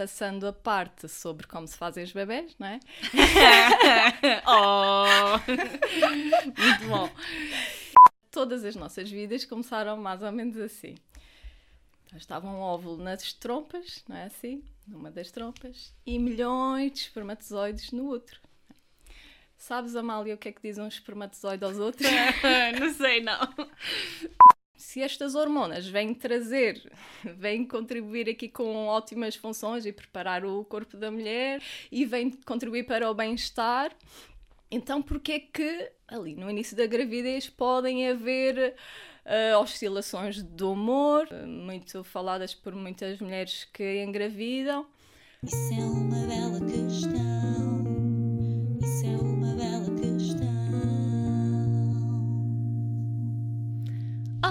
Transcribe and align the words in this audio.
passando 0.00 0.46
a 0.46 0.52
parte 0.52 1.06
sobre 1.10 1.46
como 1.46 1.68
se 1.68 1.76
fazem 1.76 2.02
os 2.02 2.10
bebés, 2.10 2.56
não 2.58 2.68
é? 2.68 2.80
oh! 4.48 5.36
Muito 6.46 6.88
bom. 6.88 7.10
Todas 8.30 8.64
as 8.64 8.74
nossas 8.74 9.10
vidas 9.10 9.44
começaram 9.44 9.98
mais 9.98 10.22
ou 10.22 10.32
menos 10.32 10.56
assim. 10.56 10.94
Estava 12.16 12.46
um 12.46 12.60
óvulo 12.60 12.96
nas 12.96 13.34
trompas, 13.34 14.02
não 14.08 14.16
é 14.16 14.24
assim? 14.24 14.64
Numa 14.88 15.10
das 15.10 15.30
trompas, 15.30 15.92
e 16.06 16.18
milhões 16.18 16.92
de 16.92 17.00
espermatozoides 17.00 17.92
no 17.92 18.06
outro. 18.06 18.40
Sabes, 19.58 19.94
Amália, 19.94 20.34
o 20.34 20.38
que 20.38 20.48
é 20.48 20.52
que 20.52 20.62
diz 20.62 20.78
um 20.78 20.88
espermatozoide 20.88 21.62
aos 21.62 21.78
outros? 21.78 22.08
não 22.80 22.94
sei, 22.94 23.22
não. 23.22 23.38
Se 24.80 25.02
estas 25.02 25.34
hormonas 25.34 25.86
vêm 25.86 26.14
trazer, 26.14 26.90
vêm 27.22 27.66
contribuir 27.66 28.30
aqui 28.30 28.48
com 28.48 28.86
ótimas 28.86 29.36
funções 29.36 29.84
e 29.84 29.92
preparar 29.92 30.42
o 30.42 30.64
corpo 30.64 30.96
da 30.96 31.10
mulher 31.10 31.62
e 31.92 32.06
vêm 32.06 32.30
contribuir 32.30 32.84
para 32.84 33.10
o 33.10 33.14
bem-estar, 33.14 33.94
então 34.70 35.02
porquê 35.02 35.38
que 35.38 35.92
ali 36.08 36.34
no 36.34 36.50
início 36.50 36.74
da 36.74 36.86
gravidez 36.86 37.46
podem 37.46 38.08
haver 38.08 38.74
uh, 39.26 39.58
oscilações 39.58 40.42
do 40.42 40.72
humor, 40.72 41.28
muito 41.46 42.02
faladas 42.02 42.54
por 42.54 42.74
muitas 42.74 43.20
mulheres 43.20 43.68
que 43.74 44.02
engravidam? 44.02 44.86
Isso 45.42 45.74
é 45.74 45.84
uma 45.84 46.26
bela 46.26 46.58
questão. 46.58 47.29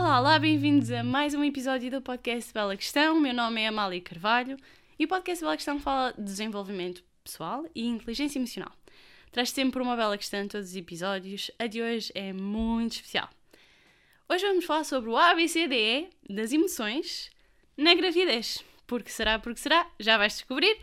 Olá, 0.10 0.22
olá, 0.22 0.40
bem-vindos 0.40 0.90
a 0.90 1.04
mais 1.04 1.36
um 1.36 1.44
episódio 1.44 1.92
do 1.92 2.02
podcast 2.02 2.52
Bela 2.52 2.76
Questão. 2.76 3.20
Meu 3.20 3.32
nome 3.32 3.62
é 3.62 3.68
Amália 3.68 4.02
Carvalho 4.02 4.58
e 4.98 5.06
o 5.06 5.08
podcast 5.08 5.44
Bela 5.44 5.56
Questão 5.56 5.80
fala 5.80 6.14
de 6.14 6.24
desenvolvimento 6.24 7.04
pessoal 7.24 7.64
e 7.76 7.86
inteligência 7.86 8.40
emocional. 8.40 8.72
Traz 9.32 9.52
sempre 9.52 9.80
uma 9.80 9.96
bela 9.96 10.18
questão 10.18 10.42
em 10.42 10.48
todos 10.48 10.72
os 10.72 10.76
episódios. 10.76 11.52
A 11.60 11.68
de 11.68 11.84
hoje 11.84 12.12
é 12.16 12.34
muito 12.34 12.94
especial. 12.94 13.30
Hoje 14.28 14.48
vamos 14.48 14.66
falar 14.66 14.84
sobre 14.84 15.12
o 15.12 15.16
ABCDE 15.16 16.10
das 16.28 16.52
emoções 16.52 17.30
na 17.78 17.94
gravidez. 17.94 18.64
Porque 18.88 19.12
será, 19.12 19.38
porque 19.38 19.60
será, 19.60 19.88
já 20.00 20.18
vais 20.18 20.34
descobrir. 20.34 20.76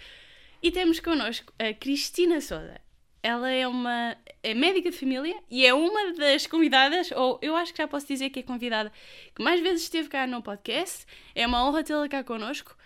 E 0.63 0.71
temos 0.71 1.01
connosco 1.01 1.53
a 1.59 1.75
Cristina 1.75 2.41
Souza. 2.41 2.81
Ela 3.27 3.51
é 3.51 3.67
uma 3.67 4.17
é 4.41 4.55
médica 4.55 4.89
de 4.89 4.97
família 4.97 5.37
e 5.51 5.67
é 5.67 5.75
uma 5.75 6.13
das 6.13 6.47
convidadas, 6.47 7.11
ou 7.11 7.41
eu 7.43 7.57
acho 7.57 7.73
que 7.73 7.79
já 7.79 7.89
posso 7.89 8.07
dizer 8.07 8.31
que 8.31 8.39
é 8.39 8.43
convidada, 8.45 8.93
que 9.35 9.43
mais 9.43 9.61
vezes 9.61 9.83
esteve 9.83 10.09
cá 10.09 10.29
no 10.29 10.41
podcast. 10.41 11.05
É 11.35 11.45
uma 11.45 11.67
honra 11.67 11.83
tê-la 11.83 12.09
cá 12.09 12.23
connosco 12.23 12.77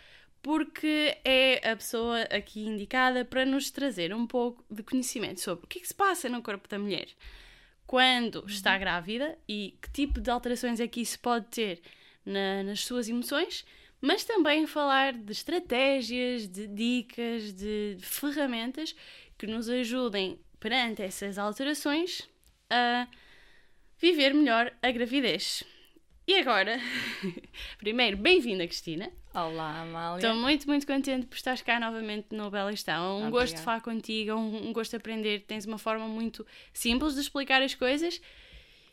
porque 0.41 1.19
é 1.23 1.71
a 1.71 1.77
pessoa 1.77 2.23
aqui 2.23 2.65
indicada 2.65 3.23
para 3.23 3.45
nos 3.45 3.71
trazer 3.71 4.15
um 4.15 4.27
pouco 4.27 4.65
de 4.71 4.83
conhecimento 4.83 5.41
sobre 5.41 5.67
o 5.67 5.69
que, 5.69 5.79
é 5.79 5.83
que 5.83 5.89
se 5.89 5.95
passa 5.95 6.27
no 6.27 6.43
corpo 6.43 6.67
da 6.67 6.79
mulher 6.79 7.09
quando 7.87 8.37
uhum. 8.37 8.47
está 8.47 8.79
grávida 8.79 9.37
e 9.47 9.77
que 9.83 9.91
tipo 9.91 10.23
de 10.23 10.31
alterações 10.31 10.81
é 10.81 10.89
que 10.89 11.03
isso 11.03 11.19
pode 11.21 11.49
ter 11.49 11.83
na, 12.25 12.63
nas 12.63 12.81
suas 12.81 13.11
emoções, 13.11 13.67
mas 14.01 14.25
também 14.25 14.67
falar 14.67 15.13
de 15.13 15.33
estratégias, 15.33 16.49
de 16.49 16.67
dicas, 16.67 17.53
de, 17.53 17.97
de 17.97 18.07
ferramentas 18.07 18.95
que 19.41 19.47
nos 19.47 19.71
ajudem 19.71 20.39
perante 20.61 21.01
essas 21.01 21.39
alterações 21.39 22.29
a 22.69 23.09
viver 23.99 24.35
melhor 24.35 24.71
a 24.83 24.91
gravidez. 24.91 25.65
E 26.27 26.37
agora, 26.37 26.79
primeiro, 27.79 28.19
bem-vinda, 28.19 28.67
Cristina. 28.67 29.11
Olá, 29.33 29.81
Amália. 29.81 30.19
Estou 30.19 30.39
muito, 30.39 30.69
muito 30.69 30.87
contente 30.87 31.27
por 31.27 31.37
estares 31.37 31.63
cá 31.63 31.81
novamente 31.81 32.27
no 32.33 32.51
Bela 32.51 32.71
Estão. 32.71 33.03
Um 33.03 33.29
Obrigada. 33.29 33.31
gosto 33.31 33.57
de 33.57 33.63
falar 33.63 33.81
contigo, 33.81 34.35
um, 34.35 34.69
um, 34.69 34.73
gosto 34.75 34.91
de 34.91 34.97
aprender. 34.99 35.41
Tens 35.47 35.65
uma 35.65 35.79
forma 35.79 36.07
muito 36.07 36.47
simples 36.75 37.15
de 37.15 37.23
explicar 37.23 37.63
as 37.63 37.75
coisas. 37.75 38.21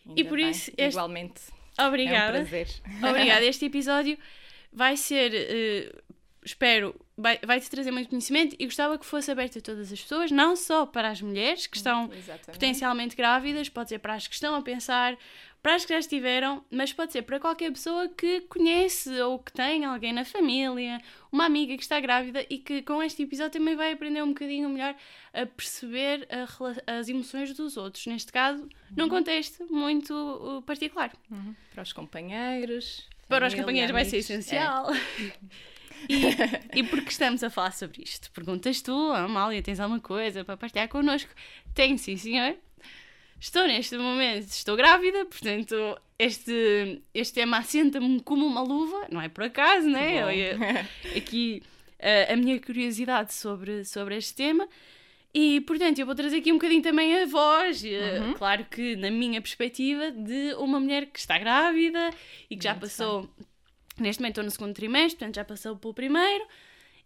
Ainda 0.07 0.21
e 0.21 0.23
por 0.23 0.37
bem. 0.37 0.49
isso. 0.49 0.71
Este... 0.77 0.95
Igualmente. 0.95 1.41
Obrigada. 1.77 2.37
É 2.37 2.41
um 2.41 2.45
prazer. 2.45 2.67
Obrigada. 3.03 3.43
Este 3.45 3.65
episódio 3.65 4.17
vai 4.71 4.95
ser. 4.95 5.33
Uh, 5.33 6.01
espero, 6.41 6.95
vai-te 7.17 7.45
vai 7.45 7.59
trazer 7.59 7.91
muito 7.91 8.09
conhecimento 8.09 8.55
e 8.59 8.65
gostava 8.65 8.97
que 8.97 9.05
fosse 9.05 9.31
aberto 9.31 9.57
a 9.57 9.61
todas 9.61 9.91
as 9.91 9.99
pessoas, 9.99 10.29
não 10.29 10.55
só 10.55 10.85
para 10.85 11.09
as 11.09 11.21
mulheres 11.21 11.65
que 11.65 11.77
estão 11.77 12.09
Exatamente. 12.13 12.51
potencialmente 12.51 13.15
grávidas, 13.15 13.69
pode 13.69 13.89
ser 13.89 13.99
para 13.99 14.13
as 14.13 14.27
que 14.27 14.35
estão 14.35 14.53
a 14.55 14.61
pensar, 14.61 15.17
para 15.63 15.73
as 15.73 15.83
que 15.83 15.91
já 15.91 15.99
estiveram, 15.99 16.63
mas 16.69 16.93
pode 16.93 17.11
ser 17.11 17.23
para 17.23 17.39
qualquer 17.39 17.71
pessoa 17.71 18.07
que 18.07 18.41
conhece 18.41 19.09
ou 19.21 19.39
que 19.39 19.51
tem 19.51 19.83
alguém 19.83 20.13
na 20.13 20.23
família, 20.23 21.01
uma 21.31 21.45
amiga 21.45 21.75
que 21.75 21.81
está 21.81 21.99
grávida 21.99 22.45
e 22.49 22.59
que 22.59 22.83
com 22.83 23.01
este 23.01 23.23
episódio 23.23 23.53
também 23.53 23.75
vai 23.75 23.91
aprender 23.91 24.21
um 24.21 24.29
bocadinho 24.29 24.69
melhor 24.69 24.95
a 25.33 25.45
perceber 25.45 26.27
a, 26.29 26.99
as 26.99 27.09
emoções 27.09 27.51
dos 27.53 27.77
outros, 27.77 28.05
neste 28.05 28.31
caso, 28.31 28.61
uhum. 28.63 28.69
num 28.95 29.09
contexto 29.09 29.65
muito 29.71 30.13
uh, 30.13 30.61
particular. 30.61 31.11
Uhum. 31.31 31.55
Para 31.73 31.81
os 31.81 31.91
companheiros. 31.91 33.07
Para 33.27 33.47
os 33.47 33.53
companheiros 33.53 33.91
vai 33.91 34.05
ser 34.05 34.17
essencial. 34.17 34.93
É. 34.93 35.33
E, 36.09 36.79
e 36.79 36.83
porque 36.83 37.09
estamos 37.09 37.43
a 37.43 37.49
falar 37.49 37.71
sobre 37.71 38.03
isto? 38.03 38.31
Perguntas 38.31 38.81
tu, 38.81 39.11
Amália, 39.11 39.61
tens 39.61 39.79
alguma 39.79 39.99
coisa 39.99 40.43
para 40.43 40.57
partilhar 40.57 40.87
connosco? 40.87 41.29
Tenho, 41.73 41.97
sim, 41.97 42.15
senhor. 42.17 42.55
Estou 43.39 43.67
neste 43.67 43.97
momento, 43.97 44.47
estou 44.47 44.75
grávida, 44.75 45.25
portanto, 45.25 45.75
este, 46.17 47.01
este 47.13 47.35
tema 47.35 47.59
assenta-me 47.59 48.19
como 48.21 48.45
uma 48.45 48.61
luva, 48.61 49.07
não 49.11 49.21
é 49.21 49.29
por 49.29 49.43
acaso, 49.43 49.87
né? 49.87 50.23
aqui 51.15 51.61
a, 51.99 52.33
a 52.33 52.35
minha 52.35 52.59
curiosidade 52.59 53.33
sobre, 53.33 53.85
sobre 53.85 54.17
este 54.17 54.33
tema. 54.33 54.67
E, 55.33 55.61
portanto, 55.61 55.99
eu 55.99 56.05
vou 56.05 56.15
trazer 56.15 56.37
aqui 56.37 56.51
um 56.51 56.55
bocadinho 56.55 56.81
também 56.81 57.21
a 57.21 57.25
voz, 57.27 57.83
uhum. 57.83 58.33
claro 58.33 58.65
que 58.65 58.95
na 58.95 59.11
minha 59.11 59.39
perspectiva, 59.39 60.09
de 60.09 60.55
uma 60.55 60.79
mulher 60.79 61.05
que 61.05 61.19
está 61.19 61.37
grávida 61.37 62.09
e 62.49 62.57
que 62.57 62.63
já 62.63 62.73
passou, 62.73 63.21
bem. 63.21 63.29
Neste 63.99 64.21
momento 64.21 64.33
estou 64.33 64.43
no 64.43 64.51
segundo 64.51 64.73
trimestre, 64.73 65.19
portanto 65.19 65.35
já 65.35 65.45
passou 65.45 65.75
pelo 65.75 65.93
primeiro, 65.93 66.45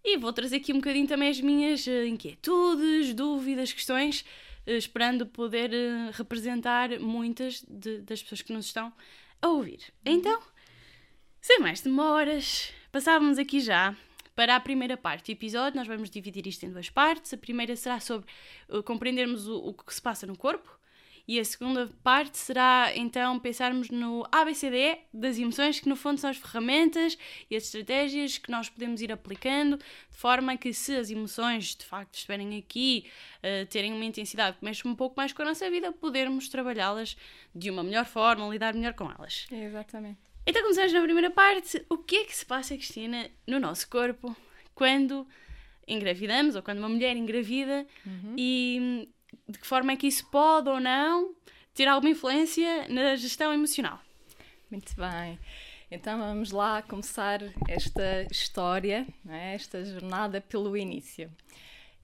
e 0.03 0.17
vou 0.17 0.33
trazer 0.33 0.57
aqui 0.57 0.73
um 0.73 0.77
bocadinho 0.77 1.07
também 1.07 1.29
as 1.29 1.39
minhas 1.39 1.87
eh, 1.87 2.07
inquietudes, 2.07 3.13
dúvidas, 3.13 3.71
questões 3.71 4.25
eh, 4.65 4.77
esperando 4.77 5.27
poder 5.27 5.71
eh, 5.73 6.09
representar 6.13 6.99
muitas 6.99 7.63
de, 7.67 7.99
das 8.01 8.21
pessoas 8.21 8.41
que 8.41 8.51
nos 8.51 8.65
estão 8.65 8.91
a 9.41 9.47
ouvir. 9.47 9.79
Então, 10.03 10.41
sem 11.39 11.59
mais 11.59 11.81
demoras, 11.81 12.73
passávamos 12.91 13.37
aqui 13.37 13.59
já 13.59 13.95
para 14.35 14.55
a 14.55 14.59
primeira 14.59 14.97
parte 14.97 15.31
do 15.31 15.37
episódio. 15.37 15.77
Nós 15.77 15.87
vamos 15.87 16.09
dividir 16.09 16.47
isto 16.47 16.65
em 16.65 16.71
duas 16.71 16.89
partes. 16.89 17.33
A 17.33 17.37
primeira 17.37 17.75
será 17.75 17.99
sobre 17.99 18.27
compreendermos 18.85 19.47
o, 19.47 19.55
o 19.57 19.73
que 19.73 19.93
se 19.93 20.01
passa 20.01 20.25
no 20.25 20.35
corpo 20.37 20.80
e 21.31 21.39
a 21.39 21.45
segunda 21.45 21.89
parte 22.03 22.37
será 22.37 22.91
então 22.93 23.39
pensarmos 23.39 23.89
no 23.89 24.27
ABCDE 24.29 24.97
das 25.13 25.39
emoções, 25.39 25.79
que 25.79 25.87
no 25.87 25.95
fundo 25.95 26.19
são 26.19 26.29
as 26.29 26.35
ferramentas 26.35 27.17
e 27.49 27.55
as 27.55 27.63
estratégias 27.63 28.37
que 28.37 28.51
nós 28.51 28.67
podemos 28.67 29.01
ir 29.01 29.13
aplicando, 29.13 29.77
de 29.77 30.17
forma 30.17 30.57
que 30.57 30.73
se 30.73 30.93
as 30.93 31.09
emoções 31.09 31.73
de 31.73 31.85
facto 31.85 32.15
estiverem 32.15 32.57
aqui, 32.57 33.05
uh, 33.37 33.65
terem 33.67 33.93
uma 33.93 34.03
intensidade 34.03 34.57
que 34.57 34.65
mexe 34.65 34.85
um 34.85 34.93
pouco 34.93 35.15
mais 35.15 35.31
com 35.31 35.41
a 35.41 35.45
nossa 35.45 35.71
vida, 35.71 35.93
podermos 35.93 36.49
trabalhá-las 36.49 37.15
de 37.55 37.71
uma 37.71 37.81
melhor 37.81 38.03
forma, 38.03 38.45
lidar 38.49 38.73
melhor 38.73 38.93
com 38.93 39.09
elas. 39.09 39.47
exatamente. 39.49 40.19
Então 40.45 40.61
começamos 40.63 40.91
na 40.91 41.01
primeira 41.01 41.31
parte. 41.31 41.85
O 41.87 41.97
que 41.97 42.17
é 42.17 42.23
que 42.25 42.35
se 42.35 42.45
passa, 42.45 42.75
Cristina, 42.75 43.29
no 43.47 43.57
nosso 43.57 43.89
corpo 43.89 44.35
quando 44.75 45.25
engravidamos 45.87 46.57
ou 46.57 46.61
quando 46.61 46.79
uma 46.79 46.89
mulher 46.89 47.15
engravida 47.15 47.87
uhum. 48.05 48.35
e 48.37 49.07
de 49.47 49.59
que 49.59 49.67
forma 49.67 49.91
é 49.91 49.95
que 49.95 50.07
isso 50.07 50.25
pode 50.29 50.69
ou 50.69 50.79
não 50.79 51.33
ter 51.73 51.87
alguma 51.87 52.11
influência 52.11 52.87
na 52.89 53.15
gestão 53.15 53.53
emocional. 53.53 53.99
Muito 54.69 54.93
bem. 54.95 55.39
Então 55.89 56.17
vamos 56.17 56.51
lá 56.51 56.81
começar 56.81 57.41
esta 57.67 58.25
história, 58.31 59.05
é? 59.27 59.55
esta 59.55 59.83
jornada 59.83 60.39
pelo 60.39 60.77
início. 60.77 61.29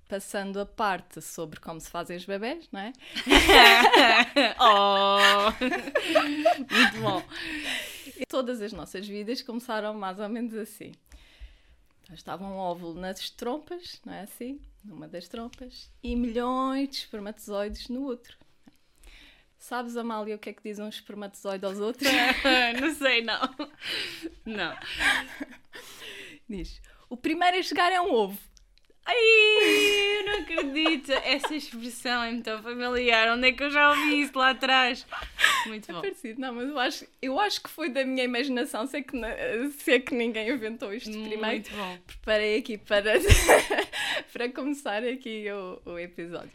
Passando 0.10 0.60
a 0.60 0.66
parte 0.66 1.22
sobre 1.22 1.60
como 1.60 1.80
se 1.80 1.90
fazem 1.90 2.18
os 2.18 2.25
bebés, 2.25 2.68
não 2.72 2.80
é? 2.80 2.94
oh! 4.60 5.52
Muito 6.60 7.02
bom! 7.02 7.24
Todas 8.28 8.62
as 8.62 8.74
nossas 8.74 9.07
vidas 9.07 9.42
começaram 9.42 9.94
mais 9.94 10.19
ou 10.19 10.28
menos 10.28 10.54
assim. 10.54 10.92
Estava 12.13 12.45
um 12.45 12.56
óvulo 12.56 13.00
nas 13.00 13.30
trompas, 13.30 14.00
não 14.06 14.13
é 14.13 14.21
assim? 14.21 14.62
Numa 14.83 15.07
das 15.07 15.27
trompas, 15.27 15.92
e 16.01 16.15
milhões 16.15 16.89
de 16.89 16.95
espermatozoides 16.98 17.89
no 17.89 18.04
outro. 18.04 18.38
Sabes, 19.57 19.98
Amália, 19.98 20.36
o 20.36 20.39
que 20.39 20.50
é 20.50 20.54
que 20.54 20.63
diz 20.63 20.80
um 20.80 20.88
espermatozoide 20.88 21.65
aos 21.65 21.80
outros? 21.80 22.09
não 22.80 22.94
sei, 22.94 23.21
não. 23.21 23.42
Não. 24.45 24.77
Diz: 26.48 26.81
o 27.09 27.18
primeiro 27.18 27.57
a 27.57 27.63
chegar 27.63 27.92
é 27.92 28.00
um 28.00 28.13
ovo. 28.13 28.39
Ai, 29.06 29.15
eu 30.19 30.25
não 30.25 30.39
acredito! 30.42 31.12
Essa 31.12 31.56
expressão 31.56 32.24
é 32.24 32.31
muito 32.31 32.62
familiar. 32.62 33.30
Onde 33.30 33.48
é 33.48 33.51
que 33.54 33.63
eu 33.63 33.71
já 33.71 33.89
ouvi 33.89 34.21
isso 34.21 34.38
lá 34.38 34.50
atrás? 34.50 35.06
Muito 35.65 35.92
bom. 35.92 36.00
É 36.00 36.01
parecido, 36.01 36.42
não, 36.42 36.54
mas 36.54 36.69
eu 36.69 36.80
acho, 36.80 37.06
eu 37.21 37.39
acho 37.39 37.62
que 37.62 37.69
foi 37.69 37.89
da 37.89 38.06
minha 38.06 38.24
imaginação, 38.24 38.86
se 38.86 38.98
é 38.98 39.01
que, 39.01 39.18
se 39.80 39.92
é 39.94 40.00
que 40.00 40.13
ninguém 40.13 40.50
inventou 40.50 40.94
isto 40.94 41.09
primeiro. 41.09 41.42
Muito 41.42 41.71
bom. 41.71 41.98
Preparei 42.06 42.59
aqui 42.59 42.77
para, 42.77 43.13
para 44.31 44.50
começar 44.50 45.04
aqui 45.04 45.45
o, 45.51 45.92
o 45.92 46.00
episódio. 46.00 46.51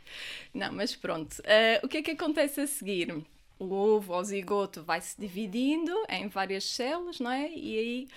Não, 0.55 0.73
mas 0.73 0.95
pronto. 0.95 1.33
Uh, 1.41 1.85
o 1.85 1.89
que 1.89 1.99
é 1.99 2.03
que 2.03 2.11
acontece 2.13 2.61
a 2.61 2.67
seguir? 2.67 3.15
O 3.59 3.73
ovo, 3.73 4.15
o 4.15 4.25
zigoto, 4.25 4.83
vai 4.83 5.01
se 5.01 5.21
dividindo 5.21 5.93
em 6.09 6.29
várias 6.29 6.65
células, 6.65 7.21
não 7.21 7.31
é? 7.31 7.51
E 7.51 7.79
aí 7.79 8.09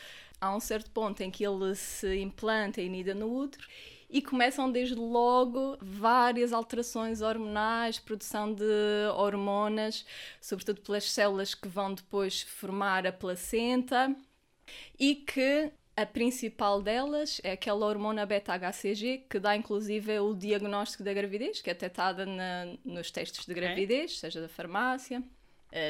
há 0.42 0.56
um 0.56 0.60
certo 0.60 0.90
ponto 0.92 1.22
em 1.22 1.30
que 1.30 1.46
ele 1.46 1.76
se 1.76 2.18
implanta 2.18 2.82
e 2.82 2.90
nida 2.90 3.14
no 3.14 3.32
útero 3.32 3.68
e 4.10 4.22
começam 4.22 4.72
desde 4.72 4.96
logo 4.96 5.78
várias 5.82 6.54
alterações 6.54 7.22
hormonais, 7.22 8.00
produção 8.00 8.54
de 8.54 8.64
hormonas, 9.16 10.06
sobretudo 10.40 10.82
pelas 10.82 11.10
células 11.12 11.54
que 11.54 11.68
vão 11.68 11.94
depois 11.94 12.42
formar 12.42 13.06
a 13.06 13.12
placenta 13.12 14.16
e 15.00 15.16
que 15.16 15.72
a 15.96 16.06
principal 16.06 16.82
delas 16.82 17.40
é 17.44 17.54
aquela 17.54 17.86
hormona 17.86 18.26
beta-HCG 18.26 19.28
que 19.30 19.40
dá 19.40 19.56
inclusive 19.56 20.20
o 20.20 20.34
diagnóstico 20.34 21.04
da 21.04 21.14
gravidez, 21.14 21.62
que 21.62 21.70
é 21.70 21.74
detectada 21.74 22.26
na, 22.26 22.76
nos 22.84 23.12
testes 23.12 23.46
de 23.46 23.54
gravidez, 23.54 24.12
okay. 24.12 24.18
seja 24.18 24.42
da 24.42 24.50
farmácia 24.50 25.24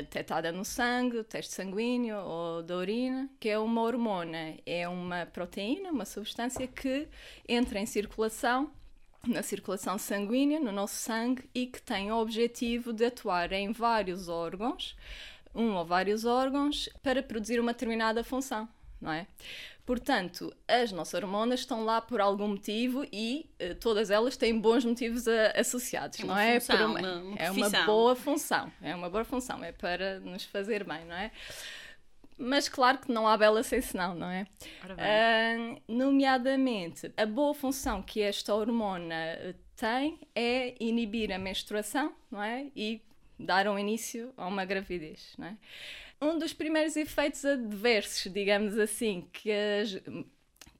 detectada 0.02 0.52
no 0.52 0.66
sangue, 0.66 1.24
teste 1.24 1.54
sanguíneo 1.54 2.18
ou 2.18 2.64
da 2.64 2.76
urina, 2.76 3.30
que 3.40 3.50
é 3.50 3.60
uma 3.60 3.82
hormona, 3.82 4.56
é 4.66 4.88
uma 4.88 5.26
proteína, 5.26 5.92
uma 5.92 6.06
substância 6.06 6.68
que 6.68 7.08
entra 7.48 7.80
em 7.80 7.86
circulação 7.86 8.72
na 9.28 9.42
circulação 9.42 9.98
sanguínea, 9.98 10.60
no 10.60 10.72
nosso 10.72 10.96
sangue, 10.96 11.50
e 11.54 11.66
que 11.66 11.82
tem 11.82 12.12
o 12.12 12.18
objetivo 12.18 12.94
de 12.94 13.06
atuar 13.06 13.52
em 13.52 13.72
vários 13.72 14.28
órgãos, 14.28 14.96
um 15.54 15.74
ou 15.74 15.86
vários 15.86 16.26
órgãos, 16.26 16.90
para 17.02 17.24
produzir 17.24 17.60
uma 17.60 17.74
determinada 17.74 18.24
função, 18.24 18.68
não 19.02 19.12
é? 19.12 19.28
Portanto, 19.86 20.52
as 20.68 20.92
nossas 20.92 21.14
hormonas 21.14 21.60
estão 21.60 21.86
lá 21.86 22.02
por 22.02 22.20
algum 22.20 22.48
motivo 22.48 23.06
e 23.12 23.50
uh, 23.62 23.76
todas 23.76 24.10
elas 24.10 24.36
têm 24.36 24.60
bons 24.60 24.84
motivos 24.84 25.28
a, 25.28 25.52
associados, 25.60 26.20
é 26.20 26.26
não 26.26 26.38
é? 26.38 26.60
Função, 26.60 26.92
uma, 26.92 27.00
uma, 27.00 27.22
uma 27.22 27.38
é 27.38 27.52
uma 27.52 27.70
boa 27.86 28.16
função, 28.16 28.72
é 28.82 28.96
uma 28.96 29.10
boa 29.10 29.24
função, 29.24 29.64
é 29.64 29.72
para 29.72 30.20
nos 30.22 30.44
fazer 30.46 30.84
bem, 30.84 31.06
não 31.06 31.16
é? 31.16 31.32
Mas 32.38 32.68
claro 32.68 32.98
que 32.98 33.12
não 33.12 33.28
há 33.28 33.38
bela 33.38 33.64
sem 33.64 33.80
senão, 33.80 34.14
não 34.14 34.30
é? 34.30 34.46
Uh, 34.84 35.82
nomeadamente, 35.88 37.14
a 37.16 37.26
boa 37.26 37.54
função 37.54 38.02
que 38.02 38.22
esta 38.22 38.54
hormona 38.54 39.16
tem 39.76 40.20
é 40.34 40.76
inibir 40.80 41.32
a 41.32 41.38
menstruação, 41.38 42.14
não 42.32 42.42
é? 42.42 42.68
E 42.76 43.02
dar 43.40 43.68
um 43.68 43.78
início 43.78 44.34
a 44.36 44.48
uma 44.48 44.66
gravidez, 44.66 45.34
não 45.38 45.48
é? 45.48 45.58
Um 46.22 46.40
dos 46.40 46.54
primeiros 46.54 46.96
efeitos 46.96 47.44
adversos, 47.44 48.32
digamos 48.32 48.78
assim, 48.78 49.28
que, 49.34 49.52
as, 49.52 49.96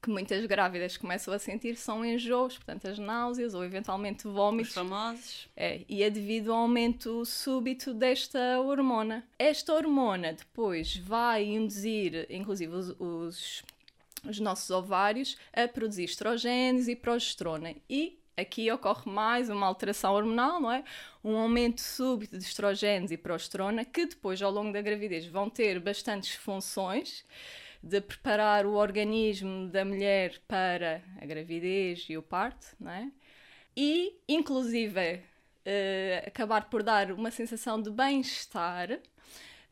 que 0.02 0.10
muitas 0.10 0.44
grávidas 0.46 0.96
começam 0.96 1.32
a 1.32 1.38
sentir 1.38 1.76
são 1.76 2.04
enjoos, 2.04 2.56
portanto, 2.56 2.88
as 2.88 2.98
náuseas 2.98 3.54
ou 3.54 3.64
eventualmente 3.64 4.26
vômitos. 4.26 4.70
Os 4.70 4.74
famosos. 4.74 5.48
É, 5.56 5.82
e 5.88 6.02
é 6.02 6.10
devido 6.10 6.52
ao 6.52 6.60
aumento 6.60 7.24
súbito 7.24 7.92
desta 7.92 8.60
hormona. 8.60 9.26
Esta 9.38 9.74
hormona 9.74 10.32
depois 10.32 10.96
vai 10.96 11.44
induzir, 11.44 12.26
inclusive, 12.30 12.72
os, 12.74 12.88
os, 12.98 13.62
os 14.24 14.40
nossos 14.40 14.70
ovários 14.70 15.36
a 15.52 15.68
produzir 15.68 16.04
estrogênios 16.04 16.88
e 16.88 16.96
progesterona. 16.96 17.74
E 17.88 18.18
aqui 18.36 18.70
ocorre 18.70 19.10
mais 19.10 19.48
uma 19.48 19.66
alteração 19.66 20.12
hormonal, 20.12 20.60
não 20.60 20.70
é? 20.70 20.84
Um 21.24 21.36
aumento 21.36 21.80
súbito 21.80 22.36
de 22.36 22.44
estrogênios 22.44 23.10
e 23.10 23.16
progesterona, 23.16 23.84
que 23.84 24.06
depois, 24.06 24.42
ao 24.42 24.50
longo 24.50 24.72
da 24.72 24.82
gravidez, 24.82 25.26
vão 25.26 25.48
ter 25.48 25.80
bastantes 25.80 26.34
funções 26.34 27.24
de 27.82 28.00
preparar 28.00 28.66
o 28.66 28.74
organismo 28.74 29.68
da 29.68 29.84
mulher 29.84 30.38
para 30.46 31.02
a 31.20 31.24
gravidez 31.24 32.06
e 32.08 32.18
o 32.18 32.22
parto, 32.22 32.66
não 32.78 32.90
é? 32.90 33.10
E, 33.76 34.18
inclusive, 34.28 35.16
uh, 35.16 36.26
acabar 36.26 36.68
por 36.68 36.82
dar 36.82 37.12
uma 37.12 37.30
sensação 37.30 37.80
de 37.80 37.90
bem-estar, 37.90 38.98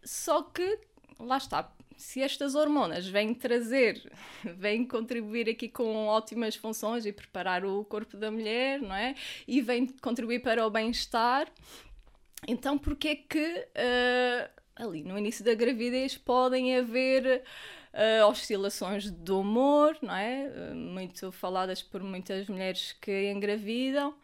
só 0.02 0.42
que, 0.42 0.78
lá 1.18 1.38
está, 1.38 1.70
se 1.96 2.20
estas 2.20 2.54
hormonas 2.54 3.06
vêm 3.06 3.34
trazer, 3.34 4.10
vêm 4.56 4.86
contribuir 4.86 5.48
aqui 5.48 5.68
com 5.68 6.06
ótimas 6.06 6.56
funções 6.56 7.06
e 7.06 7.12
preparar 7.12 7.64
o 7.64 7.84
corpo 7.84 8.16
da 8.16 8.30
mulher, 8.30 8.80
não 8.80 8.94
é? 8.94 9.14
E 9.46 9.60
vêm 9.60 9.86
contribuir 9.86 10.40
para 10.40 10.66
o 10.66 10.70
bem-estar, 10.70 11.48
então 12.46 12.76
porquê 12.76 13.08
é 13.08 13.14
que 13.16 13.68
uh, 13.76 14.50
ali 14.76 15.02
no 15.02 15.18
início 15.18 15.44
da 15.44 15.54
gravidez 15.54 16.16
podem 16.16 16.76
haver 16.76 17.42
uh, 17.94 18.26
oscilações 18.26 19.10
do 19.10 19.40
humor, 19.40 19.96
não 20.02 20.14
é? 20.14 20.48
Uh, 20.48 20.74
muito 20.74 21.30
faladas 21.32 21.82
por 21.82 22.02
muitas 22.02 22.48
mulheres 22.48 22.92
que 23.00 23.30
engravidam 23.30 24.14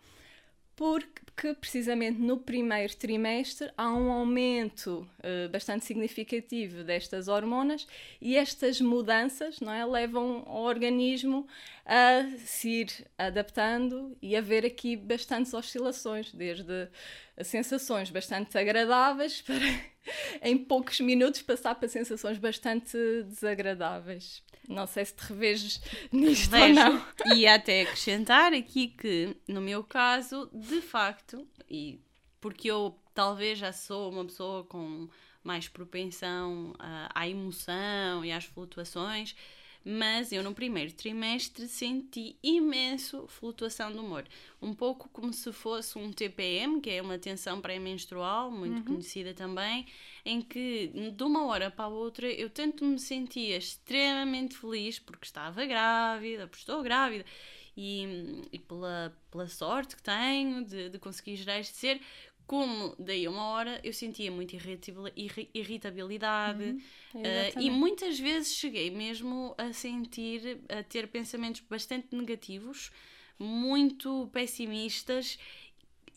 porque 0.80 1.52
precisamente 1.60 2.18
no 2.18 2.38
primeiro 2.38 2.96
trimestre 2.96 3.70
há 3.76 3.92
um 3.92 4.10
aumento 4.10 5.06
uh, 5.18 5.46
bastante 5.50 5.84
significativo 5.84 6.82
destas 6.82 7.28
hormonas 7.28 7.86
e 8.18 8.34
estas 8.34 8.80
mudanças 8.80 9.60
não 9.60 9.74
é, 9.74 9.84
levam 9.84 10.42
o 10.46 10.62
organismo 10.62 11.46
a 11.84 12.26
se 12.46 12.80
ir 12.80 13.06
adaptando 13.18 14.16
e 14.22 14.34
a 14.34 14.40
ver 14.40 14.64
aqui 14.64 14.96
bastantes 14.96 15.52
oscilações, 15.52 16.32
desde 16.32 16.88
sensações 17.42 18.08
bastante 18.08 18.56
agradáveis 18.56 19.42
para 19.44 19.58
em 20.42 20.56
poucos 20.56 21.00
minutos 21.00 21.42
passar 21.42 21.74
para 21.74 21.88
sensações 21.88 22.38
bastante 22.38 22.96
desagradáveis. 23.24 24.42
Não 24.68 24.86
sei 24.86 25.04
se 25.04 25.14
te 25.14 25.20
revejes 25.24 25.80
nisto 26.12 26.50
Vejo. 26.50 26.66
ou 26.68 26.74
não. 26.74 27.06
E 27.34 27.46
até 27.46 27.82
acrescentar 27.82 28.52
aqui 28.52 28.88
que, 28.88 29.36
no 29.48 29.60
meu 29.60 29.82
caso, 29.82 30.48
de 30.52 30.80
facto, 30.80 31.46
e 31.68 32.00
porque 32.40 32.70
eu 32.70 32.96
talvez 33.14 33.58
já 33.58 33.72
sou 33.72 34.10
uma 34.10 34.24
pessoa 34.24 34.64
com 34.64 35.08
mais 35.42 35.68
propensão 35.68 36.74
à 36.78 37.28
emoção 37.28 38.24
e 38.24 38.30
às 38.30 38.44
flutuações, 38.44 39.34
mas 39.84 40.30
eu 40.30 40.42
no 40.42 40.54
primeiro 40.54 40.92
trimestre 40.92 41.66
senti 41.66 42.36
imenso 42.42 43.26
flutuação 43.26 43.90
do 43.92 44.00
humor. 44.00 44.24
Um 44.60 44.74
pouco 44.74 45.08
como 45.08 45.32
se 45.32 45.52
fosse 45.52 45.98
um 45.98 46.12
TPM, 46.12 46.80
que 46.80 46.90
é 46.90 47.00
uma 47.00 47.18
tensão 47.18 47.60
pré-menstrual, 47.60 48.50
muito 48.50 48.78
uhum. 48.78 48.84
conhecida 48.84 49.32
também, 49.32 49.86
em 50.24 50.42
que 50.42 51.10
de 51.16 51.22
uma 51.24 51.46
hora 51.46 51.70
para 51.70 51.86
a 51.86 51.88
outra 51.88 52.30
eu 52.30 52.50
tanto 52.50 52.84
me 52.84 52.98
sentia 52.98 53.56
extremamente 53.56 54.56
feliz 54.56 54.98
porque 54.98 55.24
estava 55.24 55.64
grávida, 55.64 56.46
porque 56.46 56.60
estou 56.60 56.82
grávida. 56.82 57.24
E, 57.76 58.42
e 58.52 58.58
pela, 58.58 59.16
pela 59.30 59.48
sorte 59.48 59.96
que 59.96 60.02
tenho 60.02 60.64
de, 60.64 60.90
de 60.90 60.98
conseguir 60.98 61.36
gerar 61.36 61.60
este 61.60 61.76
ser, 61.76 62.00
como 62.50 62.96
daí 62.98 63.26
a 63.26 63.30
uma 63.30 63.44
hora 63.44 63.80
eu 63.84 63.92
sentia 63.92 64.28
muita 64.28 64.56
irritabilidade 65.54 66.64
uhum, 67.14 67.20
uh, 67.20 67.60
e 67.60 67.70
muitas 67.70 68.18
vezes 68.18 68.56
cheguei 68.56 68.90
mesmo 68.90 69.54
a 69.56 69.72
sentir, 69.72 70.58
a 70.68 70.82
ter 70.82 71.06
pensamentos 71.06 71.60
bastante 71.60 72.08
negativos, 72.10 72.90
muito 73.38 74.28
pessimistas 74.32 75.38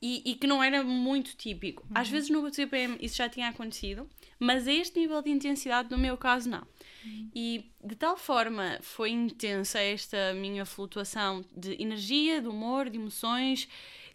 e, 0.01 0.23
e 0.25 0.33
que 0.33 0.47
não 0.47 0.63
era 0.63 0.83
muito 0.83 1.37
típico. 1.37 1.83
Uhum. 1.83 1.91
Às 1.93 2.09
vezes 2.09 2.31
no 2.31 2.51
CPM 2.51 2.97
isso 2.99 3.17
já 3.17 3.29
tinha 3.29 3.49
acontecido, 3.49 4.09
mas 4.39 4.67
a 4.67 4.73
este 4.73 4.99
nível 4.99 5.21
de 5.21 5.29
intensidade, 5.29 5.91
no 5.91 5.99
meu 5.99 6.17
caso, 6.17 6.49
não. 6.49 6.65
Uhum. 7.05 7.29
E 7.35 7.71
de 7.85 7.95
tal 7.95 8.17
forma 8.17 8.79
foi 8.81 9.11
intensa 9.11 9.79
esta 9.79 10.33
minha 10.33 10.65
flutuação 10.65 11.45
de 11.55 11.79
energia, 11.79 12.41
de 12.41 12.47
humor, 12.47 12.89
de 12.89 12.97
emoções 12.97 13.69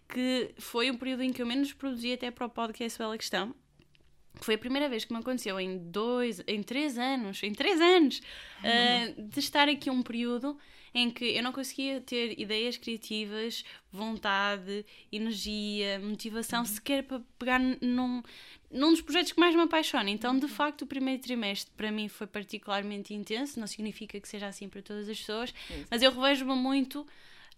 que 0.09 0.51
foi 0.57 0.89
um 0.89 0.97
período 0.97 1.21
em 1.23 1.31
que 1.31 1.41
eu 1.41 1.45
menos 1.45 1.71
produzi 1.71 2.11
até 2.11 2.31
para 2.31 2.47
o 2.47 2.49
podcast 2.49 2.97
Bela 2.97 3.17
Questão. 3.17 3.55
Foi 4.41 4.55
a 4.55 4.57
primeira 4.57 4.89
vez 4.89 5.05
que 5.05 5.13
me 5.13 5.19
aconteceu 5.19 5.59
em 5.59 5.77
dois, 5.77 6.41
em 6.47 6.63
três 6.63 6.97
anos, 6.97 7.43
em 7.43 7.53
três 7.53 7.79
anos, 7.79 8.21
uhum. 8.63 9.23
uh, 9.23 9.29
de 9.29 9.39
estar 9.39 9.69
aqui 9.69 9.89
um 9.89 10.01
período 10.01 10.57
em 10.93 11.11
que 11.11 11.25
eu 11.25 11.43
não 11.43 11.51
conseguia 11.51 12.01
ter 12.01 12.39
ideias 12.39 12.77
criativas, 12.77 13.63
vontade, 13.91 14.83
energia, 15.11 15.99
motivação, 15.99 16.59
uhum. 16.59 16.65
sequer 16.65 17.03
para 17.03 17.21
pegar 17.37 17.59
num, 17.59 18.23
num 18.71 18.89
dos 18.89 19.01
projetos 19.01 19.31
que 19.31 19.39
mais 19.39 19.53
me 19.53 19.61
apaixona. 19.61 20.09
Então, 20.09 20.35
de 20.37 20.45
uhum. 20.45 20.49
facto, 20.51 20.83
o 20.83 20.87
primeiro 20.87 21.21
trimestre 21.21 21.71
para 21.75 21.91
mim 21.91 22.07
foi 22.07 22.25
particularmente 22.25 23.13
intenso. 23.13 23.59
Não 23.59 23.67
significa 23.67 24.19
que 24.19 24.27
seja 24.27 24.47
assim 24.47 24.67
para 24.67 24.81
todas 24.81 25.07
as 25.07 25.19
pessoas, 25.19 25.53
mas 25.91 26.01
eu 26.01 26.11
revejo-me 26.11 26.55
muito 26.55 27.05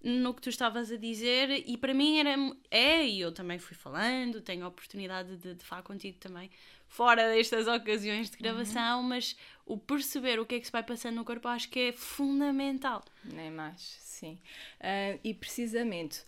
no 0.04 0.34
que 0.34 0.42
tu 0.42 0.50
estavas 0.50 0.92
a 0.92 0.98
dizer 0.98 1.50
e 1.68 1.78
para 1.78 1.94
mim 1.94 2.18
era 2.18 2.36
é 2.70 3.06
e 3.06 3.22
eu 3.22 3.32
também 3.32 3.60
fui 3.60 3.76
falando 3.76 4.42
tenho 4.42 4.66
a 4.66 4.68
oportunidade 4.68 5.38
de, 5.38 5.54
de 5.54 5.64
falar 5.64 5.84
contigo 5.84 6.18
também 6.20 6.50
fora 6.88 7.28
destas 7.32 7.68
ocasiões 7.68 8.30
de 8.30 8.38
gravação 8.38 9.02
uhum. 9.02 9.10
mas 9.10 9.36
o 9.66 9.78
perceber 9.78 10.40
o 10.40 10.46
que 10.46 10.56
é 10.56 10.60
que 10.60 10.66
se 10.66 10.72
vai 10.72 10.84
passando 10.84 11.16
no 11.16 11.26
corpo 11.26 11.48
acho 11.48 11.70
que 11.70 11.80
é 11.80 11.92
fundamental 11.92 13.04
nem 13.24 13.52
mais 13.52 13.82
sim 14.02 14.40
uh, 14.80 15.20
e 15.24 15.34
precisamente 15.34 16.24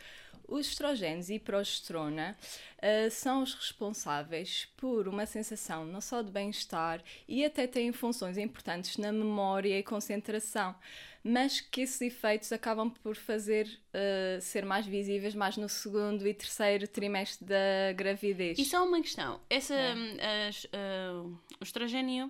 os 0.48 0.68
estrogénios 0.68 1.30
e 1.30 1.40
progesterona 1.40 2.36
uh, 2.78 3.12
são 3.12 3.44
os 3.44 3.54
responsáveis 3.54 4.68
por 4.78 5.08
uma 5.08 5.26
sensação 5.26 5.86
não 5.86 6.02
só 6.02 6.22
de 6.22 6.32
bem-estar 6.32 7.02
e 7.28 7.44
até 7.44 7.68
têm 7.68 7.92
funções 7.92 8.38
importantes 8.38 8.98
na 8.98 9.12
memória 9.12 9.78
e 9.78 9.84
concentração 9.84 10.76
mas 11.24 11.62
que 11.62 11.82
esses 11.82 12.02
efeitos 12.02 12.52
acabam 12.52 12.90
por 12.90 13.16
fazer 13.16 13.66
uh, 13.66 14.42
ser 14.42 14.66
mais 14.66 14.86
visíveis 14.86 15.34
mais 15.34 15.56
no 15.56 15.70
segundo 15.70 16.28
e 16.28 16.34
terceiro 16.34 16.86
trimestre 16.86 17.48
da 17.48 17.94
gravidez. 17.96 18.60
E 18.60 18.66
só 18.66 18.86
uma 18.86 19.02
questão: 19.02 19.40
essa, 19.50 19.74
é. 19.74 20.48
as, 20.50 20.66
uh, 20.66 21.40
o 21.62 21.64
estrogênio 21.64 22.30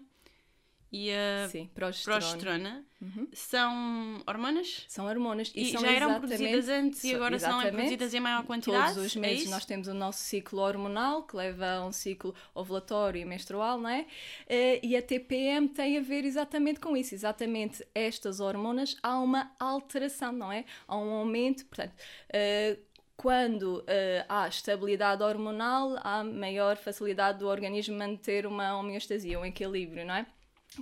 e 0.94 1.12
a 1.12 1.50
Sim, 1.50 1.68
progesterona, 1.74 2.22
progesterona 2.22 2.86
uhum. 3.02 3.28
são 3.34 4.24
hormonas? 4.28 4.86
São 4.88 5.08
hormonas. 5.08 5.52
E, 5.56 5.64
e 5.64 5.72
já 5.72 5.92
eram 5.92 6.20
produzidas 6.20 6.70
antes 6.70 7.04
e 7.04 7.16
agora 7.16 7.40
são 7.40 7.62
produzidas 7.62 8.14
em 8.14 8.20
maior 8.20 8.44
quantidade? 8.46 8.94
Todos 8.94 9.08
os 9.08 9.16
meses 9.16 9.48
é 9.48 9.50
nós 9.50 9.66
temos 9.66 9.88
o 9.88 9.94
nosso 9.96 10.20
ciclo 10.20 10.62
hormonal, 10.62 11.24
que 11.24 11.36
leva 11.36 11.66
a 11.78 11.86
um 11.88 11.92
ciclo 11.92 12.36
ovulatório 12.54 13.20
e 13.20 13.26
menstrual, 13.26 13.80
não 13.80 13.90
é? 13.90 14.06
Eh, 14.48 14.82
e 14.84 14.96
a 14.96 15.02
TPM 15.02 15.68
tem 15.68 15.98
a 15.98 16.02
ver 16.02 16.26
exatamente 16.26 16.80
com 16.80 16.96
isso. 16.96 17.16
Exatamente 17.16 17.84
estas 17.96 18.40
hormonas, 18.40 18.96
há 19.02 19.18
uma 19.18 19.52
alteração, 19.60 20.32
não 20.32 20.52
é? 20.52 20.64
Há 20.88 20.96
um 20.96 21.10
aumento, 21.12 21.66
portanto... 21.66 21.96
Uh, 22.30 22.94
quando 23.16 23.80
uh, 23.80 23.84
há 24.28 24.48
estabilidade 24.48 25.22
hormonal, 25.22 25.96
há 26.04 26.24
maior 26.24 26.76
facilidade 26.76 27.40
do 27.40 27.48
organismo 27.48 27.96
manter 27.96 28.46
uma 28.46 28.76
homeostasia, 28.76 29.40
um 29.40 29.46
equilíbrio, 29.46 30.04
não 30.04 30.16
é? 30.16 30.26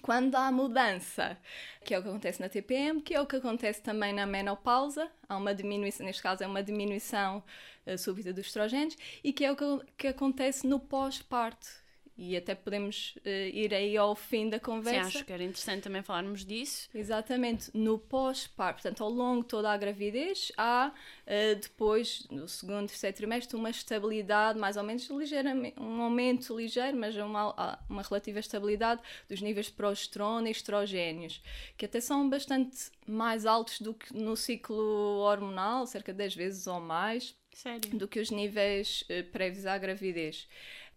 Quando 0.01 0.35
há 0.35 0.51
mudança, 0.51 1.37
que 1.83 1.93
é 1.93 1.99
o 1.99 2.01
que 2.03 2.09
acontece 2.09 2.39
na 2.39 2.47
TPM, 2.47 3.01
que 3.01 3.13
é 3.13 3.19
o 3.21 3.25
que 3.25 3.35
acontece 3.35 3.81
também 3.81 4.13
na 4.13 4.25
menopausa, 4.25 5.11
há 5.27 5.35
uma 5.35 5.53
diminuição, 5.53 6.05
neste 6.05 6.21
caso 6.21 6.43
é 6.43 6.47
uma 6.47 6.63
diminuição 6.63 7.43
uh, 7.85 7.97
súbita 7.97 8.31
dos 8.31 8.45
estrogénios, 8.45 8.95
e 9.23 9.33
que 9.33 9.43
é 9.43 9.51
o 9.51 9.55
que, 9.55 9.65
que 9.97 10.07
acontece 10.07 10.65
no 10.67 10.79
pós-parto 10.79 11.80
e 12.17 12.37
até 12.37 12.53
podemos 12.53 13.15
uh, 13.17 13.29
ir 13.29 13.73
aí 13.73 13.97
ao 13.97 14.15
fim 14.15 14.49
da 14.49 14.59
conversa. 14.59 15.09
Sim, 15.09 15.17
acho 15.17 15.25
que 15.25 15.33
era 15.33 15.43
interessante 15.43 15.83
também 15.83 16.01
falarmos 16.03 16.45
disso. 16.45 16.89
Exatamente, 16.93 17.71
no 17.73 17.97
pós-parto, 17.97 18.81
portanto, 18.81 19.03
ao 19.03 19.09
longo 19.09 19.41
de 19.41 19.47
toda 19.47 19.71
a 19.71 19.77
gravidez, 19.77 20.51
há 20.57 20.91
uh, 20.91 21.55
depois, 21.59 22.27
no 22.29 22.47
segundo, 22.47 22.87
terceiro 22.87 23.15
trimestre, 23.15 23.55
uma 23.55 23.69
estabilidade, 23.69 24.59
mais 24.59 24.77
ou 24.77 24.83
menos 24.83 25.09
ligeiramente, 25.09 25.79
um 25.79 26.01
aumento 26.01 26.55
ligeiro, 26.57 26.97
mas 26.97 27.15
uma, 27.15 27.79
uma 27.89 28.01
relativa 28.01 28.39
estabilidade 28.39 29.01
dos 29.27 29.41
níveis 29.41 29.67
de 29.67 29.73
progesterona 29.73 30.47
e 30.47 30.51
estrogénios, 30.51 31.41
que 31.77 31.85
até 31.85 31.99
são 31.99 32.29
bastante 32.29 32.91
mais 33.07 33.45
altos 33.45 33.81
do 33.81 33.93
que 33.93 34.13
no 34.13 34.35
ciclo 34.35 35.19
hormonal, 35.19 35.85
cerca 35.87 36.11
de 36.11 36.17
10 36.19 36.35
vezes 36.35 36.67
ou 36.67 36.79
mais. 36.79 37.35
Sério? 37.53 37.81
Do 37.91 38.07
que 38.07 38.19
os 38.19 38.31
níveis 38.31 39.03
uh, 39.03 39.29
prévios 39.31 39.65
à 39.65 39.77
gravidez. 39.77 40.47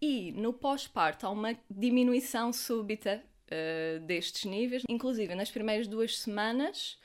E 0.01 0.31
no 0.33 0.53
pós-parto 0.53 1.25
há 1.25 1.29
uma 1.29 1.57
diminuição 1.69 2.51
súbita 2.51 3.23
uh, 3.47 3.99
destes 4.01 4.45
níveis, 4.45 4.83
inclusive 4.89 5.33
nas 5.35 5.49
primeiras 5.49 5.87
duas 5.87 6.17
semanas, 6.19 6.97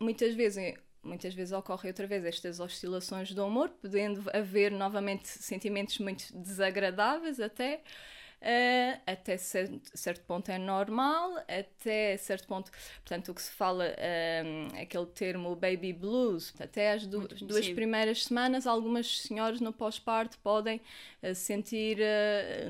muitas 0.00 0.34
vezes 0.34 0.74
muitas 1.00 1.32
vezes 1.32 1.52
ocorrem 1.52 1.90
outra 1.90 2.06
vez 2.06 2.24
estas 2.24 2.60
oscilações 2.60 3.32
do 3.32 3.44
humor, 3.44 3.70
podendo 3.80 4.28
haver 4.32 4.70
novamente 4.70 5.28
sentimentos 5.28 5.98
muito 5.98 6.36
desagradáveis 6.36 7.40
até, 7.40 7.82
Uh, 8.40 9.00
até 9.04 9.36
certo, 9.36 9.80
certo, 9.94 10.24
ponto 10.24 10.48
é 10.48 10.58
normal, 10.58 11.38
até 11.48 12.16
certo 12.16 12.46
ponto, 12.46 12.70
portanto, 13.00 13.32
o 13.32 13.34
que 13.34 13.42
se 13.42 13.50
fala, 13.50 13.86
uh, 13.86 14.80
aquele 14.80 15.06
termo 15.06 15.56
baby 15.56 15.92
blues, 15.92 16.54
até 16.60 16.92
as 16.92 17.04
du 17.04 17.26
duas 17.26 17.68
primeiras 17.68 18.24
semanas, 18.24 18.64
algumas 18.64 19.22
senhoras 19.22 19.60
no 19.60 19.72
pós-parto 19.72 20.38
podem 20.38 20.80
uh, 21.20 21.34
sentir, 21.34 21.98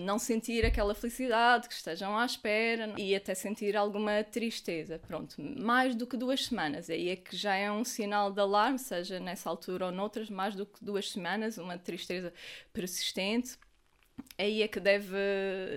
não 0.01 0.19
sentir 0.19 0.65
aquela 0.65 0.95
felicidade, 0.95 1.69
que 1.69 1.75
estejam 1.75 2.17
à 2.17 2.25
espera 2.25 2.95
e 2.97 3.15
até 3.15 3.35
sentir 3.35 3.77
alguma 3.77 4.25
tristeza. 4.25 4.99
Pronto, 4.99 5.37
mais 5.39 5.95
do 5.95 6.07
que 6.07 6.17
duas 6.17 6.47
semanas, 6.47 6.89
aí 6.89 7.11
é 7.11 7.17
que 7.17 7.37
já 7.37 7.55
é 7.55 7.71
um 7.71 7.85
sinal 7.85 8.33
de 8.33 8.41
alarme, 8.41 8.79
seja 8.79 9.21
nessa 9.21 9.51
altura 9.51 9.87
ou 9.87 9.93
noutras, 9.93 10.31
mais 10.31 10.55
do 10.55 10.65
que 10.65 10.83
duas 10.83 11.11
semanas, 11.11 11.59
uma 11.59 11.77
tristeza 11.77 12.33
persistente 12.73 13.59
aí 14.39 14.63
é 14.63 14.69
que 14.69 14.81
deve, 14.81 15.17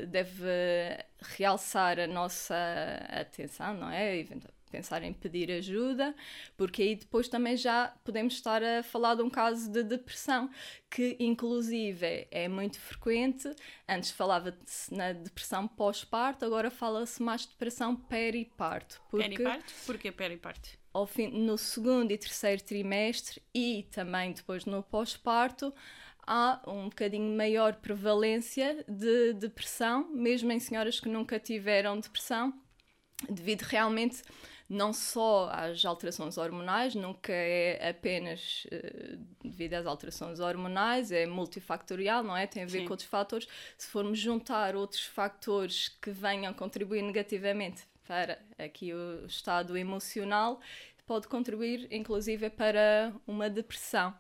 deve 0.08 0.48
realçar 1.38 2.00
a 2.00 2.08
nossa 2.08 2.56
atenção, 3.10 3.74
não 3.74 3.90
é? 3.90 4.26
Pensar 4.72 5.04
em 5.04 5.12
pedir 5.12 5.52
ajuda, 5.52 6.16
porque 6.56 6.82
aí 6.82 6.96
depois 6.96 7.28
também 7.28 7.58
já 7.58 7.94
podemos 8.06 8.36
estar 8.36 8.64
a 8.64 8.82
falar 8.82 9.16
de 9.16 9.22
um 9.22 9.30
caso 9.30 9.70
de 9.70 9.84
depressão, 9.84 10.50
que 10.90 11.18
inclusive 11.20 12.26
é 12.32 12.48
muito 12.48 12.80
frequente. 12.80 13.54
Antes 13.88 14.12
falava-se 14.12 14.94
na 14.94 15.12
depressão 15.12 15.68
pós-parto, 15.68 16.46
agora 16.46 16.72
fala-se 16.72 17.22
mais 17.22 17.42
de 17.42 17.50
depressão 17.50 17.98
periparto. 17.98 19.02
Porque... 19.10 19.28
Periparto? 19.28 19.74
Porquê 19.86 20.10
periparto? 20.10 20.70
Ao 20.94 21.06
fim, 21.06 21.28
no 21.28 21.58
segundo 21.58 22.12
e 22.12 22.18
terceiro 22.18 22.64
trimestre 22.64 23.42
e 23.54 23.88
também 23.92 24.32
depois 24.32 24.66
no 24.66 24.82
pós-parto, 24.82 25.74
há 26.32 26.62
um 26.66 26.86
bocadinho 26.86 27.36
maior 27.36 27.76
prevalência 27.76 28.86
de 28.88 29.34
depressão, 29.34 30.08
mesmo 30.14 30.50
em 30.50 30.60
senhoras 30.62 30.98
que 30.98 31.10
nunca 31.10 31.38
tiveram 31.38 32.00
depressão, 32.00 32.54
devido 33.30 33.64
realmente 33.64 34.24
não 34.70 34.94
só 34.94 35.50
às 35.52 35.84
alterações 35.84 36.38
hormonais, 36.38 36.96
nunca 36.96 37.34
é 37.34 37.90
apenas 37.90 38.66
uh, 38.72 39.20
devido 39.44 39.74
às 39.74 39.86
alterações 39.86 40.40
hormonais, 40.40 41.12
é 41.12 41.26
multifactorial, 41.26 42.24
não 42.24 42.38
é? 42.38 42.48
Tem 42.48 42.64
a 42.64 42.66
ver 42.66 42.80
Sim. 42.80 42.86
com 42.86 42.94
outros 42.94 43.10
fatores. 43.10 43.46
Se 43.78 43.90
formos 43.90 44.18
juntar 44.18 44.74
outros 44.74 45.04
fatores 45.04 45.90
que 45.90 46.12
venham 46.12 46.54
contribuir 46.54 47.02
negativamente 47.02 47.84
para 48.08 48.40
aqui 48.58 48.94
o 48.94 49.26
estado 49.26 49.78
emocional, 49.78 50.62
pode 51.12 51.28
contribuir 51.28 51.90
inclusive 51.92 52.50
para 52.50 53.14
uma 53.28 53.50
depressão. 53.50 54.14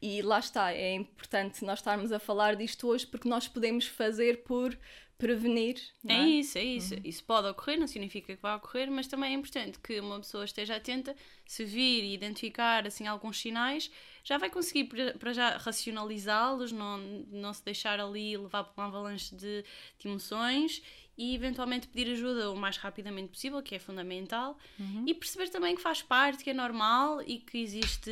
E 0.00 0.22
lá 0.22 0.38
está, 0.38 0.72
é 0.72 0.94
importante 0.94 1.62
nós 1.62 1.80
estarmos 1.80 2.10
a 2.10 2.18
falar 2.18 2.56
disto 2.56 2.88
hoje 2.88 3.06
porque 3.06 3.28
nós 3.28 3.46
podemos 3.46 3.86
fazer 3.86 4.44
por 4.44 4.74
prevenir. 5.18 5.76
É? 6.08 6.14
é? 6.14 6.26
isso, 6.26 6.56
é 6.56 6.64
isso. 6.64 6.94
Uhum. 6.94 7.00
Isso 7.04 7.22
pode 7.22 7.48
ocorrer, 7.48 7.78
não 7.78 7.86
significa 7.86 8.34
que 8.34 8.40
vai 8.40 8.56
ocorrer, 8.56 8.90
mas 8.90 9.06
também 9.06 9.32
é 9.32 9.34
importante 9.34 9.78
que 9.78 10.00
uma 10.00 10.20
pessoa 10.20 10.46
esteja 10.46 10.76
atenta, 10.76 11.14
se 11.44 11.66
vir 11.66 12.02
e 12.02 12.14
identificar 12.14 12.86
assim 12.86 13.06
alguns 13.06 13.38
sinais, 13.38 13.90
já 14.24 14.38
vai 14.38 14.48
conseguir 14.48 14.88
para 15.18 15.34
já 15.34 15.58
racionalizá-los, 15.58 16.72
não, 16.72 16.96
não 17.30 17.52
se 17.52 17.62
deixar 17.62 18.00
ali 18.00 18.38
levar 18.38 18.64
por 18.64 18.80
uma 18.80 18.86
avalanche 18.86 19.34
de, 19.34 19.62
de 19.98 20.08
emoções 20.08 20.82
e 21.18 21.34
eventualmente 21.34 21.88
pedir 21.88 22.12
ajuda 22.12 22.52
o 22.52 22.56
mais 22.56 22.76
rapidamente 22.76 23.30
possível, 23.30 23.60
que 23.60 23.74
é 23.74 23.78
fundamental, 23.80 24.56
uhum. 24.78 25.02
e 25.04 25.12
perceber 25.12 25.48
também 25.48 25.74
que 25.74 25.82
faz 25.82 26.00
parte, 26.00 26.44
que 26.44 26.50
é 26.50 26.54
normal 26.54 27.20
e 27.26 27.40
que 27.40 27.58
existe 27.58 28.10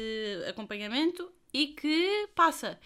acompanhamento 0.49 1.33
e 1.55 1.69
que 1.69 2.29
passa. 2.35 2.79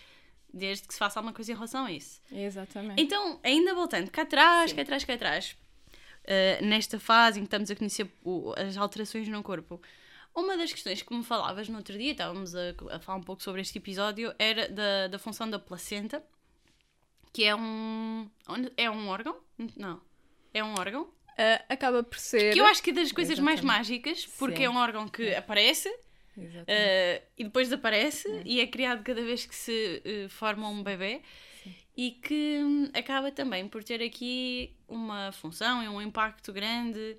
Desde 0.52 0.86
que 0.86 0.92
se 0.92 0.98
faça 0.98 1.18
alguma 1.18 1.32
coisa 1.32 1.52
em 1.52 1.54
relação 1.54 1.86
a 1.86 1.92
isso. 1.92 2.20
Exatamente. 2.30 3.00
Então, 3.00 3.40
ainda 3.42 3.72
voltando, 3.72 4.10
cá 4.10 4.22
atrás, 4.22 4.70
Sim. 4.70 4.76
cá 4.76 4.82
atrás, 4.82 5.04
cá 5.04 5.14
atrás, 5.14 5.56
uh, 6.24 6.64
nesta 6.66 6.98
fase 6.98 7.38
em 7.38 7.42
que 7.42 7.46
estamos 7.46 7.70
a 7.70 7.76
conhecer 7.76 8.12
o, 8.22 8.52
as 8.56 8.76
alterações 8.76 9.26
no 9.28 9.42
corpo, 9.42 9.80
uma 10.34 10.56
das 10.56 10.72
questões 10.72 11.02
que 11.02 11.14
me 11.14 11.24
falavas 11.24 11.68
no 11.68 11.78
outro 11.78 11.96
dia, 11.96 12.12
estávamos 12.12 12.54
a, 12.54 12.74
a 12.90 12.98
falar 12.98 13.18
um 13.18 13.22
pouco 13.22 13.42
sobre 13.42 13.60
este 13.62 13.78
episódio, 13.78 14.34
era 14.38 14.68
da, 14.68 15.06
da 15.06 15.18
função 15.18 15.48
da 15.48 15.58
placenta, 15.58 16.22
que 17.32 17.44
é 17.44 17.54
um. 17.54 18.28
É 18.76 18.90
um 18.90 19.08
órgão? 19.08 19.36
Não. 19.76 20.09
É 20.52 20.62
um 20.62 20.74
órgão? 20.78 21.02
Uh, 21.02 21.64
acaba 21.68 22.02
por 22.02 22.18
ser. 22.18 22.52
Que 22.52 22.60
eu 22.60 22.66
acho 22.66 22.82
que 22.82 22.90
é 22.90 22.92
das 22.92 23.12
coisas 23.12 23.38
Exatamente. 23.38 23.64
mais 23.64 23.78
mágicas, 23.78 24.26
porque 24.38 24.58
Sim. 24.58 24.64
é 24.64 24.70
um 24.70 24.76
órgão 24.76 25.08
que 25.08 25.34
aparece 25.34 25.90
Uh, 26.36 27.22
e 27.36 27.44
depois 27.44 27.68
desaparece 27.68 28.28
é. 28.28 28.42
e 28.44 28.60
é 28.60 28.66
criado 28.66 29.02
cada 29.02 29.22
vez 29.22 29.44
que 29.44 29.54
se 29.54 30.02
uh, 30.04 30.28
forma 30.28 30.68
um 30.68 30.82
bebê 30.82 31.22
Sim. 31.62 31.74
e 31.96 32.10
que 32.12 32.58
um, 32.62 32.90
acaba 32.94 33.30
também 33.30 33.68
por 33.68 33.82
ter 33.84 34.02
aqui 34.02 34.74
uma 34.88 35.32
função 35.32 35.82
e 35.82 35.88
um 35.88 36.00
impacto 36.00 36.52
grande 36.52 37.16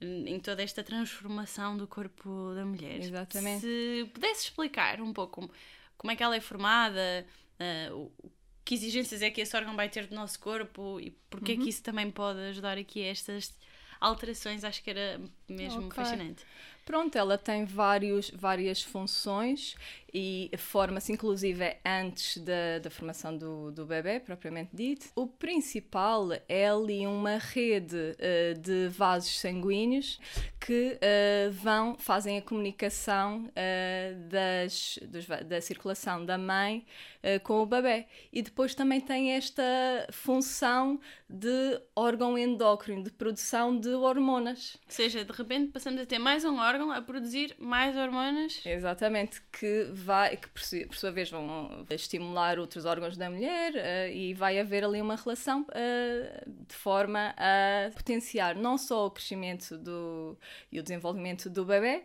hum, 0.00 0.24
em 0.26 0.40
toda 0.40 0.62
esta 0.62 0.82
transformação 0.82 1.76
do 1.76 1.86
corpo 1.86 2.54
da 2.54 2.64
mulher. 2.64 3.00
Exatamente. 3.00 3.60
Se 3.60 4.10
pudesse 4.14 4.44
explicar 4.44 5.00
um 5.00 5.12
pouco 5.12 5.34
como, 5.34 5.50
como 5.98 6.10
é 6.10 6.16
que 6.16 6.22
ela 6.22 6.36
é 6.36 6.40
formada, 6.40 7.26
uh, 7.90 8.12
que 8.64 8.74
exigências 8.74 9.22
é 9.22 9.30
que 9.30 9.40
esse 9.40 9.56
órgão 9.56 9.76
vai 9.76 9.88
ter 9.88 10.06
do 10.06 10.14
nosso 10.14 10.38
corpo 10.40 10.98
e 11.00 11.10
porque 11.28 11.52
uhum. 11.52 11.60
é 11.60 11.62
que 11.62 11.68
isso 11.68 11.82
também 11.82 12.10
pode 12.10 12.38
ajudar 12.40 12.78
aqui 12.78 13.02
a 13.02 13.08
estas 13.08 13.52
alterações, 14.00 14.64
acho 14.64 14.82
que 14.82 14.90
era 14.90 15.20
mesmo 15.48 15.86
okay. 15.86 16.04
fascinante. 16.04 16.44
Pronto, 16.84 17.16
ela 17.16 17.38
tem 17.38 17.64
vários, 17.64 18.30
várias 18.30 18.82
funções 18.82 19.74
e 20.14 20.48
forma-se 20.56 21.12
inclusive 21.12 21.76
antes 21.84 22.38
da, 22.38 22.78
da 22.80 22.88
formação 22.88 23.36
do, 23.36 23.72
do 23.72 23.84
bebê, 23.84 24.20
propriamente 24.20 24.70
dito. 24.72 25.08
O 25.16 25.26
principal 25.26 26.28
é 26.48 26.68
ali 26.68 27.04
uma 27.04 27.38
rede 27.38 27.96
uh, 27.96 28.60
de 28.60 28.88
vasos 28.88 29.40
sanguíneos 29.40 30.20
que 30.60 30.92
uh, 30.92 31.52
vão, 31.52 31.96
fazem 31.98 32.38
a 32.38 32.42
comunicação 32.42 33.46
uh, 33.46 34.28
das, 34.28 35.00
dos, 35.02 35.26
da 35.26 35.60
circulação 35.60 36.24
da 36.24 36.38
mãe 36.38 36.86
com 37.42 37.62
o 37.62 37.66
bebê. 37.66 38.04
E 38.30 38.42
depois 38.42 38.74
também 38.74 39.00
tem 39.00 39.32
esta 39.32 39.62
função 40.12 41.00
de 41.26 41.80
órgão 41.96 42.36
endócrino, 42.36 43.02
de 43.02 43.10
produção 43.10 43.80
de 43.80 43.88
hormonas. 43.88 44.76
Ou 44.84 44.92
seja, 44.92 45.24
de 45.24 45.32
repente 45.32 45.72
passamos 45.72 46.02
a 46.02 46.04
ter 46.04 46.18
mais 46.18 46.44
um 46.44 46.58
órgão 46.58 46.92
a 46.92 47.00
produzir 47.00 47.56
mais 47.58 47.96
hormonas. 47.96 48.60
Exatamente, 48.66 49.40
que 49.50 49.84
vai, 50.04 50.36
que 50.36 50.48
por 50.48 50.94
sua 50.94 51.10
vez 51.10 51.30
vão 51.30 51.84
estimular 51.90 52.58
outros 52.58 52.84
órgãos 52.84 53.16
da 53.16 53.30
mulher 53.30 53.72
uh, 53.72 54.12
e 54.12 54.34
vai 54.34 54.58
haver 54.58 54.84
ali 54.84 55.00
uma 55.00 55.16
relação 55.16 55.62
uh, 55.62 56.50
de 56.68 56.74
forma 56.74 57.34
a 57.36 57.90
potenciar 57.94 58.54
não 58.54 58.76
só 58.76 59.06
o 59.06 59.10
crescimento 59.10 59.78
do, 59.78 60.38
e 60.70 60.78
o 60.78 60.82
desenvolvimento 60.82 61.48
do 61.48 61.64
bebê, 61.64 62.04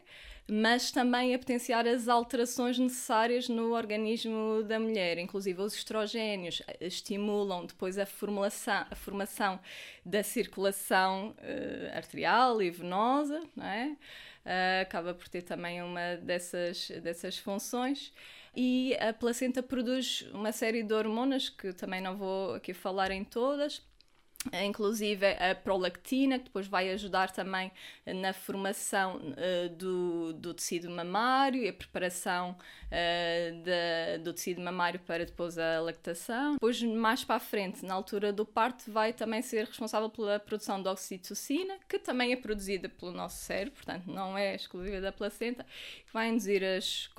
mas 0.50 0.92
também 0.92 1.34
a 1.34 1.40
potenciar 1.40 1.88
as 1.88 2.08
alterações 2.08 2.78
necessárias 2.80 3.48
no 3.48 3.74
organismo 3.74 4.64
da 4.64 4.80
mulher. 4.80 5.18
Inclusive, 5.18 5.62
os 5.62 5.76
estrogénios 5.76 6.62
estimulam 6.82 7.66
depois 7.66 7.98
a, 7.98 8.06
formulação, 8.06 8.86
a 8.90 8.96
formação 8.96 9.60
da 10.06 10.24
circulação 10.24 11.36
uh, 11.38 11.98
arterial 11.98 12.62
e 12.62 12.70
venosa, 12.70 13.42
não 13.56 13.66
é? 13.66 13.96
Uh, 14.46 14.82
acaba 14.82 15.14
por 15.14 15.28
ter 15.28 15.44
também 15.44 15.82
uma 15.84 16.16
dessas, 16.16 16.90
dessas 17.04 17.38
funções. 17.38 18.12
E 18.56 18.96
a 19.00 19.14
placenta 19.14 19.62
produz 19.62 20.28
uma 20.34 20.52
série 20.52 20.82
de 20.82 20.94
hormonas 20.94 21.50
que 21.50 21.72
também 21.74 22.02
não 22.02 22.18
vou 22.18 22.56
aqui 22.56 22.74
falar 22.74 23.12
em 23.12 23.24
todas, 23.24 23.82
inclusive 24.64 25.26
a 25.26 25.54
prolactina, 25.54 26.38
que 26.40 26.46
depois 26.46 26.66
vai 26.66 26.90
ajudar 26.92 27.32
também 27.32 27.72
na 28.06 28.32
formação 28.32 29.18
uh, 29.18 29.70
do, 29.76 30.34
do 30.34 30.54
tecido 30.54 30.90
mamário 30.90 31.62
e 31.62 31.68
a 31.68 31.74
preparação 31.74 32.56
uh, 32.86 34.20
do 34.24 34.34
tecido 34.34 34.62
mamário 34.62 35.00
para 35.02 35.26
depois 35.26 35.58
a 35.58 35.82
lactação. 35.82 36.54
Depois, 36.54 36.82
mais 36.82 37.24
para 37.24 37.36
a 37.36 37.40
frente, 37.40 37.86
na 37.86 37.94
altura 37.94 38.32
do 38.32 38.46
parto, 38.46 38.90
vai 38.90 39.12
também 39.12 39.42
ser 39.42 39.66
responsável 39.66 40.10
pela 40.10 40.40
produção 40.40 40.82
de 40.82 40.88
oxitocina, 40.88 41.78
que 41.88 42.00
também 42.00 42.32
é 42.32 42.36
produzida 42.38 42.88
pelo 42.88 43.12
nosso 43.12 43.44
cérebro, 43.44 43.74
portanto, 43.74 44.06
não 44.08 44.38
é 44.38 44.56
exclusiva 44.56 45.02
da 45.02 45.12
placenta, 45.12 45.66
que 46.06 46.14
vai 46.14 46.30
induzir 46.30 46.64
as, 46.64 47.10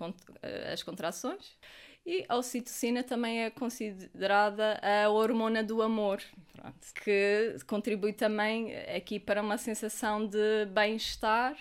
eh, 0.42 0.72
as 0.72 0.82
contrações. 0.82 1.58
E 2.04 2.24
a 2.28 2.36
ocitocina 2.36 3.02
também 3.02 3.44
é 3.44 3.50
considerada 3.50 4.80
a 4.82 5.08
hormona 5.10 5.62
do 5.62 5.82
amor, 5.82 6.22
pronto, 6.52 6.94
que 7.04 7.56
contribui 7.66 8.12
também 8.12 8.74
aqui 8.96 9.20
para 9.20 9.42
uma 9.42 9.58
sensação 9.58 10.26
de 10.26 10.66
bem-estar 10.72 11.56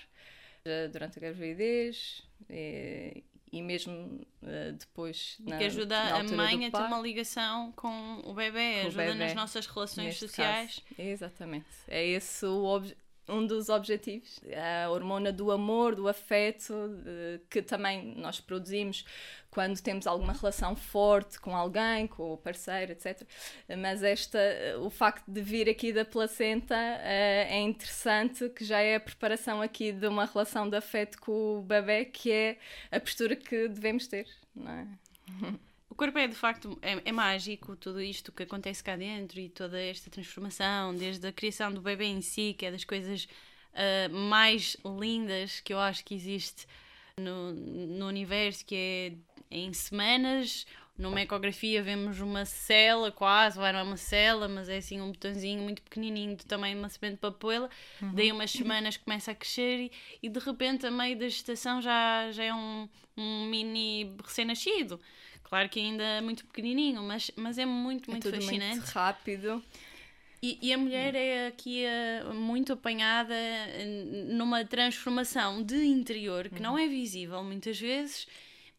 eh, 0.65 0.88
durante 0.88 1.17
a 1.17 1.22
gravidez 1.22 2.24
e, 2.50 3.24
e 3.51 3.62
mesmo 3.62 4.25
uh, 4.43 4.74
depois 4.77 5.38
na, 5.39 5.58
que 5.58 5.63
ajuda 5.65 5.96
na 5.96 6.19
a 6.19 6.24
mãe 6.24 6.65
a 6.65 6.72
ter 6.72 6.77
uma 6.77 7.00
ligação 7.00 7.72
com 7.74 8.22
o 8.24 8.34
bebê, 8.34 8.81
com 8.81 8.88
ajuda 8.88 9.03
o 9.03 9.05
bebê, 9.08 9.13
nas 9.15 9.34
nossas 9.34 9.65
relações 9.65 10.17
sociais. 10.17 10.79
Caso. 10.79 11.01
Exatamente. 11.10 11.67
É 11.88 12.05
esse 12.05 12.46
o 12.46 12.63
objetivo 12.65 13.09
um 13.29 13.45
dos 13.45 13.69
objetivos. 13.69 14.39
A 14.83 14.89
hormona 14.89 15.31
do 15.31 15.51
amor, 15.51 15.95
do 15.95 16.07
afeto, 16.07 16.74
que 17.50 17.62
também 17.62 18.15
nós 18.15 18.39
produzimos 18.39 19.05
quando 19.50 19.79
temos 19.81 20.05
alguma 20.05 20.33
relação 20.33 20.75
forte 20.75 21.39
com 21.39 21.55
alguém, 21.55 22.07
com 22.07 22.33
o 22.33 22.38
parceiro, 22.38 22.91
etc. 22.91 23.21
Mas 23.77 24.03
esta, 24.03 24.39
o 24.79 24.89
facto 24.89 25.29
de 25.29 25.41
vir 25.41 25.69
aqui 25.69 25.91
da 25.91 26.05
placenta 26.05 26.75
eh, 26.75 27.48
é 27.50 27.59
interessante, 27.59 28.50
que 28.50 28.63
já 28.63 28.79
é 28.79 28.95
a 28.95 29.00
preparação 29.00 29.62
aqui 29.62 29.91
de 29.91 30.07
uma 30.07 30.25
relação 30.25 30.69
de 30.69 30.77
afeto 30.77 31.19
com 31.19 31.59
o 31.59 31.62
bebê, 31.62 32.05
que 32.05 32.31
é 32.31 32.57
a 32.91 33.00
postura 33.00 33.36
que 33.36 33.67
devemos 33.67 34.07
ter, 34.07 34.27
não 34.55 34.71
é? 34.71 34.88
O 36.00 36.01
corpo 36.01 36.18
é 36.18 36.29
de 36.29 36.34
facto 36.34 36.79
é, 36.82 36.98
é, 37.03 37.12
mágico, 37.12 37.75
tudo 37.75 38.01
isto 38.01 38.32
que 38.32 38.44
acontece 38.44 38.82
cá 38.82 38.96
dentro 38.96 39.38
e 39.38 39.50
toda 39.50 39.77
esta 39.77 40.10
transformação, 40.10 40.96
desde 40.96 41.27
a 41.27 41.32
criação 41.34 41.74
do 41.74 41.82
bebê 41.82 42.06
em 42.06 42.22
si, 42.22 42.56
que 42.58 42.65
é 42.65 42.72
das 42.72 42.86
coisas 42.86 43.27
uh, 43.74 44.10
mais 44.10 44.77
lindas 44.86 45.60
que 45.60 45.74
eu 45.74 45.77
acho 45.77 46.06
que 46.06 46.15
existe 46.15 46.65
no, 47.18 47.51
no 47.51 48.08
universo, 48.08 48.65
que 48.65 48.75
é 49.51 49.58
em 49.58 49.74
semanas. 49.74 50.65
Numa 50.98 51.22
ecografia 51.22 51.84
vemos 51.84 52.22
uma 52.22 52.46
cela 52.46 53.12
quase, 53.12 53.58
vai 53.58 53.74
não 53.74 53.79
é 53.79 53.84
uma 53.84 53.97
cela, 53.97 54.47
mas 54.47 54.69
é 54.69 54.78
assim 54.78 55.02
um 55.02 55.12
botãozinho 55.12 55.62
muito 55.62 55.82
pequenininho 55.82 56.38
de 56.38 56.56
uma 56.56 56.88
semente 56.88 57.15
de 57.15 57.19
papoula. 57.19 57.69
Uhum. 58.02 58.13
Daí 58.13 58.32
umas 58.32 58.52
semanas 58.52 58.95
começa 58.95 59.32
a 59.32 59.36
crescer 59.36 59.80
e, 59.80 59.91
e, 60.23 60.30
de 60.30 60.39
repente 60.39 60.86
a 60.86 60.91
meio 60.91 61.19
da 61.19 61.28
gestação 61.28 61.82
já, 61.82 62.32
já 62.32 62.45
é 62.45 62.54
um, 62.54 62.88
um 63.17 63.45
mini 63.47 64.15
recém-nascido. 64.23 64.97
Claro 65.49 65.67
que 65.67 65.79
ainda 65.79 66.03
é 66.03 66.21
muito 66.21 66.45
pequenininho, 66.45 67.01
mas, 67.01 67.31
mas 67.35 67.57
é 67.57 67.65
muito, 67.65 68.12
muito 68.12 68.27
é 68.27 68.31
fascinante. 68.31 68.77
Muito 68.77 68.89
rápido. 68.91 69.63
E, 70.41 70.57
e, 70.62 70.71
a 70.71 70.77
mulher 70.77 71.15
é 71.15 71.47
aqui 71.47 71.83
uh, 71.83 72.33
muito 72.33 72.71
apanhada 72.71 73.35
numa 74.29 74.63
transformação 74.63 75.62
de 75.62 75.83
interior 75.85 76.47
que 76.47 76.55
uhum. 76.55 76.62
não 76.62 76.77
é 76.77 76.88
visível 76.88 77.43
muitas 77.43 77.77
vezes, 77.77 78.25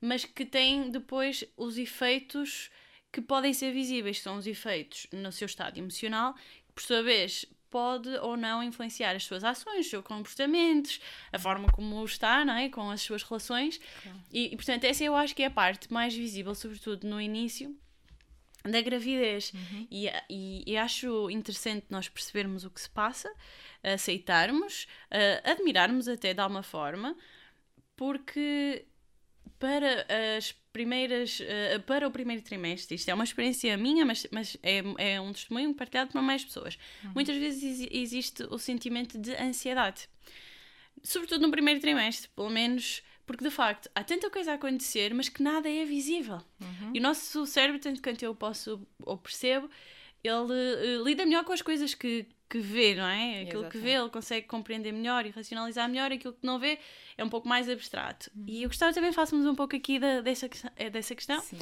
mas 0.01 0.25
que 0.25 0.47
tem 0.47 0.91
depois 0.91 1.45
os 1.59 1.77
efeitos 1.77 2.71
que 3.13 3.21
podem 3.21 3.53
ser 3.53 3.73
visíveis, 3.73 4.23
são 4.23 4.39
os 4.39 4.47
efeitos 4.47 5.07
no 5.13 5.31
seu 5.33 5.47
estado 5.47 5.77
emocional, 5.77 6.35
que 6.35 6.73
por 6.75 6.83
sua 6.83 7.03
vez 7.03 7.45
pode 7.71 8.09
ou 8.17 8.37
não 8.37 8.63
influenciar 8.63 9.15
as 9.15 9.25
suas 9.25 9.45
ações, 9.45 9.87
os 9.87 9.91
seus 9.91 10.05
comportamentos, 10.05 11.01
a 11.33 11.39
forma 11.39 11.69
como 11.73 12.05
está, 12.05 12.45
não 12.45 12.55
é? 12.55 12.69
com 12.69 12.91
as 12.91 13.01
suas 13.01 13.23
relações. 13.23 13.81
Claro. 14.03 14.19
E, 14.33 14.53
e, 14.53 14.57
portanto, 14.57 14.85
essa 14.85 15.05
eu 15.05 15.15
acho 15.15 15.35
que 15.35 15.43
é 15.43 15.47
a 15.47 15.51
parte 15.51 15.93
mais 15.93 16.15
visível, 16.15 16.55
sobretudo 16.55 17.07
no 17.07 17.21
início 17.21 17.77
da 18.65 18.81
gravidez. 18.81 19.53
Uhum. 19.53 19.87
E, 19.91 20.09
e, 20.29 20.65
e, 20.67 20.77
acho 20.77 21.31
interessante 21.31 21.87
nós 21.89 22.09
percebermos 22.09 22.65
o 22.65 22.71
que 22.71 22.81
se 22.81 22.91
passa, 22.91 23.33
aceitarmos, 23.83 24.87
uh, 25.11 25.51
admirarmos 25.51 26.09
até 26.09 26.35
de 26.35 26.41
alguma 26.41 26.63
forma, 26.63 27.17
porque 27.97 28.87
para 29.61 30.07
as 30.37 30.53
primeiras 30.73 31.39
uh, 31.39 31.81
para 31.87 32.09
o 32.09 32.11
primeiro 32.11 32.43
trimestre 32.43 32.97
isto 32.97 33.09
é 33.09 33.15
uma 33.15 33.23
experiência 33.23 33.77
minha 33.77 34.05
mas, 34.05 34.27
mas 34.33 34.57
é, 34.63 34.83
é 34.99 35.21
um 35.21 35.33
testemunho 35.33 35.73
partilhado 35.75 36.11
por 36.11 36.23
mais 36.23 36.45
pessoas 36.45 36.77
uhum. 37.05 37.13
muitas 37.15 37.37
vezes 37.37 37.87
existe 37.91 38.43
o 38.45 38.59
sentimento 38.59 39.17
de 39.19 39.33
ansiedade 39.37 40.09
sobretudo 41.03 41.43
no 41.43 41.51
primeiro 41.51 41.81
trimestre 41.81 42.29
pelo 42.35 42.51
menos 42.51 43.03
porque 43.31 43.45
de 43.45 43.51
facto 43.51 43.89
há 43.95 44.03
tanta 44.03 44.29
coisa 44.29 44.51
a 44.51 44.55
acontecer, 44.57 45.15
mas 45.15 45.29
que 45.29 45.41
nada 45.41 45.71
é 45.71 45.85
visível. 45.85 46.43
Uhum. 46.61 46.91
E 46.93 46.99
o 46.99 47.03
nosso 47.03 47.47
cérebro, 47.47 47.81
tanto 47.81 48.03
quanto 48.03 48.25
eu 48.25 48.35
posso 48.35 48.85
ou 49.05 49.17
percebo, 49.17 49.71
ele 50.23 50.99
uh, 50.99 51.05
lida 51.05 51.25
melhor 51.25 51.45
com 51.45 51.53
as 51.53 51.63
coisas 51.63 51.95
que, 51.95 52.27
que 52.49 52.59
vê, 52.59 52.95
não 52.95 53.05
é? 53.05 53.43
Aquilo 53.43 53.63
Exatamente. 53.63 53.73
que 53.73 53.79
vê, 53.79 53.91
ele 53.93 54.11
consegue 54.11 54.47
compreender 54.47 54.93
melhor 54.93 55.27
e 55.27 55.31
racionalizar 55.31 55.89
melhor, 55.89 56.13
aquilo 56.13 56.35
que 56.35 56.47
não 56.47 56.59
vê 56.59 56.79
é 57.17 57.25
um 57.25 57.29
pouco 57.29 57.49
mais 57.49 57.69
abstrato. 57.69 58.31
Uhum. 58.37 58.45
E 58.47 58.63
eu 58.63 58.69
gostava 58.69 58.93
também 58.93 59.13
fássemos 59.13 59.47
um 59.47 59.55
pouco 59.55 59.77
aqui 59.77 59.99
da, 59.99 60.21
dessa, 60.21 60.49
dessa 60.91 61.15
questão. 61.15 61.41
Sim 61.41 61.59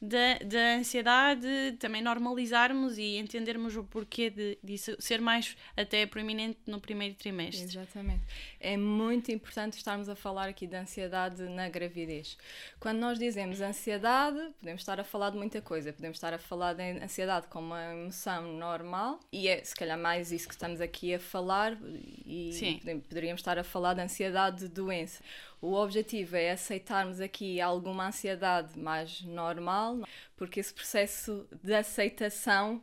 da, 0.00 0.38
da 0.44 0.76
ansiedade, 0.78 1.76
também 1.78 2.00
normalizarmos 2.00 2.96
e 2.96 3.18
entendermos 3.18 3.76
o 3.76 3.84
porquê 3.84 4.30
de, 4.30 4.58
de 4.62 4.78
ser 4.78 5.20
mais 5.20 5.56
até 5.76 6.06
proeminente 6.06 6.58
no 6.66 6.80
primeiro 6.80 7.14
trimestre. 7.14 7.64
Exatamente. 7.64 8.22
É 8.58 8.76
muito 8.78 9.30
importante 9.30 9.76
estarmos 9.76 10.08
a 10.08 10.14
falar 10.14 10.48
aqui 10.48 10.66
de 10.66 10.74
ansiedade 10.74 11.42
na 11.42 11.68
gravidez. 11.68 12.38
Quando 12.78 12.98
nós 12.98 13.18
dizemos 13.18 13.60
ansiedade, 13.60 14.38
podemos 14.58 14.80
estar 14.80 14.98
a 14.98 15.04
falar 15.04 15.30
de 15.30 15.36
muita 15.36 15.60
coisa. 15.60 15.92
Podemos 15.92 16.16
estar 16.16 16.32
a 16.32 16.38
falar 16.38 16.72
de 16.72 16.82
ansiedade 16.82 17.46
como 17.48 17.66
uma 17.66 17.92
emoção 17.92 18.54
normal 18.54 19.20
e 19.30 19.48
é 19.48 19.62
se 19.62 19.74
calhar 19.74 19.98
mais 19.98 20.32
isso 20.32 20.48
que 20.48 20.54
estamos 20.54 20.80
aqui 20.80 21.14
a 21.14 21.20
falar 21.20 21.76
e 22.24 22.52
Sim. 22.54 22.80
poderíamos 23.06 23.40
estar 23.40 23.58
a 23.58 23.64
falar 23.64 23.92
de 23.94 24.00
ansiedade 24.00 24.60
de 24.60 24.68
doença. 24.68 25.22
O 25.60 25.74
objetivo 25.74 26.36
é 26.36 26.52
aceitarmos 26.52 27.20
aqui 27.20 27.60
alguma 27.60 28.08
ansiedade 28.08 28.78
mais 28.78 29.20
normal, 29.22 30.00
porque 30.36 30.60
esse 30.60 30.72
processo 30.72 31.46
de 31.62 31.74
aceitação 31.74 32.82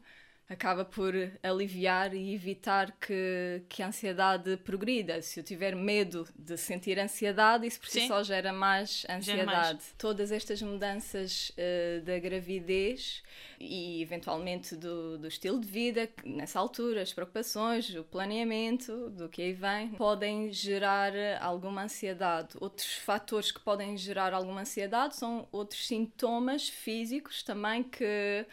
acaba 0.49 0.85
por 0.85 1.13
aliviar 1.43 2.13
e 2.13 2.33
evitar 2.33 2.91
que, 2.93 3.61
que 3.67 3.83
a 3.83 3.87
ansiedade 3.87 4.55
progrida. 4.57 5.21
Se 5.21 5.39
eu 5.39 5.43
tiver 5.43 5.75
medo 5.75 6.27
de 6.37 6.57
sentir 6.57 6.97
ansiedade, 6.97 7.67
isso 7.67 7.79
por 7.79 7.89
si 7.89 8.07
só 8.07 8.23
gera 8.23 8.53
mais 8.53 9.05
ansiedade. 9.09 9.25
Gera 9.25 9.45
mais. 9.45 9.95
Todas 9.97 10.31
estas 10.31 10.61
mudanças 10.61 11.51
uh, 11.51 12.01
da 12.03 12.17
gravidez 12.17 13.23
e 13.59 14.01
eventualmente 14.01 14.75
do, 14.75 15.17
do 15.17 15.27
estilo 15.27 15.59
de 15.59 15.67
vida, 15.67 16.09
nessa 16.23 16.59
altura, 16.59 17.01
as 17.01 17.11
preocupações, 17.11 17.93
o 17.95 18.03
planeamento 18.03 19.09
do 19.09 19.27
que 19.27 19.41
aí 19.41 19.53
vem, 19.53 19.89
podem 19.89 20.51
gerar 20.53 21.11
alguma 21.41 21.83
ansiedade. 21.83 22.49
Outros 22.61 22.93
fatores 22.93 23.51
que 23.51 23.59
podem 23.59 23.97
gerar 23.97 24.33
alguma 24.33 24.61
ansiedade 24.61 25.17
são 25.17 25.47
outros 25.51 25.87
sintomas 25.87 26.69
físicos 26.69 27.43
também 27.43 27.83
que 27.83 28.45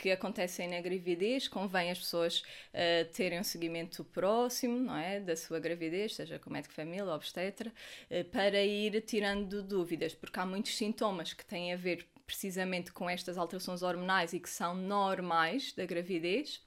que 0.00 0.10
acontecem 0.10 0.66
na 0.66 0.80
gravidez, 0.80 1.46
convém 1.46 1.90
as 1.90 1.98
pessoas 1.98 2.40
uh, 2.40 3.12
terem 3.12 3.38
um 3.38 3.44
seguimento 3.44 4.02
próximo, 4.02 4.78
não 4.78 4.96
é, 4.96 5.20
da 5.20 5.36
sua 5.36 5.60
gravidez, 5.60 6.14
seja 6.14 6.38
com 6.38 6.50
médico 6.50 6.72
família, 6.72 7.12
obstetra, 7.12 7.70
uh, 8.10 8.24
para 8.30 8.64
ir 8.64 9.02
tirando 9.02 9.62
dúvidas, 9.62 10.14
porque 10.14 10.40
há 10.40 10.46
muitos 10.46 10.74
sintomas 10.74 11.34
que 11.34 11.44
têm 11.44 11.74
a 11.74 11.76
ver 11.76 12.06
precisamente 12.26 12.92
com 12.92 13.10
estas 13.10 13.36
alterações 13.36 13.82
hormonais 13.82 14.32
e 14.32 14.40
que 14.40 14.48
são 14.48 14.74
normais 14.74 15.72
da 15.74 15.84
gravidez 15.84 16.62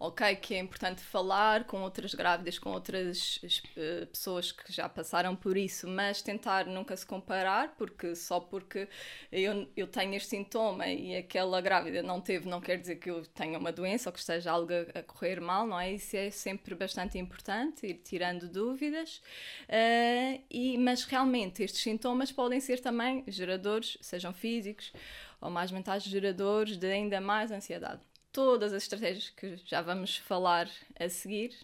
ok, 0.00 0.34
que 0.36 0.54
é 0.54 0.58
importante 0.58 1.02
falar 1.02 1.64
com 1.64 1.82
outras 1.82 2.14
grávidas, 2.14 2.58
com 2.58 2.70
outras 2.70 3.36
uh, 3.76 4.06
pessoas 4.06 4.50
que 4.50 4.72
já 4.72 4.88
passaram 4.88 5.36
por 5.36 5.58
isso, 5.58 5.86
mas 5.86 6.22
tentar 6.22 6.64
nunca 6.64 6.96
se 6.96 7.04
comparar, 7.04 7.74
porque 7.76 8.16
só 8.16 8.40
porque 8.40 8.88
eu, 9.30 9.68
eu 9.76 9.86
tenho 9.86 10.14
este 10.14 10.30
sintoma 10.30 10.86
e 10.88 11.14
aquela 11.16 11.60
grávida 11.60 12.02
não 12.02 12.18
teve, 12.18 12.48
não 12.48 12.62
quer 12.62 12.78
dizer 12.78 12.96
que 12.96 13.10
eu 13.10 13.26
tenha 13.26 13.58
uma 13.58 13.70
doença 13.70 14.08
ou 14.08 14.12
que 14.14 14.20
esteja 14.20 14.52
algo 14.52 14.72
a, 14.72 15.00
a 15.00 15.02
correr 15.02 15.38
mal, 15.38 15.66
não 15.66 15.78
é? 15.78 15.92
Isso 15.92 16.16
é 16.16 16.30
sempre 16.30 16.74
bastante 16.74 17.18
importante, 17.18 17.86
ir 17.86 17.94
tirando 18.02 18.48
dúvidas, 18.48 19.20
uh, 19.68 20.42
e, 20.50 20.78
mas 20.78 21.04
realmente 21.04 21.62
estes 21.62 21.82
sintomas 21.82 22.32
podem 22.32 22.58
ser 22.58 22.80
também 22.80 23.22
geradores, 23.28 23.98
sejam 24.00 24.32
físicos 24.32 24.94
ou 25.42 25.50
mais 25.50 25.70
mentais, 25.70 26.04
geradores 26.04 26.78
de 26.78 26.90
ainda 26.90 27.20
mais 27.20 27.50
ansiedade 27.50 28.09
todas 28.32 28.72
as 28.72 28.82
estratégias 28.82 29.30
que 29.30 29.56
já 29.64 29.82
vamos 29.82 30.16
falar 30.16 30.68
a 30.98 31.08
seguir 31.08 31.56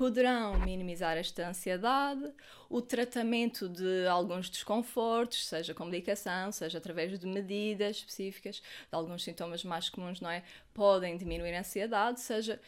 poderão 0.00 0.58
minimizar 0.60 1.18
esta 1.18 1.46
ansiedade, 1.46 2.32
o 2.70 2.80
tratamento 2.80 3.68
de 3.68 4.06
alguns 4.06 4.48
desconfortos, 4.48 5.46
seja 5.46 5.74
com 5.74 5.84
medicação, 5.84 6.50
seja 6.50 6.78
através 6.78 7.18
de 7.18 7.26
medidas 7.26 7.98
específicas, 7.98 8.62
de 8.62 8.62
alguns 8.92 9.22
sintomas 9.22 9.62
mais 9.62 9.90
comuns, 9.90 10.18
não 10.18 10.30
é? 10.30 10.42
Podem 10.72 11.18
diminuir 11.18 11.54
a 11.54 11.60
ansiedade, 11.60 12.18
seja 12.18 12.58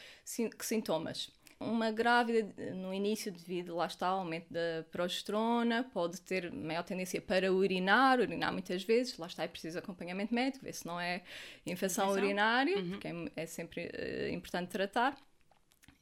que 0.59 0.67
sintomas 0.67 1.31
uma 1.65 1.91
grávida, 1.91 2.73
no 2.75 2.93
início, 2.93 3.33
devido, 3.33 3.77
lá 3.77 3.87
está, 3.87 4.09
ao 4.09 4.21
aumento 4.21 4.53
da 4.53 4.85
progesterona, 4.91 5.85
pode 5.93 6.21
ter 6.21 6.53
maior 6.53 6.83
tendência 6.83 7.21
para 7.21 7.53
urinar, 7.53 8.21
urinar 8.21 8.53
muitas 8.53 8.83
vezes, 8.83 9.17
lá 9.19 9.27
está, 9.27 9.45
é 9.45 9.49
preciso 9.49 9.79
acompanhamento 9.79 10.35
médico, 10.35 10.65
ver 10.65 10.73
se 10.73 10.87
não 10.87 11.01
é 11.01 11.23
infecção, 11.67 12.07
infecção. 12.07 12.11
urinária, 12.11 12.79
uhum. 12.79 12.91
porque 12.91 13.09
é, 13.09 13.43
é 13.43 13.47
sempre 13.47 13.87
uh, 13.87 14.35
importante 14.35 14.69
tratar. 14.69 15.17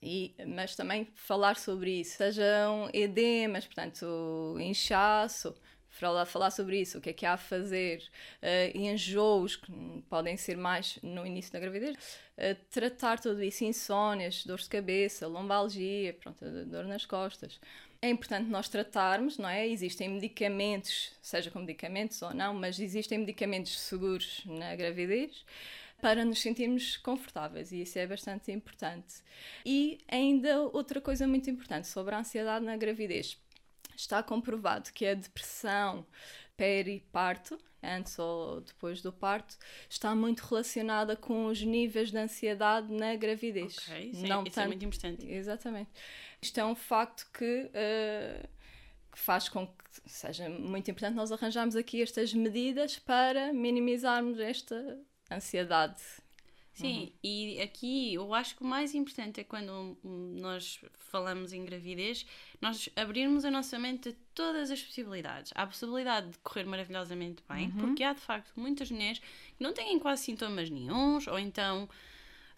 E, 0.03 0.35
mas 0.47 0.75
também 0.75 1.07
falar 1.15 1.57
sobre 1.57 2.01
isso, 2.01 2.17
sejam 2.17 2.89
edemas, 2.93 3.67
portanto, 3.67 4.57
inchaço, 4.59 5.55
falar, 5.91 6.25
falar 6.25 6.51
sobre 6.51 6.81
isso, 6.81 6.99
o 6.99 7.01
que 7.01 7.11
é 7.11 7.13
que 7.13 7.27
há 7.27 7.35
a 7.35 7.37
fazer, 7.37 8.03
uh, 8.43 8.79
enjoos, 8.79 9.57
que 9.57 9.71
podem 10.09 10.37
ser 10.37 10.57
mais 10.57 10.99
no 11.03 11.27
início 11.27 11.53
da 11.53 11.61
gravidez, 11.61 11.95
uh, 11.97 12.57
tratar 12.71 13.19
tudo 13.19 13.43
isso, 13.43 13.65
insónias, 13.65 14.45
dores 14.45 14.65
de 14.65 14.71
cabeça, 14.71 15.27
lombalgia, 15.27 16.15
pronto, 16.15 16.45
dor 16.67 16.85
nas 16.85 17.05
costas. 17.05 17.61
É 18.01 18.09
importante 18.09 18.49
nós 18.49 18.69
tratarmos, 18.69 19.37
não 19.37 19.49
é? 19.49 19.69
Existem 19.69 20.09
medicamentos, 20.09 21.13
seja 21.21 21.51
com 21.51 21.59
medicamentos 21.59 22.23
ou 22.23 22.33
não, 22.33 22.55
mas 22.55 22.81
existem 22.81 23.19
medicamentos 23.19 23.79
seguros 23.79 24.43
na 24.47 24.75
gravidez 24.75 25.45
para 26.01 26.25
nos 26.25 26.41
sentirmos 26.41 26.97
confortáveis 26.97 27.73
e 27.73 27.83
isso 27.83 27.99
é 27.99 28.07
bastante 28.07 28.51
importante. 28.51 29.17
E 29.67 29.99
ainda 30.09 30.63
outra 30.63 30.99
coisa 30.99 31.27
muito 31.27 31.51
importante 31.51 31.89
sobre 31.89 32.15
a 32.15 32.21
ansiedade 32.21 32.65
na 32.65 32.75
gravidez 32.75 33.39
está 33.97 34.23
comprovado 34.23 34.93
que 34.93 35.07
a 35.07 35.15
depressão 35.15 36.07
periparto, 36.57 37.59
antes 37.83 38.19
ou 38.19 38.61
depois 38.61 39.01
do 39.01 39.13
parto, 39.13 39.57
está 39.89 40.15
muito 40.15 40.41
relacionada 40.41 41.17
com 41.17 41.47
os 41.47 41.63
níveis 41.63 42.11
de 42.11 42.19
ansiedade 42.19 42.93
na 42.93 43.17
gravidez. 43.17 43.77
Sim, 43.77 44.13
Não 44.29 44.43
isso 44.43 44.51
é 44.51 44.53
tanto... 44.53 44.61
é 44.61 44.67
muito 44.67 44.85
importante. 44.85 45.27
Exatamente. 45.27 45.91
Isto 46.43 46.61
é 46.61 46.65
um 46.65 46.75
facto 46.75 47.31
que, 47.33 47.71
uh, 47.71 48.49
que 49.11 49.19
faz 49.19 49.49
com 49.49 49.67
que 49.67 49.75
seja 50.07 50.49
muito 50.49 50.91
importante 50.91 51.15
nós 51.15 51.33
arranjarmos 51.33 51.75
aqui 51.75 52.03
estas 52.03 52.35
medidas 52.35 52.99
para 52.99 53.53
minimizarmos 53.53 54.39
esta 54.39 54.99
ansiedade 55.31 56.03
Sim, 56.81 57.03
uhum. 57.03 57.11
e 57.23 57.61
aqui 57.61 58.15
eu 58.15 58.35
acho 58.35 58.57
que 58.57 58.63
o 58.63 58.67
mais 58.67 58.95
importante 58.95 59.41
é 59.41 59.45
quando 59.45 59.97
nós 60.03 60.81
falamos 60.97 61.53
em 61.53 61.65
gravidez, 61.65 62.27
nós 62.61 62.89
abrirmos 62.97 63.45
a 63.45 63.51
nossa 63.51 63.79
mente 63.79 64.11
a 64.11 64.13
todas 64.35 64.71
as 64.71 64.83
possibilidades. 64.83 65.53
Há 65.55 65.63
a 65.63 65.67
possibilidade 65.67 66.31
de 66.31 66.39
correr 66.39 66.65
maravilhosamente 66.65 67.43
bem, 67.49 67.69
uhum. 67.69 67.77
porque 67.79 68.03
há 68.03 68.13
de 68.13 68.21
facto 68.21 68.53
muitas 68.57 68.91
mulheres 68.91 69.19
que 69.19 69.63
não 69.63 69.73
têm 69.73 69.99
quase 69.99 70.25
sintomas 70.25 70.71
nenhums, 70.71 71.27
ou 71.27 71.39
então 71.39 71.89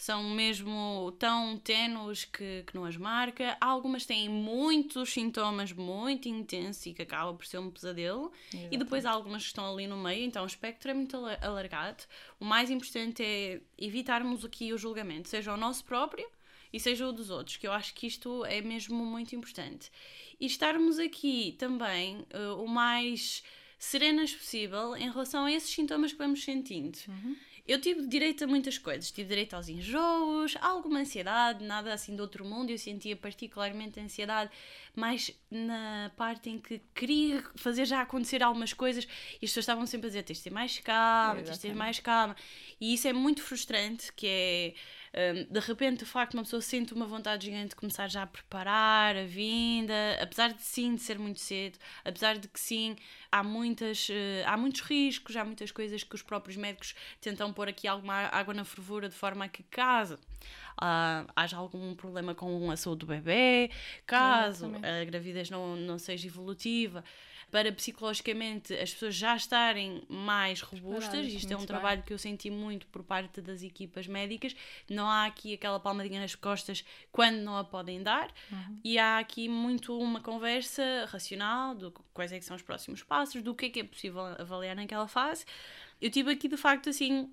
são 0.03 0.25
mesmo 0.31 1.15
tão 1.17 1.57
tenues 1.57 2.25
que, 2.25 2.65
que 2.67 2.75
não 2.75 2.85
as 2.85 2.97
marca. 2.97 3.57
Algumas 3.61 4.05
têm 4.05 4.29
muitos 4.29 5.13
sintomas 5.13 5.73
muito 5.73 6.29
intensos 6.29 6.85
e 6.87 6.93
que 6.93 7.03
acaba 7.03 7.33
por 7.33 7.47
ser 7.47 7.59
um 7.59 7.71
pesadelo. 7.71 8.33
Exatamente. 8.49 8.75
E 8.75 8.79
depois 8.79 9.07
há 9.07 9.13
algumas 9.13 9.43
que 9.43 9.51
estão 9.51 9.73
ali 9.73 9.87
no 9.87 9.97
meio, 9.97 10.25
então 10.25 10.43
o 10.43 10.47
espectro 10.47 10.91
é 10.91 10.95
muito 10.95 11.17
alargado. 11.41 12.03
O 12.41 12.45
mais 12.45 12.69
importante 12.69 13.23
é 13.23 13.61
evitarmos 13.79 14.45
aqui 14.45 14.73
o 14.73 14.77
julgamento, 14.77 15.29
seja 15.29 15.55
o 15.55 15.57
nosso 15.57 15.85
próprio 15.85 16.29
e 16.73 16.81
seja 16.81 17.07
o 17.07 17.13
dos 17.13 17.31
outros, 17.31 17.57
que 17.57 17.69
eu 17.69 17.73
acho 17.73 17.95
que 17.95 18.09
isto 18.09 18.45
é 18.47 18.61
mesmo 18.61 19.07
muito 19.07 19.37
importante. 19.37 19.89
E 20.41 20.47
estarmos 20.47 20.99
aqui 20.99 21.55
também 21.61 22.27
uh, 22.35 22.61
o 22.61 22.67
mais 22.67 23.45
serenas 23.79 24.35
possível 24.35 24.97
em 24.97 25.09
relação 25.09 25.45
a 25.45 25.53
esses 25.53 25.71
sintomas 25.71 26.11
que 26.11 26.19
vamos 26.19 26.43
sentindo. 26.43 26.99
Uhum. 27.07 27.37
Eu 27.67 27.81
tive 27.81 28.07
direito 28.09 28.43
a 28.43 28.47
muitas 28.47 28.77
coisas. 28.77 29.11
Tive 29.11 29.29
direito 29.29 29.55
aos 29.55 29.69
enjoos, 29.69 30.57
alguma 30.61 31.01
ansiedade, 31.01 31.65
nada 31.65 31.95
assim 31.95 32.17
do 32.17 32.21
outro 32.21 32.45
mundo. 32.45 32.71
Eu 32.71 32.79
sentia 32.79 33.15
particularmente 33.15 34.01
ansiedade, 34.01 34.51
mas 34.97 35.31
na 35.51 36.11
parte 36.17 36.51
em 36.51 36.59
que 36.59 36.81
queria 36.95 37.43
fazer 37.55 37.85
já 37.85 38.01
acontecer 38.03 38.43
algumas 38.43 38.73
coisas 38.73 39.05
e 39.05 39.45
as 39.45 39.51
pessoas 39.51 39.63
estavam 39.65 39.87
sempre 39.87 40.07
a 40.07 40.11
dizer: 40.11 40.23
tens 40.25 40.39
de 40.39 40.45
ter 40.45 40.51
mais 40.51 40.79
calma, 40.81 41.43
tens 41.43 41.57
de 41.57 41.61
ter 41.61 41.75
mais 41.75 42.01
calma. 42.01 42.37
E 42.81 42.95
isso 42.95 43.07
é 43.07 43.13
muito 43.13 43.43
frustrante, 43.43 44.13
que 44.13 44.27
é 44.27 44.75
de 45.51 45.61
repente, 45.61 46.05
o 46.05 46.07
facto 46.07 46.33
de 46.33 46.39
uma 46.39 46.43
pessoa 46.43 46.63
sente 46.63 46.95
uma 46.95 47.05
vontade 47.05 47.45
gigante 47.45 47.71
de 47.71 47.77
começar 47.77 48.09
já 48.09 48.23
a 48.23 48.27
preparar 48.27 49.15
a 49.15 49.25
vinda, 49.25 49.95
apesar 50.21 50.53
de 50.53 50.63
sim 50.63 50.95
de 50.95 51.03
ser 51.03 51.19
muito 51.19 51.39
cedo, 51.39 51.79
apesar 52.03 52.39
de 52.39 52.49
que 52.49 52.59
sim 52.59 52.97
há, 53.31 53.43
muitas, 53.43 54.09
uh, 54.09 54.13
há 54.47 54.57
muitos 54.57 54.81
riscos, 54.81 55.37
há 55.37 55.45
muitas 55.45 55.71
coisas 55.71 56.03
que 56.03 56.15
os 56.15 56.23
próprios 56.23 56.57
médicos 56.57 56.95
tentam 57.21 57.53
pôr 57.53 57.69
aqui 57.69 57.87
alguma 57.87 58.15
água 58.15 58.55
na 58.55 58.65
fervura 58.65 59.07
de 59.09 59.15
forma 59.15 59.45
a 59.45 59.49
que 59.49 59.63
caso 59.65 60.15
uh, 60.15 61.31
haja 61.37 61.59
algum 61.59 61.95
problema 61.95 62.35
com 62.35 62.71
a 62.71 62.77
saúde 62.77 63.01
do 63.01 63.07
bebê, 63.07 63.71
caso 64.07 64.73
a 64.83 65.05
gravidez 65.05 65.51
não, 65.51 65.77
não 65.77 65.99
seja 65.99 66.27
evolutiva 66.27 67.05
para 67.53 67.71
psicologicamente 67.71 68.73
as 68.73 68.95
pessoas 68.95 69.15
já 69.15 69.37
estarem 69.37 70.03
mais 70.09 70.63
robustas. 70.63 71.27
Isto 71.27 71.53
é 71.53 71.55
um 71.55 71.59
bem. 71.59 71.67
trabalho 71.67 72.03
que 72.03 72.11
eu 72.11 72.19
senti 72.19 72.51
muito 72.51 72.87
por 72.87 73.05
parte 73.05 73.43
das 73.43 73.63
equipas 73.63 74.07
médicas. 74.07 74.57
Não 74.89 75.07
há 75.07 75.27
aqui 75.27 75.53
aquela 75.53 75.79
palmadinha 75.79 76.19
nas 76.19 76.35
costas 76.35 76.83
quando 77.13 77.37
não 77.37 77.59
a 77.59 77.63
podem 77.63 78.03
dar, 78.03 78.33
uhum. 78.51 78.81
e 78.83 78.99
há 78.99 79.19
aqui 79.19 79.51
muito 79.51 79.97
uma 79.99 80.21
conversa 80.21 80.83
racional 81.11 81.75
do 81.75 81.93
quais 82.15 82.33
é 82.33 82.39
que 82.39 82.45
são 82.45 82.57
os 82.57 82.63
próximos 82.63 83.03
passos, 83.03 83.43
do 83.43 83.55
que 83.55 83.67
é 83.67 83.69
que 83.69 83.81
é 83.81 83.85
possível 83.85 84.23
avaliar 84.39 84.75
naquela 84.75 85.07
fase. 85.07 85.45
Eu 86.01 86.11
tive 86.11 86.33
aqui 86.33 86.49
de 86.49 86.57
facto 86.57 86.89
assim 86.89 87.31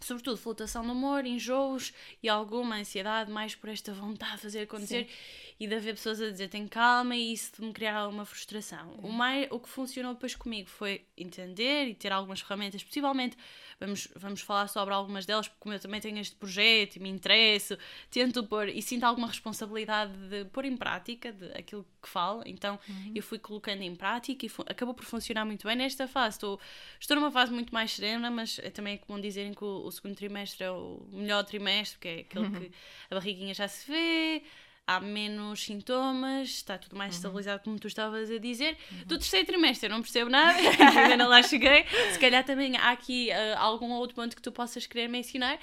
sobretudo 0.00 0.36
flutuação 0.36 0.84
do 0.84 0.92
humor, 0.92 1.26
enjoos 1.26 1.92
e 2.22 2.28
alguma 2.28 2.76
ansiedade 2.76 3.30
mais 3.30 3.54
por 3.54 3.68
esta 3.68 3.92
vontade 3.92 4.36
de 4.36 4.42
fazer 4.42 4.60
acontecer 4.60 5.06
Sim. 5.06 5.54
e 5.60 5.66
de 5.66 5.74
haver 5.74 5.94
pessoas 5.94 6.20
a 6.20 6.30
dizer 6.30 6.48
tem 6.48 6.66
calma 6.66 7.16
e 7.16 7.32
isso 7.32 7.52
de 7.58 7.66
me 7.66 7.72
criar 7.72 7.96
alguma 7.96 8.24
frustração. 8.24 8.94
O, 9.02 9.12
mais, 9.12 9.48
o 9.50 9.58
que 9.58 9.68
funcionou 9.68 10.14
depois 10.14 10.34
comigo 10.34 10.68
foi 10.68 11.04
entender 11.16 11.88
e 11.88 11.94
ter 11.94 12.12
algumas 12.12 12.40
ferramentas, 12.40 12.82
possivelmente 12.82 13.36
vamos, 13.80 14.08
vamos 14.16 14.40
falar 14.40 14.68
sobre 14.68 14.92
algumas 14.92 15.24
delas, 15.24 15.48
porque 15.48 15.60
como 15.60 15.74
eu 15.74 15.80
também 15.80 16.00
tenho 16.00 16.18
este 16.18 16.34
projeto 16.34 16.96
e 16.96 17.00
me 17.00 17.08
interesso, 17.08 17.78
tento 18.10 18.42
pôr 18.44 18.68
e 18.68 18.82
sinto 18.82 19.04
alguma 19.04 19.28
responsabilidade 19.28 20.12
de 20.28 20.44
pôr 20.46 20.64
em 20.64 20.76
prática 20.76 21.32
de 21.32 21.46
aquilo 21.52 21.86
que 22.02 22.08
falo, 22.08 22.42
então 22.46 22.78
uhum. 22.88 23.12
eu 23.14 23.22
fui 23.22 23.38
colocando 23.38 23.82
em 23.82 23.94
prática 23.94 24.46
e 24.46 24.50
acabou 24.66 24.94
por 24.94 25.04
funcionar 25.04 25.44
muito 25.44 25.66
bem 25.66 25.76
nesta 25.76 26.08
fase. 26.08 26.36
Estou, 26.36 26.60
estou 26.98 27.16
numa 27.16 27.30
fase 27.30 27.52
muito 27.52 27.72
mais 27.72 27.92
serena, 27.92 28.30
mas 28.30 28.58
é 28.58 28.70
também 28.70 28.94
é 28.94 28.98
comum 28.98 29.20
dizerem 29.20 29.52
que 29.54 29.64
o, 29.64 29.84
o 29.84 29.92
segundo 29.92 30.16
trimestre 30.16 30.64
é 30.64 30.70
o 30.70 31.06
melhor 31.12 31.44
trimestre, 31.44 31.98
que 31.98 32.08
é 32.08 32.20
aquele 32.20 32.46
uhum. 32.46 32.60
que 32.60 32.72
a 33.10 33.14
barriguinha 33.14 33.54
já 33.54 33.68
se 33.68 33.90
vê, 33.90 34.42
há 34.88 34.98
menos 35.00 35.62
sintomas, 35.62 36.48
está 36.48 36.78
tudo 36.78 36.96
mais 36.96 37.12
uhum. 37.12 37.18
estabilizado, 37.18 37.62
como 37.62 37.78
tu 37.78 37.86
estavas 37.86 38.30
a 38.30 38.38
dizer. 38.38 38.74
Uhum. 38.90 38.98
Do 39.04 39.18
terceiro 39.18 39.46
trimestre 39.46 39.86
eu 39.86 39.90
não 39.90 40.00
percebo 40.00 40.30
nada, 40.30 40.58
ainda 41.10 41.28
lá 41.28 41.42
cheguei. 41.42 41.84
Se 42.10 42.18
calhar 42.18 42.42
também 42.42 42.74
há 42.78 42.90
aqui 42.90 43.28
uh, 43.28 43.58
algum 43.58 43.90
outro 43.92 44.16
ponto 44.16 44.34
que 44.34 44.40
tu 44.40 44.50
possas 44.50 44.86
querer 44.86 45.06
mencionar. 45.06 45.58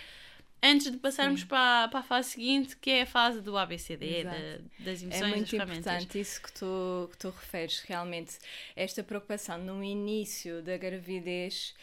Antes 0.61 0.91
de 0.91 0.97
passarmos 0.97 1.43
para, 1.43 1.87
para 1.89 1.99
a 1.99 2.03
fase 2.03 2.31
seguinte, 2.31 2.77
que 2.77 2.89
é 2.89 3.01
a 3.01 3.05
fase 3.05 3.41
do 3.41 3.57
ABCD, 3.57 4.23
da, 4.23 4.31
das 4.79 5.01
emoções 5.01 5.21
É 5.21 5.35
muito 5.35 5.55
importante 5.55 6.19
isso 6.19 6.41
que 6.41 6.53
tu, 6.53 7.09
que 7.11 7.17
tu 7.17 7.29
referes, 7.29 7.79
realmente. 7.79 8.37
Esta 8.75 9.03
preocupação 9.03 9.57
no 9.57 9.83
início 9.83 10.63
da 10.63 10.77
gravidez 10.77 11.75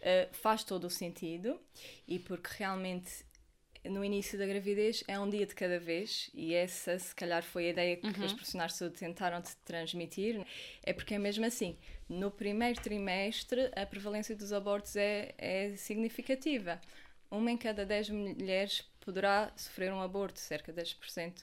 uh, 0.00 0.28
faz 0.32 0.62
todo 0.62 0.84
o 0.84 0.90
sentido 0.90 1.58
e 2.06 2.18
porque 2.18 2.50
realmente 2.58 3.24
no 3.84 4.04
início 4.04 4.38
da 4.38 4.46
gravidez 4.46 5.02
é 5.08 5.18
um 5.18 5.28
dia 5.28 5.46
de 5.46 5.54
cada 5.54 5.78
vez 5.78 6.30
e 6.34 6.54
essa 6.54 6.98
se 6.98 7.14
calhar 7.14 7.42
foi 7.42 7.66
a 7.66 7.70
ideia 7.70 7.96
que 7.96 8.06
uhum. 8.06 8.26
os 8.26 8.32
profissionais 8.32 8.72
de 8.72 8.78
saúde 8.78 8.96
tentaram 8.96 9.40
te 9.40 9.56
transmitir 9.64 10.44
é 10.82 10.92
porque 10.92 11.14
é 11.14 11.18
mesmo 11.18 11.44
assim 11.46 11.76
no 12.10 12.28
primeiro 12.28 12.80
trimestre 12.80 13.70
a 13.76 13.86
prevalência 13.86 14.34
dos 14.34 14.52
abortos 14.52 14.96
é, 14.96 15.32
é 15.38 15.76
significativa. 15.76 16.80
Uma 17.30 17.52
em 17.52 17.56
cada 17.56 17.86
dez 17.86 18.10
mulheres 18.10 18.82
poderá 18.98 19.52
sofrer 19.56 19.92
um 19.92 20.00
aborto 20.02 20.40
cerca 20.40 20.72
de 20.72 20.82
10% 20.82 21.34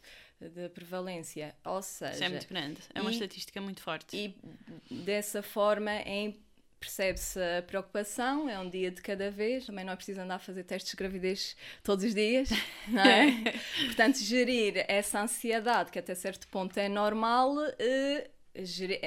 de 0.41 0.69
prevalência. 0.69 1.55
Ou 1.63 1.81
seja 1.81 2.11
Isso 2.11 2.23
é 2.23 2.29
muito 2.29 2.47
grande 2.49 2.81
é 2.93 2.99
uma 2.99 3.09
e, 3.09 3.13
estatística 3.13 3.61
muito 3.61 3.81
forte. 3.81 4.15
e 4.15 4.93
dessa 4.93 5.41
forma 5.41 5.91
é 5.91 6.33
percebe-se 6.79 7.39
a 7.39 7.61
preocupação, 7.61 8.49
é 8.49 8.59
um 8.59 8.69
dia 8.69 8.91
de 8.91 9.01
cada 9.01 9.31
vez, 9.31 9.65
também 9.65 9.83
não 9.83 9.93
é 9.93 9.95
preciso 9.95 10.21
andar 10.21 10.35
a 10.35 10.39
fazer 10.39 10.63
testes 10.63 10.91
de 10.91 10.97
gravidez 10.97 11.55
todos 11.83 12.05
os 12.05 12.13
dias, 12.13 12.49
não 12.87 13.01
é? 13.01 13.53
Portanto, 13.85 14.17
gerir 14.19 14.85
essa 14.87 15.21
ansiedade, 15.21 15.91
que 15.91 15.99
até 15.99 16.13
certo 16.15 16.47
ponto 16.47 16.77
é 16.77 16.87
normal, 16.87 17.55
eh, 17.79 18.29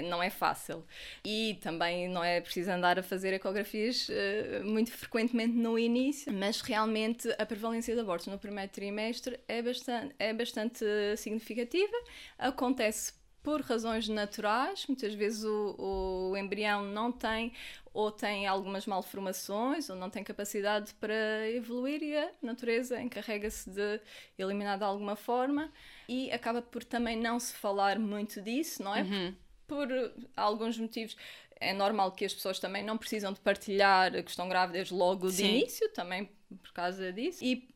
não 0.04 0.22
é 0.22 0.30
fácil. 0.30 0.84
E 1.24 1.58
também 1.60 2.08
não 2.08 2.22
é 2.22 2.40
preciso 2.40 2.70
andar 2.70 2.98
a 2.98 3.02
fazer 3.02 3.32
ecografias 3.32 4.08
uh, 4.08 4.64
muito 4.64 4.92
frequentemente 4.92 5.54
no 5.54 5.78
início, 5.78 6.32
mas 6.32 6.60
realmente 6.60 7.28
a 7.38 7.46
prevalência 7.46 7.94
de 7.94 8.00
abortos 8.00 8.26
no 8.26 8.38
primeiro 8.38 8.70
trimestre 8.70 9.38
é 9.48 9.62
bastante, 9.62 10.14
é 10.18 10.32
bastante 10.32 10.84
significativa. 11.16 11.96
Acontece 12.38 13.12
por 13.42 13.62
razões 13.62 14.08
naturais, 14.08 14.86
muitas 14.86 15.14
vezes 15.14 15.44
o, 15.44 16.30
o 16.30 16.36
embrião 16.36 16.84
não 16.84 17.10
tem 17.10 17.52
ou 17.92 18.10
tem 18.10 18.46
algumas 18.46 18.86
malformações 18.86 19.90
ou 19.90 19.96
não 19.96 20.08
tem 20.08 20.22
capacidade 20.22 20.94
para 20.94 21.48
evoluir 21.50 22.02
e 22.02 22.16
a 22.16 22.30
natureza 22.40 23.00
encarrega-se 23.00 23.68
de 23.68 24.00
eliminar 24.38 24.78
de 24.78 24.84
alguma 24.84 25.16
forma 25.16 25.72
e 26.08 26.30
acaba 26.30 26.62
por 26.62 26.84
também 26.84 27.16
não 27.16 27.40
se 27.40 27.54
falar 27.54 27.98
muito 27.98 28.40
disso, 28.40 28.82
não 28.82 28.94
é? 28.94 29.02
Uhum. 29.02 29.34
Por, 29.66 29.88
por 29.88 30.12
alguns 30.36 30.78
motivos 30.78 31.16
é 31.60 31.72
normal 31.72 32.12
que 32.12 32.24
as 32.24 32.32
pessoas 32.32 32.58
também 32.58 32.82
não 32.84 32.96
precisam 32.96 33.32
de 33.32 33.40
partilhar 33.40 34.12
que 34.22 34.30
estão 34.30 34.48
grávidas 34.48 34.90
logo 34.90 35.30
de 35.30 35.44
início, 35.44 35.88
também 35.92 36.30
por 36.62 36.72
causa 36.72 37.12
disso. 37.12 37.44
E 37.44 37.68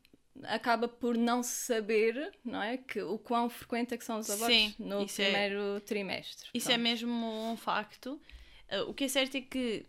acaba 0.43 0.87
por 0.87 1.17
não 1.17 1.41
saber, 1.41 2.33
não 2.43 2.61
é? 2.61 2.77
Que, 2.77 3.01
o 3.01 3.17
quão 3.17 3.49
frequente 3.49 3.93
é 3.93 3.97
que 3.97 4.03
são 4.03 4.19
os 4.19 4.29
abortos 4.29 4.55
Sim, 4.55 4.75
no 4.77 5.03
é 5.03 5.05
primeiro 5.05 5.77
é, 5.77 5.79
trimestre. 5.79 6.49
Isso 6.53 6.69
é 6.69 6.73
Pronto. 6.73 6.87
é 6.87 6.89
mesmo 6.89 7.51
um 7.51 7.57
facto. 7.57 8.21
Uh, 8.71 8.89
o 8.89 8.93
que 8.93 9.05
é 9.05 9.07
certo 9.07 9.37
é 9.37 9.41
que 9.41 9.85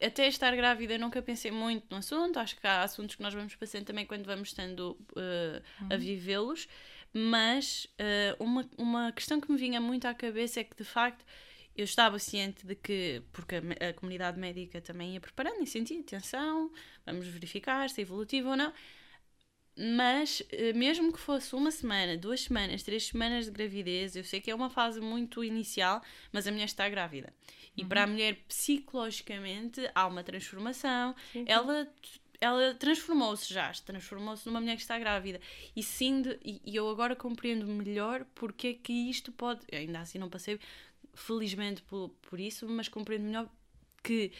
até 0.00 0.26
estar 0.26 0.54
grávida 0.54 0.98
nunca 0.98 1.20
pensei 1.22 1.50
muito 1.50 1.86
no 1.90 1.96
assunto. 1.96 2.38
Acho 2.38 2.58
que 2.58 2.66
há 2.66 2.82
assuntos 2.82 3.16
que 3.16 3.22
nós 3.22 3.34
vamos 3.34 3.54
passando 3.54 3.84
também 3.84 4.06
quando 4.06 4.24
vamos 4.24 4.48
estando 4.48 4.90
uh, 5.12 5.62
uhum. 5.80 5.88
a 5.90 5.96
vivê-los. 5.96 6.68
Mas 7.12 7.86
uh, 8.00 8.42
uma, 8.42 8.68
uma 8.78 9.12
questão 9.12 9.40
que 9.40 9.50
me 9.50 9.58
vinha 9.58 9.80
muito 9.80 10.06
à 10.06 10.14
cabeça 10.14 10.60
é 10.60 10.64
que 10.64 10.76
de 10.76 10.84
facto 10.84 11.24
eu 11.76 11.84
estava 11.84 12.18
ciente 12.18 12.66
de 12.66 12.74
que, 12.74 13.22
porque 13.32 13.56
a, 13.56 13.88
a 13.88 13.92
comunidade 13.92 14.38
médica 14.38 14.80
também 14.80 15.14
ia 15.14 15.20
preparando 15.20 15.62
e 15.62 15.66
sentia 15.66 15.98
atenção, 16.00 16.70
vamos 17.04 17.26
verificar 17.26 17.88
se 17.88 18.00
é 18.00 18.02
evolutivo 18.02 18.50
ou 18.50 18.56
não 18.56 18.72
mas, 19.76 20.42
eh, 20.50 20.72
mesmo 20.74 21.12
que 21.12 21.18
fosse 21.18 21.54
uma 21.54 21.70
semana, 21.70 22.16
duas 22.16 22.42
semanas, 22.42 22.82
três 22.82 23.06
semanas 23.06 23.46
de 23.46 23.50
gravidez, 23.50 24.14
eu 24.14 24.24
sei 24.24 24.40
que 24.40 24.50
é 24.50 24.54
uma 24.54 24.68
fase 24.68 25.00
muito 25.00 25.42
inicial, 25.42 26.02
mas 26.30 26.46
a 26.46 26.52
mulher 26.52 26.66
está 26.66 26.88
grávida. 26.88 27.32
E 27.74 27.82
uhum. 27.82 27.88
para 27.88 28.02
a 28.02 28.06
mulher, 28.06 28.36
psicologicamente, 28.46 29.80
há 29.94 30.06
uma 30.06 30.22
transformação. 30.22 31.14
Sim, 31.32 31.44
Ela, 31.46 31.88
ela 32.38 32.74
transformou-se 32.74 33.52
já, 33.52 33.72
transformou-se 33.72 34.46
numa 34.46 34.60
mulher 34.60 34.76
que 34.76 34.82
está 34.82 34.98
grávida. 34.98 35.40
E 35.74 35.82
sim, 35.82 36.20
de, 36.20 36.38
e, 36.44 36.60
e, 36.66 36.76
eu 36.76 36.88
agora 36.90 37.16
compreendo 37.16 37.66
melhor 37.66 38.26
porque 38.34 38.68
é 38.68 38.74
que 38.74 38.92
isto 38.92 39.32
pode. 39.32 39.60
Ainda 39.72 40.00
assim, 40.00 40.18
não 40.18 40.28
passei, 40.28 40.60
felizmente, 41.14 41.80
por, 41.82 42.10
por 42.20 42.38
isso, 42.38 42.68
mas 42.68 42.88
compreendo 42.88 43.24
melhor 43.24 43.48
que 44.02 44.32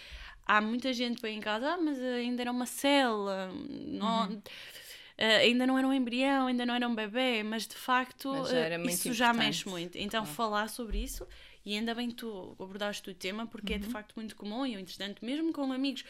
há 0.44 0.60
muita 0.60 0.92
gente 0.92 1.22
bem 1.22 1.38
em 1.38 1.40
casa, 1.40 1.70
ah, 1.72 1.78
mas 1.78 1.98
ainda 1.98 2.42
era 2.42 2.52
uma 2.52 2.66
célula. 2.66 3.50
Não. 3.50 4.28
Uhum 4.28 4.42
Uh, 4.42 4.91
ainda 5.26 5.66
não 5.66 5.78
era 5.78 5.86
um 5.86 5.92
embrião, 5.92 6.46
ainda 6.46 6.66
não 6.66 6.74
era 6.74 6.88
um 6.88 6.94
bebê, 6.94 7.42
mas 7.42 7.66
de 7.66 7.76
facto 7.76 8.32
mas 8.32 8.50
já 8.50 8.56
uh, 8.56 8.86
isso 8.86 9.08
importante. 9.08 9.14
já 9.14 9.32
mexe 9.32 9.68
muito. 9.68 9.96
Então, 9.96 10.26
falar 10.26 10.68
sobre 10.68 10.98
isso, 10.98 11.26
e 11.64 11.76
ainda 11.76 11.94
bem 11.94 12.08
que 12.08 12.16
tu 12.16 12.56
abordaste 12.58 13.08
o 13.10 13.14
tema, 13.14 13.46
porque 13.46 13.72
uhum. 13.72 13.76
é 13.76 13.80
de 13.80 13.86
uhum. 13.86 13.92
facto 13.92 14.14
muito 14.16 14.34
comum 14.34 14.66
e, 14.66 14.74
entretanto, 14.74 15.24
mesmo 15.24 15.52
com 15.52 15.72
amigos, 15.72 16.04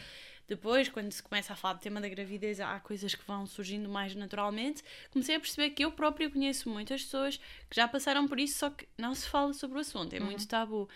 depois, 0.49 0.89
quando 0.89 1.13
se 1.13 1.23
começa 1.23 1.53
a 1.53 1.57
falar 1.57 1.75
do 1.75 1.81
tema 1.81 2.01
da 2.01 2.09
gravidez, 2.09 2.61
há 2.61 2.79
coisas 2.81 3.15
que 3.15 3.25
vão 3.27 3.47
surgindo 3.47 3.89
mais 3.89 4.15
naturalmente. 4.15 4.83
Comecei 5.11 5.37
a 5.37 5.41
perceber 5.41 5.71
que 5.71 5.85
eu 5.85 5.93
própria 5.93 6.29
conheço 6.29 6.69
muitas 6.69 7.03
pessoas 7.05 7.39
que 7.71 7.77
já 7.77 7.87
passaram 7.87 8.27
por 8.27 8.39
isso, 8.39 8.59
só 8.59 8.71
que 8.71 8.87
não 8.99 9.15
se 9.15 9.29
fala 9.29 9.53
sobre 9.53 9.79
o 9.79 9.81
assunto, 9.81 10.15
é 10.15 10.19
uhum. 10.19 10.27
muito 10.27 10.47
tabu. 10.47 10.89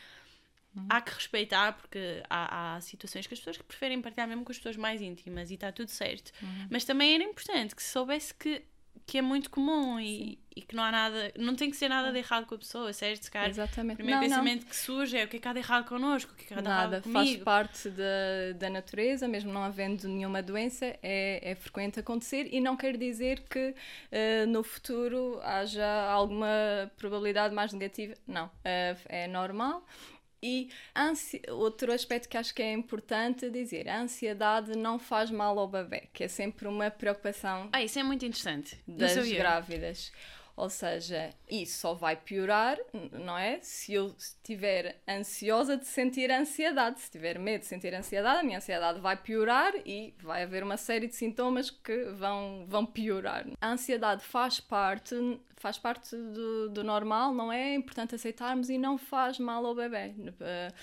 Uhum. 0.77 0.87
Há 0.91 1.01
que 1.01 1.15
respeitar, 1.15 1.73
porque 1.73 2.23
há, 2.29 2.77
há, 2.77 2.81
situações 2.83 3.27
que 3.27 3.33
as 3.33 3.41
pessoas 3.41 3.57
que 3.57 3.65
preferem 3.65 4.01
partilhar 4.03 4.29
mesmo 4.29 4.45
com 4.45 4.53
as 4.53 4.59
pessoas 4.59 4.77
mais 4.77 5.01
íntimas 5.01 5.51
e 5.51 5.55
está 5.55 5.73
tudo 5.73 5.89
certo. 5.89 6.33
Uhum. 6.43 6.67
Mas 6.71 6.85
também 6.85 7.15
era 7.15 7.25
importante 7.25 7.75
que 7.75 7.83
se 7.83 7.91
soubesse 7.91 8.35
que, 8.35 8.63
que 9.07 9.17
é 9.17 9.23
muito 9.23 9.49
comum 9.49 9.99
e, 9.99 10.39
e, 10.55 10.61
que 10.61 10.77
não 10.77 10.83
há 10.83 10.93
nada, 10.93 11.33
não 11.39 11.55
tem 11.55 11.71
que 11.71 11.77
ser 11.77 11.89
nada 11.89 12.13
de 12.13 12.19
errado 12.19 12.45
com 12.45 12.57
a 12.57 12.59
pessoa, 12.59 12.93
certo? 12.93 13.25
Se 13.25 13.31
calhar, 13.31 13.49
Exatamente. 13.49 13.95
O 13.95 13.97
primeiro 13.97 14.21
não, 14.21 14.29
pensamento 14.29 14.63
não. 14.63 14.69
que 14.69 14.77
surge 14.77 15.17
é 15.17 15.25
o 15.25 15.29
que 15.29 15.39
é 15.39 15.41
que 15.41 15.49
há 15.49 15.53
de 15.55 15.61
errado 15.61 15.89
connosco, 15.89 16.33
o 16.33 16.35
que 16.35 16.45
é 16.45 16.47
que 16.49 16.55
há 16.55 16.57
de 16.59 16.63
nada, 16.63 16.97
errado 16.97 17.03
comigo. 17.05 17.25
Faz 17.25 17.37
parte 17.43 17.89
da, 17.89 18.53
da 18.59 18.69
natureza, 18.69 19.27
mesmo 19.27 19.51
não 19.51 19.63
havendo 19.63 20.07
nenhuma 20.09 20.43
doença, 20.43 20.85
é, 21.03 21.41
é 21.43 21.55
frequente 21.55 22.01
acontecer 22.01 22.49
e 22.53 22.61
não 22.61 22.77
quer 22.77 22.99
dizer 22.99 23.41
que 23.49 23.71
uh, 23.71 24.47
no 24.47 24.63
futuro 24.63 25.41
haja 25.43 25.87
alguma 26.11 26.91
probabilidade 26.99 27.55
mais 27.55 27.73
negativa. 27.73 28.15
Não, 28.27 28.47
uh, 28.47 28.51
é 29.07 29.27
normal 29.27 29.87
e 30.43 30.69
ansi... 30.95 31.41
outro 31.49 31.93
aspecto 31.93 32.29
que 32.29 32.37
acho 32.37 32.55
que 32.55 32.63
é 32.63 32.73
importante 32.73 33.51
dizer, 33.51 33.89
a 33.89 34.01
ansiedade 34.01 34.77
não 34.77 34.99
faz 34.99 35.31
mal 35.31 35.59
ao 35.59 35.69
bebê, 35.69 36.09
que 36.13 36.25
é 36.25 36.29
sempre 36.29 36.69
uma 36.69 36.91
preocupação. 36.91 37.69
Ah, 37.73 37.83
isso 37.83 37.99
é 37.99 38.03
muito 38.03 38.25
interessante. 38.25 38.79
Das 38.87 39.17
grávidas. 39.29 40.13
Ou 40.57 40.71
seja, 40.71 41.35
isso 41.51 41.81
só 41.81 41.93
vai 41.93 42.17
piorar, 42.17 42.79
não 43.13 43.37
é? 43.37 43.59
Se 43.61 43.93
eu 43.93 44.15
estiver 44.17 45.03
ansiosa 45.07 45.77
de 45.77 45.87
sentir 45.87 46.31
ansiedade, 46.31 46.99
se 47.01 47.11
tiver 47.11 47.39
medo 47.39 47.61
de 47.61 47.67
sentir 47.67 47.95
ansiedade, 47.95 48.41
a 48.41 48.43
minha 48.43 48.57
ansiedade 48.57 48.99
vai 48.99 49.17
piorar 49.19 49.75
e 49.85 50.15
vai 50.19 50.45
haver 50.45 50.63
uma 50.63 50.79
série 50.79 51.09
de 51.09 51.15
sintomas 51.15 51.69
que 51.69 52.05
vão, 52.13 52.65
vão 52.67 52.87
piorar. 52.87 53.47
A 53.61 53.73
ansiedade 53.73 54.25
faz 54.25 54.59
parte, 54.59 55.15
faz 55.57 55.77
parte 55.77 56.17
do, 56.17 56.71
do 56.71 56.83
normal, 56.83 57.35
não 57.35 57.53
é? 57.53 57.73
É 57.73 57.75
importante 57.75 58.15
aceitarmos 58.15 58.71
e 58.71 58.79
não 58.79 58.97
faz 58.97 59.39
mal 59.39 59.67
ao 59.67 59.75
bebê. 59.75 60.15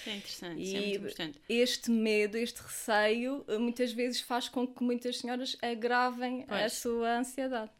É 0.06 0.16
interessante, 0.16 0.62
e 0.62 0.76
é 0.76 0.80
muito 0.82 0.98
importante. 0.98 1.42
Este 1.50 1.90
medo, 1.90 2.38
este 2.38 2.62
receio, 2.62 3.44
muitas 3.60 3.92
vezes 3.92 4.22
faz 4.22 4.48
com 4.48 4.68
que 4.68 4.84
muitas 4.84 5.18
senhoras 5.18 5.58
agravem 5.64 6.46
pois. 6.48 6.62
a 6.62 6.70
sua 6.70 7.18
ansiedade. 7.18 7.72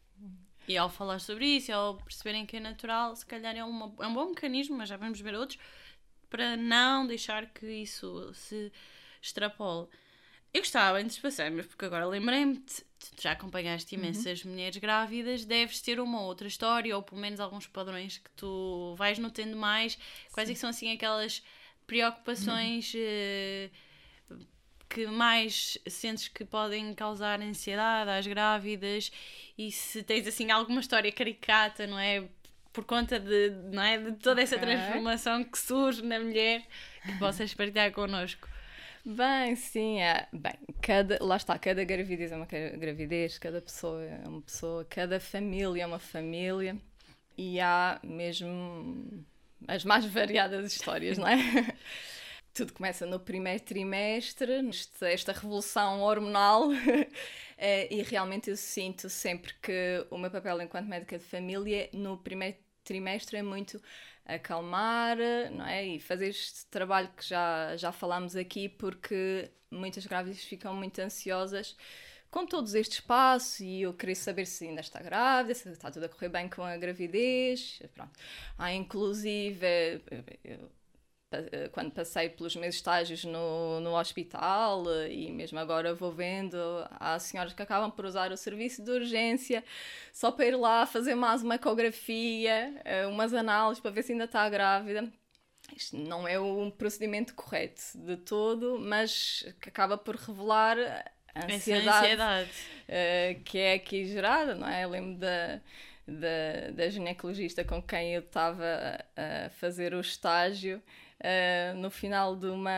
E 0.68 0.78
ao 0.78 0.90
falar 0.90 1.20
sobre 1.20 1.46
isso, 1.46 1.72
ao 1.74 1.96
perceberem 1.98 2.46
que 2.46 2.58
é 2.58 2.60
natural, 2.60 3.16
se 3.16 3.26
calhar 3.26 3.56
é, 3.56 3.64
uma, 3.64 3.94
é 4.00 4.08
um 4.08 4.14
bom 4.14 4.30
mecanismo, 4.30 4.78
mas 4.78 4.90
já 4.90 4.98
vamos 4.98 5.20
ver 5.20 5.36
outros, 5.36 5.60
para 6.30 6.56
não 6.56 7.06
deixar 7.06 7.48
que 7.48 7.66
isso 7.66 8.34
se 8.34 8.72
extrapole. 9.22 9.88
Eu 10.54 10.62
gostava, 10.62 11.00
antes 11.00 11.16
de 11.16 11.22
passarmos, 11.22 11.66
porque 11.66 11.86
agora 11.86 12.06
lembrei-me, 12.06 12.58
tu 12.58 13.22
já 13.22 13.32
acompanhaste 13.32 13.96
uhum. 13.96 14.02
imensas 14.02 14.44
uhum. 14.44 14.52
mulheres 14.52 14.78
grávidas, 14.78 15.46
deves 15.46 15.82
ter 15.82 16.00
uma 16.00 16.22
outra 16.22 16.48
história, 16.48 16.96
ou 16.96 17.02
pelo 17.02 17.20
menos 17.20 17.40
alguns 17.40 17.68
padrões 17.68 18.20
que 18.20 18.30
tu 18.32 18.94
vais 18.96 19.18
notando 19.18 19.58
mais. 19.58 19.98
Quais 20.32 20.50
é 20.50 20.56
são 20.56 20.70
assim 20.70 20.92
aquelas 20.92 21.44
preocupações. 21.86 22.94
Uhum. 22.94 23.02
Uh, 23.02 23.93
que 24.94 25.08
mais 25.08 25.78
sentes 25.88 26.28
que 26.28 26.46
podem 26.46 26.94
causar 26.94 27.42
ansiedade 27.42 28.12
às 28.12 28.28
grávidas 28.28 29.12
e 29.58 29.72
se 29.72 30.04
tens 30.04 30.28
assim 30.28 30.52
alguma 30.52 30.80
história 30.80 31.12
caricata, 31.12 31.88
não 31.88 31.98
é? 31.98 32.24
por 32.72 32.84
conta 32.84 33.20
de, 33.20 33.52
não 33.72 33.84
é, 33.84 33.98
de 34.00 34.14
toda 34.14 34.42
essa 34.42 34.56
okay. 34.56 34.68
transformação 34.68 35.44
que 35.44 35.58
surge 35.60 36.02
na 36.02 36.20
mulher 36.20 36.64
que 37.06 37.18
possas 37.20 37.54
partilhar 37.54 37.92
connosco. 37.92 38.50
Bem, 39.06 39.56
sim, 39.56 40.02
é. 40.02 40.28
Bem, 40.34 40.54
cada, 40.82 41.20
lá 41.22 41.38
está, 41.38 41.58
cada 41.60 41.84
gravidez 41.84 42.32
é 42.32 42.36
uma 42.36 42.48
gravidez, 42.48 43.38
cada 43.38 43.62
pessoa 43.62 44.04
é 44.04 44.28
uma 44.28 44.42
pessoa, 44.42 44.86
cada 44.86 45.20
família 45.20 45.84
é 45.84 45.86
uma 45.86 46.00
família 46.00 46.76
e 47.38 47.60
há 47.60 48.00
mesmo 48.04 49.24
as 49.68 49.86
mais 49.86 50.06
variadas 50.08 50.74
histórias, 50.74 51.18
não 51.18 51.28
é? 51.28 51.38
Tudo 52.54 52.74
começa 52.74 53.06
no 53.06 53.20
primeiro 53.20 53.64
trimestre, 53.64 54.54
esta 55.02 55.32
revolução 55.32 56.02
hormonal, 56.02 56.70
eh, 57.58 57.92
e 57.92 58.04
realmente 58.04 58.52
eu 58.52 58.56
sinto 58.56 59.10
sempre 59.10 59.54
que 59.56 60.06
o 60.12 60.18
meu 60.20 60.30
papel 60.30 60.62
enquanto 60.62 60.88
médica 60.88 61.18
de 61.18 61.24
família 61.26 61.90
no 61.92 62.16
primeiro 62.18 62.58
trimestre 62.84 63.38
é 63.38 63.42
muito 63.42 63.82
acalmar, 64.26 65.18
não 65.52 65.66
é? 65.66 65.84
E 65.84 66.00
fazer 66.00 66.28
este 66.28 66.68
trabalho 66.68 67.10
que 67.18 67.28
já, 67.28 67.76
já 67.76 67.92
falámos 67.92 68.36
aqui, 68.36 68.70
porque 68.70 69.50
muitas 69.72 70.06
grávidas 70.06 70.44
ficam 70.44 70.76
muito 70.76 71.00
ansiosas 71.00 71.76
com 72.30 72.46
todos 72.46 72.74
estes 72.76 73.00
passos 73.00 73.60
e 73.60 73.82
eu 73.82 73.94
queria 73.94 74.16
saber 74.16 74.46
se 74.48 74.68
ainda 74.68 74.82
está 74.82 75.00
grávida, 75.02 75.54
se 75.56 75.70
está 75.70 75.92
tudo 75.92 76.06
a 76.06 76.10
correr 76.10 76.30
bem 76.30 76.50
com 76.50 76.64
a 76.64 76.78
gravidez. 76.78 77.82
Pronto. 77.94 78.12
Há 78.58 78.74
inclusive. 78.74 79.66
Eu, 80.10 80.24
eh, 80.44 80.60
quando 81.72 81.92
passei 81.92 82.30
pelos 82.30 82.56
meus 82.56 82.76
estágios 82.76 83.24
no, 83.24 83.80
no 83.80 83.98
hospital 83.98 84.84
eh, 84.90 85.12
e 85.12 85.32
mesmo 85.32 85.60
agora 85.60 85.94
vou 85.94 86.12
vendo, 86.12 86.58
há 87.00 87.18
senhoras 87.20 87.54
que 87.54 87.62
acabam 87.62 87.92
por 87.92 88.06
usar 88.06 88.32
o 88.32 88.38
serviço 88.38 88.84
de 88.84 88.92
urgência 88.92 89.64
só 90.12 90.32
para 90.32 90.46
ir 90.46 90.56
lá 90.56 90.86
fazer 90.86 91.16
mais 91.16 91.44
uma 91.44 91.56
ecografia, 91.56 92.74
eh, 92.84 93.08
umas 93.08 93.34
análises 93.34 93.82
para 93.82 93.92
ver 93.92 94.04
se 94.04 94.12
ainda 94.12 94.26
está 94.26 94.48
grávida. 94.50 95.08
Isto 95.76 95.98
não 95.98 96.28
é 96.28 96.40
um 96.40 96.70
procedimento 96.70 97.34
correto 97.34 97.82
de 97.96 98.18
todo, 98.18 98.78
mas 98.80 99.46
que 99.62 99.70
acaba 99.70 99.98
por 99.98 100.16
revelar 100.16 100.78
a 101.34 101.46
ansiedade, 101.46 102.06
ansiedade. 102.06 102.52
Que 103.46 103.58
é 103.58 103.74
aqui 103.76 104.06
gerada, 104.06 104.54
não 104.54 104.68
é? 104.68 104.84
Eu 104.84 104.90
lembro 104.90 105.18
da, 105.18 105.62
da, 106.08 106.72
da 106.74 106.90
ginecologista 106.90 107.64
com 107.64 107.82
quem 107.82 108.14
eu 108.14 108.22
estava 108.22 109.04
a 109.16 109.50
fazer 109.50 109.94
o 109.94 110.02
estágio 110.02 110.82
uh, 111.24 111.78
no 111.78 111.90
final 111.90 112.36
de 112.36 112.48
uma, 112.48 112.72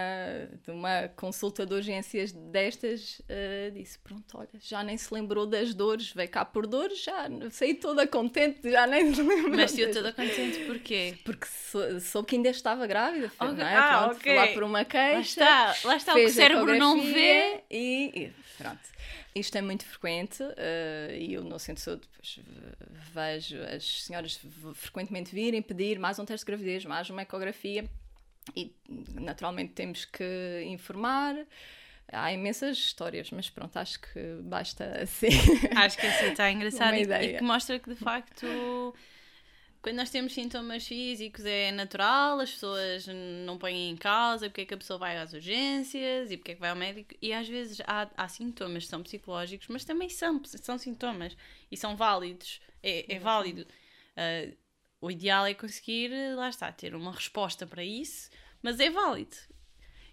de 0.63 0.71
uma 0.71 1.07
consulta 1.15 1.65
de 1.65 1.73
urgências 1.73 2.31
destas, 2.31 3.19
uh, 3.21 3.71
disse: 3.71 3.97
Pronto, 3.99 4.37
olha, 4.37 4.49
já 4.59 4.83
nem 4.83 4.97
se 4.97 5.13
lembrou 5.13 5.45
das 5.45 5.73
dores, 5.73 6.11
veio 6.11 6.29
cá 6.29 6.45
por 6.45 6.67
dores, 6.67 7.03
já 7.03 7.27
saí 7.51 7.73
toda 7.73 8.05
contente, 8.07 8.69
já 8.69 8.85
nem 8.85 9.13
se 9.13 9.21
lembrou. 9.21 9.55
Mas 9.55 9.71
saiu 9.71 9.91
toda 9.91 10.13
contente 10.13 10.63
porquê? 10.65 11.17
Porque 11.23 11.47
sou, 11.47 11.99
soube 11.99 12.27
que 12.27 12.35
ainda 12.35 12.49
estava 12.49 12.85
grávida, 12.85 13.31
okay. 13.39 13.47
não 13.47 13.65
é? 13.65 13.75
Ah, 13.75 14.03
pronto, 14.03 14.17
okay. 14.17 14.35
lá 14.35 14.47
por 14.47 14.63
uma 14.63 14.85
queixa. 14.85 15.43
Lá 15.43 15.71
está, 15.73 15.87
lá 15.87 15.95
está 15.97 16.13
o 16.13 16.15
que 16.15 16.25
o 16.25 16.29
cérebro 16.29 16.77
não 16.77 17.01
vê. 17.01 17.63
E, 17.69 18.11
e 18.15 18.33
pronto. 18.57 18.95
Isto 19.33 19.57
é 19.57 19.61
muito 19.61 19.83
frequente 19.83 20.41
uh, 20.41 21.11
e 21.13 21.33
eu 21.33 21.43
no 21.43 21.59
centro 21.59 21.75
de 21.75 21.81
saúde 21.81 22.07
vejo 23.13 23.61
as 23.63 24.03
senhoras 24.03 24.39
frequentemente 24.73 25.35
virem 25.35 25.61
pedir 25.61 25.99
mais 25.99 26.17
um 26.19 26.23
teste 26.23 26.45
de 26.45 26.51
gravidez, 26.51 26.85
mais 26.85 27.09
uma 27.09 27.21
ecografia 27.21 27.83
e 28.55 28.73
naturalmente 29.13 29.73
temos 29.73 30.05
que 30.05 30.63
informar. 30.67 31.35
Há 32.11 32.31
imensas 32.31 32.77
histórias, 32.77 33.31
mas 33.31 33.49
pronto, 33.49 33.75
acho 33.77 33.99
que 33.99 34.39
basta 34.43 34.85
assim. 35.01 35.29
Acho 35.75 35.97
que 35.97 36.05
assim 36.05 36.27
está 36.27 36.51
engraçado 36.51 36.95
e, 36.95 37.01
e 37.01 37.37
que 37.37 37.43
mostra 37.43 37.79
que 37.79 37.89
de 37.89 37.95
facto 37.95 38.45
quando 39.85 39.97
nós 39.97 40.09
temos 40.09 40.33
sintomas 40.33 40.87
físicos 40.87 41.45
é 41.45 41.71
natural, 41.71 42.39
as 42.39 42.49
pessoas 42.49 43.05
não 43.45 43.55
põem 43.55 43.91
em 43.91 43.95
causa 43.95 44.49
porque 44.49 44.61
é 44.61 44.65
que 44.65 44.73
a 44.73 44.77
pessoa 44.77 44.97
vai 44.97 45.15
às 45.15 45.31
urgências 45.31 46.31
e 46.31 46.37
porque 46.37 46.53
é 46.53 46.55
que 46.55 46.59
vai 46.59 46.71
ao 46.71 46.75
médico. 46.75 47.13
E 47.21 47.31
às 47.31 47.47
vezes 47.47 47.79
há, 47.85 48.09
há 48.17 48.27
sintomas 48.27 48.85
que 48.85 48.89
são 48.89 49.03
psicológicos, 49.03 49.67
mas 49.67 49.85
também 49.85 50.09
são, 50.09 50.41
são 50.43 50.79
sintomas 50.79 51.37
e 51.71 51.77
são 51.77 51.95
válidos. 51.95 52.59
É, 52.81 53.13
é 53.13 53.19
válido. 53.19 53.61
Uh, 54.17 54.57
o 55.05 55.11
ideal 55.11 55.45
é 55.45 55.53
conseguir, 55.53 56.09
lá 56.35 56.49
está, 56.49 56.71
ter 56.71 56.95
uma 56.95 57.11
resposta 57.11 57.67
para 57.67 57.83
isso, 57.83 58.29
mas 58.61 58.79
é 58.79 58.89
válido. 58.89 59.37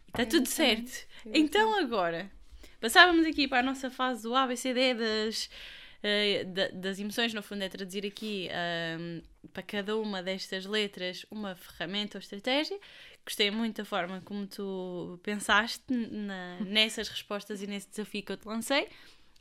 E 0.06 0.10
está 0.10 0.26
tudo 0.26 0.46
certo. 0.46 1.06
Então 1.32 1.78
agora, 1.78 2.30
passávamos 2.78 3.24
aqui 3.24 3.48
para 3.48 3.60
a 3.60 3.62
nossa 3.62 3.90
fase 3.90 4.22
do 4.24 4.34
ABCD 4.34 4.92
das, 4.92 5.46
uh, 5.46 6.78
das 6.78 6.98
emoções, 6.98 7.32
no 7.32 7.42
fundo 7.42 7.62
é 7.62 7.70
traduzir 7.70 8.04
aqui 8.04 8.50
uh, 8.50 9.48
para 9.48 9.62
cada 9.62 9.96
uma 9.96 10.22
destas 10.22 10.66
letras 10.66 11.24
uma 11.30 11.56
ferramenta 11.56 12.18
ou 12.18 12.20
estratégia. 12.20 12.78
Gostei 13.24 13.50
muito 13.50 13.78
da 13.78 13.86
forma 13.86 14.20
como 14.20 14.46
tu 14.46 15.18
pensaste 15.22 15.84
na, 15.90 16.58
nessas 16.68 17.08
respostas 17.08 17.62
e 17.62 17.66
nesse 17.66 17.88
desafio 17.88 18.22
que 18.22 18.32
eu 18.32 18.36
te 18.36 18.46
lancei. 18.46 18.90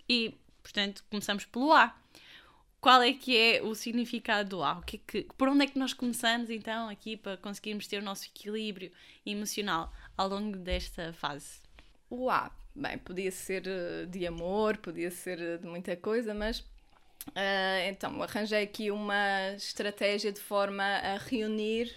E, 0.08 0.34
portanto, 0.64 1.04
começamos 1.10 1.44
pelo 1.44 1.74
A 1.74 1.94
qual 2.82 3.04
é 3.04 3.14
que 3.14 3.38
é 3.38 3.62
o 3.62 3.76
significado 3.76 4.50
do 4.50 4.64
A? 4.64 4.80
O 4.80 4.82
que, 4.82 4.98
é 4.98 5.00
que 5.06 5.28
por 5.38 5.48
onde 5.48 5.64
é 5.64 5.68
que 5.68 5.78
nós 5.78 5.94
começamos 5.94 6.50
então 6.50 6.90
aqui 6.90 7.16
para 7.16 7.38
conseguirmos 7.38 7.86
ter 7.86 8.02
o 8.02 8.04
nosso 8.04 8.26
equilíbrio 8.26 8.92
emocional 9.24 9.94
ao 10.18 10.28
longo 10.28 10.58
desta 10.58 11.14
fase? 11.14 11.60
O 12.10 12.30
A, 12.30 12.52
bem, 12.76 12.98
podia 12.98 13.32
ser 13.32 13.68
eh, 13.68 14.06
de 14.08 14.26
amor, 14.26 14.78
podia 14.78 15.12
ser 15.12 15.40
eh, 15.40 15.58
de 15.58 15.68
muita 15.68 15.96
coisa, 15.96 16.34
mas 16.34 16.60
uh, 16.60 17.88
então 17.88 18.22
arranjei 18.24 18.64
aqui 18.64 18.90
uma 18.90 19.54
estratégia 19.56 20.32
de 20.32 20.42
forma 20.42 20.84
a 20.84 21.18
reunir 21.18 21.96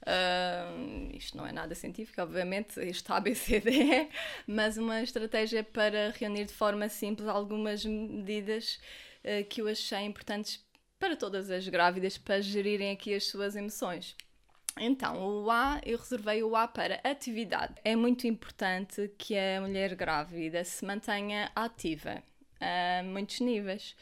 Uh, 0.00 1.14
isto 1.14 1.36
não 1.36 1.46
é 1.46 1.52
nada 1.52 1.74
científico, 1.74 2.22
obviamente, 2.22 2.80
isto 2.88 3.12
ABCD, 3.12 4.08
mas 4.46 4.78
uma 4.78 5.02
estratégia 5.02 5.62
para 5.62 6.10
reunir 6.18 6.46
de 6.46 6.54
forma 6.54 6.88
simples 6.88 7.28
algumas 7.28 7.84
medidas 7.84 8.80
uh, 9.24 9.44
que 9.48 9.60
eu 9.60 9.68
achei 9.68 10.00
importantes 10.00 10.64
para 10.98 11.16
todas 11.16 11.50
as 11.50 11.66
grávidas 11.66 12.18
para 12.18 12.40
gerirem 12.40 12.92
aqui 12.92 13.14
as 13.14 13.24
suas 13.26 13.56
emoções. 13.56 14.16
Então, 14.78 15.44
o 15.44 15.50
A, 15.50 15.80
eu 15.84 15.98
reservei 15.98 16.42
o 16.42 16.54
A 16.54 16.68
para 16.68 17.00
atividade. 17.02 17.74
É 17.84 17.96
muito 17.96 18.26
importante 18.26 19.10
que 19.18 19.36
a 19.36 19.60
mulher 19.60 19.94
grávida 19.94 20.64
se 20.64 20.84
mantenha 20.84 21.50
ativa 21.54 22.22
a 22.60 23.02
muitos 23.02 23.40
níveis. 23.40 23.96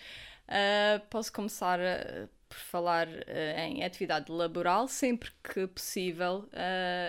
Uh, 0.48 1.00
posso 1.08 1.32
começar 1.32 1.78
uh, 1.78 2.28
por 2.48 2.58
falar 2.58 3.06
uh, 3.06 3.58
em 3.58 3.84
atividade 3.84 4.30
laboral, 4.32 4.88
sempre 4.88 5.30
que 5.42 5.66
possível 5.66 6.48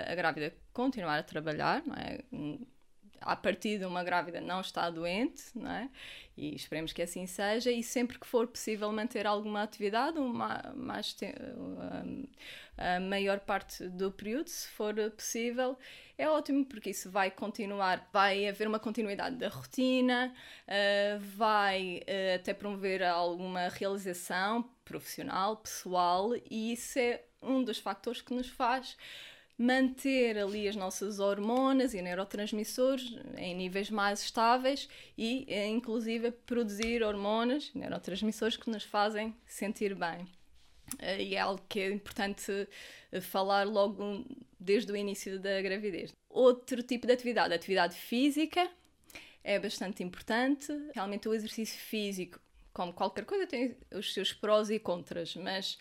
a 0.06 0.16
grávida 0.16 0.54
continuar 0.74 1.20
a 1.20 1.24
trabalhar, 1.24 1.82
não 1.86 1.96
é? 1.96 2.20
a 3.22 3.36
partir 3.36 3.80
de 3.80 3.86
uma 3.86 4.04
grávida 4.04 4.40
não 4.40 4.62
está 4.62 4.90
doente, 4.90 5.44
não 5.56 5.72
é? 5.72 5.90
E 6.40 6.56
esperemos 6.56 6.94
que 6.94 7.02
assim 7.02 7.26
seja, 7.26 7.70
e 7.70 7.84
sempre 7.84 8.18
que 8.18 8.26
for 8.26 8.48
possível 8.48 8.90
manter 8.94 9.28
alguma 9.28 9.62
atividade, 9.62 10.18
uma, 10.18 10.74
mais 10.74 11.14
a 12.78 13.00
maior 13.02 13.42
parte 13.42 13.90
do 13.90 14.10
período, 14.10 14.48
se 14.48 14.70
for 14.70 14.96
possível, 15.12 15.78
é 16.18 16.30
ótimo, 16.30 16.66
porque 16.66 16.92
isso 16.92 17.12
vai 17.12 17.30
continuar, 17.30 18.08
vai 18.14 18.48
haver 18.48 18.70
uma 18.70 18.80
continuidade 18.80 19.36
da 19.36 19.50
rotina, 19.50 20.34
uh, 20.66 21.20
vai 21.36 22.02
uh, 22.08 22.36
até 22.36 22.54
promover 22.54 23.04
alguma 23.04 23.68
realização 23.68 24.64
profissional, 24.86 25.58
pessoal, 25.58 26.32
e 26.50 26.72
isso 26.72 26.98
é 27.00 27.22
um 27.42 27.62
dos 27.64 27.80
fatores 27.80 28.22
que 28.22 28.34
nos 28.34 28.48
faz 28.48 28.96
manter 29.60 30.38
ali 30.38 30.70
as 30.70 30.76
nossas 30.78 31.20
hormonas 31.20 31.94
e 31.94 32.02
neurotransmissores 32.02 33.14
em 33.36 33.54
níveis 33.54 33.90
mais 33.90 34.22
estáveis 34.22 34.88
e, 35.18 35.46
eh, 35.50 35.68
inclusive, 35.68 36.32
produzir 36.32 37.04
hormonas, 37.04 37.70
neurotransmissores 37.76 38.56
que 38.56 38.70
nos 38.70 38.86
fazem 38.86 39.36
sentir 39.46 39.94
bem. 39.94 40.26
Eh, 40.98 41.24
e 41.24 41.36
é 41.36 41.40
algo 41.40 41.62
que 41.68 41.82
é 41.82 41.92
importante 41.92 42.70
eh, 43.12 43.20
falar 43.20 43.68
logo 43.68 44.26
desde 44.58 44.94
o 44.94 44.96
início 44.96 45.38
da 45.38 45.62
gravidez. 45.62 46.16
Outro 46.30 46.82
tipo 46.82 47.06
de 47.06 47.12
atividade, 47.12 47.54
atividade 47.54 47.96
física, 47.96 48.66
é 49.44 49.60
bastante 49.60 50.02
importante. 50.02 50.72
Realmente, 50.96 51.28
o 51.28 51.34
exercício 51.34 51.78
físico, 51.78 52.40
como 52.72 52.94
qualquer 52.94 53.26
coisa, 53.26 53.46
tem 53.46 53.76
os 53.94 54.14
seus 54.14 54.32
prós 54.32 54.70
e 54.70 54.80
contras, 54.80 55.36
mas 55.36 55.78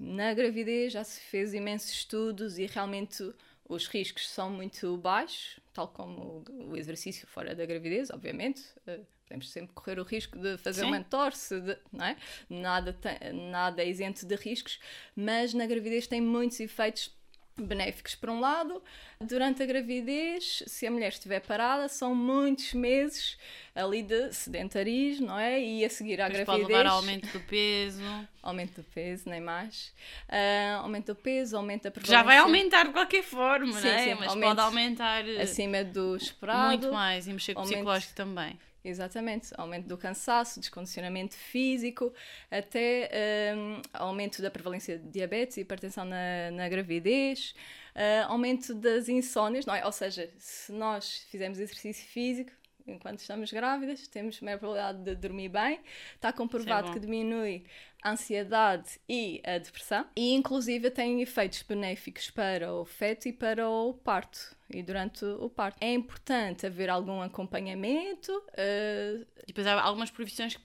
na 0.00 0.32
gravidez 0.32 0.94
já 0.94 1.04
se 1.04 1.20
fez 1.20 1.52
imensos 1.52 1.90
estudos 1.90 2.58
e 2.58 2.64
realmente 2.64 3.32
os 3.68 3.86
riscos 3.86 4.28
são 4.30 4.50
muito 4.50 4.96
baixos, 4.96 5.60
tal 5.74 5.88
como 5.88 6.42
o 6.48 6.76
exercício 6.76 7.26
fora 7.26 7.54
da 7.54 7.66
gravidez, 7.66 8.08
obviamente. 8.10 8.62
Uh, 8.86 9.06
podemos 9.26 9.50
sempre 9.50 9.72
correr 9.74 10.00
o 10.00 10.02
risco 10.02 10.38
de 10.38 10.56
fazer 10.58 10.80
Sim. 10.80 10.86
uma 10.88 10.96
entorse, 10.96 11.60
de, 11.60 11.78
não 11.92 12.04
é? 12.04 12.16
Nada, 12.48 12.96
nada 13.32 13.82
é 13.82 13.88
isento 13.88 14.26
de 14.26 14.34
riscos, 14.34 14.80
mas 15.14 15.54
na 15.54 15.66
gravidez 15.66 16.06
tem 16.06 16.20
muitos 16.20 16.58
efeitos 16.58 17.14
benéficos 17.60 18.14
por 18.14 18.30
um 18.30 18.40
lado. 18.40 18.82
Durante 19.20 19.62
a 19.62 19.66
gravidez, 19.66 20.62
se 20.66 20.86
a 20.86 20.90
mulher 20.90 21.08
estiver 21.08 21.40
parada, 21.40 21.88
são 21.88 22.14
muitos 22.14 22.72
meses 22.72 23.36
ali 23.74 24.02
de 24.02 24.32
sedentarismo, 24.32 25.26
não 25.28 25.38
é? 25.38 25.60
E 25.60 25.84
a 25.84 25.90
seguir 25.90 26.20
à 26.20 26.28
Depois 26.28 26.44
gravidez. 26.46 26.66
pode 26.66 26.72
levar 26.78 26.90
ao 26.90 26.96
aumento 26.96 27.26
do 27.32 27.40
peso. 27.40 28.00
Aumento 28.42 28.76
do 28.80 28.84
peso, 28.84 29.28
nem 29.28 29.38
mais. 29.40 29.92
Ah, 30.26 30.76
aumento 30.82 31.08
do 31.08 31.14
peso, 31.14 31.54
aumento 31.58 31.82
da 31.82 31.90
Que 31.90 32.00
prevalência. 32.00 32.18
já 32.18 32.22
vai 32.22 32.38
aumentar 32.38 32.86
de 32.86 32.92
qualquer 32.92 33.22
forma, 33.22 33.74
Sim, 33.78 33.86
não 33.88 33.94
é? 33.94 34.04
sim, 34.04 34.14
Mas 34.18 34.28
aumento 34.30 34.48
pode 34.48 34.60
aumentar 34.62 35.28
eh, 35.28 35.42
Acima 35.42 35.84
do 35.84 36.16
esperado. 36.16 36.68
muito 36.68 36.90
mais 36.90 37.26
e 37.28 37.32
mexer 37.34 37.52
com 37.52 37.60
o 37.60 37.64
psicológico 37.64 38.14
também. 38.14 38.58
Exatamente, 38.82 39.52
aumento 39.58 39.86
do 39.86 39.98
cansaço, 39.98 40.58
descondicionamento 40.58 41.34
físico, 41.34 42.14
até 42.50 43.52
hum, 43.54 43.82
aumento 43.92 44.40
da 44.40 44.50
prevalência 44.50 44.98
de 44.98 45.06
diabetes 45.08 45.58
e 45.58 45.60
hipertensão 45.60 46.04
na, 46.06 46.50
na 46.50 46.66
gravidez, 46.66 47.54
ah, 47.94 48.26
aumento 48.28 48.74
das 48.74 49.08
insónias, 49.08 49.66
não 49.66 49.74
é? 49.74 49.84
Ou 49.84 49.92
seja, 49.92 50.30
se 50.38 50.72
nós 50.72 51.26
fizermos 51.30 51.58
exercício 51.58 52.06
físico 52.08 52.52
enquanto 52.92 53.20
estamos 53.20 53.52
grávidas, 53.52 54.06
temos 54.08 54.40
maior 54.40 54.58
probabilidade 54.58 55.02
de 55.02 55.14
dormir 55.14 55.48
bem, 55.48 55.80
está 56.14 56.32
comprovado 56.32 56.88
bom. 56.88 56.94
que 56.94 57.00
diminui 57.00 57.64
a 58.02 58.12
ansiedade 58.12 59.00
e 59.08 59.42
a 59.44 59.58
depressão 59.58 60.06
e 60.16 60.32
inclusive 60.32 60.90
tem 60.90 61.20
efeitos 61.20 61.62
benéficos 61.62 62.30
para 62.30 62.72
o 62.72 62.84
feto 62.84 63.28
e 63.28 63.32
para 63.32 63.68
o 63.68 63.94
parto 63.94 64.56
e 64.68 64.82
durante 64.82 65.24
o 65.24 65.50
parto. 65.50 65.76
É 65.80 65.92
importante 65.92 66.66
haver 66.66 66.88
algum 66.88 67.20
acompanhamento, 67.20 68.32
ah, 68.56 69.24
E 69.42 69.46
depois 69.46 69.66
há 69.66 69.80
algumas 69.80 70.10
profissões 70.10 70.56
que 70.56 70.62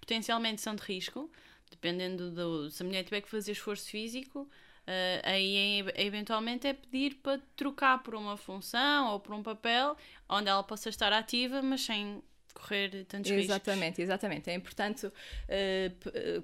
potencialmente 0.00 0.60
são 0.60 0.74
de 0.74 0.82
risco, 0.82 1.30
dependendo 1.70 2.30
do. 2.30 2.70
Se 2.70 2.82
a 2.82 2.86
mulher 2.86 3.04
tiver 3.04 3.20
que 3.20 3.28
fazer 3.28 3.52
esforço 3.52 3.90
físico, 3.90 4.48
eh, 4.90 5.20
aí 5.22 5.84
eventualmente 5.96 6.66
é 6.66 6.72
pedir 6.72 7.16
para 7.16 7.38
trocar 7.54 8.02
por 8.02 8.14
uma 8.14 8.38
função 8.38 9.12
ou 9.12 9.20
por 9.20 9.34
um 9.34 9.42
papel 9.42 9.94
onde 10.26 10.48
ela 10.48 10.62
possa 10.62 10.88
estar 10.88 11.12
ativa, 11.12 11.60
mas 11.60 11.82
sem 11.82 12.22
correr 12.54 13.04
tantos 13.04 13.30
riscos. 13.30 13.56
Exatamente. 14.00 14.50
É 14.50 14.54
importante 14.54 15.10
eh, 15.46 15.92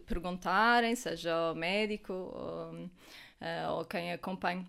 perguntarem, 0.07 0.95
seja 0.95 1.33
ao 1.35 1.55
médico 1.55 2.13
ou, 2.13 2.91
eh, 3.41 3.69
ou 3.71 3.85
quem 3.87 4.13
acompanhe. 4.13 4.67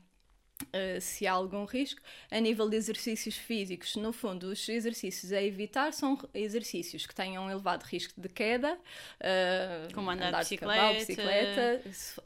Eh, 0.71 0.99
se 0.99 1.27
há 1.27 1.33
algum 1.33 1.65
risco, 1.65 2.01
a 2.31 2.39
nível 2.39 2.69
de 2.69 2.77
exercícios 2.77 3.35
físicos, 3.35 3.95
no 3.95 4.11
fundo, 4.13 4.47
os 4.47 4.67
exercícios 4.69 5.31
a 5.31 5.41
evitar 5.41 5.91
são 5.93 6.17
exercícios 6.33 7.05
que 7.05 7.13
tenham 7.13 7.45
um 7.45 7.49
elevado 7.51 7.83
risco 7.83 8.13
de 8.19 8.29
queda, 8.29 8.77
eh, 9.19 9.87
Como 9.93 10.09
andar 10.09 10.43
de 10.43 10.49
de 10.49 10.57
cavalo, 10.57 10.93
bicicleta, 10.95 11.81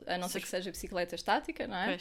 a 0.08 0.18
não 0.18 0.28
ser 0.28 0.40
se- 0.40 0.42
que 0.42 0.48
seja 0.50 0.72
bicicleta 0.72 1.16
estática, 1.16 1.68
não 1.68 1.76
é? 1.78 1.98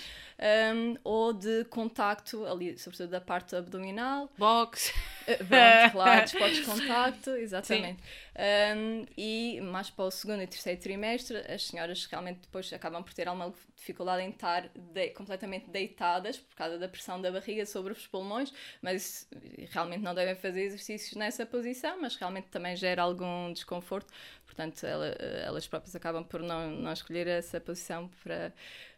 Um, 0.75 0.97
ou 1.05 1.33
de 1.33 1.65
contacto 1.67 2.45
ali, 2.47 2.79
sobretudo 2.79 3.11
da 3.11 3.21
parte 3.21 3.57
abdominal, 3.57 4.31
Boxe. 4.39 4.93
Uh, 4.93 5.25
Pronto, 5.45 5.45
claro, 5.93 6.21
desportos 6.23 6.57
de 6.59 6.65
contacto, 6.65 7.31
exatamente. 7.31 8.01
Um, 8.41 9.05
e 9.17 9.61
mais 9.61 9.91
para 9.91 10.05
o 10.05 10.11
segundo 10.13 10.41
e 10.41 10.47
terceiro 10.47 10.81
trimestre, 10.81 11.39
as 11.53 11.67
senhoras 11.67 12.05
realmente 12.07 12.39
depois 12.43 12.73
acabam 12.73 13.03
por 13.03 13.13
ter 13.13 13.27
alguma 13.27 13.53
dificuldade 13.75 14.23
em 14.23 14.31
estar 14.31 14.69
de- 14.93 15.11
completamente 15.11 15.69
deitadas 15.71 16.39
por 16.39 16.55
causa 16.55 16.79
da 16.79 16.89
pressão 16.89 17.21
da 17.21 17.33
barriga 17.33 17.67
sobre 17.67 17.93
os 17.93 18.07
pulmões, 18.07 18.53
mas 18.81 19.29
realmente 19.71 20.03
não 20.05 20.15
devem 20.15 20.37
fazer 20.37 20.63
exercícios 20.63 21.17
nessa 21.17 21.45
posição, 21.45 22.01
mas 22.01 22.15
realmente 22.15 22.47
também 22.47 22.77
gera 22.77 23.03
algum 23.03 23.53
desconforto, 23.53 24.13
portanto 24.47 24.85
ela- 24.87 25.07
elas 25.45 25.67
próprias 25.67 25.97
acabam 25.97 26.23
por 26.23 26.41
não, 26.41 26.71
não 26.71 26.93
escolher 26.93 27.27
essa 27.27 27.61
posição 27.61 28.09
para, 28.23 28.53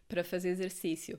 para 0.06 0.22
fazer 0.22 0.50
exercício. 0.50 1.18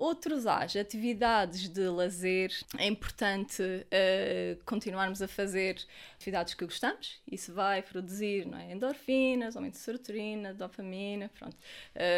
Outros 0.00 0.46
as 0.46 0.74
atividades 0.76 1.68
de 1.68 1.86
lazer, 1.86 2.50
é 2.78 2.86
importante 2.86 3.62
eh, 3.90 4.56
continuarmos 4.64 5.20
a 5.20 5.28
fazer 5.28 5.76
atividades 6.14 6.54
que 6.54 6.64
gostamos, 6.64 7.20
isso 7.30 7.52
vai 7.52 7.82
produzir 7.82 8.46
não 8.46 8.56
é, 8.56 8.72
endorfinas, 8.72 9.56
aumento 9.56 9.74
de 9.74 9.80
serotonina, 9.80 10.54
dopamina, 10.54 11.30
pronto. 11.38 11.54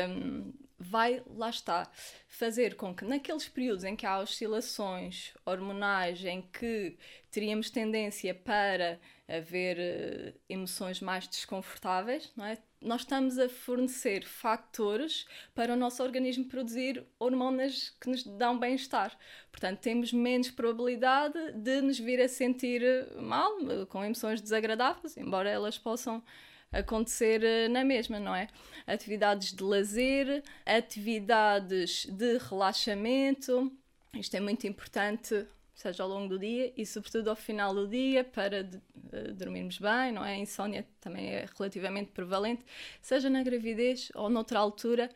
Um, 0.09 0.53
vai, 0.79 1.25
lá 1.27 1.51
está, 1.51 1.91
fazer 2.29 2.77
com 2.77 2.95
que 2.95 3.05
naqueles 3.05 3.49
períodos 3.49 3.83
em 3.83 3.97
que 3.97 4.07
há 4.07 4.21
oscilações 4.21 5.35
hormonais, 5.45 6.25
em 6.25 6.41
que 6.41 6.97
teríamos 7.33 7.69
tendência 7.69 8.33
para 8.33 9.01
haver 9.33 9.79
eh, 9.79 10.35
emoções 10.49 11.01
mais 11.01 11.27
desconfortáveis, 11.27 12.31
não 12.37 12.45
é? 12.45 12.59
Nós 12.81 13.03
estamos 13.03 13.39
a 13.39 13.49
fornecer 13.49 14.25
fatores 14.25 15.27
para 15.55 15.73
o 15.73 15.77
nosso 15.77 16.03
organismo 16.03 16.45
produzir 16.45 17.03
hormonas 17.19 17.91
que 18.01 18.11
nos 18.11 18.25
dão 18.25 18.59
bem-estar. 18.59 19.17
Portanto, 19.51 19.79
temos 19.79 20.13
menos 20.13 20.51
probabilidade 20.51 21.53
de 21.53 21.81
nos 21.81 21.99
vir 21.99 22.21
a 22.21 22.29
sentir 22.29 22.83
eh, 22.83 23.09
mal, 23.21 23.53
eh, 23.71 23.87
com 23.87 24.05
emoções 24.05 24.41
desagradáveis, 24.41 25.17
embora 25.17 25.49
elas 25.49 25.79
possam 25.79 26.23
acontecer 26.71 27.69
na 27.69 27.85
mesma, 27.85 28.19
não 28.19 28.35
é? 28.35 28.49
Atividades 28.87 29.53
de 29.53 29.63
lazer, 29.63 30.43
atividades 30.65 32.07
de 32.07 32.39
relaxamento, 32.39 33.71
isto 34.15 34.35
é 34.35 34.41
muito 34.41 34.67
importante, 34.67 35.47
seja 35.75 36.03
ao 36.03 36.09
longo 36.09 36.29
do 36.29 36.39
dia 36.39 36.73
e 36.77 36.85
sobretudo 36.87 37.29
ao 37.31 37.37
final 37.37 37.75
do 37.75 37.89
dia 37.89 38.23
para 38.25 38.63
de- 38.63 38.81
eh, 39.13 39.33
dormirmos 39.33 39.79
bem, 39.79 40.13
não 40.13 40.25
é? 40.25 40.35
A 40.35 40.39
insónia 40.39 40.87
também 41.01 41.29
é 41.29 41.47
relativamente 41.59 42.11
prevalente, 42.13 42.63
seja 43.01 43.29
na 43.31 43.43
gravidez 43.43 44.11
ou 44.15 44.29
noutra 44.31 44.59
altura. 44.59 45.11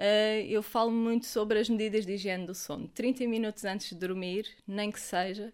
eh, 0.00 0.46
eu 0.48 0.62
falo 0.62 0.90
muito 0.92 1.26
sobre 1.26 1.58
as 1.58 1.68
medidas 1.68 2.06
de 2.06 2.12
higiene 2.12 2.46
do 2.46 2.54
sono. 2.54 2.86
30 2.88 3.26
minutos 3.26 3.64
antes 3.64 3.88
de 3.90 3.96
dormir, 3.96 4.46
nem 4.66 4.90
que 4.92 5.00
seja, 5.00 5.52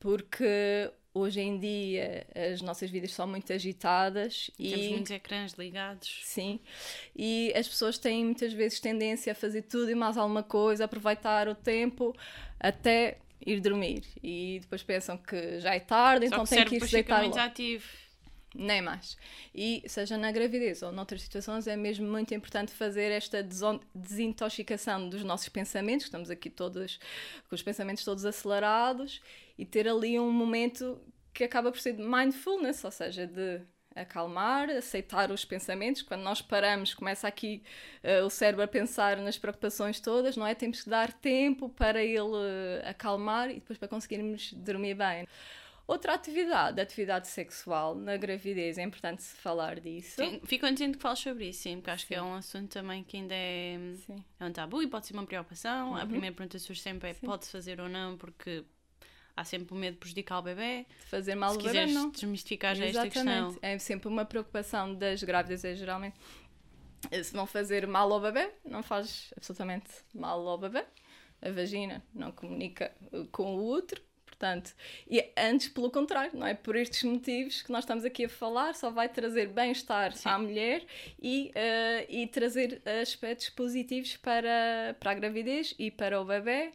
porque 0.00 0.90
hoje 1.12 1.40
em 1.40 1.58
dia 1.58 2.26
as 2.52 2.62
nossas 2.62 2.90
vidas 2.90 3.12
são 3.12 3.26
muito 3.26 3.52
agitadas 3.52 4.50
Temos 4.56 4.86
e 4.86 4.90
muitos 4.90 5.10
ecrãs 5.10 5.52
ligados. 5.52 6.20
Sim, 6.24 6.60
e 7.16 7.52
as 7.56 7.68
pessoas 7.68 7.98
têm 7.98 8.24
muitas 8.24 8.52
vezes 8.52 8.80
tendência 8.80 9.32
a 9.32 9.34
fazer 9.34 9.62
tudo 9.62 9.90
e 9.90 9.94
mais 9.94 10.16
alguma 10.16 10.42
coisa, 10.42 10.84
aproveitar 10.84 11.48
o 11.48 11.54
tempo 11.54 12.14
até 12.60 13.18
ir 13.44 13.60
dormir. 13.60 14.04
E 14.22 14.58
depois 14.60 14.82
pensam 14.82 15.16
que 15.16 15.60
já 15.60 15.74
é 15.74 15.80
tarde, 15.80 16.28
Só 16.28 16.34
então 16.34 16.44
que 16.44 16.50
tem 16.50 16.64
que 16.64 16.76
ir 16.76 16.84
se 16.84 16.92
deitar 16.92 17.20
muito 17.20 17.36
logo. 17.36 17.46
ativo. 17.46 17.86
Nem 18.54 18.80
mais. 18.80 19.16
E 19.54 19.82
seja 19.86 20.16
na 20.16 20.32
gravidez 20.32 20.82
ou 20.82 20.90
noutras 20.90 21.20
situações, 21.22 21.66
é 21.66 21.76
mesmo 21.76 22.10
muito 22.10 22.34
importante 22.34 22.72
fazer 22.72 23.12
esta 23.12 23.46
desintoxicação 23.94 25.08
dos 25.08 25.22
nossos 25.22 25.48
pensamentos, 25.50 26.04
que 26.04 26.08
estamos 26.08 26.30
aqui 26.30 26.48
todos 26.48 26.98
com 27.48 27.54
os 27.54 27.62
pensamentos 27.62 28.04
todos 28.04 28.24
acelerados, 28.24 29.20
e 29.56 29.66
ter 29.66 29.86
ali 29.86 30.18
um 30.18 30.32
momento 30.32 30.98
que 31.34 31.44
acaba 31.44 31.70
por 31.70 31.78
ser 31.78 31.92
de 31.92 32.02
mindfulness, 32.02 32.82
ou 32.84 32.90
seja, 32.90 33.26
de 33.26 33.60
acalmar, 34.00 34.68
aceitar 34.70 35.30
os 35.30 35.44
pensamentos. 35.44 36.02
Quando 36.02 36.22
nós 36.22 36.40
paramos, 36.42 36.94
começa 36.94 37.26
aqui 37.28 37.62
eh, 38.02 38.22
o 38.22 38.30
cérebro 38.30 38.64
a 38.64 38.68
pensar 38.68 39.16
nas 39.18 39.38
preocupações 39.38 40.00
todas, 40.00 40.36
não 40.36 40.46
é? 40.46 40.54
Temos 40.54 40.82
que 40.82 40.90
dar 40.90 41.12
tempo 41.12 41.68
para 41.68 42.02
ele 42.02 42.36
eh, 42.82 42.88
acalmar 42.88 43.50
e 43.50 43.54
depois 43.54 43.78
para 43.78 43.88
conseguirmos 43.88 44.52
dormir 44.52 44.94
bem. 44.94 45.26
Outra 45.86 46.12
atividade, 46.12 46.78
atividade 46.82 47.28
sexual 47.28 47.94
na 47.94 48.14
gravidez, 48.18 48.76
é 48.76 48.82
importante 48.82 49.22
se 49.22 49.34
falar 49.36 49.80
disso. 49.80 50.16
Sim, 50.22 50.38
fico 50.44 50.66
contente 50.66 50.98
que 50.98 51.02
fales 51.02 51.18
sobre 51.18 51.48
isso, 51.48 51.62
sim, 51.62 51.76
porque 51.76 51.90
acho 51.90 52.06
que 52.06 52.14
é 52.14 52.22
um 52.22 52.34
assunto 52.34 52.68
também 52.70 53.02
que 53.02 53.16
ainda 53.16 53.34
é, 53.34 53.78
Sim. 54.06 54.22
é 54.38 54.44
um 54.44 54.52
tabu 54.52 54.82
e 54.82 54.86
pode 54.86 55.06
ser 55.06 55.14
uma 55.14 55.24
preocupação. 55.24 55.96
A 55.96 56.00
Uhum. 56.02 56.08
primeira 56.08 56.36
pergunta 56.36 56.58
surge 56.58 56.82
sempre 56.82 57.08
é: 57.08 57.14
Sim. 57.14 57.24
pode-se 57.24 57.50
fazer 57.50 57.80
ou 57.80 57.88
não? 57.88 58.18
Porque 58.18 58.64
há 59.38 59.44
sempre 59.44 59.72
o 59.72 59.76
medo 59.76 59.94
de 59.94 60.00
prejudicar 60.00 60.38
o 60.38 60.42
bebê. 60.42 60.84
De 61.00 61.06
fazer 61.06 61.34
mal 61.34 61.50
Se 61.52 61.58
ao 61.58 61.64
bebê, 61.64 61.86
não. 61.86 62.10
desmistificar 62.10 62.74
já 62.74 62.86
esta 62.86 63.02
questão. 63.04 63.22
Exatamente. 63.22 63.58
É 63.62 63.78
sempre 63.78 64.08
uma 64.08 64.24
preocupação 64.24 64.94
das 64.94 65.22
grávidas, 65.22 65.64
é 65.64 65.74
geralmente 65.74 66.16
eh, 67.10 67.22
se 67.22 67.32
vão 67.32 67.46
fazer 67.46 67.86
mal 67.86 68.12
ao 68.12 68.20
bebê, 68.20 68.50
não 68.64 68.82
faz 68.82 69.32
absolutamente 69.36 69.88
mal 70.12 70.46
ao 70.46 70.58
bebê. 70.58 70.84
A 71.40 71.50
vagina 71.50 72.02
não 72.12 72.32
comunica 72.32 72.92
eh, 73.12 73.26
com 73.30 73.56
o 73.56 73.70
útero, 73.70 74.02
portanto, 74.26 74.74
e 75.08 75.24
antes 75.36 75.68
pelo 75.68 75.88
contrário, 75.88 76.32
não 76.34 76.46
é? 76.46 76.54
Por 76.54 76.74
estes 76.74 77.04
motivos 77.04 77.62
que 77.62 77.70
nós 77.70 77.84
estamos 77.84 78.04
aqui 78.04 78.24
a 78.24 78.28
falar, 78.28 78.74
só 78.74 78.90
vai 78.90 79.08
trazer 79.08 79.46
bem-estar 79.48 80.12
à 80.24 80.38
mulher 80.38 80.84
e, 81.22 81.52
eh, 81.54 82.06
e 82.08 82.26
trazer 82.26 82.82
aspectos 83.00 83.50
positivos 83.50 84.16
para, 84.16 84.96
para 84.98 85.12
a 85.12 85.14
gravidez 85.14 85.76
e 85.78 85.92
para 85.92 86.20
o 86.20 86.24
bebê. 86.24 86.72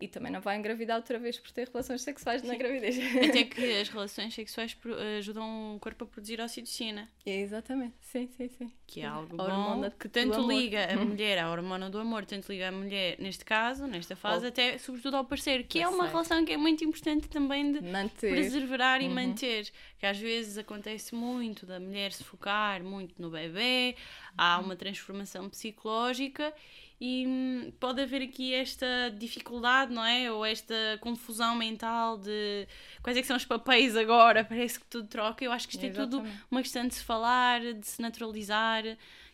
E 0.00 0.08
também 0.08 0.30
não 0.30 0.40
vai 0.40 0.58
engravidar 0.58 0.96
outra 0.96 1.18
vez 1.20 1.38
por 1.38 1.50
ter 1.52 1.68
relações 1.68 2.02
sexuais 2.02 2.42
na 2.42 2.56
gravidez. 2.56 2.98
Até 3.16 3.44
que 3.44 3.80
as 3.80 3.88
relações 3.88 4.34
sexuais 4.34 4.76
ajudam 5.18 5.76
o 5.76 5.78
corpo 5.80 6.02
a 6.04 6.06
produzir 6.06 6.40
ocitocina, 6.40 7.08
Exatamente, 7.24 7.94
sim, 8.00 8.28
sim, 8.36 8.48
sim. 8.48 8.72
que 8.86 9.00
é 9.00 9.06
algo 9.06 9.40
A 9.40 9.46
bom. 9.48 9.90
que 9.98 10.08
tanto 10.08 10.46
liga 10.48 10.92
a 10.92 10.96
mulher 10.96 11.38
à 11.38 11.50
hormona 11.50 11.88
do 11.88 11.98
amor, 11.98 12.26
tanto 12.26 12.50
liga 12.52 12.68
a 12.68 12.72
mulher, 12.72 13.16
neste 13.20 13.44
caso, 13.44 13.86
nesta 13.86 14.16
fase, 14.16 14.44
Ao- 14.44 14.48
até 14.48 14.76
sobretudo 14.78 15.16
ao 15.16 15.24
parceiro, 15.24 15.62
que 15.64 15.78
é 15.80 15.88
uma 15.88 16.06
relação 16.08 16.44
que 16.44 16.52
é 16.52 16.56
muito 16.56 16.84
importante 16.84 17.28
também 17.28 17.72
de 17.72 17.80
Manter. 17.80 18.30
preservar 18.32 19.00
e 19.00 19.06
Uhum. 19.06 19.14
manter. 19.14 19.70
Que 19.98 20.06
às 20.06 20.18
vezes 20.18 20.58
acontece 20.58 21.14
muito 21.14 21.64
da 21.64 21.78
mulher 21.80 22.12
se 22.12 22.24
focar 22.24 22.82
muito 22.82 23.22
no 23.22 23.30
bebê, 23.30 23.94
há 24.36 24.58
Uhum. 24.58 24.64
uma 24.66 24.76
transformação 24.76 25.48
psicológica 25.48 26.52
e 27.00 27.26
hum, 27.26 27.72
pode 27.80 28.00
haver 28.00 28.22
aqui 28.22 28.54
esta 28.54 28.86
dificuldade, 29.18 29.92
não 29.92 30.04
é? 30.04 30.30
Ou 30.30 30.44
esta 30.44 30.74
confusão 31.00 31.54
mental 31.56 32.16
de 32.16 32.66
quais 33.02 33.16
é 33.16 33.20
que 33.20 33.26
são 33.26 33.36
os 33.36 33.44
papéis 33.44 33.96
agora, 33.96 34.44
parece 34.48 34.78
que 34.78 34.86
tudo 34.86 35.08
troca. 35.08 35.44
Eu 35.44 35.52
acho 35.52 35.66
que 35.66 35.74
isto 35.74 35.84
Exatamente. 35.84 36.14
é 36.14 36.18
tudo 36.18 36.46
uma 36.50 36.62
questão 36.62 36.86
de 36.86 36.94
se 36.94 37.02
falar, 37.02 37.60
de 37.60 37.86
se 37.86 38.00
naturalizar 38.00 38.84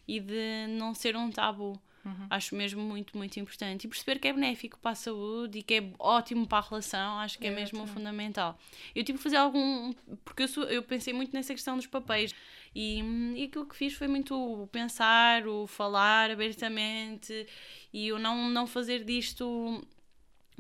e 0.09 0.21
de 0.21 0.67
não 0.69 0.95
ser 0.95 1.17
um 1.17 1.31
tabu. 1.31 1.81
Uhum. 2.05 2.27
Acho 2.31 2.55
mesmo 2.55 2.81
muito, 2.81 3.17
muito 3.17 3.39
importante. 3.39 3.85
E 3.85 3.89
perceber 3.89 4.19
que 4.19 4.29
é 4.29 4.33
benéfico 4.33 4.79
para 4.79 4.93
a 4.93 4.95
saúde 4.95 5.59
e 5.59 5.63
que 5.63 5.75
é 5.75 5.91
ótimo 5.99 6.47
para 6.47 6.59
a 6.59 6.69
relação, 6.69 7.19
acho 7.19 7.39
que 7.39 7.47
é, 7.47 7.51
é 7.51 7.55
mesmo 7.55 7.87
fundamental. 7.87 8.59
Eu 8.95 9.05
tive 9.05 9.19
que 9.19 9.23
fazer 9.23 9.37
algum. 9.37 9.93
Porque 10.25 10.45
eu, 10.45 10.49
sou, 10.49 10.65
eu 10.65 10.83
pensei 10.83 11.13
muito 11.13 11.33
nessa 11.35 11.53
questão 11.53 11.77
dos 11.77 11.87
papéis. 11.87 12.35
E, 12.75 13.01
e 13.37 13.45
aquilo 13.45 13.67
que 13.67 13.77
fiz 13.77 13.95
foi 13.95 14.07
muito 14.07 14.35
o 14.35 14.67
pensar, 14.69 15.47
o 15.47 15.67
falar 15.67 16.31
abertamente 16.31 17.47
e 17.93 18.13
o 18.13 18.19
não, 18.19 18.49
não 18.49 18.67
fazer 18.67 19.05
disto 19.05 19.85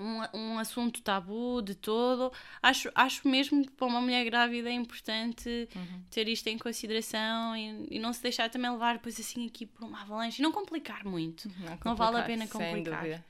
um, 0.00 0.22
um 0.34 0.58
assunto 0.58 1.02
tabu 1.02 1.62
de 1.62 1.74
todo. 1.74 2.32
Acho, 2.62 2.90
acho 2.94 3.28
mesmo 3.28 3.62
que 3.62 3.70
para 3.72 3.86
uma 3.86 4.00
mulher 4.00 4.24
grávida 4.24 4.70
é 4.70 4.72
importante 4.72 5.68
uhum. 5.76 6.02
ter 6.10 6.26
isto 6.28 6.46
em 6.48 6.58
consideração 6.58 7.56
e, 7.56 7.86
e, 7.90 7.98
não 7.98 8.12
se 8.12 8.22
deixar 8.22 8.48
também 8.48 8.70
levar 8.70 8.94
depois 8.94 9.20
assim 9.20 9.46
aqui 9.46 9.66
por 9.66 9.84
uma 9.84 10.00
avalanche 10.00 10.40
e 10.40 10.42
não 10.42 10.50
complicar 10.50 11.04
muito. 11.04 11.48
Não, 11.48 11.54
complicar, 11.54 11.84
não 11.84 11.94
vale 11.94 12.18
a 12.18 12.22
pena 12.22 12.48
complicar. 12.48 13.24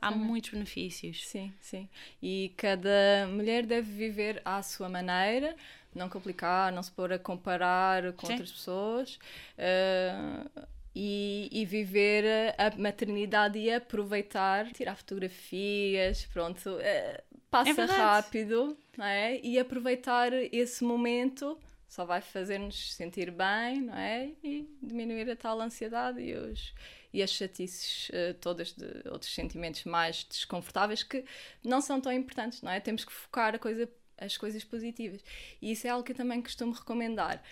Há 0.00 0.10
muitos 0.10 0.50
benefícios. 0.50 1.26
Sim, 1.26 1.52
sim. 1.60 1.88
E 2.22 2.52
cada 2.56 3.28
mulher 3.30 3.66
deve 3.66 3.90
viver 3.90 4.40
à 4.44 4.62
sua 4.62 4.88
maneira, 4.88 5.56
não 5.96 6.08
complicar, 6.08 6.72
não 6.72 6.82
se 6.82 6.90
pôr 6.90 7.12
a 7.12 7.18
comparar 7.18 8.12
com 8.12 8.26
sim. 8.26 8.34
outras 8.34 8.52
pessoas. 8.52 9.18
Uh, 9.58 10.66
e, 10.98 11.50
e, 11.52 11.66
viver 11.66 12.54
a 12.56 12.74
maternidade 12.78 13.58
e 13.58 13.70
aproveitar, 13.70 14.72
tirar 14.72 14.96
fotografias, 14.96 16.24
pronto, 16.32 16.70
uh, 16.70 17.38
passa 17.50 17.82
é 17.82 17.84
rápido, 17.84 18.76
não 18.96 19.04
é? 19.04 19.38
E 19.42 19.58
aproveitar 19.58 20.32
esse 20.32 20.82
momento 20.82 21.58
só 21.88 22.04
vai 22.04 22.20
fazer-nos 22.20 22.94
sentir 22.94 23.30
bem, 23.30 23.82
não 23.82 23.94
é? 23.94 24.30
E 24.42 24.68
diminuir 24.82 25.30
a 25.30 25.36
tal 25.36 25.60
ansiedade 25.60 26.20
e, 26.20 26.34
os, 26.34 26.74
e 27.12 27.22
as 27.22 27.30
chatices 27.30 28.10
uh, 28.10 28.34
todas 28.40 28.72
de 28.72 28.86
outros 29.10 29.32
sentimentos 29.32 29.84
mais 29.84 30.24
desconfortáveis 30.24 31.02
que 31.02 31.24
não 31.64 31.80
são 31.80 32.00
tão 32.00 32.12
importantes, 32.12 32.60
não 32.62 32.70
é? 32.70 32.80
Temos 32.80 33.04
que 33.04 33.12
focar 33.12 33.54
a 33.54 33.58
coisa, 33.58 33.88
as 34.18 34.36
coisas 34.36 34.64
positivas. 34.64 35.22
E 35.60 35.72
isso 35.72 35.86
é 35.86 35.90
algo 35.90 36.04
que 36.04 36.12
eu 36.12 36.16
também 36.16 36.40
costumo 36.42 36.72
recomendar 36.72 37.42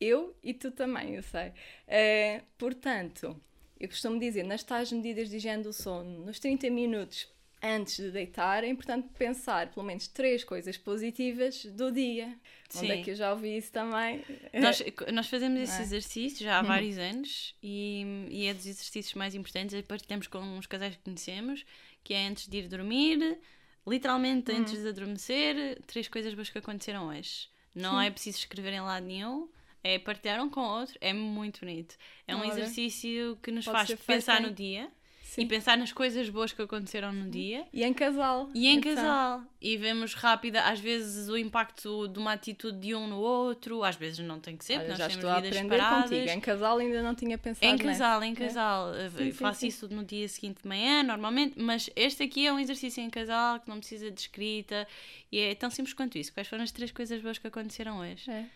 eu 0.00 0.36
e 0.42 0.52
tu 0.52 0.70
também, 0.70 1.14
eu 1.14 1.22
sei. 1.22 1.48
Uh, 1.48 2.44
portanto, 2.58 3.40
eu 3.78 3.88
costumo 3.88 4.18
dizer, 4.18 4.44
nas 4.44 4.62
tais 4.62 4.92
medidas 4.92 5.30
de 5.30 5.36
higiene 5.36 5.62
do 5.62 5.72
sono, 5.72 6.24
nos 6.24 6.38
30 6.38 6.70
minutos 6.70 7.28
antes 7.62 7.96
de 7.96 8.10
deitar, 8.10 8.62
é 8.62 8.68
importante 8.68 9.08
pensar 9.18 9.70
pelo 9.72 9.84
menos 9.84 10.06
três 10.06 10.44
coisas 10.44 10.76
positivas 10.76 11.64
do 11.64 11.90
dia. 11.90 12.36
Sim. 12.68 12.80
Onde 12.80 12.92
é 12.92 13.02
que 13.02 13.10
eu 13.10 13.14
já 13.14 13.32
ouvi 13.32 13.56
isso 13.56 13.72
também? 13.72 14.22
Nós, 14.52 14.82
nós 15.12 15.26
fazemos 15.28 15.60
esse 15.60 15.78
é? 15.78 15.82
exercício 15.82 16.44
já 16.44 16.58
há 16.58 16.60
uhum. 16.60 16.68
vários 16.68 16.98
anos 16.98 17.54
e, 17.62 18.26
e 18.30 18.46
é 18.46 18.54
dos 18.54 18.66
exercícios 18.66 19.14
mais 19.14 19.34
importantes. 19.34 19.74
E 19.74 19.82
partilhamos 19.82 20.26
com 20.26 20.38
uns 20.38 20.66
casais 20.66 20.96
que 20.96 21.02
conhecemos, 21.02 21.64
que 22.04 22.12
é 22.12 22.26
antes 22.26 22.46
de 22.46 22.58
ir 22.58 22.68
dormir, 22.68 23.38
literalmente 23.86 24.50
uhum. 24.50 24.58
antes 24.58 24.82
de 24.82 24.88
adormecer, 24.88 25.80
três 25.86 26.08
coisas 26.08 26.34
boas 26.34 26.48
que 26.48 26.58
aconteceram 26.58 27.08
hoje. 27.08 27.48
Não 27.74 27.98
Sim. 27.98 28.06
é 28.06 28.10
preciso 28.10 28.38
escrever 28.38 28.72
em 28.72 28.80
lado 28.80 29.04
nenhum 29.04 29.48
é 29.86 30.00
partilhar 30.00 30.42
um 30.42 30.50
com 30.50 30.60
o 30.60 30.78
outro, 30.80 30.98
é 31.00 31.12
muito 31.12 31.60
bonito. 31.60 31.96
É 32.26 32.34
um 32.34 32.40
Olha, 32.40 32.48
exercício 32.48 33.38
que 33.40 33.52
nos 33.52 33.64
faz 33.64 33.94
pensar 33.94 34.40
no 34.40 34.50
dia 34.50 34.90
Sim. 35.36 35.42
e 35.42 35.46
pensar 35.46 35.76
nas 35.76 35.92
coisas 35.92 36.30
boas 36.30 36.50
que 36.50 36.62
aconteceram 36.62 37.12
no 37.12 37.30
dia. 37.30 37.66
E 37.70 37.84
em 37.84 37.92
casal. 37.92 38.48
E 38.54 38.68
em 38.68 38.78
então. 38.78 38.94
casal. 38.94 39.42
E 39.60 39.76
vemos 39.76 40.14
rápida, 40.14 40.62
às 40.62 40.80
vezes, 40.80 41.28
o 41.28 41.36
impacto 41.36 42.08
de 42.08 42.18
uma 42.18 42.32
atitude 42.32 42.78
de 42.78 42.94
um 42.94 43.06
no 43.06 43.18
outro, 43.18 43.84
às 43.84 43.96
vezes 43.96 44.20
não 44.20 44.40
tem 44.40 44.56
que 44.56 44.64
ser, 44.64 44.78
Olha, 44.78 44.88
nós 44.88 44.98
já 44.98 45.06
estou 45.08 45.28
a 45.28 45.36
aprender 45.38 45.78
contigo. 45.78 46.30
Em 46.30 46.40
casal 46.40 46.78
ainda 46.78 47.02
não 47.02 47.14
tinha 47.14 47.36
pensado 47.36 47.66
Em 47.66 47.76
casal, 47.76 48.22
em 48.22 48.32
é? 48.32 48.34
casal. 48.34 48.94
É? 48.94 49.10
Sim, 49.10 49.32
faço 49.32 49.60
sim, 49.60 49.66
isso 49.66 49.88
no 49.88 50.04
dia 50.04 50.26
seguinte 50.26 50.62
de 50.62 50.68
manhã, 50.68 51.02
normalmente, 51.02 51.60
mas 51.60 51.90
este 51.94 52.22
aqui 52.22 52.46
é 52.46 52.52
um 52.52 52.58
exercício 52.58 53.02
em 53.02 53.10
casal 53.10 53.60
que 53.60 53.68
não 53.68 53.78
precisa 53.78 54.10
de 54.10 54.20
escrita 54.20 54.88
e 55.30 55.38
é 55.38 55.54
tão 55.54 55.68
simples 55.68 55.92
quanto 55.92 56.16
isso. 56.16 56.32
Quais 56.32 56.48
foram 56.48 56.64
as 56.64 56.70
três 56.70 56.90
coisas 56.90 57.20
boas 57.20 57.36
que 57.36 57.46
aconteceram 57.46 57.98
hoje? 57.98 58.30
É. 58.30 58.46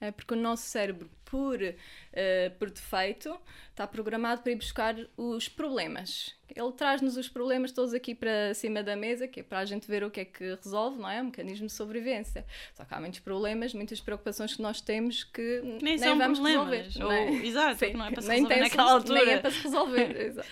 É 0.00 0.10
porque 0.10 0.34
o 0.34 0.36
nosso 0.36 0.62
cérebro, 0.62 1.10
por, 1.24 1.60
uh, 1.60 2.58
por 2.58 2.70
defeito, 2.70 3.36
está 3.70 3.86
programado 3.86 4.42
para 4.42 4.52
ir 4.52 4.56
buscar 4.56 4.94
os 5.16 5.48
problemas. 5.48 6.36
Ele 6.54 6.72
traz-nos 6.72 7.16
os 7.16 7.28
problemas 7.28 7.72
todos 7.72 7.92
aqui 7.92 8.14
para 8.14 8.54
cima 8.54 8.82
da 8.82 8.96
mesa, 8.96 9.26
que 9.26 9.40
é 9.40 9.42
para 9.42 9.58
a 9.58 9.64
gente 9.64 9.86
ver 9.88 10.04
o 10.04 10.10
que 10.10 10.20
é 10.20 10.24
que 10.24 10.54
resolve, 10.54 10.98
não 11.00 11.10
é? 11.10 11.18
é 11.18 11.22
um 11.22 11.26
mecanismo 11.26 11.66
de 11.66 11.72
sobrevivência. 11.72 12.46
Só 12.74 12.84
que 12.84 12.94
há 12.94 13.00
muitos 13.00 13.20
problemas, 13.20 13.74
muitas 13.74 14.00
preocupações 14.00 14.54
que 14.54 14.62
nós 14.62 14.80
temos 14.80 15.24
que 15.24 15.60
nem, 15.82 15.98
nem 15.98 16.16
vamos 16.16 16.38
problemas. 16.38 16.94
resolver. 16.94 17.04
Ou, 17.04 17.12
é? 17.12 17.46
Exato, 17.46 17.78
Sim, 17.78 17.92
não 17.94 18.06
é 18.06 18.10
para 18.12 18.22
se 18.22 18.30
resolver 18.30 18.60
naquela 18.60 18.92
altura. 18.92 19.24
Nem 19.24 19.34
é 19.34 19.38
para 19.38 19.50
se 19.50 19.62
resolver, 19.62 20.16
exato. 20.20 20.48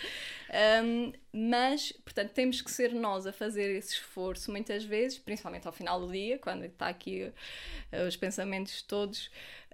Um, 0.82 1.12
mas, 1.32 1.92
portanto, 1.92 2.30
temos 2.32 2.61
que 2.61 2.70
ser 2.70 2.94
nós 2.94 3.26
a 3.26 3.32
fazer 3.32 3.76
esse 3.76 3.94
esforço 3.94 4.51
muitas 4.51 4.84
vezes, 4.84 5.18
principalmente 5.18 5.66
ao 5.66 5.72
final 5.72 6.01
do 6.01 6.11
dia, 6.11 6.38
quando 6.38 6.64
está 6.64 6.88
aqui 6.88 7.24
uh, 7.92 8.07
os 8.07 8.16
pensamentos 8.16 8.80
todos, 8.82 9.30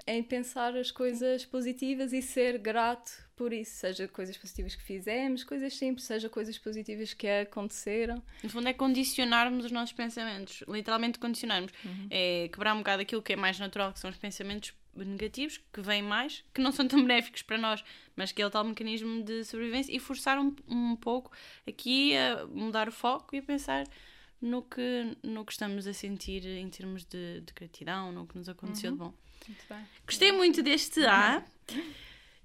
em 0.07 0.23
pensar 0.23 0.77
as 0.77 0.91
coisas 0.91 1.45
positivas 1.45 2.13
e 2.13 2.23
ser 2.23 2.59
grato 2.59 3.13
por 3.37 3.53
isso, 3.53 3.73
seja 3.77 4.07
coisas 4.09 4.37
positivas 4.37 4.75
que 4.75 4.83
fizemos, 4.83 5.43
coisas 5.43 5.77
simples, 5.77 6.07
seja 6.07 6.29
coisas 6.29 6.59
positivas 6.59 7.13
que 7.13 7.27
aconteceram. 7.27 8.23
No 8.43 8.49
fundo 8.49 8.69
é 8.69 8.73
condicionarmos 8.73 9.65
os 9.65 9.73
nossos 9.73 9.93
pensamentos, 9.93 10.63
literalmente 10.69 11.19
condicionarmos. 11.19 11.73
Uhum. 11.85 12.07
É 12.11 12.49
quebrar 12.53 12.75
um 12.75 12.79
bocado 12.79 13.03
aquilo 13.03 13.23
que 13.23 13.33
é 13.33 13.37
mais 13.37 13.59
natural, 13.59 13.93
que 13.93 13.99
são 13.99 14.11
os 14.11 14.17
pensamentos 14.17 14.73
negativos, 14.95 15.61
que 15.73 15.81
vêm 15.81 16.03
mais, 16.03 16.45
que 16.53 16.61
não 16.61 16.73
são 16.73 16.87
tão 16.87 17.01
benéficos 17.03 17.43
para 17.43 17.59
nós, 17.59 17.85
mas 18.17 18.33
que 18.33 18.43
é 18.43 18.47
o 18.47 18.51
tal 18.51 18.65
mecanismo 18.65 19.23
de 19.23 19.45
sobrevivência, 19.45 19.95
e 19.95 19.99
forçar 19.99 20.39
um, 20.39 20.55
um 20.69 20.97
pouco 20.97 21.31
aqui 21.67 22.17
a 22.17 22.47
mudar 22.47 22.89
o 22.89 22.93
foco 22.93 23.35
e 23.35 23.39
a 23.39 23.43
pensar 23.43 23.87
no 24.41 24.63
que, 24.63 25.17
no 25.23 25.45
que 25.45 25.53
estamos 25.53 25.87
a 25.87 25.95
sentir 25.95 26.45
em 26.45 26.69
termos 26.69 27.05
de, 27.05 27.41
de 27.41 27.53
gratidão, 27.55 28.13
no 28.13 28.27
que 28.27 28.37
nos 28.37 28.49
aconteceu 28.49 28.91
uhum. 28.91 28.97
de 28.97 29.05
bom. 29.05 29.15
Muito 29.49 29.65
bem. 29.69 29.85
Gostei 30.07 30.33
muito 30.33 30.63
deste 30.63 31.05
A. 31.05 31.45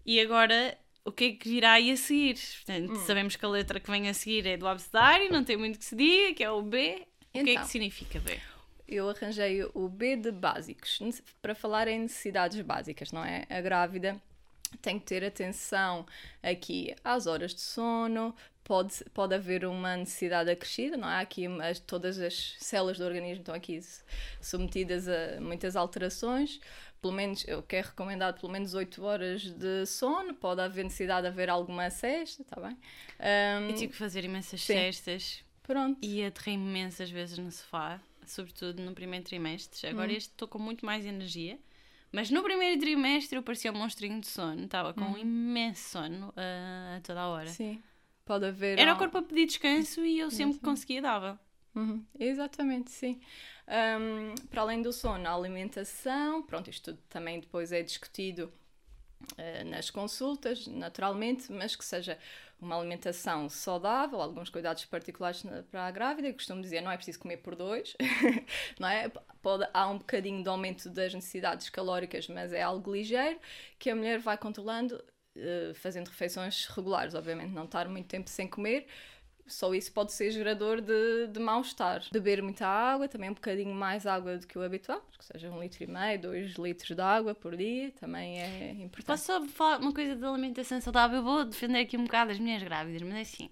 E 0.05 0.19
agora 0.19 0.77
o 1.03 1.11
que 1.11 1.23
é 1.23 1.31
que 1.33 1.49
virá 1.49 1.73
aí 1.73 1.91
a 1.91 1.97
seguir. 1.97 2.37
Portanto, 2.65 2.91
hum. 2.91 3.05
sabemos 3.05 3.35
que 3.35 3.45
a 3.45 3.49
letra 3.49 3.79
que 3.79 3.89
vem 3.89 4.09
a 4.09 4.13
seguir 4.13 4.45
é 4.45 4.57
do 4.57 4.67
abecedário, 4.67 5.31
não 5.31 5.43
tem 5.43 5.57
muito 5.57 5.79
que 5.79 5.85
se 5.85 5.95
diga, 5.95 6.33
que 6.33 6.43
é 6.43 6.51
o 6.51 6.61
B. 6.61 6.89
Então, 6.89 7.05
o 7.29 7.31
que 7.31 7.39
é 7.39 7.43
que 7.43 7.51
então, 7.51 7.65
significa 7.65 8.19
B? 8.19 8.39
Eu 8.87 9.09
arranjei 9.09 9.63
o 9.73 9.89
B 9.89 10.15
de 10.15 10.31
básicos, 10.31 10.99
para 11.41 11.53
falar 11.53 11.87
em 11.87 11.99
necessidades 11.99 12.59
básicas, 12.61 13.11
não 13.11 13.23
é? 13.23 13.45
A 13.49 13.61
grávida 13.61 14.21
tem 14.81 14.99
que 14.99 15.05
ter 15.05 15.23
atenção 15.23 16.05
aqui 16.41 16.95
às 17.03 17.27
horas 17.27 17.53
de 17.53 17.61
sono, 17.61 18.35
pode, 18.63 19.03
pode 19.13 19.33
haver 19.33 19.65
uma 19.65 19.95
necessidade 19.95 20.49
acrescida, 20.49 20.97
não 20.97 21.09
é? 21.09 21.21
Aqui 21.21 21.47
as, 21.61 21.79
todas 21.79 22.19
as 22.19 22.55
células 22.59 22.97
do 22.97 23.05
organismo 23.05 23.41
estão 23.41 23.55
aqui 23.55 23.79
submetidas 24.41 25.07
a 25.07 25.39
muitas 25.39 25.75
alterações, 25.75 26.59
pelo 27.01 27.13
menos, 27.13 27.47
eu 27.47 27.61
quero 27.61 27.87
recomendar 27.87 28.33
pelo 28.33 28.51
menos 28.51 28.73
8 28.73 29.03
horas 29.03 29.41
de 29.43 29.85
sono, 29.85 30.33
pode 30.33 30.61
haver 30.61 30.83
necessidade 30.83 31.21
de 31.21 31.27
haver 31.27 31.49
alguma 31.49 31.89
cesta, 31.89 32.41
está 32.41 32.59
bem? 32.59 32.77
Um, 33.19 33.69
eu 33.69 33.75
tive 33.75 33.93
que 33.93 33.97
fazer 33.97 34.23
imensas 34.25 34.61
sim. 34.61 34.73
cestas. 34.73 35.43
Pronto. 35.63 35.99
E 36.01 36.23
aterrei 36.23 36.55
imensas 36.55 37.09
vezes 37.09 37.37
no 37.37 37.51
sofá, 37.51 38.01
sobretudo 38.31 38.81
no 38.81 38.93
primeiro 38.93 39.25
trimestre. 39.25 39.87
Agora 39.87 40.11
hum. 40.11 40.15
este 40.15 40.29
estou 40.31 40.47
com 40.47 40.59
muito 40.59 40.85
mais 40.85 41.05
energia. 41.05 41.59
Mas 42.11 42.29
no 42.29 42.41
primeiro 42.41 42.79
trimestre 42.79 43.37
eu 43.37 43.43
parecia 43.43 43.71
um 43.71 43.75
monstrinho 43.75 44.19
de 44.21 44.27
sono. 44.27 44.63
Estava 44.63 44.93
com 44.93 45.01
hum. 45.01 45.13
um 45.13 45.17
imenso 45.17 45.89
sono 45.89 46.29
uh, 46.29 46.97
a 46.97 47.01
toda 47.01 47.21
a 47.21 47.27
hora. 47.27 47.47
Sim. 47.47 47.81
Pode 48.25 48.45
haver. 48.45 48.77
Era 48.77 48.93
o 48.93 48.97
corpo 48.97 49.17
a 49.17 49.21
pedir 49.21 49.45
descanso 49.45 50.05
e 50.05 50.19
eu 50.19 50.29
sempre 50.29 50.59
que 50.59 50.65
conseguia 50.65 51.01
dava. 51.01 51.39
Uhum. 51.73 52.03
Exatamente, 52.19 52.91
sim. 52.91 53.19
Um, 53.67 54.33
para 54.47 54.61
além 54.61 54.81
do 54.81 54.91
sono, 54.91 55.27
a 55.27 55.33
alimentação, 55.33 56.41
pronto, 56.41 56.69
isto 56.69 56.91
tudo 56.91 57.03
também 57.07 57.39
depois 57.39 57.71
é 57.71 57.83
discutido 57.83 58.51
uh, 59.33 59.69
nas 59.69 59.89
consultas, 59.91 60.65
naturalmente, 60.67 61.51
mas 61.51 61.75
que 61.75 61.85
seja 61.85 62.17
uma 62.59 62.77
alimentação 62.77 63.47
saudável, 63.49 64.21
alguns 64.21 64.49
cuidados 64.49 64.83
particulares 64.85 65.43
para 65.69 65.85
a 65.85 65.91
grávida, 65.91 66.27
eu 66.27 66.33
costumo 66.33 66.61
dizer, 66.61 66.81
não 66.81 66.91
é 66.91 66.95
preciso 66.95 67.19
comer 67.19 67.37
por 67.37 67.55
dois, 67.55 67.95
não 68.79 68.87
é? 68.87 69.09
Pode, 69.41 69.67
há 69.73 69.87
um 69.87 69.99
bocadinho 69.99 70.41
de 70.41 70.49
aumento 70.49 70.89
das 70.89 71.13
necessidades 71.13 71.69
calóricas, 71.69 72.27
mas 72.27 72.51
é 72.51 72.61
algo 72.61 72.93
ligeiro, 72.93 73.39
que 73.77 73.89
a 73.89 73.95
mulher 73.95 74.19
vai 74.19 74.37
controlando, 74.37 74.95
uh, 75.37 75.73
fazendo 75.75 76.07
refeições 76.07 76.65
regulares, 76.65 77.13
obviamente 77.13 77.51
não 77.51 77.65
estar 77.65 77.87
muito 77.87 78.07
tempo 78.07 78.29
sem 78.29 78.47
comer, 78.47 78.87
só 79.47 79.73
isso 79.73 79.91
pode 79.91 80.11
ser 80.13 80.31
gerador 80.31 80.81
de, 80.81 81.27
de 81.27 81.39
mal-estar. 81.39 82.03
Beber 82.11 82.41
muita 82.41 82.67
água, 82.67 83.07
também 83.07 83.29
um 83.29 83.33
bocadinho 83.33 83.73
mais 83.73 84.05
água 84.05 84.37
do 84.37 84.45
que 84.45 84.57
o 84.57 84.61
habitual, 84.61 85.01
que 85.17 85.25
seja 85.25 85.49
um 85.49 85.61
litro 85.61 85.83
e 85.83 85.87
meio, 85.87 86.21
dois 86.21 86.53
litros 86.55 86.95
de 86.95 87.01
água 87.01 87.33
por 87.33 87.55
dia, 87.55 87.91
também 87.99 88.39
é 88.41 88.71
importante. 88.71 89.05
Posso 89.05 89.25
só 89.25 89.47
falar 89.47 89.79
uma 89.79 89.93
coisa 89.93 90.15
da 90.15 90.29
alimentação 90.29 90.79
saudável? 90.81 91.17
Eu 91.17 91.23
vou 91.23 91.45
defender 91.45 91.79
aqui 91.79 91.97
um 91.97 92.03
bocado 92.03 92.31
as 92.31 92.39
mulheres 92.39 92.63
grávidas, 92.63 93.01
mas 93.01 93.15
é 93.15 93.21
assim. 93.21 93.49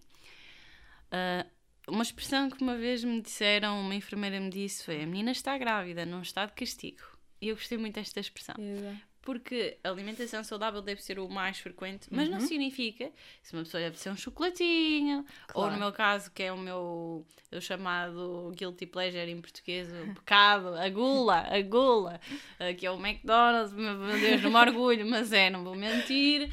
Uh, 1.08 1.50
uma 1.88 2.04
expressão 2.04 2.50
que 2.50 2.62
uma 2.62 2.76
vez 2.76 3.04
me 3.04 3.22
disseram, 3.22 3.80
uma 3.80 3.96
enfermeira 3.96 4.40
me 4.40 4.50
disse 4.50 4.84
foi: 4.84 5.02
a 5.02 5.06
menina 5.06 5.32
está 5.32 5.58
grávida, 5.58 6.06
não 6.06 6.22
está 6.22 6.46
de 6.46 6.54
castigo. 6.54 7.02
E 7.42 7.50
eu 7.50 7.56
gostei 7.56 7.78
muito 7.78 7.96
desta 7.96 8.20
expressão. 8.20 8.56
Exato 8.58 9.15
porque 9.26 9.80
a 9.84 9.90
alimentação 9.90 10.44
saudável 10.44 10.84
deve 10.84 11.02
ser 11.02 11.18
o 11.18 11.28
mais 11.28 11.58
frequente, 11.58 12.08
mas 12.12 12.30
uhum. 12.30 12.36
não 12.36 12.40
significa 12.40 13.12
se 13.42 13.54
uma 13.54 13.64
pessoa 13.64 13.82
deve 13.82 13.98
ser 13.98 14.12
um 14.12 14.16
chocolatinho, 14.16 15.26
claro. 15.48 15.68
ou 15.68 15.74
no 15.74 15.80
meu 15.80 15.92
caso, 15.92 16.32
que 16.32 16.44
é 16.44 16.54
o 16.54 16.58
meu 16.58 17.26
o 17.52 17.62
chamado 17.62 18.52
guilty 18.56 18.86
pleasure 18.86 19.32
em 19.32 19.42
português, 19.42 19.90
o 19.92 20.14
pecado, 20.14 20.76
a 20.76 20.88
gula, 20.90 21.48
a 21.50 21.62
gula, 21.62 22.22
eh, 22.60 22.74
que 22.74 22.86
é 22.86 22.92
o 22.92 23.04
McDonald's, 23.04 23.74
meu 23.74 23.98
Deus, 24.20 24.42
não 24.42 24.52
me 24.52 24.58
orgulho, 24.58 25.06
mas 25.10 25.32
é, 25.34 25.50
não 25.50 25.64
vou 25.64 25.74
mentir. 25.74 26.52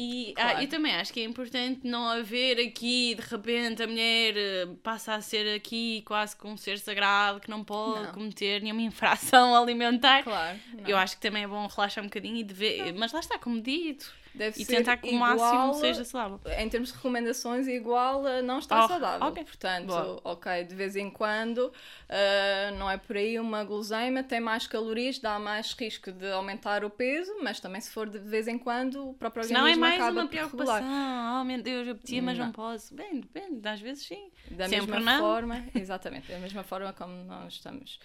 E 0.00 0.32
ah, 0.36 0.42
claro. 0.42 0.58
ah, 0.58 0.62
eu 0.62 0.68
também 0.68 0.94
acho 0.94 1.12
que 1.12 1.18
é 1.18 1.24
importante 1.24 1.80
não 1.82 2.06
haver 2.06 2.60
aqui, 2.60 3.16
de 3.16 3.22
repente, 3.22 3.82
a 3.82 3.86
mulher 3.86 4.36
eh, 4.36 4.68
passa 4.80 5.14
a 5.14 5.20
ser 5.20 5.56
aqui 5.56 6.02
quase 6.06 6.36
como 6.36 6.54
um 6.54 6.56
ser 6.56 6.78
sagrado 6.78 7.40
que 7.40 7.50
não 7.50 7.64
pode 7.64 8.04
não. 8.04 8.12
cometer 8.12 8.62
nenhuma 8.62 8.82
infração 8.82 9.56
alimentar. 9.60 10.22
Claro. 10.22 10.56
Não. 10.72 10.88
Eu 10.88 10.96
acho 10.96 11.16
que 11.16 11.22
também 11.22 11.42
é 11.42 11.48
bom 11.48 11.66
relaxar 11.66 12.04
um 12.04 12.06
bocadinho 12.06 12.36
e 12.36 12.44
de 12.44 12.54
ver, 12.54 12.94
mas 12.94 13.12
lá 13.12 13.18
está, 13.18 13.40
como 13.40 13.60
dito. 13.60 14.14
Deve 14.38 14.62
e 14.62 14.64
ser 14.64 14.76
tentar 14.76 14.96
que 14.98 15.10
o 15.10 15.14
máximo 15.18 15.74
seja 15.74 16.04
saudável. 16.04 16.40
Em 16.56 16.68
termos 16.68 16.90
de 16.90 16.94
recomendações, 16.94 17.66
igual 17.66 18.24
a 18.24 18.40
não 18.40 18.60
estar 18.60 18.84
oh, 18.84 18.88
saudável. 18.88 19.26
Okay. 19.26 19.44
Portanto, 19.44 19.86
Boa. 19.88 20.20
ok, 20.22 20.64
de 20.64 20.74
vez 20.76 20.94
em 20.94 21.10
quando, 21.10 21.58
uh, 21.58 22.78
não 22.78 22.88
é 22.88 22.96
por 22.96 23.16
aí 23.16 23.38
uma 23.40 23.64
guloseima, 23.64 24.22
tem 24.22 24.38
mais 24.38 24.68
calorias, 24.68 25.18
dá 25.18 25.40
mais 25.40 25.72
risco 25.72 26.12
de 26.12 26.30
aumentar 26.30 26.84
o 26.84 26.90
peso, 26.90 27.32
mas 27.42 27.58
também 27.58 27.80
se 27.80 27.90
for 27.90 28.08
de 28.08 28.18
vez 28.20 28.46
em 28.46 28.56
quando, 28.56 29.08
o 29.10 29.14
próprio 29.14 29.42
organismo 29.42 29.66
não 29.66 29.72
é 29.72 29.76
mais 29.76 30.00
acaba 30.00 30.20
uma 30.20 30.28
preocupação. 30.28 31.40
Oh 31.40 31.44
meu 31.44 31.60
Deus, 31.60 31.86
eu 31.88 31.94
apetia, 31.94 32.22
mas 32.22 32.38
não, 32.38 32.46
não 32.46 32.52
posso. 32.52 32.94
Bem, 32.94 33.18
depende, 33.18 33.66
às 33.68 33.80
vezes 33.80 34.06
sim. 34.06 34.30
Da 34.52 34.68
Sempre 34.68 34.92
mesma 34.92 35.12
não. 35.12 35.20
forma, 35.20 35.66
exatamente, 35.74 36.30
da 36.30 36.38
mesma 36.38 36.62
forma 36.62 36.92
como 36.92 37.24
nós 37.24 37.54
estamos 37.54 37.98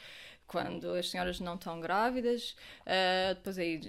quando 0.54 0.94
as 0.94 1.10
senhoras 1.10 1.40
não 1.40 1.56
estão 1.56 1.82
grávidas. 1.82 2.56
Uh, 2.82 3.34
depois 3.34 3.58
aí, 3.58 3.82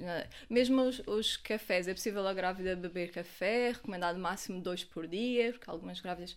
mesmo 0.49 0.81
os, 0.81 1.03
os, 1.07 1.37
cafés, 1.37 1.87
é 1.87 1.93
possível 1.93 2.27
a 2.27 2.33
grávida 2.33 2.75
beber 2.75 3.11
café, 3.11 3.73
recomendado 3.73 4.19
máximo 4.19 4.62
dois 4.62 4.83
por 4.83 5.07
dia, 5.07 5.53
porque 5.53 5.69
algumas 5.69 6.01
grávidas 6.01 6.33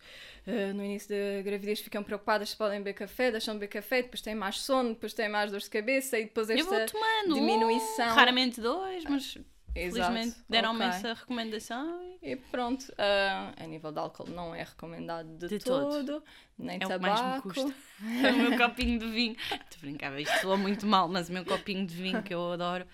uh, 0.45 0.73
no 0.75 0.83
início 0.83 1.09
da 1.09 1.41
gravidez 1.41 1.79
ficam 1.79 2.03
preocupadas 2.03 2.49
se 2.49 2.57
podem 2.57 2.79
beber 2.79 2.93
café, 2.93 3.31
deixam 3.31 3.53
de 3.53 3.61
beber 3.61 3.71
café, 3.71 4.01
depois 4.01 4.21
têm 4.21 4.35
mais 4.35 4.59
sono, 4.59 4.89
depois 4.89 5.13
têm 5.13 5.29
mais 5.29 5.49
dor 5.49 5.61
de 5.61 5.69
cabeça 5.69 6.19
e 6.19 6.25
depois 6.25 6.49
esta 6.49 6.85
diminuição. 7.25 8.13
raramente 8.13 8.59
dois, 8.59 9.05
mas 9.05 9.37
Felizmente 9.77 10.35
deram-me 10.49 10.85
okay. 10.85 10.97
essa 10.97 11.13
recomendação. 11.13 12.17
E 12.21 12.35
pronto, 12.35 12.83
uh, 12.83 13.63
a 13.63 13.67
nível 13.67 13.91
de 13.91 13.99
álcool 13.99 14.29
não 14.29 14.53
é 14.53 14.63
recomendado 14.63 15.29
de, 15.37 15.47
de 15.47 15.59
todo, 15.59 16.05
todo, 16.05 16.23
nem 16.57 16.77
é 16.77 16.79
tabaco. 16.79 17.49
O, 17.49 17.51
que 17.51 17.59
mais 17.59 17.71
me 17.71 17.73
custa. 17.73 17.75
é 18.27 18.31
o 18.31 18.49
meu 18.49 18.57
copinho 18.57 18.99
de 18.99 19.07
vinho. 19.09 19.35
Estou 19.51 19.81
brincava, 19.81 20.19
isto 20.19 20.39
soa 20.41 20.57
muito 20.57 20.85
mal, 20.85 21.07
mas 21.07 21.29
o 21.29 21.33
meu 21.33 21.45
copinho 21.45 21.85
de 21.85 21.95
vinho 21.95 22.23
que 22.23 22.33
eu 22.33 22.51
adoro. 22.51 22.85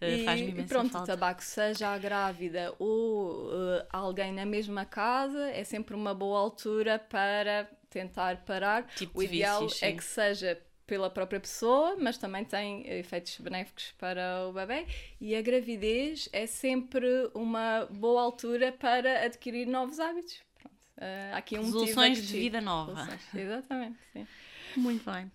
Uh, 0.00 0.24
faz-me 0.24 0.48
imensa 0.48 0.62
e 0.62 0.68
pronto, 0.68 0.92
falta. 0.92 1.06
tabaco, 1.08 1.42
seja 1.42 1.88
a 1.88 1.98
grávida 1.98 2.74
ou 2.78 3.48
uh, 3.48 3.86
alguém 3.90 4.32
na 4.32 4.46
mesma 4.46 4.86
casa, 4.86 5.50
é 5.50 5.62
sempre 5.62 5.94
uma 5.94 6.14
boa 6.14 6.38
altura 6.38 6.98
para 6.98 7.68
tentar 7.90 8.38
parar. 8.44 8.86
Tipo 8.94 9.18
o 9.18 9.22
ideal 9.22 9.62
vícios, 9.62 9.82
é 9.82 9.92
que 9.92 10.04
seja 10.04 10.58
pela 10.90 11.08
própria 11.08 11.38
pessoa, 11.38 11.94
mas 11.96 12.18
também 12.18 12.44
tem 12.44 12.84
efeitos 12.98 13.38
benéficos 13.38 13.94
para 13.96 14.48
o 14.48 14.52
bebê. 14.52 14.84
E 15.20 15.36
a 15.36 15.40
gravidez 15.40 16.28
é 16.32 16.48
sempre 16.48 17.06
uma 17.32 17.86
boa 17.88 18.20
altura 18.20 18.72
para 18.72 19.24
adquirir 19.24 19.68
novos 19.68 20.00
hábitos. 20.00 20.42
Pronto. 20.60 20.74
Uh, 20.96 21.36
aqui 21.36 21.56
um 21.56 21.62
Resoluções 21.62 22.26
de 22.26 22.36
vida 22.36 22.60
nova. 22.60 23.04
Resoluções. 23.04 23.34
Exatamente, 23.36 23.98
sim. 24.12 24.26
Muito 24.76 25.08
bem. 25.08 25.30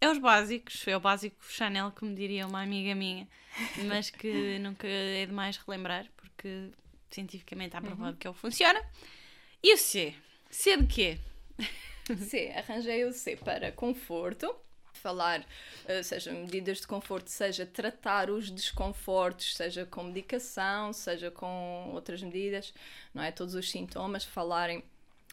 É 0.00 0.08
os 0.08 0.16
básicos, 0.16 0.88
é 0.88 0.96
o 0.96 1.00
básico 1.00 1.44
Chanel, 1.44 1.92
como 1.94 2.14
diria 2.14 2.46
uma 2.46 2.62
amiga 2.62 2.94
minha, 2.94 3.28
mas 3.86 4.08
que 4.08 4.58
nunca 4.60 4.86
é 4.88 5.26
demais 5.26 5.58
relembrar, 5.58 6.06
porque 6.16 6.70
cientificamente 7.10 7.76
há 7.76 7.82
provado 7.82 8.12
uhum. 8.12 8.16
que 8.16 8.26
ele 8.26 8.34
funciona. 8.34 8.82
E 9.62 9.74
o 9.74 9.76
C? 9.76 10.14
C 10.50 10.74
de 10.78 10.86
quê? 10.86 11.18
C, 12.16 12.50
arranjei 12.56 13.04
o 13.04 13.12
C 13.12 13.36
para 13.36 13.70
conforto, 13.72 14.54
falar, 15.06 15.40
uh, 15.40 16.02
seja 16.02 16.32
medidas 16.32 16.78
de 16.80 16.86
conforto, 16.88 17.30
seja 17.30 17.64
tratar 17.64 18.28
os 18.28 18.50
desconfortos, 18.50 19.54
seja 19.54 19.86
com 19.86 20.02
medicação, 20.02 20.92
seja 20.92 21.30
com 21.30 21.92
outras 21.94 22.20
medidas, 22.22 22.74
não 23.14 23.22
é? 23.22 23.30
Todos 23.30 23.54
os 23.54 23.70
sintomas, 23.70 24.24
falarem 24.24 24.82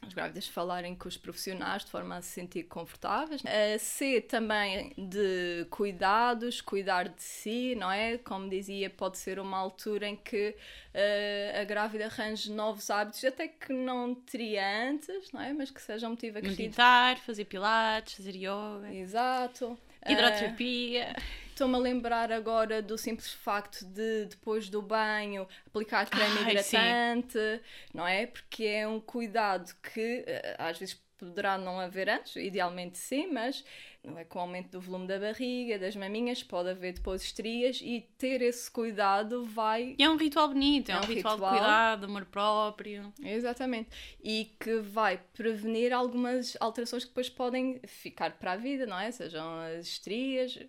as 0.08 0.14
grávidas 0.14 0.48
falarem 0.48 0.96
com 0.96 1.08
os 1.08 1.18
profissionais 1.18 1.84
de 1.86 1.92
forma 1.92 2.18
a 2.18 2.22
se 2.22 2.30
sentir 2.30 2.64
confortáveis. 2.64 3.42
A 3.46 3.78
C 3.80 4.22
também 4.22 4.94
de 4.98 5.66
cuidados, 5.70 6.62
cuidar 6.62 7.10
de 7.10 7.22
si, 7.22 7.76
não 7.76 7.92
é? 7.92 8.18
Como 8.18 8.50
dizia, 8.50 8.90
pode 8.90 9.18
ser 9.18 9.40
uma 9.40 9.58
altura 9.58 10.08
em 10.08 10.16
que 10.16 10.56
uh, 10.94 11.62
a 11.62 11.64
grávida 11.64 12.06
arranje 12.06 12.52
novos 12.52 12.90
hábitos, 12.90 13.24
até 13.24 13.48
que 13.48 13.74
não 13.74 14.14
teria 14.16 14.90
antes, 14.90 15.32
não 15.32 15.42
é? 15.42 15.54
Mas 15.54 15.72
que 15.72 15.82
seja 15.82 16.08
um 16.08 16.12
motivo 16.12 16.38
acrescido. 16.38 16.64
Meditar, 16.64 17.18
fazer 17.20 17.46
pilates, 17.46 18.16
fazer 18.16 18.36
yoga. 18.36 18.94
Exato. 18.94 19.78
Hidroterapia. 20.08 21.16
Uh, 21.18 21.43
Estou-me 21.54 21.76
a 21.76 21.78
lembrar 21.78 22.32
agora 22.32 22.82
do 22.82 22.98
simples 22.98 23.32
facto 23.32 23.86
de, 23.86 24.26
depois 24.26 24.70
do 24.70 24.82
banho, 24.82 25.48
aplicar 25.68 26.10
creme 26.10 26.40
Ai, 26.40 26.52
hidratante, 26.52 27.34
sim. 27.34 27.60
não 27.94 28.08
é? 28.08 28.26
Porque 28.26 28.64
é 28.64 28.88
um 28.88 29.00
cuidado 29.00 29.72
que 29.84 30.24
eh, 30.26 30.56
às 30.58 30.80
vezes 30.80 31.00
poderá 31.16 31.56
não 31.58 31.80
haver 31.80 32.10
antes, 32.10 32.36
idealmente 32.36 32.98
sim, 32.98 33.28
mas 33.32 33.64
não 34.04 34.18
é 34.18 34.26
com 34.26 34.38
o 34.38 34.42
aumento 34.42 34.72
do 34.72 34.82
volume 34.82 35.08
da 35.08 35.18
barriga, 35.18 35.80
das 35.80 35.96
maminhas, 35.96 36.44
pode 36.44 36.70
haver 36.70 36.94
depois 36.94 37.24
estrias 37.24 37.80
e 37.82 38.02
ter 38.18 38.42
esse 38.42 38.70
cuidado 38.70 39.46
vai. 39.46 39.96
E 39.98 40.04
é 40.04 40.10
um 40.10 40.18
ritual 40.18 40.50
bonito, 40.50 40.90
é, 40.90 40.94
é 40.94 40.98
um, 40.98 41.00
um, 41.00 41.06
ritual, 41.06 41.36
ritual 41.36 41.54
de 41.54 41.58
cuidado, 41.60 42.06
amor 42.06 42.26
próprio. 42.26 43.14
Exatamente. 43.22 43.90
E 44.22 44.54
que 44.60 44.80
vai 44.80 45.22
prevenir 45.34 45.94
algumas 45.94 46.58
alterações 46.60 47.04
que 47.04 47.12
depois 47.12 47.30
podem 47.30 47.80
ficar 47.88 48.32
para 48.32 48.54
a 48.54 48.58
vida, 48.58 48.86
não 48.86 49.00
é? 49.00 49.10
Sejam 49.10 49.60
as 49.60 49.88
estrias, 49.88 50.60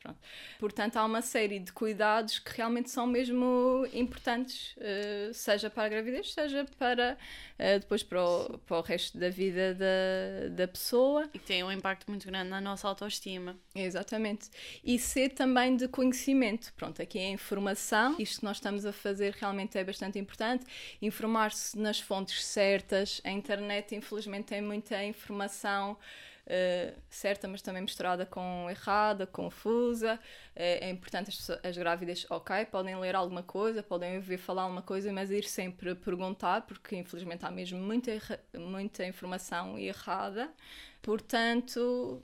pronto. 0.00 0.18
Portanto, 0.58 0.96
há 0.96 1.04
uma 1.04 1.22
série 1.22 1.58
de 1.58 1.72
cuidados 1.72 2.38
que 2.38 2.56
realmente 2.56 2.90
são 2.90 3.06
mesmo 3.06 3.86
importantes, 3.92 4.76
uh, 4.76 5.32
seja 5.32 5.70
para 5.70 5.84
a 5.84 5.88
gravidez, 5.88 6.32
seja 6.32 6.66
para 6.78 7.16
uh, 7.58 7.80
depois 7.80 8.02
para 8.02 8.24
o, 8.24 8.58
para 8.58 8.78
o 8.78 8.80
resto 8.80 9.18
da 9.18 9.30
vida 9.30 9.74
da, 9.74 10.48
da 10.54 10.68
pessoa. 10.68 11.28
E 11.32 11.38
que 11.38 11.46
tem 11.46 11.64
um 11.64 11.72
impacto 11.72 12.08
muito 12.08 12.26
grande 12.26 12.50
na 12.50 12.60
nossa 12.60 12.88
autoestima. 12.88 13.56
Exatamente. 13.74 14.50
E 14.84 14.98
ser 14.98 15.30
também 15.30 15.76
de 15.76 15.88
conhecimento. 15.88 16.72
Pronto, 16.74 17.00
aqui 17.00 17.18
é 17.18 17.26
a 17.26 17.30
informação. 17.30 18.16
Isto 18.18 18.40
que 18.40 18.44
nós 18.44 18.56
estamos 18.56 18.84
a 18.86 18.92
fazer 18.92 19.34
realmente 19.38 19.78
é 19.78 19.84
bastante 19.84 20.18
importante. 20.18 20.64
Informar-se 21.00 21.78
nas 21.78 22.00
fontes 22.00 22.44
certas. 22.44 23.20
A 23.24 23.30
internet, 23.30 23.94
infelizmente, 23.94 24.46
tem 24.46 24.60
muita 24.60 25.02
informação 25.04 25.96
uh, 26.50 27.00
certa, 27.08 27.46
mas 27.46 27.62
também 27.62 27.82
misturada 27.82 28.26
com 28.26 28.68
errada, 28.68 29.26
confusa. 29.26 30.14
Uh, 30.14 30.18
é 30.56 30.90
importante 30.90 31.30
as, 31.30 31.50
as 31.64 31.78
grávidas, 31.78 32.26
ok, 32.28 32.64
podem 32.66 32.96
ler 32.98 33.14
alguma 33.14 33.42
coisa, 33.42 33.82
podem 33.82 34.16
ouvir 34.16 34.38
falar 34.38 34.62
alguma 34.62 34.82
coisa, 34.82 35.12
mas 35.12 35.30
ir 35.30 35.44
sempre 35.44 35.94
perguntar, 35.94 36.62
porque 36.62 36.96
infelizmente 36.96 37.46
há 37.46 37.50
mesmo 37.50 37.78
muita, 37.78 38.12
muita 38.58 39.06
informação 39.06 39.78
errada. 39.78 40.50
Portanto, 41.00 42.22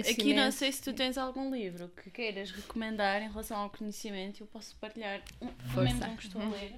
Aqui 0.00 0.34
não 0.34 0.52
sei 0.52 0.70
se 0.70 0.82
tu 0.82 0.92
tens 0.92 1.16
algum 1.16 1.50
livro 1.50 1.88
que 1.88 2.10
queiras 2.10 2.50
recomendar 2.50 3.22
em 3.22 3.28
relação 3.30 3.56
ao 3.56 3.70
conhecimento, 3.70 4.42
eu 4.42 4.46
posso 4.46 4.76
partilhar 4.76 5.22
um, 5.40 5.46
pelo 5.46 5.82
menos 5.82 6.02
um 6.04 6.16
que 6.16 6.26
estou 6.26 6.42
a 6.42 6.44
uhum. 6.44 6.50
ler. 6.50 6.74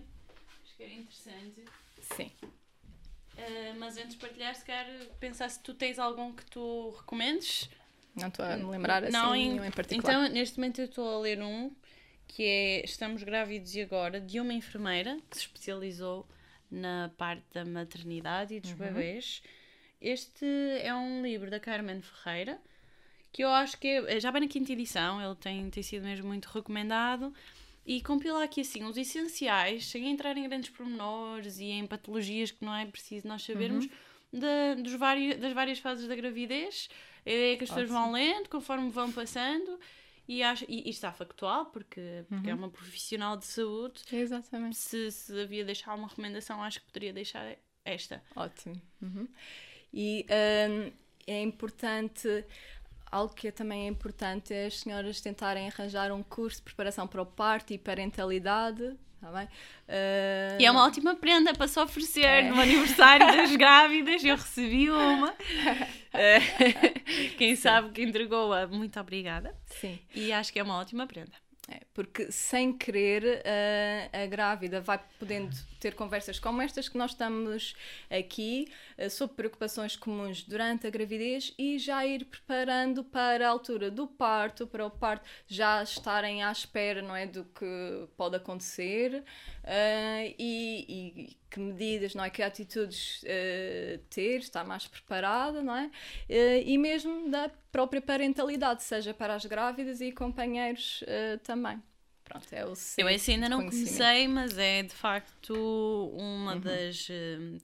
Acho 0.63 0.77
que 0.77 0.83
era 0.85 0.93
interessante. 0.93 1.65
Sim. 2.15 2.31
Uh, 3.41 3.79
mas 3.79 3.97
antes 3.97 4.11
de 4.11 4.17
partilhar, 4.17 4.55
se 4.55 4.65
calhar 4.65 4.87
pensar 5.19 5.49
se 5.49 5.61
tu 5.61 5.73
tens 5.73 5.99
algum 5.99 6.33
que 6.33 6.45
tu 6.47 6.91
recomendes. 6.99 7.71
Não 8.15 8.29
estou 8.29 8.45
a 8.45 8.57
me 8.57 8.65
lembrar 8.65 9.03
assim 9.05 9.13
não, 9.13 9.35
em, 9.35 9.57
em 9.67 9.71
particular. 9.71 10.15
Então, 10.15 10.35
neste 10.35 10.59
momento 10.59 10.81
eu 10.81 10.85
estou 10.85 11.17
a 11.17 11.21
ler 11.21 11.41
um 11.43 11.71
que 12.27 12.45
é 12.45 12.85
Estamos 12.85 13.23
Grávidos 13.23 13.75
e 13.75 13.81
Agora, 13.81 14.21
de 14.21 14.39
uma 14.39 14.53
enfermeira 14.53 15.19
que 15.29 15.37
se 15.37 15.43
especializou 15.45 16.29
na 16.71 17.11
parte 17.17 17.45
da 17.53 17.65
maternidade 17.65 18.55
e 18.55 18.61
dos 18.61 18.71
uhum. 18.71 18.77
bebês. 18.77 19.43
Este 20.01 20.47
é 20.81 20.95
um 20.95 21.23
livro 21.23 21.51
da 21.51 21.59
Carmen 21.59 22.01
Ferreira, 22.01 22.59
que 23.33 23.43
eu 23.43 23.49
acho 23.49 23.79
que 23.79 23.89
é, 23.89 24.21
já 24.21 24.31
vai 24.31 24.41
na 24.41 24.49
quinta 24.49 24.73
edição, 24.73 25.21
ele 25.21 25.35
tem, 25.35 25.69
tem 25.71 25.83
sido 25.83 26.05
mesmo 26.05 26.29
muito 26.29 26.47
recomendado 26.47 27.35
e 27.85 28.03
compila 28.03 28.45
aqui 28.45 28.61
assim 28.61 28.85
os 28.85 28.97
essenciais, 28.97 29.87
sem 29.87 30.09
entrar 30.11 30.37
em 30.37 30.49
grandes 30.49 30.71
pormenores 30.71 31.59
e 31.59 31.65
em 31.65 31.87
patologias 31.87 32.51
que 32.51 32.65
não 32.65 32.75
é 32.75 32.87
preciso 32.87 33.27
nós 33.27 33.43
sabermos, 33.43 33.87
uhum. 33.87 34.41
de, 34.41 34.83
dos 34.83 34.95
vários, 34.95 35.39
das 35.39 35.53
várias 35.53 35.79
fases 35.79 36.07
da 36.07 36.15
gravidez. 36.15 36.89
A 37.25 37.31
ideia 37.31 37.55
é 37.55 37.57
que 37.57 37.65
as 37.65 37.71
pessoas 37.71 37.89
vão 37.89 38.13
lendo 38.13 38.49
conforme 38.49 38.91
vão 38.91 39.11
passando. 39.13 39.79
E, 40.29 40.45
acho, 40.45 40.65
e, 40.69 40.87
e 40.87 40.91
está 40.91 41.13
factual, 41.13 41.67
porque, 41.67 42.25
porque 42.29 42.49
é 42.49 42.55
uhum. 42.55 42.61
é 42.61 42.65
uma 42.67 42.71
profissional 42.71 43.37
de 43.37 43.47
saúde. 43.47 44.01
Exatamente. 44.13 44.77
Se, 44.77 45.11
se 45.11 45.41
havia 45.41 45.65
deixar 45.65 45.93
uma 45.95 46.07
recomendação, 46.07 46.63
acho 46.63 46.79
que 46.79 46.87
poderia 46.87 47.13
deixar 47.13 47.57
esta. 47.85 48.23
Ótimo. 48.37 48.81
Uhum. 49.03 49.27
E 49.93 50.25
um, 50.31 50.93
é 51.27 51.43
importante 51.43 52.45
algo 53.11 53.35
que 53.35 53.51
também 53.51 53.85
é 53.85 53.89
importante 53.89 54.53
é 54.53 54.67
as 54.67 54.81
senhoras 54.81 55.21
tentarem 55.21 55.69
arranjar 55.69 56.13
um 56.13 56.23
curso 56.23 56.59
de 56.59 56.63
preparação 56.65 57.07
para 57.07 57.23
o 57.23 57.27
parto 57.27 57.73
e 57.73 57.79
parentalidade. 57.79 58.97
Tá 59.21 59.31
bem? 59.31 59.45
Uh... 59.45 60.59
E 60.59 60.65
é 60.65 60.71
uma 60.71 60.87
ótima 60.87 61.15
prenda 61.15 61.53
para 61.53 61.69
se 61.69 61.79
oferecer 61.79 62.25
é. 62.25 62.51
no 62.51 62.59
aniversário 62.59 63.27
das 63.27 63.55
grávidas. 63.55 64.25
Eu 64.25 64.37
recebi 64.37 64.91
uma. 64.91 65.35
quem 67.37 67.55
sabe 67.55 67.91
que 67.91 68.03
entregou-a, 68.03 68.67
muito 68.67 68.99
obrigada. 68.99 69.55
Sim. 69.67 69.99
E 70.15 70.33
acho 70.33 70.53
que 70.53 70.59
é 70.59 70.63
uma 70.63 70.79
ótima 70.79 71.07
prenda. 71.07 71.33
É, 71.69 71.83
porque 71.95 72.33
sem 72.33 72.73
querer 72.73 73.43
uh, 73.45 74.23
a 74.25 74.27
grávida 74.27 74.81
vai 74.81 74.99
podendo 75.19 75.55
ter 75.81 75.95
conversas 75.95 76.39
como 76.39 76.63
estas 76.63 76.89
que 76.89 76.97
nós 76.97 77.13
estamos 77.13 77.75
aqui 78.11 78.69
uh, 78.99 79.09
sobre 79.11 79.37
preocupações 79.37 79.97
comuns 79.97 80.43
durante 80.43 80.87
a 80.87 80.91
gravidez 80.91 81.53
e 81.59 81.79
já 81.79 82.07
ir 82.07 82.27
preparando 82.27 83.03
para 83.03 83.47
a 83.47 83.51
altura 83.51 83.91
do 83.91 84.07
parto, 84.07 84.67
para 84.67 84.87
o 84.87 84.91
parto 84.91 85.29
já 85.49 85.83
estarem 85.83 86.45
à 86.45 86.53
espera 86.53 87.03
não 87.03 87.17
é, 87.17 87.27
do 87.27 87.45
que 87.45 88.09
pode 88.17 88.37
acontecer 88.37 89.25
uh, 89.65 90.35
e, 90.39 90.87
e, 90.89 91.37
que 91.51 91.59
medidas, 91.59 92.15
não 92.15 92.23
é, 92.23 92.31
que 92.31 92.43
atitudes 92.45 93.25
ter, 94.09 94.39
estar 94.39 94.63
mais 94.63 94.87
preparada, 94.87 95.61
não 95.61 95.75
é? 95.75 95.91
e 96.65 96.79
mesmo 96.79 97.29
da 97.29 97.51
própria 97.73 98.01
parentalidade, 98.01 98.85
seja 98.85 99.13
para 99.13 99.35
as 99.35 99.45
grávidas 99.47 100.01
e 100.01 100.13
companheiros 100.13 101.03
uh, 101.03 101.39
também. 101.43 101.83
Pronto, 102.31 102.47
é 102.53 102.65
o 102.65 102.75
Eu 102.97 103.09
esse 103.09 103.33
ainda 103.33 103.49
não 103.49 103.59
comecei, 103.59 104.29
mas 104.29 104.57
é 104.57 104.85
de 104.85 104.95
facto 104.95 105.53
uma 106.17 106.55
uhum. 106.55 106.61
das. 106.61 107.09
Uh, 107.09 107.61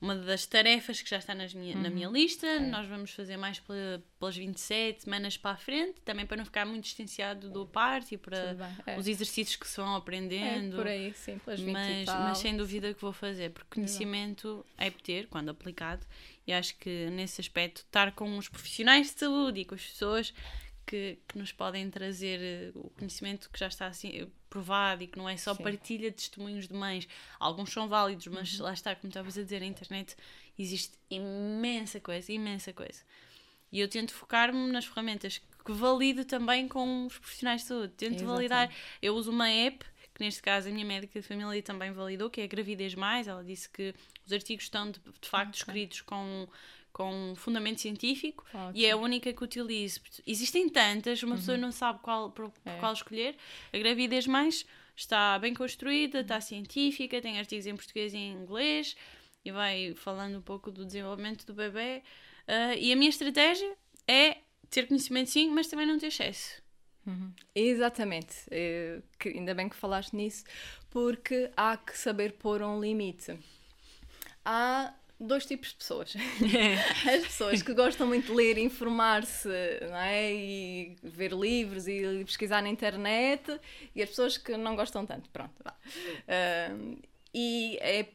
uma 0.00 0.14
das 0.16 0.44
tarefas 0.44 1.00
que 1.00 1.08
já 1.08 1.16
está 1.16 1.34
nas 1.34 1.54
minha, 1.54 1.74
uhum. 1.74 1.82
na 1.82 1.88
minha 1.88 2.08
lista. 2.08 2.46
É. 2.46 2.60
Nós 2.60 2.86
vamos 2.86 3.10
fazer 3.12 3.38
mais 3.38 3.58
pelas 3.60 4.36
27 4.36 5.04
semanas 5.04 5.38
para 5.38 5.52
a 5.52 5.56
frente, 5.56 5.98
também 6.02 6.26
para 6.26 6.36
não 6.36 6.44
ficar 6.44 6.66
muito 6.66 6.84
distanciado 6.84 7.48
do 7.48 7.64
parto 7.64 8.12
e 8.12 8.18
para 8.18 8.54
é. 8.86 8.98
os 8.98 9.08
exercícios 9.08 9.56
que 9.56 9.66
se 9.66 9.78
vão 9.78 9.96
aprendendo. 9.96 10.74
É, 10.74 10.76
por 10.76 10.86
aí, 10.86 11.14
sim, 11.14 11.38
pelas 11.38 11.58
20 11.58 11.72
mas, 11.72 12.06
mas 12.06 12.38
sem 12.38 12.54
dúvida 12.54 12.92
que 12.92 13.00
vou 13.00 13.14
fazer, 13.14 13.50
porque 13.50 13.76
conhecimento 13.76 14.66
é 14.76 14.90
ter, 14.90 15.26
quando 15.28 15.48
aplicado, 15.48 16.06
e 16.46 16.52
acho 16.52 16.76
que 16.76 17.08
nesse 17.10 17.40
aspecto, 17.40 17.78
estar 17.78 18.12
com 18.12 18.36
os 18.36 18.46
profissionais 18.46 19.06
de 19.06 19.20
saúde 19.20 19.60
e 19.60 19.64
com 19.64 19.74
as 19.74 19.86
pessoas 19.86 20.34
que, 20.86 21.18
que 21.28 21.38
nos 21.38 21.52
podem 21.52 21.90
trazer 21.90 22.40
eh, 22.40 22.72
o 22.74 22.90
conhecimento 22.90 23.50
que 23.50 23.58
já 23.58 23.66
está 23.68 23.86
assim 23.86 24.30
provado 24.48 25.02
e 25.02 25.06
que 25.06 25.18
não 25.18 25.28
é 25.28 25.36
só 25.36 25.54
Sim. 25.54 25.62
partilha 25.62 26.10
de 26.10 26.16
testemunhos 26.16 26.68
de 26.68 26.74
mães. 26.74 27.08
Alguns 27.38 27.72
são 27.72 27.88
válidos, 27.88 28.26
mas 28.28 28.58
uhum. 28.58 28.66
lá 28.66 28.72
está, 28.72 28.94
como 28.94 29.08
estavas 29.08 29.36
a 29.36 29.42
dizer, 29.42 29.60
na 29.60 29.66
internet 29.66 30.16
existe 30.58 30.96
imensa 31.10 32.00
coisa, 32.00 32.32
imensa 32.32 32.72
coisa. 32.72 33.02
E 33.72 33.80
eu 33.80 33.88
tento 33.88 34.14
focar-me 34.14 34.70
nas 34.70 34.84
ferramentas 34.84 35.40
que 35.64 35.72
valido 35.72 36.24
também 36.24 36.68
com 36.68 37.06
os 37.06 37.18
profissionais 37.18 37.62
de 37.62 37.68
saúde. 37.68 37.94
Tento 37.96 38.14
Exatamente. 38.14 38.34
validar. 38.34 38.74
Eu 39.02 39.14
uso 39.14 39.30
uma 39.30 39.48
app 39.48 39.84
que 40.14 40.22
neste 40.22 40.40
caso 40.40 40.68
a 40.68 40.70
minha 40.70 40.86
médica 40.86 41.20
de 41.20 41.26
família 41.26 41.60
também 41.60 41.90
validou, 41.90 42.30
que 42.30 42.40
é 42.40 42.44
a 42.44 42.46
Gravidez 42.46 42.94
Mais. 42.94 43.26
Ela 43.26 43.42
disse 43.42 43.68
que 43.68 43.92
os 44.24 44.32
artigos 44.32 44.64
estão 44.64 44.90
de, 44.90 45.00
de 45.00 45.28
facto 45.28 45.48
okay. 45.48 45.58
escritos 45.58 46.00
com, 46.02 46.46
com 46.94 47.34
fundamento 47.34 47.80
científico 47.80 48.46
Ótimo. 48.54 48.72
e 48.72 48.86
é 48.86 48.92
a 48.92 48.96
única 48.96 49.32
que 49.32 49.44
utilizo. 49.44 50.00
Existem 50.24 50.68
tantas, 50.68 51.20
uma 51.24 51.32
uhum. 51.32 51.40
pessoa 51.40 51.58
não 51.58 51.72
sabe 51.72 51.98
qual, 52.00 52.30
por, 52.30 52.52
é. 52.64 52.76
qual 52.78 52.92
escolher. 52.92 53.36
A 53.72 53.78
Gravidez 53.78 54.28
Mais 54.28 54.64
está 54.96 55.36
bem 55.40 55.52
construída, 55.52 56.20
está 56.20 56.40
científica, 56.40 57.20
tem 57.20 57.38
artigos 57.38 57.66
em 57.66 57.74
português 57.74 58.14
e 58.14 58.16
em 58.16 58.32
inglês 58.32 58.96
e 59.44 59.50
vai 59.50 59.92
falando 59.96 60.38
um 60.38 60.40
pouco 60.40 60.70
do 60.70 60.86
desenvolvimento 60.86 61.44
do 61.44 61.52
bebê. 61.52 62.00
Uh, 62.46 62.78
e 62.78 62.92
a 62.92 62.96
minha 62.96 63.10
estratégia 63.10 63.76
é 64.06 64.38
ter 64.70 64.86
conhecimento 64.86 65.30
sim, 65.30 65.50
mas 65.50 65.66
também 65.66 65.86
não 65.86 65.98
ter 65.98 66.06
excesso. 66.06 66.62
Uhum. 67.04 67.32
Exatamente, 67.54 68.36
é, 68.50 69.02
que, 69.18 69.30
ainda 69.30 69.52
bem 69.52 69.68
que 69.68 69.76
falaste 69.76 70.14
nisso, 70.14 70.44
porque 70.90 71.50
há 71.56 71.76
que 71.76 71.98
saber 71.98 72.34
pôr 72.34 72.62
um 72.62 72.80
limite. 72.80 73.36
Há 74.44 74.94
dois 75.26 75.46
tipos 75.46 75.70
de 75.70 75.76
pessoas. 75.76 76.14
As 77.06 77.22
pessoas 77.24 77.62
que 77.62 77.74
gostam 77.74 78.06
muito 78.06 78.26
de 78.26 78.32
ler, 78.32 78.58
informar-se 78.58 79.48
é? 79.50 80.32
e 80.32 80.96
ver 81.02 81.32
livros 81.32 81.86
e 81.88 82.24
pesquisar 82.24 82.62
na 82.62 82.68
internet, 82.68 83.60
e 83.94 84.02
as 84.02 84.08
pessoas 84.08 84.36
que 84.36 84.56
não 84.56 84.76
gostam 84.76 85.04
tanto. 85.04 85.28
Pronto, 85.30 85.54
vá. 85.62 85.74
Uh, 85.74 86.98
e 87.34 87.78
é 87.80 88.06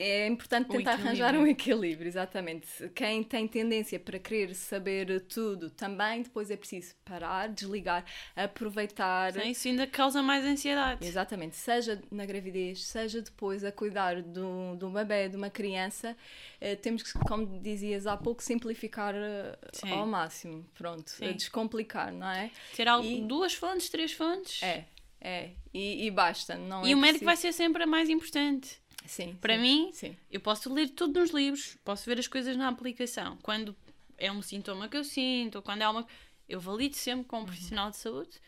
é 0.00 0.26
importante 0.26 0.68
tentar 0.68 0.92
arranjar 0.92 1.36
um 1.36 1.46
equilíbrio, 1.46 2.08
exatamente. 2.08 2.66
Quem 2.94 3.22
tem 3.22 3.46
tendência 3.46 4.00
para 4.00 4.18
querer 4.18 4.54
saber 4.54 5.20
tudo 5.28 5.68
também, 5.68 6.22
depois 6.22 6.50
é 6.50 6.56
preciso 6.56 6.94
parar, 7.04 7.48
desligar, 7.48 8.02
aproveitar. 8.34 9.34
Sim, 9.34 9.50
isso 9.50 9.68
ainda 9.68 9.86
causa 9.86 10.22
mais 10.22 10.42
ansiedade. 10.44 11.06
Exatamente. 11.06 11.54
Seja 11.56 12.00
na 12.10 12.24
gravidez, 12.24 12.86
seja 12.86 13.20
depois 13.20 13.62
a 13.62 13.70
cuidar 13.70 14.22
de 14.22 14.40
um, 14.40 14.90
bebê, 14.90 15.28
de 15.28 15.36
uma 15.36 15.50
criança, 15.50 16.16
eh, 16.58 16.76
temos 16.76 17.02
que, 17.02 17.12
como 17.18 17.60
dizias 17.60 18.06
há 18.06 18.16
pouco, 18.16 18.42
simplificar 18.42 19.14
eh, 19.14 19.58
ao 19.90 20.06
máximo. 20.06 20.64
Pronto, 20.72 21.12
descomplicar, 21.36 22.10
não 22.10 22.30
é? 22.30 22.50
Ter 22.74 22.88
algo, 22.88 23.06
e... 23.06 23.20
duas 23.20 23.52
fontes, 23.52 23.90
três 23.90 24.12
fontes. 24.12 24.62
É, 24.62 24.86
é. 25.20 25.50
E, 25.74 26.06
e 26.06 26.10
basta. 26.10 26.56
Não 26.56 26.86
e 26.86 26.92
é 26.92 26.94
o 26.94 26.98
médico 26.98 27.24
preciso... 27.24 27.24
vai 27.26 27.36
ser 27.36 27.52
sempre 27.52 27.82
a 27.82 27.86
mais 27.86 28.08
importante. 28.08 28.80
Sim, 29.06 29.36
Para 29.40 29.54
sim, 29.54 29.60
mim, 29.60 29.90
sim. 29.92 30.16
eu 30.30 30.40
posso 30.40 30.72
ler 30.72 30.90
tudo 30.90 31.20
nos 31.20 31.30
livros, 31.30 31.76
posso 31.84 32.04
ver 32.06 32.18
as 32.18 32.28
coisas 32.28 32.56
na 32.56 32.68
aplicação. 32.68 33.38
Quando 33.42 33.74
é 34.18 34.30
um 34.30 34.42
sintoma 34.42 34.88
que 34.88 34.96
eu 34.96 35.04
sinto, 35.04 35.56
ou 35.56 35.62
quando 35.62 35.82
é 35.82 35.88
uma. 35.88 36.06
Eu 36.48 36.60
valido 36.60 36.96
sempre 36.96 37.24
com 37.26 37.36
um 37.36 37.38
uhum. 37.40 37.46
profissional 37.46 37.90
de 37.90 37.96
saúde 37.96 38.40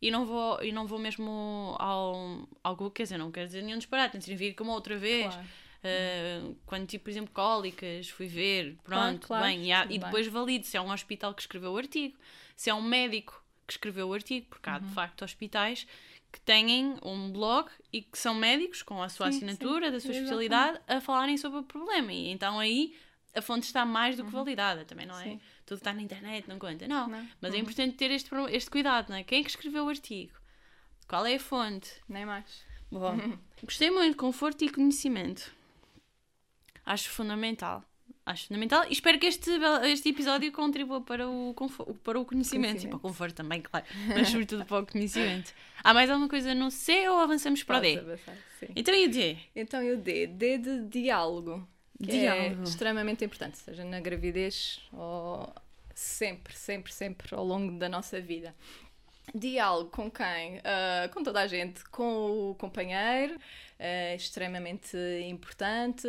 e 0.00 0.10
não 0.10 0.24
vou, 0.24 0.62
e 0.62 0.72
não 0.72 0.86
vou 0.86 0.98
mesmo 0.98 1.76
ao, 1.78 2.48
ao 2.62 2.90
quer 2.90 3.02
dizer, 3.02 3.18
não 3.18 3.30
quero 3.30 3.46
dizer 3.46 3.62
nenhum 3.62 3.78
disparate, 3.78 4.16
não 4.16 4.36
vir 4.36 4.54
como 4.54 4.72
outra 4.72 4.96
vez. 4.96 5.34
Claro. 5.34 5.48
Uh, 5.78 6.56
quando 6.66 6.88
tive, 6.88 7.04
por 7.04 7.10
exemplo, 7.10 7.30
cólicas, 7.32 8.08
fui 8.08 8.26
ver, 8.26 8.76
pronto, 8.82 9.28
claro, 9.28 9.42
claro. 9.42 9.44
bem, 9.44 9.66
e, 9.66 9.72
há, 9.72 9.86
e 9.88 9.98
depois 9.98 10.26
valido 10.26 10.66
se 10.66 10.76
é 10.76 10.80
um 10.80 10.90
hospital 10.90 11.32
que 11.32 11.40
escreveu 11.40 11.72
o 11.72 11.76
artigo, 11.76 12.18
se 12.56 12.68
é 12.68 12.74
um 12.74 12.82
médico 12.82 13.40
que 13.64 13.74
escreveu 13.74 14.08
o 14.08 14.12
artigo, 14.12 14.46
porque 14.50 14.68
há 14.68 14.78
de 14.78 14.86
uhum. 14.86 14.92
facto 14.92 15.22
hospitais 15.22 15.86
que 16.32 16.40
têm 16.40 16.96
um 17.02 17.32
blog 17.32 17.70
e 17.92 18.02
que 18.02 18.18
são 18.18 18.34
médicos 18.34 18.82
com 18.82 19.02
a 19.02 19.08
sua 19.08 19.30
sim, 19.30 19.38
assinatura 19.38 19.86
sim, 19.86 19.92
da 19.92 20.00
sua 20.00 20.12
especialidade 20.12 20.80
a 20.86 21.00
falarem 21.00 21.36
sobre 21.36 21.60
o 21.60 21.62
problema. 21.62 22.12
E 22.12 22.28
então 22.28 22.58
aí 22.58 22.94
a 23.34 23.42
fonte 23.42 23.64
está 23.64 23.84
mais 23.84 24.16
do 24.16 24.24
que 24.24 24.34
uhum. 24.34 24.44
validada, 24.44 24.84
também 24.84 25.06
não 25.06 25.18
é? 25.18 25.24
Sim. 25.24 25.40
Tudo 25.64 25.78
está 25.78 25.92
na 25.92 26.02
internet, 26.02 26.48
não 26.48 26.58
conta. 26.58 26.86
Não. 26.88 27.08
não. 27.08 27.28
Mas 27.40 27.52
é 27.52 27.54
uhum. 27.54 27.60
é 27.60 27.62
importante 27.62 27.96
ter 27.96 28.10
este, 28.10 28.30
este 28.50 28.70
cuidado, 28.70 29.10
não 29.10 29.16
é? 29.16 29.24
Quem 29.24 29.40
é 29.40 29.44
que 29.44 29.50
escreveu 29.50 29.84
o 29.84 29.88
artigo? 29.88 30.32
Qual 31.06 31.24
é 31.24 31.36
a 31.36 31.40
fonte? 31.40 31.90
Nem 32.08 32.26
mais. 32.26 32.66
Bom, 32.90 33.16
gostei 33.62 33.90
muito, 33.90 34.16
conforto 34.16 34.64
e 34.64 34.68
conhecimento. 34.68 35.52
Acho 36.84 37.10
fundamental. 37.10 37.84
Acho 38.28 38.46
fundamental 38.46 38.84
e 38.86 38.92
espero 38.92 39.18
que 39.18 39.24
este, 39.24 39.50
este 39.84 40.10
episódio 40.10 40.52
contribua 40.52 41.00
para 41.00 41.26
o, 41.26 41.54
para 42.04 42.20
o 42.20 42.26
conhecimento, 42.26 42.72
conhecimento. 42.72 42.84
e 42.84 42.88
para 42.88 42.96
o 42.98 43.00
conforto 43.00 43.36
também, 43.36 43.62
claro, 43.62 43.86
mas 44.06 44.28
sobretudo 44.28 44.66
para 44.66 44.82
o 44.82 44.86
conhecimento. 44.86 45.54
Há 45.82 45.94
mais 45.94 46.10
alguma 46.10 46.28
coisa 46.28 46.54
no 46.54 46.70
C 46.70 47.08
ou 47.08 47.20
avançamos 47.20 47.62
para 47.62 47.78
o 47.78 47.80
D? 47.80 47.98
Avançar, 47.98 48.36
então 48.76 48.94
e 48.94 49.06
o 49.06 49.10
D? 49.10 49.38
Então 49.56 49.82
e 49.82 49.92
o 49.92 49.96
D? 49.96 50.26
D 50.26 50.58
de 50.58 50.84
diálogo. 50.84 51.66
Que 52.04 52.10
é 52.10 52.20
diálogo. 52.20 52.60
É 52.60 52.64
extremamente 52.64 53.24
importante, 53.24 53.56
seja 53.56 53.82
na 53.82 53.98
gravidez 53.98 54.78
ou 54.92 55.50
sempre, 55.94 56.54
sempre, 56.54 56.92
sempre 56.92 57.34
ao 57.34 57.42
longo 57.42 57.78
da 57.78 57.88
nossa 57.88 58.20
vida. 58.20 58.54
Diálogo 59.34 59.90
com 59.90 60.10
quem? 60.10 60.58
Uh, 60.58 61.12
com 61.14 61.22
toda 61.22 61.40
a 61.40 61.46
gente, 61.46 61.82
com 61.86 62.50
o 62.50 62.54
companheiro, 62.56 63.36
uh, 63.36 64.14
extremamente 64.14 64.98
importante. 65.26 66.06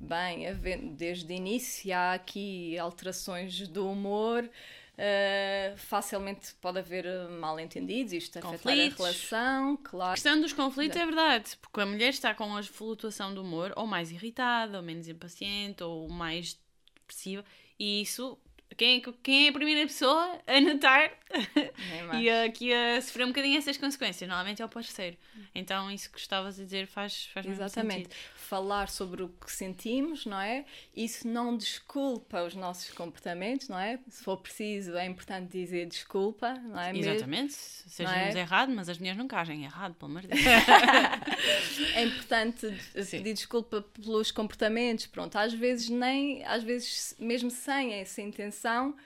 Bem, 0.00 0.46
desde 0.94 1.32
o 1.32 1.36
início 1.36 1.92
há 1.94 2.14
aqui 2.14 2.78
alterações 2.78 3.66
do 3.66 3.90
humor, 3.90 4.44
uh, 4.44 5.76
facilmente 5.76 6.54
pode 6.60 6.78
haver 6.78 7.04
mal-entendidos, 7.28 8.12
isto 8.12 8.38
afetar 8.38 8.72
a 8.72 8.88
relação, 8.96 9.76
claro. 9.82 10.12
A 10.12 10.14
questão 10.14 10.40
dos 10.40 10.52
conflitos 10.52 10.96
é 10.96 11.04
verdade, 11.04 11.56
porque 11.60 11.80
a 11.80 11.86
mulher 11.86 12.10
está 12.10 12.32
com 12.32 12.56
a 12.56 12.62
flutuação 12.62 13.34
do 13.34 13.42
humor 13.42 13.72
ou 13.76 13.86
mais 13.86 14.12
irritada, 14.12 14.76
ou 14.76 14.82
menos 14.84 15.08
impaciente, 15.08 15.82
ou 15.82 16.08
mais 16.08 16.56
depressiva, 16.94 17.44
e 17.76 18.02
isso 18.02 18.38
quem 18.76 18.98
é, 18.98 19.12
quem 19.22 19.46
é 19.46 19.48
a 19.48 19.52
primeira 19.52 19.86
pessoa 19.86 20.40
a 20.46 20.60
notar 20.60 21.10
e 22.20 22.30
a, 22.30 22.50
que 22.50 22.72
a 22.72 23.00
sofrer 23.00 23.24
um 23.24 23.28
bocadinho 23.28 23.58
essas 23.58 23.76
consequências? 23.76 24.28
Normalmente 24.28 24.60
é 24.62 24.64
o 24.64 24.68
parceiro. 24.68 25.16
Então, 25.54 25.90
isso 25.90 26.10
que 26.12 26.18
estavas 26.18 26.60
a 26.60 26.62
dizer 26.62 26.86
faz, 26.86 27.26
faz 27.32 27.46
Exatamente. 27.46 28.10
Falar 28.48 28.88
sobre 28.88 29.22
o 29.22 29.28
que 29.28 29.52
sentimos, 29.52 30.24
não 30.24 30.40
é? 30.40 30.64
Isso 30.96 31.28
não 31.28 31.54
desculpa 31.54 32.42
os 32.42 32.54
nossos 32.54 32.90
comportamentos, 32.92 33.68
não 33.68 33.78
é? 33.78 33.98
Se 34.08 34.24
for 34.24 34.38
preciso, 34.38 34.96
é 34.96 35.04
importante 35.04 35.52
dizer 35.52 35.86
desculpa, 35.86 36.54
não 36.54 36.80
é? 36.80 36.96
Exatamente. 36.96 37.52
Sejamos 37.52 38.34
é? 38.34 38.40
errado, 38.40 38.72
mas 38.74 38.88
as 38.88 38.96
mulheres 38.96 39.18
nunca 39.18 39.38
agem 39.38 39.64
errado, 39.64 39.94
pelo 39.96 40.10
amor 40.10 40.22
de 40.22 40.28
Deus. 40.28 40.40
é 41.94 42.04
importante 42.04 42.74
pedir 43.10 43.34
desculpa 43.34 43.82
pelos 43.82 44.30
comportamentos, 44.30 45.06
pronto. 45.06 45.36
Às 45.36 45.52
vezes 45.52 45.90
nem, 45.90 46.42
às 46.46 46.62
vezes 46.62 47.14
mesmo 47.18 47.50
sem 47.50 47.92
essa 47.92 48.22
intenção, 48.22 48.96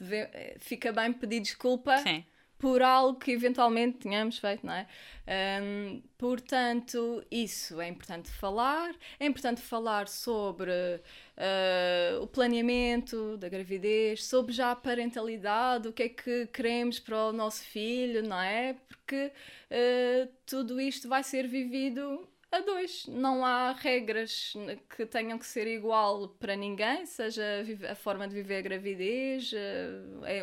deve, 0.00 0.58
fica 0.58 0.92
bem 0.92 1.12
pedir 1.12 1.38
desculpa. 1.38 1.98
Sim 1.98 2.24
por 2.62 2.80
algo 2.80 3.18
que 3.18 3.32
eventualmente 3.32 3.98
tínhamos 3.98 4.38
feito, 4.38 4.64
não 4.64 4.72
é? 4.72 4.86
Um, 5.60 6.00
portanto, 6.16 7.20
isso 7.28 7.80
é 7.80 7.88
importante 7.88 8.30
falar. 8.30 8.94
É 9.18 9.26
importante 9.26 9.60
falar 9.60 10.06
sobre 10.06 10.70
uh, 10.70 12.22
o 12.22 12.26
planeamento 12.28 13.36
da 13.36 13.48
gravidez, 13.48 14.24
sobre 14.26 14.52
já 14.52 14.70
a 14.70 14.76
parentalidade, 14.76 15.88
o 15.88 15.92
que 15.92 16.04
é 16.04 16.08
que 16.08 16.46
queremos 16.52 17.00
para 17.00 17.30
o 17.30 17.32
nosso 17.32 17.64
filho, 17.64 18.22
não 18.22 18.40
é? 18.40 18.76
Porque 18.88 19.32
uh, 19.68 20.32
tudo 20.46 20.80
isto 20.80 21.08
vai 21.08 21.24
ser 21.24 21.48
vivido 21.48 22.28
a 22.52 22.60
dois. 22.60 23.06
Não 23.06 23.44
há 23.44 23.72
regras 23.72 24.52
que 24.94 25.06
tenham 25.06 25.38
que 25.38 25.46
ser 25.46 25.66
igual 25.66 26.28
para 26.28 26.54
ninguém, 26.54 27.06
seja 27.06 27.42
a 27.90 27.94
forma 27.94 28.28
de 28.28 28.34
viver 28.34 28.56
a 28.56 28.60
gravidez, 28.60 29.52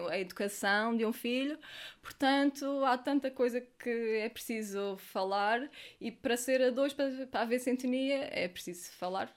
a, 0.09 0.19
educação 0.19 0.97
de 0.97 1.05
um 1.05 1.13
filho. 1.13 1.57
Portanto, 2.01 2.83
há 2.83 2.97
tanta 2.97 3.29
coisa 3.29 3.61
que 3.61 4.17
é 4.17 4.27
preciso 4.27 4.97
falar 4.97 5.69
e 6.01 6.11
para 6.11 6.35
ser 6.35 6.61
a 6.63 6.71
dois, 6.71 6.93
para, 6.93 7.27
para 7.27 7.41
haver 7.41 7.59
sintonia, 7.59 8.27
é 8.31 8.47
preciso 8.47 8.91
falar. 8.93 9.31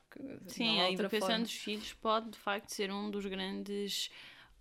Sim, 0.46 0.80
a 0.80 0.90
educação 0.90 1.28
forma. 1.28 1.44
dos 1.44 1.52
filhos 1.52 1.92
pode 1.94 2.30
de 2.30 2.38
facto 2.38 2.70
ser 2.70 2.90
um 2.90 3.10
dos 3.10 3.26
grandes 3.26 4.10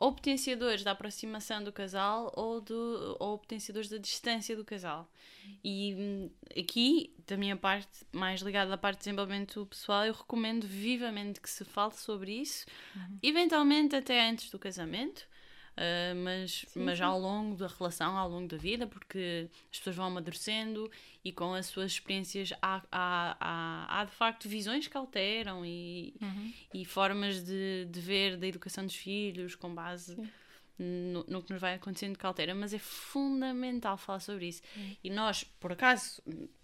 ou 0.01 0.11
potenciadores 0.11 0.83
da 0.83 0.91
aproximação 0.93 1.63
do 1.63 1.71
casal 1.71 2.33
ou, 2.35 2.59
do, 2.59 3.15
ou 3.19 3.37
potenciadores 3.37 3.87
da 3.87 3.99
distância 3.99 4.55
do 4.55 4.65
casal. 4.65 5.07
E 5.63 5.93
hum, 5.93 6.29
aqui, 6.59 7.13
da 7.27 7.37
minha 7.37 7.55
parte, 7.55 8.03
mais 8.11 8.41
ligada 8.41 8.73
à 8.73 8.77
parte 8.79 8.97
de 8.97 9.03
desenvolvimento 9.03 9.63
pessoal, 9.67 10.03
eu 10.03 10.13
recomendo 10.13 10.65
vivamente 10.65 11.39
que 11.39 11.47
se 11.47 11.63
fale 11.63 11.93
sobre 11.93 12.33
isso, 12.33 12.65
uhum. 12.95 13.19
eventualmente 13.21 13.95
até 13.95 14.27
antes 14.27 14.49
do 14.49 14.57
casamento, 14.57 15.27
Uh, 15.71 16.13
mas, 16.15 16.65
sim, 16.67 16.83
mas 16.83 16.97
sim. 16.97 17.03
ao 17.03 17.17
longo 17.17 17.55
da 17.55 17.67
relação, 17.67 18.17
ao 18.17 18.29
longo 18.29 18.47
da 18.47 18.57
vida, 18.57 18.85
porque 18.85 19.49
as 19.71 19.77
pessoas 19.77 19.95
vão 19.95 20.05
amadurecendo 20.05 20.91
e 21.23 21.31
com 21.31 21.53
as 21.53 21.67
suas 21.67 21.93
experiências 21.93 22.51
há, 22.61 22.83
há, 22.91 23.37
há, 23.39 23.99
há 23.99 24.05
de 24.05 24.11
facto 24.11 24.49
visões 24.49 24.87
que 24.87 24.97
alteram 24.97 25.65
e, 25.65 26.13
uhum. 26.21 26.53
e 26.73 26.83
formas 26.83 27.43
de, 27.43 27.87
de 27.89 28.01
ver 28.01 28.37
da 28.37 28.47
educação 28.47 28.85
dos 28.85 28.95
filhos 28.95 29.55
com 29.55 29.73
base 29.73 30.17
no, 30.77 31.23
no, 31.27 31.41
que 31.41 31.53
nos 31.53 31.61
vai 31.61 31.75
acontecendo 31.75 32.17
que 32.17 32.25
altera, 32.25 32.53
mas 32.53 32.73
é 32.73 32.79
fundamental 32.79 33.97
falar 33.97 34.19
sobre 34.19 34.47
isso. 34.47 34.61
Uhum. 34.75 34.95
E 35.03 35.09
nós, 35.09 35.43
por 35.43 35.71
acaso, 35.71 36.21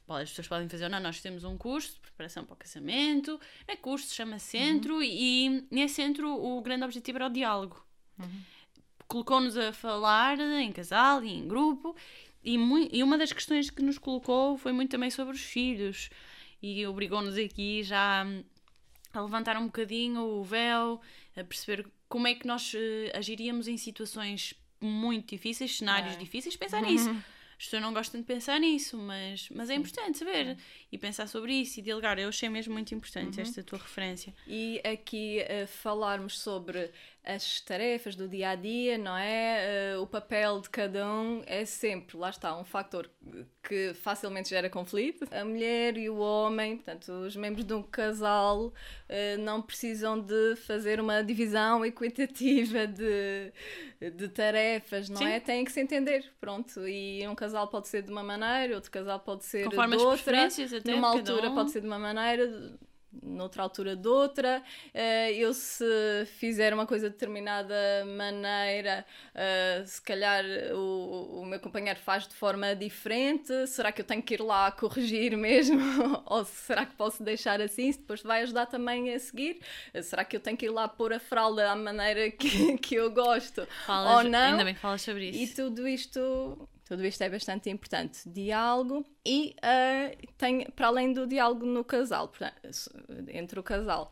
as 0.10 0.30
pessoas 0.30 0.47
podem 0.49 0.68
fazer 0.68 0.84
ou 0.84 0.89
não, 0.89 0.99
nós 0.99 1.22
temos 1.22 1.45
um 1.45 1.58
curso 1.58 1.93
de 1.93 2.01
preparação 2.01 2.43
para 2.43 2.53
o 2.53 2.58
casamento, 2.58 3.39
é 3.66 3.76
curso, 3.76 4.14
chama 4.14 4.38
Centro, 4.38 4.95
uhum. 4.95 5.03
e, 5.03 5.45
e 5.45 5.68
nesse 5.72 5.95
centro 5.95 6.30
o 6.30 6.62
grande 6.62 6.84
objetivo 6.84 7.20
era 7.20 7.28
o 7.28 7.30
diálogo. 7.30 7.86
Uhum 8.20 8.57
colocou-nos 9.08 9.58
a 9.58 9.72
falar 9.72 10.39
em 10.39 10.72
casal 10.72 11.24
e 11.24 11.34
em 11.34 11.47
grupo, 11.47 11.95
e, 12.43 12.55
e 12.91 13.03
uma 13.03 13.18
das 13.18 13.32
questões 13.32 13.70
que 13.70 13.82
nos 13.82 13.97
colocou 13.97 14.58
foi 14.58 14.72
muito 14.72 14.91
também 14.91 15.10
sobre 15.10 15.36
os 15.36 15.41
filhos, 15.41 16.10
e 16.62 16.86
obrigou-nos 16.86 17.38
aqui 17.38 17.84
já 17.84 18.26
a 19.14 19.22
levantar 19.22 19.58
um 19.58 19.66
bocadinho 19.66 20.22
o 20.22 20.43
véu, 20.43 21.01
a 21.36 21.43
perceber 21.43 21.88
como 22.08 22.28
é 22.28 22.36
que 22.36 22.47
nós 22.47 22.74
uh, 22.74 22.78
agiríamos 23.16 23.68
em 23.68 23.78
situações 23.78 24.53
muito 24.80 25.30
difíceis, 25.30 25.78
cenários 25.78 26.16
é. 26.16 26.18
difíceis, 26.18 26.55
pensar 26.55 26.82
nisso. 26.82 27.10
As 27.60 27.66
pessoas 27.66 27.82
não 27.82 27.91
gostam 27.91 28.22
de 28.22 28.28
pensar 28.28 28.60
nisso, 28.60 28.95
mas, 28.97 29.49
mas 29.49 29.72
é 29.72 29.74
importante 29.74 30.20
saber 30.20 30.55
e 30.91 30.97
pensar 30.97 31.28
sobre 31.28 31.53
isso 31.53 31.80
e 31.80 31.82
dialogar. 31.82 32.20
Eu 32.20 32.30
achei 32.30 32.47
mesmo 32.49 32.74
muito 32.74 32.93
importante 32.93 33.38
uhum. 33.38 33.41
esta 33.41 33.64
tua 33.64 33.80
referência. 33.80 34.32
E 34.45 34.80
aqui 34.86 35.39
uh, 35.41 35.66
falarmos 35.66 36.39
sobre 36.39 36.91
as 37.28 37.59
tarefas 37.59 38.15
do 38.15 38.25
dia 38.25 38.51
a 38.51 38.55
dia, 38.55 38.97
não 38.97 39.15
é? 39.17 39.95
Uh, 39.97 40.01
o 40.01 40.07
papel 40.07 40.61
de 40.61 40.69
cada 40.69 41.05
um 41.05 41.43
é 41.45 41.65
sempre, 41.65 42.15
lá 42.15 42.30
está, 42.30 42.57
um 42.57 42.63
fator 42.63 43.09
que 43.61 43.93
facilmente 43.95 44.49
gera 44.49 44.69
conflito. 44.69 45.28
A 45.30 45.43
mulher 45.43 45.97
e 45.97 46.09
o 46.09 46.17
homem, 46.17 46.78
portanto, 46.78 47.11
os 47.11 47.36
membros 47.36 47.65
de 47.65 47.73
um 47.73 47.84
casal, 47.84 48.67
uh, 48.67 48.73
não 49.39 49.61
precisam 49.61 50.17
de 50.17 50.55
fazer 50.55 51.01
uma 51.01 51.21
divisão 51.21 51.86
equitativa 51.86 52.88
de, 52.88 53.51
de 54.15 54.30
tarefas, 54.30 55.09
não 55.09 55.17
Sim. 55.17 55.28
é? 55.28 55.39
Têm 55.41 55.65
que 55.65 55.71
se 55.73 55.82
entender, 55.82 56.32
pronto. 56.39 56.88
E 56.88 57.28
um 57.28 57.36
casal 57.36 57.67
pode 57.67 57.89
ser 57.89 58.03
de 58.03 58.11
uma 58.11 58.23
maneira, 58.23 58.73
outro 58.73 58.89
casal 58.89 59.19
pode 59.19 59.43
ser 59.43 59.65
Conforme 59.65 59.97
de 59.97 60.03
outra. 60.03 60.47
Numa 60.86 61.09
altura 61.09 61.49
um... 61.49 61.55
pode 61.55 61.71
ser 61.71 61.82
de 61.82 61.88
uma 61.88 61.99
maneira, 61.99 62.78
noutra 63.24 63.64
altura 63.64 63.95
de 63.95 64.08
outra. 64.08 64.64
Uh, 64.93 65.32
eu, 65.34 65.53
se 65.53 65.86
fizer 66.38 66.74
uma 66.74 66.86
coisa 66.86 67.10
de 67.10 67.14
determinada 67.14 67.76
maneira, 68.05 69.05
uh, 69.34 69.86
se 69.86 70.01
calhar 70.01 70.43
o, 70.74 71.41
o 71.41 71.45
meu 71.45 71.60
companheiro 71.60 71.99
faz 71.99 72.28
de 72.28 72.34
forma 72.34 72.76
diferente. 72.76 73.68
Será 73.68 73.91
que 73.91 74.01
eu 74.01 74.05
tenho 74.05 74.22
que 74.22 74.36
ir 74.36 74.41
lá 74.41 74.72
corrigir 74.72 75.36
mesmo? 75.38 75.80
Ou 76.26 76.45
será 76.45 76.86
que 76.86 76.95
posso 76.95 77.24
deixar 77.24 77.62
assim? 77.62 77.91
Se 77.91 77.99
depois 77.99 78.22
vai 78.22 78.43
ajudar 78.43 78.66
também 78.66 79.14
a 79.14 79.20
seguir? 79.20 79.60
Uh, 79.93 80.03
será 80.03 80.24
que 80.24 80.36
eu 80.36 80.39
tenho 80.39 80.58
que 80.58 80.66
ir 80.66 80.70
lá 80.70 80.88
pôr 80.88 81.14
a 81.14 81.20
fralda 81.20 81.72
à 81.72 81.76
maneira 81.76 82.30
que, 82.32 82.78
que 82.80 82.95
eu 82.95 83.12
gosto? 83.12 83.68
Falas, 83.86 84.26
ou 84.26 84.32
não? 84.32 84.39
Ainda 84.39 84.66
bem 84.66 84.74
que 84.74 84.80
falas 84.80 85.01
sobre 85.01 85.30
isso. 85.30 85.39
E 85.39 85.55
tudo 85.55 85.88
isto 85.88 86.68
tudo 86.88 87.05
isto 87.05 87.21
é 87.21 87.29
bastante 87.29 87.69
importante. 87.69 88.27
Diálogo 88.29 89.05
e 89.25 89.55
uh, 89.57 90.27
tem, 90.38 90.65
para 90.71 90.88
além 90.88 91.11
do 91.11 91.27
diálogo 91.27 91.65
no 91.65 91.83
casal, 91.83 92.29
portanto, 92.29 92.55
entre 93.27 93.59
o 93.59 93.63
casal, 93.63 94.11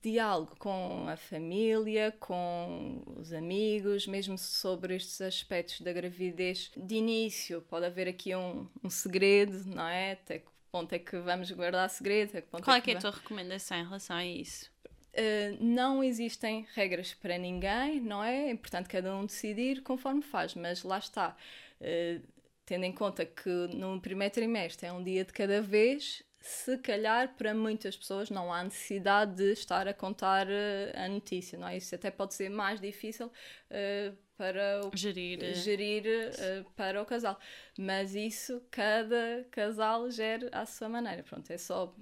diálogo 0.00 0.54
com 0.58 1.08
a 1.08 1.16
família, 1.16 2.14
com 2.20 3.02
os 3.16 3.32
amigos, 3.32 4.06
mesmo 4.06 4.38
sobre 4.38 4.94
estes 4.94 5.20
aspectos 5.20 5.80
da 5.80 5.92
gravidez. 5.92 6.70
De 6.76 6.94
início, 6.96 7.62
pode 7.62 7.86
haver 7.86 8.06
aqui 8.06 8.34
um, 8.36 8.68
um 8.82 8.90
segredo, 8.90 9.64
não 9.66 9.88
é? 9.88 10.12
Até 10.12 10.38
que 10.38 10.46
ponto 10.70 10.92
é 10.92 10.98
que 10.98 11.16
vamos 11.18 11.50
guardar 11.50 11.88
segredo? 11.90 12.42
Qual 12.42 12.76
é, 12.76 12.80
que 12.80 12.92
é 12.92 12.96
a 12.96 13.00
tua 13.00 13.10
recomendação 13.10 13.78
em 13.78 13.84
relação 13.84 14.16
a 14.16 14.24
isso? 14.24 14.70
Uh, 15.14 15.56
não 15.60 16.02
existem 16.02 16.66
regras 16.74 17.14
para 17.14 17.38
ninguém, 17.38 18.00
não 18.00 18.22
é? 18.22 18.48
É 18.48 18.50
importante 18.50 18.88
cada 18.88 19.16
um 19.16 19.24
decidir 19.24 19.82
conforme 19.82 20.22
faz, 20.22 20.54
mas 20.54 20.82
lá 20.82 20.98
está. 20.98 21.36
Eh, 21.84 22.20
tendo 22.64 22.84
em 22.84 22.92
conta 22.92 23.26
que 23.26 23.50
no 23.74 24.00
primeiro 24.00 24.32
trimestre 24.32 24.86
é 24.86 24.92
um 24.92 25.04
dia 25.04 25.22
de 25.22 25.34
cada 25.34 25.60
vez, 25.60 26.24
se 26.40 26.78
calhar 26.78 27.34
para 27.36 27.52
muitas 27.54 27.94
pessoas 27.94 28.30
não 28.30 28.50
há 28.50 28.64
necessidade 28.64 29.36
de 29.36 29.52
estar 29.52 29.86
a 29.86 29.92
contar 29.92 30.46
uh, 30.46 30.50
a 30.94 31.06
notícia, 31.06 31.58
não 31.58 31.68
é? 31.68 31.76
Isso 31.76 31.94
até 31.94 32.10
pode 32.10 32.32
ser 32.32 32.48
mais 32.48 32.80
difícil 32.80 33.26
uh, 33.26 34.16
para 34.34 34.80
o, 34.86 34.96
gerir, 34.96 35.54
gerir 35.56 36.04
uh, 36.06 36.70
para 36.74 37.02
o 37.02 37.04
casal. 37.04 37.38
Mas 37.78 38.14
isso 38.14 38.62
cada 38.70 39.46
casal 39.50 40.10
gera 40.10 40.48
à 40.50 40.64
sua 40.64 40.88
maneira. 40.88 41.22
Pronto, 41.22 41.50
é 41.50 41.58
só 41.58 41.94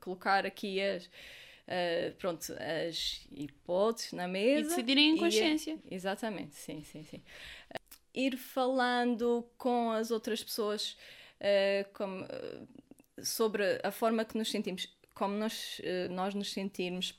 colocar 0.00 0.44
aqui 0.44 0.80
as. 0.80 1.08
pronto, 2.18 2.52
as 2.88 3.28
hipóteses 3.30 4.12
na 4.12 4.26
mesa. 4.26 4.60
E 4.60 4.68
decidirem 4.70 5.10
em 5.10 5.16
consciência. 5.16 5.78
E, 5.88 5.94
exatamente, 5.94 6.56
sim, 6.56 6.82
sim, 6.82 7.04
sim 7.04 7.22
ir 8.14 8.36
falando 8.36 9.48
com 9.56 9.90
as 9.90 10.10
outras 10.10 10.42
pessoas 10.42 10.96
uh, 11.40 11.88
como, 11.92 12.24
uh, 12.24 12.68
sobre 13.24 13.80
a 13.82 13.90
forma 13.90 14.24
que 14.24 14.36
nos 14.36 14.50
sentimos, 14.50 14.88
como 15.14 15.34
nós, 15.34 15.80
uh, 15.80 16.12
nós 16.12 16.34
nos 16.34 16.52
sentirmos, 16.52 17.18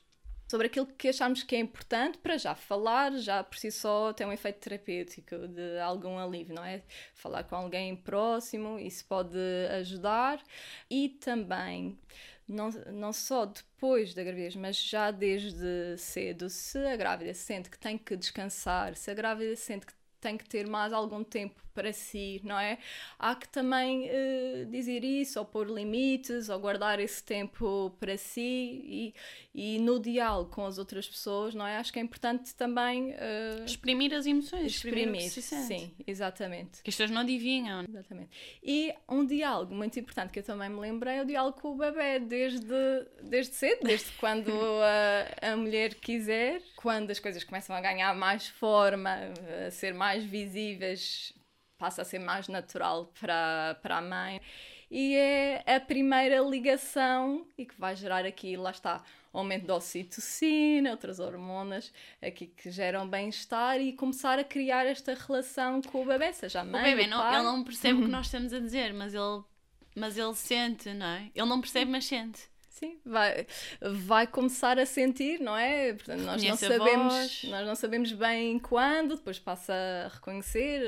sobre 0.49 0.67
aquilo 0.67 0.85
que 0.85 1.07
achamos 1.07 1.43
que 1.43 1.55
é 1.55 1.59
importante 1.59 2.17
para 2.17 2.37
já 2.37 2.53
falar, 2.53 3.13
já 3.13 3.41
por 3.41 3.57
si 3.57 3.71
só 3.71 4.11
tem 4.11 4.27
um 4.27 4.33
efeito 4.33 4.59
terapêutico 4.59 5.47
de 5.47 5.79
algum 5.79 6.17
alívio, 6.19 6.53
não 6.53 6.65
é? 6.65 6.83
Falar 7.13 7.45
com 7.45 7.55
alguém 7.55 7.95
próximo, 7.95 8.77
isso 8.77 9.05
pode 9.05 9.37
ajudar 9.79 10.43
e 10.89 11.07
também 11.07 11.97
não, 12.45 12.69
não 12.91 13.13
só 13.13 13.45
depois 13.45 14.13
da 14.13 14.23
gravidez, 14.23 14.55
mas 14.57 14.75
já 14.75 15.09
desde 15.09 15.97
cedo, 15.97 16.49
se 16.49 16.77
a 16.79 16.97
grávida 16.97 17.33
sente 17.33 17.69
que 17.69 17.79
tem 17.79 17.97
que 17.97 18.17
descansar, 18.17 18.95
se 18.95 19.09
a 19.09 19.13
grávida 19.13 19.55
sente 19.55 19.85
que 19.85 19.93
tem 20.21 20.37
que 20.37 20.47
ter 20.47 20.67
mais 20.67 20.93
algum 20.93 21.23
tempo 21.23 21.59
para 21.73 21.93
si, 21.93 22.41
não 22.43 22.57
é? 22.57 22.77
Há 23.17 23.35
que 23.35 23.47
também 23.47 24.09
uh, 24.09 24.65
dizer 24.67 25.03
isso, 25.03 25.39
ou 25.39 25.45
pôr 25.45 25.69
limites, 25.69 26.49
ou 26.49 26.59
guardar 26.59 26.99
esse 26.99 27.23
tempo 27.23 27.95
para 27.99 28.17
si 28.17 28.41
e, 28.41 29.13
e 29.53 29.79
no 29.79 29.99
diálogo 29.99 30.49
com 30.51 30.65
as 30.65 30.77
outras 30.77 31.07
pessoas, 31.07 31.53
não 31.55 31.65
é? 31.65 31.77
Acho 31.77 31.91
que 31.91 31.99
é 31.99 32.01
importante 32.01 32.53
também 32.55 33.11
uh, 33.11 33.65
exprimir 33.65 34.13
as 34.13 34.25
emoções, 34.25 34.75
exprimir, 34.75 35.25
exprimir 35.25 35.67
sim, 35.67 35.93
exatamente. 36.05 36.81
Que 36.83 36.89
as 36.89 36.95
pessoas 36.95 37.11
não 37.11 37.21
adivinham. 37.21 37.83
Exatamente. 37.87 38.29
E 38.63 38.93
um 39.07 39.25
diálogo 39.25 39.73
muito 39.73 39.99
importante 39.99 40.31
que 40.31 40.39
eu 40.39 40.43
também 40.43 40.69
me 40.69 40.79
lembrei 40.79 41.17
é 41.17 41.21
o 41.21 41.25
diálogo 41.25 41.59
com 41.59 41.71
o 41.71 41.75
bebê, 41.75 42.19
desde, 42.19 43.05
desde 43.23 43.55
cedo, 43.55 43.83
desde 43.83 44.11
quando 44.13 44.51
a, 45.41 45.51
a 45.51 45.57
mulher 45.57 45.95
quiser, 45.95 46.61
quando 46.75 47.11
as 47.11 47.19
coisas 47.19 47.43
começam 47.43 47.75
a 47.75 47.81
ganhar 47.81 48.13
mais 48.15 48.47
forma, 48.47 49.17
a 49.67 49.71
ser 49.71 49.93
mais 49.93 50.23
visíveis, 50.23 51.33
passa 51.81 52.03
a 52.03 52.05
ser 52.05 52.19
mais 52.19 52.47
natural 52.47 53.11
para, 53.19 53.75
para 53.81 53.97
a 53.97 54.01
mãe. 54.01 54.39
E 54.91 55.15
é 55.15 55.63
a 55.65 55.79
primeira 55.79 56.39
ligação 56.41 57.47
e 57.57 57.65
que 57.65 57.73
vai 57.79 57.95
gerar 57.95 58.23
aqui, 58.23 58.55
lá 58.55 58.69
está, 58.69 59.01
aumento 59.33 59.65
da 59.65 59.75
ocitocina, 59.75 60.91
outras 60.91 61.19
hormonas 61.19 61.91
aqui 62.21 62.45
que 62.45 62.69
geram 62.69 63.07
bem-estar 63.09 63.79
e 63.81 63.93
começar 63.93 64.37
a 64.37 64.43
criar 64.43 64.85
esta 64.85 65.15
relação 65.15 65.81
com 65.81 66.03
o 66.03 66.05
bebê, 66.05 66.31
seja 66.33 66.59
a 66.59 66.63
mãe. 66.63 66.81
O 66.81 66.83
bebê, 66.83 67.07
não, 67.07 67.33
ele 67.33 67.43
não 67.43 67.63
percebe 67.63 67.99
o 67.99 68.03
que 68.03 68.11
nós 68.11 68.27
estamos 68.27 68.53
a 68.53 68.59
dizer, 68.59 68.93
mas 68.93 69.15
ele, 69.15 69.43
mas 69.95 70.17
ele 70.17 70.35
sente, 70.35 70.93
não 70.93 71.07
é? 71.07 71.31
Ele 71.33 71.47
não 71.47 71.59
percebe, 71.59 71.89
mas 71.89 72.05
sente. 72.05 72.50
Sim, 72.81 72.97
vai, 73.05 73.45
vai 73.79 74.25
começar 74.25 74.79
a 74.79 74.87
sentir, 74.87 75.39
não 75.39 75.55
é? 75.55 75.93
Portanto, 75.93 76.21
nós 76.21 76.43
não 76.43 76.55
sabemos, 76.57 77.43
nós 77.43 77.67
não 77.67 77.75
sabemos 77.75 78.11
bem 78.11 78.57
quando, 78.57 79.17
depois 79.17 79.37
passa 79.37 79.71
a 79.71 80.07
reconhecer 80.07 80.81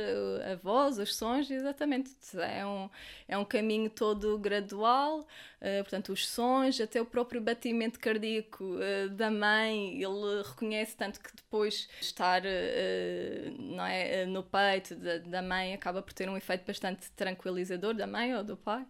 a 0.52 0.56
voz, 0.56 0.98
os 0.98 1.16
sons, 1.16 1.52
exatamente. 1.52 2.10
É 2.36 2.66
um, 2.66 2.90
é 3.28 3.38
um 3.38 3.46
caminho 3.46 3.92
todo 3.92 4.40
gradual, 4.40 5.20
uh, 5.20 5.84
portanto, 5.84 6.12
os 6.12 6.28
sons, 6.28 6.82
até 6.82 7.00
o 7.00 7.06
próprio 7.06 7.40
batimento 7.40 8.00
cardíaco 8.00 8.64
uh, 8.64 9.10
da 9.10 9.30
mãe, 9.30 10.02
ele 10.02 10.42
reconhece 10.44 10.98
tanto 10.98 11.20
que 11.20 11.30
depois 11.36 11.88
estar 12.02 12.42
uh, 12.42 13.52
não 13.60 13.86
é, 13.86 14.26
no 14.26 14.42
peito 14.42 14.96
da, 14.96 15.20
da 15.20 15.42
mãe 15.44 15.76
acaba 15.76 16.02
por 16.02 16.12
ter 16.12 16.28
um 16.28 16.36
efeito 16.36 16.66
bastante 16.66 17.12
tranquilizador 17.12 17.94
da 17.94 18.08
mãe 18.08 18.36
ou 18.36 18.44
do 18.44 18.58
pai. 18.58 18.84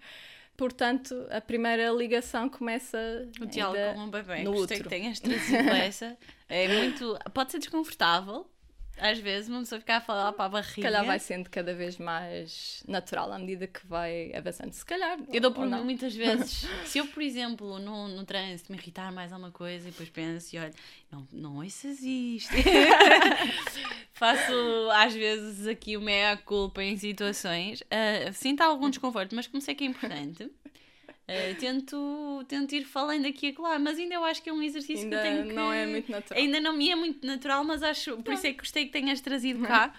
Portanto, 0.55 1.15
a 1.31 1.41
primeira 1.41 1.89
ligação 1.91 2.47
começa. 2.47 2.97
O 3.41 3.45
diálogo 3.45 3.95
com 3.95 3.99
um 4.01 4.09
bebê. 4.11 4.43
No 4.43 4.51
Gostei 4.53 4.77
útero. 4.77 4.83
que 4.83 4.89
tenhas 4.89 5.19
trazido 5.19 5.69
essa. 5.73 6.17
É 6.47 6.67
muito. 6.67 7.17
Pode 7.33 7.51
ser 7.51 7.59
desconfortável, 7.59 8.45
às 8.97 9.19
vezes 9.19 9.49
uma 9.49 9.59
pessoa 9.59 9.79
ficar 9.79 9.97
a 9.97 10.01
falar 10.01 10.33
para 10.33 10.45
a 10.45 10.49
barriga. 10.49 10.73
Se 10.73 10.81
calhar 10.81 11.05
vai 11.05 11.19
sendo 11.19 11.49
cada 11.49 11.73
vez 11.73 11.97
mais 11.97 12.83
natural 12.87 13.31
à 13.31 13.39
medida 13.39 13.67
que 13.67 13.85
vai 13.85 14.31
avançando. 14.33 14.71
Se 14.71 14.85
calhar. 14.85 15.17
Eu 15.31 15.41
dou 15.41 15.51
por 15.51 15.65
muitas 15.67 16.15
vezes. 16.15 16.67
se 16.85 16.97
eu, 16.97 17.07
por 17.07 17.21
exemplo, 17.23 17.79
no, 17.79 18.07
no 18.07 18.23
trânsito 18.23 18.71
me 18.71 18.77
irritar 18.77 19.11
mais 19.11 19.31
alguma 19.31 19.51
coisa 19.51 19.87
e 19.87 19.91
depois 19.91 20.09
penso 20.09 20.55
e 20.55 20.59
olho, 20.59 20.73
não, 21.11 21.27
não 21.31 21.55
ouças 21.57 22.01
isto. 22.01 22.53
Faço 24.13 24.53
às 24.93 25.13
vezes 25.13 25.67
aqui 25.67 25.97
o 25.97 26.01
meia-culpa 26.01 26.83
em 26.83 26.97
situações. 26.97 27.81
Uh, 27.81 28.31
sinto 28.33 28.61
algum 28.61 28.89
desconforto, 28.89 29.35
mas 29.35 29.47
como 29.47 29.61
sei 29.61 29.75
que 29.75 29.83
é 29.83 29.87
importante. 29.87 30.49
Uh, 31.23 31.55
tento, 31.57 32.43
tento 32.49 32.75
ir 32.75 32.83
falando 32.83 33.25
aqui 33.25 33.55
e 33.57 33.61
lá, 33.61 33.79
mas 33.79 33.97
ainda 33.97 34.15
eu 34.15 34.25
acho 34.25 34.43
que 34.43 34.49
é 34.49 34.53
um 34.53 34.61
exercício 34.61 35.05
ainda 35.05 35.21
que 35.21 35.27
eu 35.27 35.31
tenho 35.31 35.47
que. 35.47 35.53
não 35.53 35.71
é 35.71 35.85
muito 35.85 36.11
natural. 36.11 36.41
Ainda 36.41 36.59
não 36.59 36.73
me 36.73 36.89
é 36.89 36.95
muito 36.95 37.25
natural, 37.25 37.63
mas 37.63 37.81
acho. 37.81 38.17
Por 38.17 38.33
isso 38.33 38.45
é 38.45 38.51
que 38.51 38.59
gostei 38.59 38.85
que 38.85 38.91
tenhas 38.91 39.21
trazido 39.21 39.65
cá, 39.65 39.93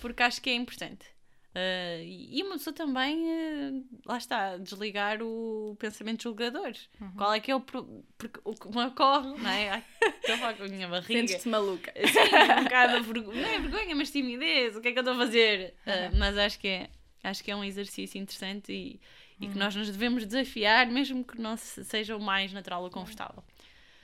porque 0.00 0.22
acho 0.22 0.40
que 0.40 0.50
é 0.50 0.54
importante. 0.54 1.06
Uh, 1.48 2.04
e 2.04 2.40
uma 2.44 2.52
pessoa 2.52 2.72
também, 2.72 3.24
uh, 3.24 3.84
lá 4.06 4.18
está, 4.18 4.56
desligar 4.58 5.20
o 5.20 5.74
pensamento 5.80 6.22
julgador. 6.22 6.72
Uhum. 7.00 7.10
Qual 7.16 7.32
é 7.32 7.40
que 7.40 7.50
é 7.50 7.56
o. 7.56 7.60
Porque 7.60 8.40
o 8.44 8.54
que 8.54 8.68
me 8.68 8.84
ocorre, 8.84 9.36
não 9.36 9.50
é? 9.50 9.82
Estou 10.00 10.36
a 10.36 10.38
falar 10.38 10.54
com 10.54 10.62
a 10.62 10.68
minha 10.68 10.86
barriga. 10.86 11.26
Sentes-te 11.26 11.48
maluca. 11.48 11.92
Sim, 11.96 12.60
um 12.60 12.64
bocado 12.64 13.02
vergonha. 13.02 13.42
Não 13.42 13.48
é 13.48 13.58
vergonha, 13.58 13.96
mas 13.96 14.12
timidez. 14.12 14.76
O 14.76 14.80
que 14.80 14.88
é 14.88 14.92
que 14.92 14.98
eu 14.98 15.02
estou 15.02 15.14
a 15.14 15.18
fazer? 15.18 15.74
Uh, 15.84 16.16
mas 16.16 16.38
acho 16.38 16.60
que, 16.60 16.68
é, 16.68 16.90
acho 17.24 17.42
que 17.42 17.50
é 17.50 17.56
um 17.56 17.64
exercício 17.64 18.20
interessante 18.20 18.72
e 18.72 19.00
e 19.40 19.48
que 19.48 19.56
nós 19.56 19.74
nos 19.74 19.88
devemos 19.88 20.26
desafiar, 20.26 20.86
mesmo 20.86 21.24
que 21.24 21.40
não 21.40 21.56
seja 21.56 22.16
o 22.16 22.20
mais 22.20 22.52
natural 22.52 22.82
ou 22.82 22.90
confortável. 22.90 23.42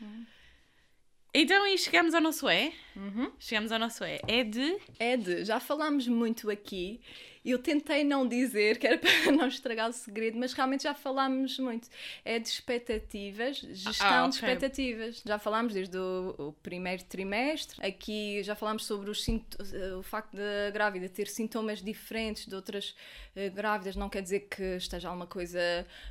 Uhum. 0.00 0.26
Então, 1.36 1.66
e 1.66 1.76
chegamos 1.76 2.14
ao 2.14 2.20
nosso 2.20 2.48
é. 2.48 2.72
Uhum. 2.94 3.32
Chegamos 3.40 3.72
ao 3.72 3.78
nosso 3.78 4.04
é. 4.04 4.20
É 4.28 4.44
de. 4.44 4.78
É 5.00 5.16
de. 5.16 5.44
Já 5.44 5.58
falámos 5.58 6.06
muito 6.06 6.48
aqui 6.48 7.00
eu 7.50 7.58
tentei 7.58 8.02
não 8.02 8.26
dizer, 8.26 8.78
que 8.78 8.86
era 8.86 8.96
para 8.98 9.32
não 9.32 9.46
estragar 9.46 9.90
o 9.90 9.92
segredo, 9.92 10.38
mas 10.38 10.54
realmente 10.54 10.84
já 10.84 10.94
falámos 10.94 11.58
muito. 11.58 11.88
É 12.24 12.38
de 12.38 12.48
expectativas, 12.48 13.58
gestão 13.58 14.06
ah, 14.06 14.20
okay. 14.20 14.30
de 14.30 14.36
expectativas. 14.36 15.22
Já 15.24 15.38
falámos 15.38 15.74
desde 15.74 15.98
o, 15.98 16.34
o, 16.38 16.52
primeiro 16.62 17.04
trimestre. 17.04 17.86
Aqui 17.86 18.42
já 18.42 18.54
falámos 18.54 18.86
sobre 18.86 19.10
os, 19.10 19.26
o 19.98 20.02
facto 20.02 20.34
da 20.34 20.70
grávida 20.72 21.08
ter 21.08 21.28
sintomas 21.28 21.82
diferentes 21.82 22.46
de 22.46 22.54
outras 22.54 22.94
uh, 23.36 23.54
grávidas. 23.54 23.94
Não 23.94 24.08
quer 24.08 24.22
dizer 24.22 24.40
que 24.40 24.76
esteja 24.76 25.08
alguma 25.08 25.26
coisa 25.26 25.60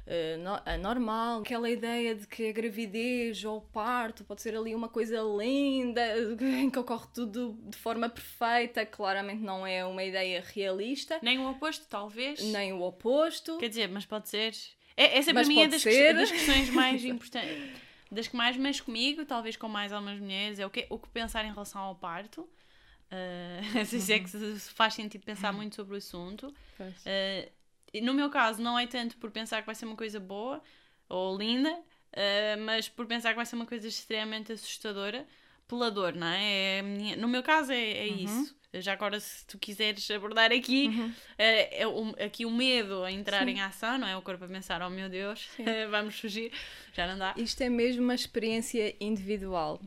uh, 0.05 0.37
no, 0.37 0.61
anormal. 0.71 1.41
Aquela 1.41 1.69
ideia 1.69 2.13
de 2.13 2.27
que 2.27 2.49
a 2.49 2.51
gravidez 2.51 3.43
ou 3.43 3.57
o 3.57 3.61
parto 3.61 4.23
pode 4.23 4.43
ser 4.43 4.55
ali 4.55 4.75
uma 4.75 4.89
coisa 4.89 5.19
linda, 5.21 6.01
em 6.41 6.69
que 6.69 6.77
ocorre 6.77 7.07
tudo 7.11 7.57
de 7.63 7.77
forma 7.77 8.07
perfeita. 8.07 8.85
Claramente 8.85 9.41
não 9.41 9.65
é 9.65 9.83
uma 9.83 10.03
ideia 10.03 10.43
realista. 10.45 11.22
Nem 11.23 11.39
o 11.39 11.49
oposto, 11.49 11.85
talvez. 11.89 12.41
Nem 12.43 12.73
o 12.73 12.81
oposto. 12.81 13.57
Quer 13.57 13.69
dizer, 13.69 13.87
mas 13.87 14.05
pode 14.05 14.27
ser. 14.27 14.53
É, 14.97 15.17
essa 15.17 15.33
para 15.33 15.45
mim 15.45 15.61
é 15.61 15.69
das, 15.69 15.81
que, 15.81 16.13
das 16.13 16.29
questões 16.29 16.69
mais 16.69 17.03
importantes. 17.05 17.81
Das 18.11 18.27
que 18.27 18.35
mais 18.35 18.57
mexe 18.57 18.83
comigo, 18.83 19.25
talvez 19.25 19.55
com 19.55 19.69
mais 19.69 19.93
algumas 19.93 20.19
mulheres, 20.19 20.59
é 20.59 20.65
o 20.65 20.69
que, 20.69 20.85
o 20.89 20.99
que 20.99 21.07
pensar 21.07 21.45
em 21.45 21.49
relação 21.49 21.81
ao 21.81 21.95
parto. 21.95 22.41
Uh, 22.41 23.63
não 23.73 23.85
sei 23.85 23.99
se 24.01 24.13
é 24.13 24.19
que 24.19 24.29
faz 24.75 24.95
sentido 24.95 25.23
pensar 25.23 25.51
uhum. 25.51 25.57
muito 25.57 25.75
sobre 25.75 25.93
o 25.93 25.97
assunto. 25.97 26.53
Uh, 26.77 28.01
no 28.01 28.13
meu 28.13 28.29
caso, 28.29 28.61
não 28.61 28.77
é 28.77 28.85
tanto 28.85 29.15
por 29.15 29.31
pensar 29.31 29.61
que 29.61 29.65
vai 29.65 29.75
ser 29.75 29.85
uma 29.85 29.95
coisa 29.95 30.19
boa 30.19 30.61
ou 31.07 31.37
linda, 31.37 31.71
uh, 31.71 32.61
mas 32.65 32.89
por 32.89 33.05
pensar 33.05 33.29
que 33.29 33.37
vai 33.37 33.45
ser 33.45 33.55
uma 33.55 33.65
coisa 33.65 33.87
extremamente 33.87 34.51
assustadora 34.51 35.25
pela 35.69 35.89
dor, 35.89 36.13
não 36.13 36.27
é? 36.27 36.79
é 36.79 36.81
minha... 36.81 37.15
No 37.15 37.29
meu 37.29 37.41
caso, 37.41 37.71
é, 37.71 38.07
é 38.07 38.11
uhum. 38.11 38.17
isso. 38.17 38.62
Já 38.73 38.93
agora, 38.93 39.19
se 39.19 39.45
tu 39.45 39.57
quiseres 39.59 40.09
abordar 40.09 40.51
aqui, 40.51 40.87
uhum. 40.87 41.13
é, 41.37 41.81
é 41.81 41.87
o, 41.87 42.09
aqui 42.23 42.45
o 42.45 42.51
medo 42.51 43.03
a 43.03 43.11
entrar 43.11 43.45
Sim. 43.45 43.51
em 43.51 43.61
ação, 43.61 43.97
não 43.97 44.07
é? 44.07 44.17
O 44.17 44.21
corpo 44.21 44.45
a 44.45 44.47
pensar, 44.47 44.81
oh 44.81 44.89
meu 44.89 45.09
Deus, 45.09 45.47
vamos 45.91 46.19
fugir, 46.19 46.51
já 46.93 47.05
não 47.05 47.17
dá. 47.17 47.33
Isto 47.37 47.61
é 47.61 47.69
mesmo 47.69 48.03
uma 48.03 48.15
experiência 48.15 48.95
individual. 48.99 49.79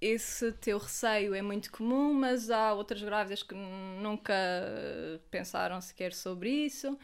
Esse 0.00 0.52
teu 0.52 0.78
receio 0.78 1.34
é 1.34 1.42
muito 1.42 1.70
comum, 1.70 2.12
mas 2.12 2.50
há 2.50 2.72
outras 2.72 3.02
grávidas 3.02 3.42
que 3.42 3.54
nunca 3.54 4.34
pensaram 5.30 5.80
sequer 5.80 6.12
sobre 6.12 6.50
isso. 6.50 6.98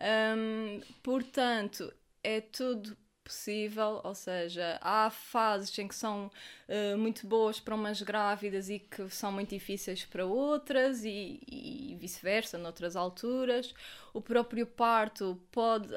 Um, 0.00 0.80
portanto, 1.02 1.92
é 2.22 2.40
tudo 2.40 2.96
possível, 3.24 4.00
ou 4.02 4.14
seja, 4.14 4.78
há 4.80 5.10
fases 5.10 5.76
em 5.78 5.86
que 5.86 5.94
são 5.94 6.30
uh, 6.68 6.98
muito 6.98 7.26
boas 7.26 7.60
para 7.60 7.74
umas 7.74 8.02
grávidas 8.02 8.68
e 8.68 8.78
que 8.78 9.08
são 9.10 9.30
muito 9.30 9.50
difíceis 9.50 10.04
para 10.04 10.26
outras 10.26 11.04
e, 11.04 11.40
e 11.46 11.96
vice-versa, 12.00 12.58
noutras 12.58 12.96
alturas. 12.96 13.74
O 14.12 14.20
próprio 14.20 14.66
parto 14.66 15.40
pode. 15.52 15.88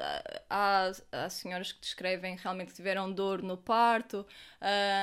Há, 0.48 0.92
há 1.12 1.28
senhoras 1.28 1.72
que 1.72 1.80
descrevem 1.80 2.36
realmente 2.36 2.68
que 2.68 2.74
tiveram 2.74 3.10
dor 3.12 3.42
no 3.42 3.56
parto. 3.56 4.26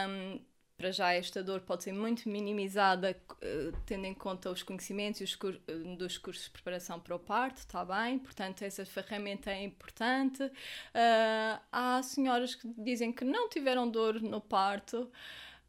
Um, 0.07 0.39
para 0.81 0.91
já 0.91 1.13
esta 1.13 1.43
dor 1.43 1.61
pode 1.61 1.83
ser 1.83 1.93
muito 1.93 2.27
minimizada 2.27 3.15
uh, 3.31 3.77
tendo 3.85 4.05
em 4.05 4.15
conta 4.15 4.49
os 4.49 4.63
conhecimentos 4.63 5.31
uh, 5.35 5.95
dos 5.95 6.17
cursos 6.17 6.45
de 6.45 6.49
preparação 6.49 6.99
para 6.99 7.15
o 7.15 7.19
parto, 7.19 7.57
está 7.57 7.85
bem? 7.85 8.17
Portanto, 8.17 8.63
essa 8.63 8.83
ferramenta 8.83 9.51
é 9.51 9.61
importante. 9.63 10.41
Uh, 10.41 11.61
há 11.71 12.01
senhoras 12.01 12.55
que 12.55 12.67
dizem 12.79 13.13
que 13.13 13.23
não 13.23 13.47
tiveram 13.47 13.87
dor 13.87 14.19
no 14.19 14.41
parto. 14.41 15.07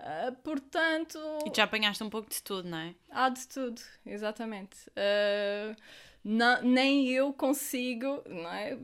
Uh, 0.00 0.32
portanto. 0.42 1.18
E 1.46 1.54
já 1.54 1.64
apanhaste 1.64 2.02
um 2.02 2.08
pouco 2.08 2.30
de 2.30 2.42
tudo, 2.42 2.66
não 2.66 2.78
é? 2.78 2.94
Há 3.10 3.28
de 3.28 3.46
tudo, 3.46 3.82
exatamente. 4.06 4.78
Uh, 4.88 5.76
não, 6.24 6.62
nem 6.62 7.08
eu 7.08 7.32
consigo 7.32 8.22
é? 8.26 8.76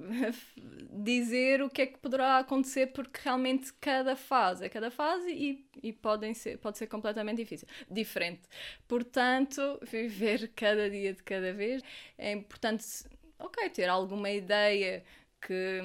dizer 0.90 1.62
o 1.62 1.70
que 1.70 1.82
é 1.82 1.86
que 1.86 1.98
poderá 1.98 2.38
acontecer 2.38 2.88
porque 2.88 3.20
realmente 3.22 3.72
cada 3.74 4.16
fase 4.16 4.64
é 4.64 4.68
cada 4.68 4.90
fase 4.90 5.30
e, 5.30 5.64
e 5.82 5.92
podem 5.92 6.34
ser, 6.34 6.58
pode 6.58 6.78
ser 6.78 6.88
completamente 6.88 7.36
difícil, 7.36 7.68
diferente. 7.88 8.42
Portanto, 8.88 9.78
viver 9.88 10.50
cada 10.56 10.90
dia 10.90 11.14
de 11.14 11.22
cada 11.22 11.52
vez 11.52 11.82
é 12.16 12.32
importante, 12.32 12.84
ok, 13.38 13.70
ter 13.70 13.88
alguma 13.88 14.30
ideia 14.30 15.04
que 15.40 15.80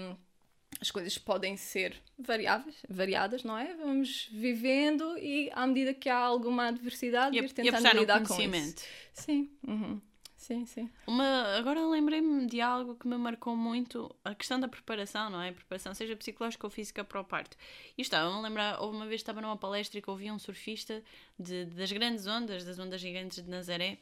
as 0.81 0.89
coisas 0.89 1.17
podem 1.19 1.55
ser 1.55 1.95
variáveis, 2.17 2.75
variadas, 2.89 3.43
não 3.43 3.57
é? 3.57 3.75
Vamos 3.75 4.27
vivendo 4.31 5.17
e 5.19 5.51
à 5.53 5.67
medida 5.67 5.93
que 5.93 6.09
há 6.09 6.17
alguma 6.17 6.69
adversidade, 6.69 7.37
e, 7.37 7.39
ir 7.39 7.51
tentando 7.51 7.99
lidar 7.99 8.23
com 8.27 8.41
isso. 8.41 8.75
Sim. 9.13 9.51
Uhum. 9.67 10.01
Sim, 10.43 10.65
sim. 10.65 10.89
Uma, 11.07 11.55
agora 11.57 11.85
lembrei-me 11.87 12.45
de 12.45 12.59
algo 12.59 12.95
que 12.95 13.07
me 13.07 13.17
marcou 13.17 13.55
muito, 13.55 14.13
a 14.23 14.35
questão 14.35 14.59
da 14.59 14.67
preparação, 14.67 15.29
não 15.29 15.41
é? 15.41 15.49
A 15.49 15.53
preparação, 15.53 15.93
seja 15.93 16.15
psicológica 16.15 16.67
ou 16.67 16.69
física 16.69 17.03
para 17.03 17.21
o 17.21 17.23
parto. 17.23 17.55
E 17.97 18.01
estava-me 18.01 18.37
a 18.37 18.41
lembrar, 18.41 18.81
houve 18.81 18.97
uma 18.97 19.07
vez 19.07 19.21
estava 19.21 19.41
numa 19.41 19.57
palestra 19.57 20.01
que 20.01 20.09
ouvia 20.09 20.33
um 20.33 20.39
surfista 20.39 21.01
de, 21.39 21.65
das 21.65 21.91
grandes 21.91 22.27
ondas, 22.27 22.63
das 22.65 22.77
ondas 22.77 22.99
gigantes 22.99 23.41
de 23.41 23.49
Nazaré, 23.49 23.97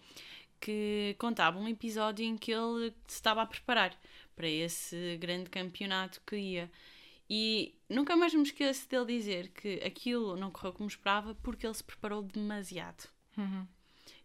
que 0.60 1.16
contava 1.20 1.60
um 1.60 1.68
episódio 1.68 2.26
em 2.26 2.36
que 2.36 2.52
ele 2.52 2.94
se 3.08 3.16
estava 3.16 3.44
a 3.44 3.46
preparar 3.46 3.96
para 4.36 4.48
esse 4.48 5.18
grande 5.18 5.50
campeonato 5.50 6.22
que 6.26 6.36
ia. 6.36 6.72
E 7.30 7.76
nunca 7.88 8.16
mais 8.16 8.34
me 8.34 8.44
esqueço 8.44 8.90
dele 8.90 9.06
dizer 9.06 9.50
que 9.50 9.82
aquilo 9.86 10.36
não 10.36 10.52
correu 10.52 10.74
como 10.74 10.90
esperava 10.90 11.34
porque 11.36 11.66
ele 11.66 11.74
se 11.74 11.84
preparou 11.84 12.22
demasiado. 12.22 13.08
Uhum. 13.38 13.66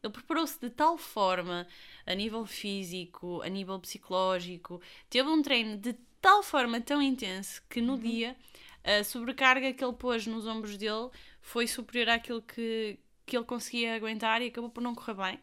Ele 0.06 0.12
preparou-se 0.12 0.58
de 0.60 0.70
tal 0.70 0.96
forma, 0.96 1.66
a 2.06 2.14
nível 2.14 2.46
físico, 2.46 3.42
a 3.42 3.48
nível 3.48 3.78
psicológico, 3.80 4.80
teve 5.10 5.28
um 5.28 5.42
treino 5.42 5.76
de 5.76 5.94
tal 6.20 6.42
forma 6.42 6.80
tão 6.80 7.02
intenso 7.02 7.62
que 7.68 7.80
no 7.80 7.94
uhum. 7.94 7.98
dia 7.98 8.36
a 8.84 9.02
sobrecarga 9.02 9.72
que 9.72 9.84
ele 9.84 9.92
pôs 9.94 10.26
nos 10.26 10.46
ombros 10.46 10.76
dele 10.76 11.10
foi 11.40 11.66
superior 11.66 12.08
àquilo 12.10 12.40
que, 12.40 12.98
que 13.26 13.36
ele 13.36 13.44
conseguia 13.44 13.96
aguentar 13.96 14.40
e 14.40 14.46
acabou 14.46 14.70
por 14.70 14.80
não 14.80 14.94
correr 14.94 15.14
bem. 15.14 15.40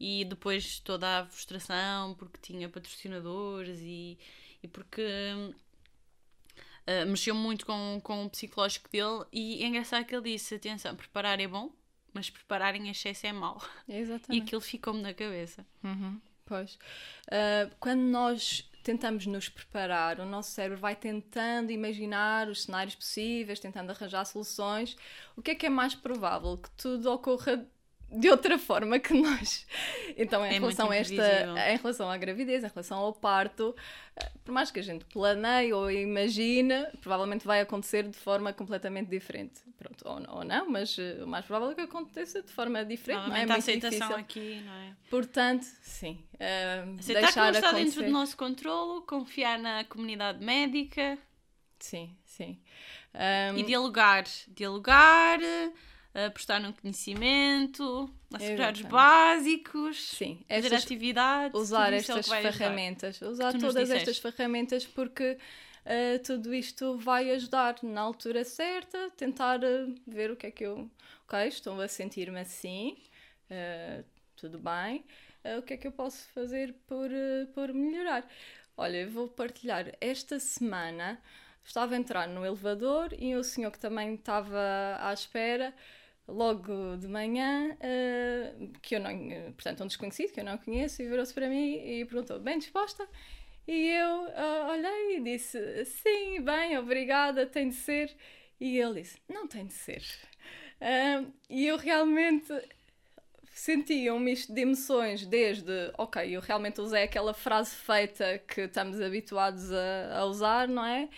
E 0.00 0.24
depois 0.24 0.80
toda 0.80 1.20
a 1.20 1.26
frustração 1.26 2.14
porque 2.14 2.38
tinha 2.40 2.68
patrocinadores 2.68 3.80
e, 3.80 4.18
e 4.62 4.68
porque 4.68 5.02
uh, 6.86 7.06
mexeu 7.06 7.34
muito 7.34 7.66
com, 7.66 8.00
com 8.02 8.24
o 8.24 8.30
psicológico 8.30 8.88
dele. 8.90 9.24
E 9.30 9.62
é 9.62 9.66
engraçado 9.66 10.06
que 10.06 10.14
ele 10.14 10.32
disse: 10.32 10.54
atenção, 10.54 10.96
preparar 10.96 11.38
é 11.40 11.46
bom, 11.46 11.70
mas 12.16 12.30
preparar 12.30 12.74
em 12.74 12.88
excesso 12.88 13.26
é 13.26 13.32
mau. 13.32 13.62
Exatamente. 13.86 14.40
E 14.40 14.42
aquilo 14.42 14.60
ficou-me 14.60 15.02
na 15.02 15.12
cabeça. 15.12 15.64
Uhum. 15.84 16.20
Pois. 16.46 16.74
Uh, 17.26 17.70
quando 17.78 18.00
nós 18.00 18.68
tentamos 18.82 19.26
nos 19.26 19.48
preparar, 19.48 20.20
o 20.20 20.24
nosso 20.24 20.52
cérebro 20.52 20.78
vai 20.78 20.96
tentando 20.96 21.72
imaginar 21.72 22.48
os 22.48 22.62
cenários 22.62 22.94
possíveis, 22.94 23.60
tentando 23.60 23.90
arranjar 23.90 24.24
soluções. 24.24 24.96
O 25.36 25.42
que 25.42 25.50
é 25.50 25.54
que 25.54 25.66
é 25.66 25.68
mais 25.68 25.94
provável? 25.94 26.56
Que 26.56 26.70
tudo 26.70 27.12
ocorra 27.12 27.66
de 28.10 28.30
outra 28.30 28.58
forma 28.58 28.98
que 28.98 29.12
nós. 29.14 29.66
Então, 30.16 30.44
em, 30.46 30.50
é 30.54 30.58
relação 30.58 30.90
a 30.90 30.96
esta, 30.96 31.72
em 31.72 31.76
relação 31.76 32.10
à 32.10 32.16
gravidez, 32.16 32.62
em 32.62 32.68
relação 32.68 32.98
ao 32.98 33.12
parto, 33.12 33.74
eh, 34.16 34.30
por 34.44 34.52
mais 34.52 34.70
que 34.70 34.78
a 34.78 34.82
gente 34.82 35.04
planeie 35.06 35.72
ou 35.72 35.90
imagine, 35.90 36.86
provavelmente 37.00 37.46
vai 37.46 37.60
acontecer 37.60 38.04
de 38.04 38.16
forma 38.16 38.52
completamente 38.52 39.08
diferente. 39.08 39.60
Pronto, 39.76 40.08
ou, 40.08 40.38
ou 40.38 40.44
não, 40.44 40.70
mas 40.70 40.96
uh, 40.96 41.24
o 41.24 41.26
mais 41.26 41.44
provável 41.44 41.72
é 41.72 41.74
que 41.74 41.80
aconteça 41.82 42.42
de 42.42 42.50
forma 42.50 42.84
diferente. 42.84 43.28
Não, 43.28 43.36
é? 43.36 43.42
a 43.42 43.56
aceitação 43.56 43.90
difícil. 43.90 44.16
aqui, 44.16 44.60
não 44.64 44.72
é? 44.72 44.92
Portanto, 45.10 45.66
sim. 45.82 46.24
Uh, 46.34 46.98
Aceitar 46.98 47.20
deixar 47.20 47.32
que 47.32 47.38
não 47.38 47.50
está 47.50 47.72
dentro 47.72 48.02
do 48.04 48.10
nosso 48.10 48.36
controlo, 48.36 49.02
confiar 49.02 49.58
na 49.58 49.84
comunidade 49.84 50.42
médica. 50.44 51.18
Sim, 51.78 52.16
sim. 52.24 52.58
Um, 53.14 53.58
e 53.58 53.62
dialogar. 53.64 54.24
Dialogar 54.48 55.40
apostar 56.24 56.60
no 56.60 56.72
conhecimento, 56.72 58.10
assegurar 58.32 58.72
os 58.72 58.82
básicos, 58.82 60.10
Sim, 60.12 60.44
fazer 60.48 60.74
atividades, 60.74 61.60
usar 61.60 61.92
é 61.92 61.96
estas 61.96 62.26
ferramentas, 62.26 63.20
usar 63.20 63.52
todas 63.58 63.90
estas 63.90 64.18
ferramentas 64.18 64.86
porque 64.86 65.36
uh, 65.84 66.22
tudo 66.24 66.54
isto 66.54 66.96
vai 66.96 67.30
ajudar 67.32 67.76
na 67.82 68.00
altura 68.00 68.44
certa, 68.44 69.10
tentar 69.10 69.60
uh, 69.62 69.94
ver 70.06 70.30
o 70.30 70.36
que 70.36 70.46
é 70.46 70.50
que 70.50 70.64
eu, 70.64 70.90
ok, 71.26 71.48
estou 71.48 71.78
a 71.80 71.88
sentir-me 71.88 72.40
assim, 72.40 72.96
uh, 73.50 74.04
tudo 74.36 74.58
bem, 74.58 75.04
o 75.58 75.62
que 75.62 75.74
é 75.74 75.76
que 75.76 75.86
eu 75.86 75.92
posso 75.92 76.28
fazer 76.30 76.74
por, 76.88 77.08
por 77.54 77.72
melhorar? 77.72 78.28
Olha, 78.76 78.96
eu 78.96 79.10
vou 79.10 79.28
partilhar. 79.28 79.92
Esta 80.00 80.40
semana 80.40 81.22
estava 81.64 81.94
a 81.94 81.98
entrar 81.98 82.26
no 82.26 82.44
elevador 82.44 83.14
e 83.16 83.34
o 83.36 83.44
senhor 83.44 83.70
que 83.70 83.78
também 83.78 84.14
estava 84.14 84.98
à 85.00 85.12
espera 85.12 85.72
logo 86.28 86.96
de 86.96 87.08
manhã, 87.08 87.76
uh, 87.76 88.72
que 88.82 88.96
eu 88.96 89.00
não, 89.00 89.12
portanto, 89.52 89.84
um 89.84 89.86
desconhecido 89.86 90.32
que 90.32 90.40
eu 90.40 90.44
não 90.44 90.58
conheço, 90.58 91.02
e 91.02 91.08
virou-se 91.08 91.32
para 91.32 91.48
mim 91.48 91.74
e 91.74 92.04
perguntou: 92.04 92.38
Bem 92.38 92.58
disposta? 92.58 93.08
E 93.66 93.88
eu 93.88 94.24
uh, 94.24 94.70
olhei 94.70 95.16
e 95.16 95.20
disse: 95.20 95.84
Sim, 95.84 96.40
bem, 96.40 96.78
obrigada, 96.78 97.46
tem 97.46 97.68
de 97.68 97.74
ser. 97.74 98.14
E 98.60 98.78
ele 98.78 99.02
disse: 99.02 99.18
Não 99.28 99.46
tem 99.46 99.66
de 99.66 99.72
ser. 99.72 100.02
Uh, 100.80 101.32
e 101.48 101.66
eu 101.66 101.76
realmente 101.76 102.52
senti 103.52 104.10
um 104.10 104.18
misto 104.18 104.52
de 104.52 104.60
emoções, 104.60 105.24
desde, 105.26 105.72
ok, 105.96 106.36
eu 106.36 106.42
realmente 106.42 106.78
usei 106.80 107.04
aquela 107.04 107.32
frase 107.32 107.74
feita 107.74 108.38
que 108.46 108.62
estamos 108.62 109.00
habituados 109.00 109.72
a, 109.72 110.18
a 110.18 110.26
usar, 110.26 110.68
não 110.68 110.84
é? 110.84 111.08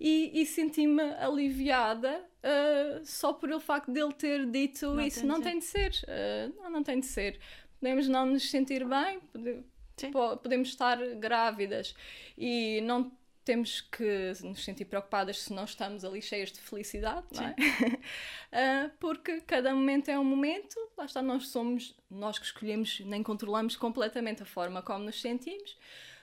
E, 0.00 0.40
e 0.40 0.46
senti-me 0.46 1.02
aliviada 1.02 2.24
uh, 2.42 3.04
só 3.04 3.32
por 3.32 3.50
o 3.50 3.60
facto 3.60 3.90
dele 3.90 4.12
ter 4.12 4.46
dito 4.46 4.94
não 4.94 5.06
isso. 5.06 5.26
Não 5.26 5.40
tem 5.40 5.58
de 5.58 5.64
ser. 5.64 5.92
Uh, 6.04 6.62
não, 6.62 6.70
não 6.70 6.82
tem 6.82 7.00
de 7.00 7.06
ser. 7.06 7.38
Podemos 7.80 8.08
não 8.08 8.26
nos 8.26 8.48
sentir 8.50 8.86
bem, 8.86 9.20
pode, 10.12 10.40
podemos 10.40 10.68
estar 10.68 10.98
grávidas 11.16 11.94
e 12.38 12.80
não 12.82 13.10
temos 13.44 13.80
que 13.80 14.32
nos 14.42 14.64
sentir 14.64 14.84
preocupadas 14.84 15.42
se 15.42 15.52
não 15.52 15.64
estamos 15.64 16.04
ali 16.04 16.22
cheias 16.22 16.52
de 16.52 16.60
felicidade, 16.60 17.26
não 17.32 17.44
é? 17.44 17.54
uh, 18.86 18.90
porque 19.00 19.40
cada 19.40 19.74
momento 19.74 20.10
é 20.10 20.18
um 20.18 20.24
momento, 20.24 20.76
lá 20.96 21.04
está, 21.04 21.20
nós 21.20 21.48
somos, 21.48 21.96
nós 22.08 22.38
que 22.38 22.44
escolhemos, 22.44 23.00
nem 23.00 23.22
controlamos 23.22 23.76
completamente 23.76 24.42
a 24.42 24.46
forma 24.46 24.80
como 24.80 25.04
nos 25.04 25.20
sentimos, 25.20 25.76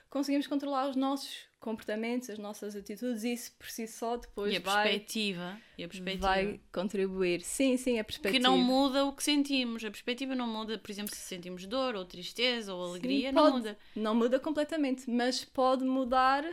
conseguimos 0.08 0.46
controlar 0.46 0.88
os 0.88 0.96
nossos 0.96 1.49
comportamentos, 1.60 2.30
as 2.30 2.38
nossas 2.38 2.74
atitudes, 2.74 3.22
isso 3.22 3.52
por 3.58 3.68
si 3.68 3.86
só 3.86 4.16
depois 4.16 4.52
e 4.52 4.56
a 4.56 4.60
vai, 4.60 4.88
perspectiva, 4.88 5.60
e 5.76 5.84
a 5.84 5.88
perspectiva 5.88 6.26
vai 6.26 6.60
contribuir. 6.72 7.42
Sim, 7.42 7.76
sim, 7.76 7.98
a 7.98 8.04
perspectiva. 8.04 8.32
Que 8.32 8.42
não 8.42 8.56
muda 8.56 9.04
o 9.04 9.12
que 9.12 9.22
sentimos. 9.22 9.84
A 9.84 9.90
perspectiva 9.90 10.34
não 10.34 10.46
muda, 10.46 10.78
por 10.78 10.90
exemplo, 10.90 11.14
se 11.14 11.20
sentimos 11.20 11.66
dor 11.66 11.94
ou 11.94 12.04
tristeza 12.04 12.74
ou 12.74 12.82
alegria, 12.82 13.28
sim, 13.28 13.34
pode, 13.34 13.50
não 13.50 13.56
muda. 13.58 13.78
Não 13.94 14.14
muda 14.14 14.40
completamente, 14.40 15.08
mas 15.08 15.44
pode 15.44 15.84
mudar, 15.84 16.44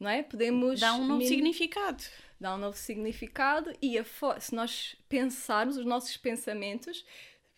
não 0.00 0.08
é? 0.08 0.22
Podemos 0.22 0.80
dá 0.80 0.94
um 0.94 1.06
novo 1.06 1.22
significado. 1.22 2.02
Dá 2.40 2.54
um 2.54 2.58
novo 2.58 2.76
significado 2.76 3.72
e 3.80 3.98
a 3.98 4.04
se 4.40 4.54
nós 4.54 4.96
pensarmos 5.08 5.76
os 5.76 5.86
nossos 5.86 6.16
pensamentos 6.16 7.04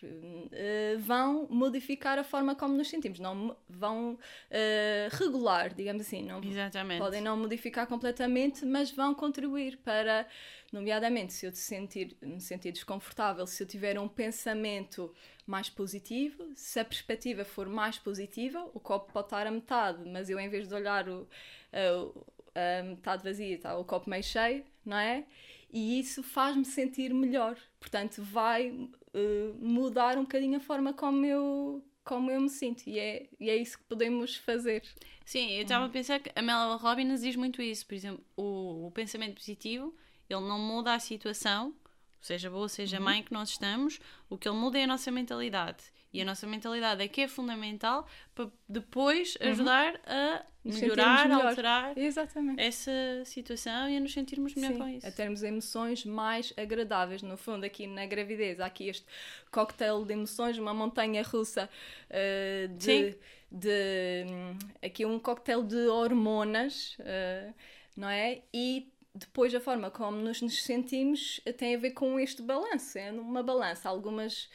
Uh, 0.06 0.98
vão 1.00 1.48
modificar 1.50 2.18
a 2.18 2.24
forma 2.24 2.54
como 2.54 2.76
nos 2.76 2.88
sentimos, 2.88 3.18
não 3.18 3.56
vão 3.68 4.12
uh, 4.12 5.16
regular, 5.16 5.74
digamos 5.74 6.02
assim. 6.02 6.22
Não, 6.22 6.42
Exatamente. 6.42 7.00
Podem 7.00 7.20
não 7.20 7.36
modificar 7.36 7.86
completamente, 7.86 8.64
mas 8.64 8.90
vão 8.90 9.14
contribuir 9.14 9.76
para, 9.78 10.26
nomeadamente, 10.72 11.32
se 11.32 11.46
eu 11.46 11.52
sentir, 11.52 12.16
me 12.22 12.40
sentir 12.40 12.72
desconfortável, 12.72 13.46
se 13.46 13.62
eu 13.62 13.66
tiver 13.66 13.98
um 13.98 14.06
pensamento 14.06 15.12
mais 15.46 15.68
positivo, 15.68 16.44
se 16.54 16.78
a 16.78 16.84
perspectiva 16.84 17.44
for 17.44 17.68
mais 17.68 17.98
positiva, 17.98 18.70
o 18.74 18.78
copo 18.78 19.12
pode 19.12 19.26
estar 19.26 19.46
a 19.46 19.50
metade, 19.50 20.08
mas 20.08 20.30
eu, 20.30 20.38
em 20.38 20.48
vez 20.48 20.68
de 20.68 20.74
olhar 20.74 21.08
o, 21.08 21.26
a, 21.72 22.80
a 22.80 22.82
metade 22.82 23.24
vazia, 23.24 23.54
está 23.54 23.76
o 23.76 23.84
copo 23.84 24.08
meio 24.08 24.22
cheio, 24.22 24.64
não 24.84 24.98
é? 24.98 25.24
E 25.72 26.00
isso 26.00 26.22
faz-me 26.22 26.64
sentir 26.64 27.12
melhor. 27.12 27.56
Portanto, 27.78 28.22
vai 28.22 28.88
uh, 29.14 29.56
mudar 29.60 30.16
um 30.18 30.22
bocadinho 30.22 30.56
a 30.56 30.60
forma 30.60 30.92
como 30.92 31.24
eu, 31.24 31.84
como 32.04 32.30
eu 32.30 32.40
me 32.40 32.48
sinto. 32.48 32.86
E 32.86 32.98
é, 32.98 33.28
e 33.38 33.50
é 33.50 33.56
isso 33.56 33.78
que 33.78 33.84
podemos 33.84 34.36
fazer. 34.36 34.82
Sim, 35.24 35.50
eu 35.52 35.62
estava 35.62 35.86
a 35.86 35.88
pensar 35.88 36.20
que 36.20 36.30
a 36.34 36.42
Mel 36.42 36.76
Robbins 36.78 37.20
diz 37.20 37.36
muito 37.36 37.60
isso. 37.60 37.86
Por 37.86 37.94
exemplo, 37.94 38.24
o, 38.36 38.86
o 38.86 38.90
pensamento 38.90 39.34
positivo, 39.34 39.94
ele 40.28 40.40
não 40.40 40.58
muda 40.58 40.94
a 40.94 40.98
situação, 40.98 41.74
seja 42.20 42.50
boa, 42.50 42.68
seja 42.68 42.98
uhum. 42.98 43.04
mãe 43.04 43.22
que 43.22 43.32
nós 43.32 43.50
estamos, 43.50 44.00
o 44.28 44.38
que 44.38 44.48
ele 44.48 44.56
muda 44.56 44.78
é 44.78 44.84
a 44.84 44.86
nossa 44.86 45.10
mentalidade. 45.10 45.84
E 46.12 46.22
a 46.22 46.24
nossa 46.24 46.46
mentalidade 46.46 47.02
é 47.02 47.08
que 47.08 47.20
é 47.20 47.28
fundamental 47.28 48.06
para 48.34 48.50
depois 48.68 49.36
uhum. 49.40 49.50
ajudar 49.50 49.92
uhum. 49.94 50.00
a 50.06 50.44
melhorar, 50.64 51.30
a 51.30 51.48
alterar 51.48 51.98
Exatamente. 51.98 52.60
essa 52.60 52.90
situação 53.24 53.88
e 53.88 53.96
a 53.96 54.00
nos 54.00 54.12
sentirmos 54.12 54.54
melhor 54.54 54.72
Sim, 54.72 54.78
com 54.78 54.88
isso. 54.88 55.06
A 55.06 55.10
termos 55.10 55.42
emoções 55.42 56.04
mais 56.04 56.52
agradáveis. 56.56 57.22
No 57.22 57.36
fundo, 57.36 57.64
aqui 57.64 57.86
na 57.86 58.06
gravidez, 58.06 58.58
há 58.60 58.66
aqui 58.66 58.88
este 58.88 59.06
cocktail 59.50 60.04
de 60.04 60.12
emoções, 60.14 60.58
uma 60.58 60.72
montanha 60.72 61.22
russa 61.22 61.68
uh, 62.10 62.68
de, 62.76 63.12
Sim. 63.12 63.18
de. 63.50 64.26
Hum, 64.28 64.58
aqui 64.82 65.04
um 65.04 65.18
cocktail 65.18 65.62
de 65.62 65.88
hormonas, 65.88 66.96
uh, 67.00 67.54
não 67.96 68.08
é? 68.08 68.42
E 68.52 68.90
depois 69.14 69.54
a 69.54 69.60
forma 69.60 69.90
como 69.90 70.16
nos, 70.18 70.40
nos 70.40 70.62
sentimos 70.62 71.40
tem 71.56 71.74
a 71.74 71.78
ver 71.78 71.90
com 71.90 72.18
este 72.20 72.40
balanço. 72.40 72.98
É 72.98 73.10
uma 73.10 73.42
balança. 73.42 73.88
Algumas 73.88 74.48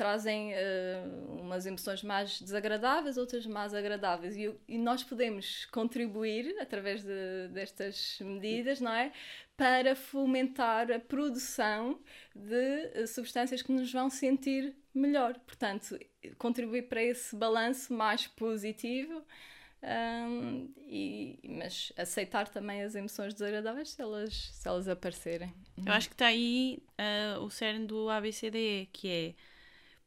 trazem 0.00 0.54
uh, 0.54 1.42
umas 1.42 1.66
emoções 1.66 2.02
mais 2.02 2.40
desagradáveis, 2.40 3.18
outras 3.18 3.44
mais 3.44 3.74
agradáveis. 3.74 4.34
E, 4.34 4.50
e 4.66 4.78
nós 4.78 5.04
podemos 5.04 5.66
contribuir, 5.66 6.56
através 6.58 7.04
de, 7.04 7.48
destas 7.52 8.16
medidas, 8.22 8.80
não 8.80 8.94
é? 8.94 9.12
Para 9.58 9.94
fomentar 9.94 10.90
a 10.90 10.98
produção 10.98 12.00
de 12.34 13.02
uh, 13.02 13.06
substâncias 13.06 13.60
que 13.60 13.70
nos 13.72 13.92
vão 13.92 14.08
sentir 14.08 14.74
melhor. 14.94 15.38
Portanto, 15.40 15.98
contribuir 16.38 16.88
para 16.88 17.02
esse 17.02 17.36
balanço 17.36 17.92
mais 17.92 18.26
positivo. 18.26 19.22
Um, 19.82 20.72
e, 20.78 21.38
mas 21.44 21.92
aceitar 21.94 22.48
também 22.48 22.82
as 22.82 22.94
emoções 22.94 23.34
desagradáveis 23.34 23.90
se 23.90 24.00
elas, 24.00 24.34
se 24.34 24.66
elas 24.66 24.88
aparecerem. 24.88 25.52
Eu 25.84 25.92
acho 25.92 26.08
que 26.08 26.14
está 26.14 26.26
aí 26.26 26.82
uh, 26.98 27.40
o 27.40 27.50
cerne 27.50 27.86
do 27.86 28.08
ABCDE, 28.08 28.88
que 28.92 29.08
é 29.08 29.34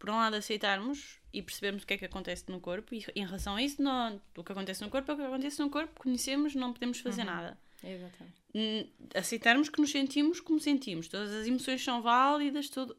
por 0.04 0.10
um 0.10 0.18
lado, 0.18 0.36
aceitarmos 0.36 1.18
e 1.32 1.42
percebermos 1.42 1.84
o 1.84 1.88
que 1.88 1.94
é 1.94 1.98
que 1.98 2.04
acontece 2.04 2.44
no 2.50 2.60
corpo, 2.60 2.94
e 2.94 3.06
em 3.16 3.26
relação 3.26 3.56
a 3.56 3.64
isso, 3.64 3.82
não, 3.82 4.22
o 4.36 4.44
que 4.44 4.52
acontece 4.52 4.82
no 4.82 4.90
corpo 4.90 5.10
é 5.10 5.14
o 5.14 5.18
que 5.18 5.24
acontece 5.24 5.62
no 5.62 5.70
corpo, 5.70 5.98
conhecemos, 5.98 6.54
não 6.56 6.74
podemos 6.74 7.00
fazer 7.00 7.22
uhum. 7.22 7.28
nada. 7.28 7.58
Exatamente. 7.82 8.92
Aceitarmos 9.16 9.70
que 9.70 9.80
nos 9.80 9.92
sentimos 9.92 10.42
como 10.42 10.60
sentimos, 10.60 11.08
todas 11.08 11.32
as 11.32 11.48
emoções 11.48 11.82
são 11.82 12.02
válidas, 12.02 12.68
tudo. 12.68 12.98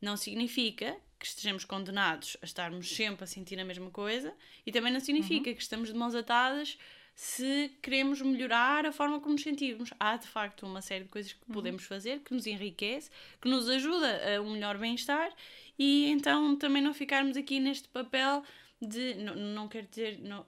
Não 0.00 0.16
significa 0.16 0.96
que 1.16 1.26
estejamos 1.26 1.64
condenados 1.64 2.36
a 2.42 2.44
estarmos 2.44 2.92
sempre 2.92 3.22
a 3.22 3.26
sentir 3.28 3.60
a 3.60 3.64
mesma 3.64 3.92
coisa, 3.92 4.34
e 4.66 4.72
também 4.72 4.92
não 4.92 4.98
significa 4.98 5.48
uhum. 5.48 5.54
que 5.54 5.62
estamos 5.62 5.92
de 5.92 5.94
mãos 5.94 6.16
atadas 6.16 6.76
se 7.14 7.70
queremos 7.82 8.20
melhorar 8.22 8.86
a 8.86 8.92
forma 8.92 9.20
como 9.20 9.34
nos 9.34 9.42
sentimos. 9.42 9.90
Há 9.98 10.16
de 10.16 10.26
facto 10.26 10.66
uma 10.66 10.80
série 10.80 11.04
de 11.04 11.10
coisas 11.10 11.32
que 11.32 11.40
uhum. 11.46 11.54
podemos 11.54 11.84
fazer 11.84 12.20
que 12.20 12.34
nos 12.34 12.46
enriquece, 12.46 13.10
que 13.40 13.48
nos 13.48 13.68
ajuda 13.68 14.36
a 14.36 14.40
um 14.40 14.52
melhor 14.52 14.78
bem-estar 14.78 15.32
e 15.78 16.06
então 16.10 16.56
também 16.56 16.82
não 16.82 16.94
ficarmos 16.94 17.36
aqui 17.36 17.60
neste 17.60 17.88
papel 17.88 18.42
de. 18.80 19.14
Não, 19.14 19.34
não 19.34 19.68
quero 19.68 19.86
dizer. 19.86 20.18
Não, 20.20 20.46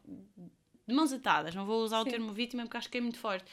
de 0.87 0.95
mãos 0.95 1.13
atadas, 1.13 1.55
não 1.55 1.65
vou 1.65 1.83
usar 1.83 2.03
sim. 2.03 2.09
o 2.09 2.11
termo 2.11 2.33
vítima 2.33 2.65
porque 2.65 2.77
acho 2.77 2.91
que 2.91 2.99
é 2.99 3.01
muito 3.01 3.19
forte. 3.19 3.51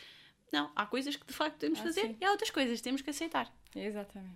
Não, 0.52 0.70
há 0.76 0.86
coisas 0.86 1.16
que 1.16 1.26
de 1.26 1.34
facto 1.34 1.58
temos 1.58 1.80
que 1.80 1.88
ah, 1.88 1.88
fazer 1.88 2.02
sim. 2.02 2.18
e 2.20 2.26
há 2.26 2.32
outras 2.32 2.50
coisas 2.50 2.78
que 2.78 2.84
temos 2.84 3.02
que 3.02 3.10
aceitar. 3.10 3.52
Exatamente. 3.76 4.36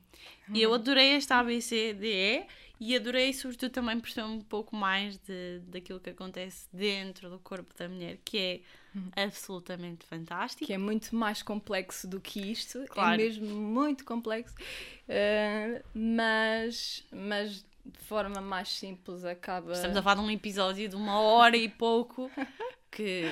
E 0.53 0.61
eu 0.61 0.73
adorei 0.73 1.11
esta 1.11 1.35
ABCDE 1.39 2.45
e 2.79 2.95
adorei, 2.95 3.33
sobretudo, 3.33 3.71
também 3.71 3.99
perceber 3.99 4.27
um 4.27 4.41
pouco 4.41 4.75
mais 4.75 5.17
de, 5.17 5.59
daquilo 5.67 5.99
que 5.99 6.09
acontece 6.09 6.67
dentro 6.71 7.29
do 7.29 7.39
corpo 7.39 7.73
da 7.77 7.87
mulher, 7.87 8.17
que 8.23 8.37
é 8.37 8.61
uhum. 8.93 9.11
absolutamente 9.15 10.05
fantástico. 10.05 10.65
Que 10.65 10.73
é 10.73 10.77
muito 10.77 11.15
mais 11.15 11.41
complexo 11.41 12.07
do 12.07 12.19
que 12.19 12.39
isto, 12.51 12.81
é 12.81 12.87
claro. 12.87 13.13
é 13.13 13.17
mesmo 13.17 13.47
muito 13.47 14.03
complexo, 14.05 14.55
uh, 14.55 15.83
mas, 15.93 17.03
mas 17.11 17.65
de 17.85 17.99
forma 17.99 18.41
mais 18.41 18.69
simples 18.69 19.23
acaba. 19.23 19.73
Estamos 19.73 19.95
a 19.95 20.01
falar 20.01 20.15
de 20.15 20.21
um 20.21 20.31
episódio 20.31 20.89
de 20.89 20.95
uma 20.95 21.19
hora 21.19 21.55
e 21.55 21.69
pouco 21.69 22.29
que 22.91 23.25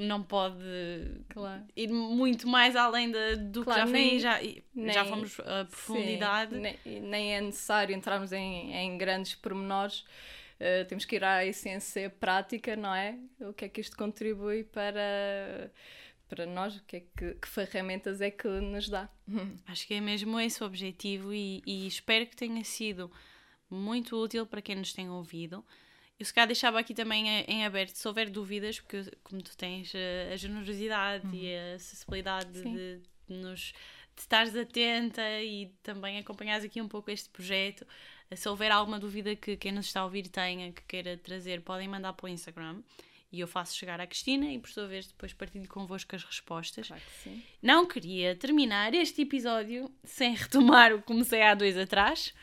não 0.00 0.22
pode 0.22 0.64
claro. 1.28 1.62
ir 1.76 1.88
muito 1.88 2.48
mais 2.48 2.74
além 2.74 3.10
de, 3.10 3.36
do 3.36 3.64
claro, 3.64 3.82
que 3.82 3.86
já 3.86 3.92
nem, 3.92 4.18
já, 4.18 4.40
nem, 4.74 4.92
já 4.92 5.04
fomos 5.04 5.38
a 5.40 5.64
profundidade. 5.64 6.54
Sim, 6.54 6.60
nem, 6.60 7.00
nem, 7.00 7.34
é 7.36 7.40
necessário 7.40 7.94
entrarmos 7.94 8.32
em, 8.32 8.72
em 8.74 8.98
grandes 8.98 9.34
pormenores. 9.34 10.00
Uh, 10.60 10.84
temos 10.88 11.04
que 11.04 11.16
ir 11.16 11.24
à 11.24 11.44
essência 11.44 12.10
prática, 12.10 12.76
não 12.76 12.94
é? 12.94 13.18
O 13.40 13.52
que 13.52 13.64
é 13.64 13.68
que 13.68 13.80
isto 13.80 13.96
contribui 13.96 14.64
para, 14.64 15.70
para 16.28 16.44
nós? 16.46 16.76
O 16.76 16.84
que, 16.84 16.96
é 16.96 17.00
que, 17.00 17.34
que 17.34 17.48
ferramentas 17.48 18.20
é 18.20 18.30
que 18.30 18.48
nos 18.48 18.88
dá? 18.88 19.08
Acho 19.66 19.86
que 19.86 19.94
é 19.94 20.00
mesmo 20.00 20.38
esse 20.40 20.62
o 20.62 20.66
objetivo 20.66 21.32
e, 21.32 21.62
e 21.66 21.86
espero 21.86 22.26
que 22.26 22.36
tenha 22.36 22.62
sido 22.64 23.10
muito 23.70 24.16
útil 24.16 24.46
para 24.46 24.60
quem 24.60 24.76
nos 24.76 24.92
tem 24.92 25.08
ouvido. 25.08 25.64
Eu 26.20 26.26
se 26.26 26.34
calhar 26.34 26.46
deixava 26.46 26.78
aqui 26.78 26.92
também 26.92 27.26
em 27.48 27.64
aberto, 27.64 27.96
se 27.96 28.06
houver 28.06 28.28
dúvidas, 28.28 28.78
porque 28.78 29.10
como 29.24 29.40
tu 29.42 29.56
tens 29.56 29.90
a, 30.30 30.36
generosidade 30.36 31.26
uhum. 31.26 31.32
e 31.32 31.56
a 31.56 31.74
acessibilidade 31.76 32.52
de, 32.52 32.62
de, 32.62 33.02
nos 33.26 33.72
de 34.14 34.20
estares 34.20 34.54
atenta 34.54 35.22
e 35.40 35.72
também 35.82 36.18
acompanhares 36.18 36.62
aqui 36.62 36.78
um 36.78 36.88
pouco 36.88 37.10
este 37.10 37.30
projeto. 37.30 37.86
Se 38.34 38.46
houver 38.50 38.70
alguma 38.70 38.98
dúvida 38.98 39.34
que 39.34 39.56
quem 39.56 39.72
nos 39.72 39.86
está 39.86 40.00
a 40.00 40.04
ouvir 40.04 40.28
tenha, 40.28 40.70
que 40.72 40.82
queira 40.82 41.16
trazer, 41.16 41.62
podem 41.62 41.88
mandar 41.88 42.12
para 42.12 42.26
o 42.26 42.28
Instagram 42.28 42.82
e 43.32 43.40
eu 43.40 43.48
faço 43.48 43.74
chegar 43.74 43.98
à 43.98 44.06
Cristina 44.06 44.44
e 44.52 44.58
por 44.58 44.68
sua 44.68 44.86
vez 44.86 45.06
depois 45.06 45.32
partilho 45.32 45.66
convosco 45.68 46.14
as 46.14 46.22
respostas. 46.22 46.88
Claro 46.88 47.02
que 47.02 47.30
sim. 47.30 47.42
Não 47.62 47.86
queria 47.86 48.36
terminar 48.36 48.92
este 48.92 49.22
episódio 49.22 49.90
sem 50.04 50.34
retomar 50.34 50.92
o 50.92 50.98
que 50.98 51.06
comecei 51.06 51.40
há 51.40 51.54
dois 51.54 51.78
atrás, 51.78 52.34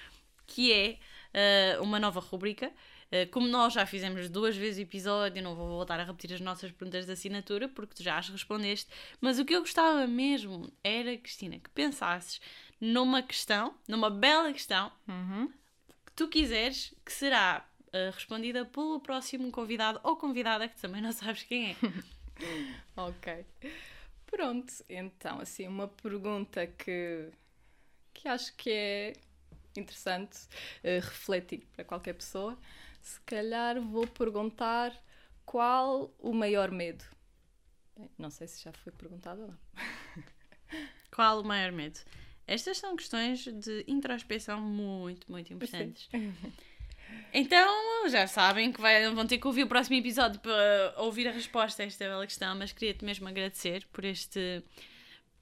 que 0.47 0.73
é 0.73 1.77
uh, 1.77 1.83
uma 1.83 1.99
nova 1.99 2.19
rubrica 2.19 2.67
eh, 2.67 2.73
como 3.31 3.47
nós 3.47 3.73
já 3.73 3.85
fizemos 3.85 4.29
duas 4.29 4.55
vezes 4.55 4.79
o 4.79 4.81
episódio, 4.81 5.41
não 5.41 5.55
vou 5.55 5.67
voltar 5.67 5.99
a 5.99 6.03
repetir 6.03 6.33
as 6.33 6.41
nossas 6.41 6.71
perguntas 6.71 7.05
de 7.05 7.11
assinatura 7.11 7.69
porque 7.69 7.95
tu 7.95 8.03
já 8.03 8.17
as 8.17 8.29
respondeste, 8.29 8.89
mas 9.21 9.39
o 9.39 9.45
que 9.45 9.55
eu 9.55 9.61
gostava 9.61 10.05
mesmo 10.05 10.71
era, 10.83 11.15
Cristina, 11.17 11.57
que 11.57 11.69
pensasses 11.69 12.41
numa 12.79 13.21
questão, 13.23 13.73
numa 13.87 14.09
bela 14.09 14.51
questão, 14.51 14.91
uhum. 15.07 15.51
que 16.05 16.11
tu 16.15 16.27
quiseres, 16.27 16.93
que 17.05 17.11
será 17.11 17.65
uh, 17.87 18.11
respondida 18.13 18.65
pelo 18.65 18.99
próximo 18.99 19.49
convidado 19.51 19.99
ou 20.03 20.17
convidada, 20.17 20.67
que 20.67 20.79
também 20.79 21.01
não 21.01 21.11
sabes 21.13 21.43
quem 21.43 21.71
é. 21.71 21.75
ok. 22.95 23.45
Pronto, 24.25 24.73
então, 24.89 25.39
assim, 25.39 25.65
uma 25.67 25.87
pergunta 25.87 26.67
que, 26.67 27.29
que 28.13 28.27
acho 28.27 28.53
que 28.55 28.69
é 28.69 29.13
interessante 29.77 30.37
uh, 30.83 30.99
refletir 31.01 31.65
para 31.73 31.85
qualquer 31.85 32.13
pessoa 32.13 32.57
se 33.07 33.21
calhar 33.21 33.81
vou 33.81 34.05
perguntar 34.05 34.93
qual 35.45 36.13
o 36.19 36.33
maior 36.33 36.71
medo. 36.71 37.05
Não 38.17 38.29
sei 38.29 38.47
se 38.47 38.61
já 38.61 38.73
foi 38.73 38.91
perguntado 38.91 39.41
ou 39.41 39.47
não. 39.47 39.57
Qual 41.09 41.41
o 41.41 41.43
maior 41.43 41.71
medo? 41.71 41.99
Estas 42.45 42.77
são 42.77 42.95
questões 42.95 43.39
de 43.39 43.83
introspeção 43.87 44.61
muito, 44.61 45.31
muito 45.31 45.51
importantes. 45.51 46.07
Então, 47.33 48.07
já 48.09 48.27
sabem 48.27 48.71
que 48.71 48.79
vai, 48.79 49.09
vão 49.11 49.25
ter 49.25 49.37
que 49.37 49.47
ouvir 49.47 49.63
o 49.63 49.67
próximo 49.67 49.95
episódio 49.95 50.39
para 50.41 50.93
ouvir 50.97 51.27
a 51.27 51.31
resposta 51.31 51.81
a 51.81 51.85
esta 51.85 52.05
bela 52.05 52.27
questão, 52.27 52.55
mas 52.55 52.71
queria-te 52.71 53.03
mesmo 53.03 53.27
agradecer 53.27 53.87
por 53.91 54.03
este 54.05 54.63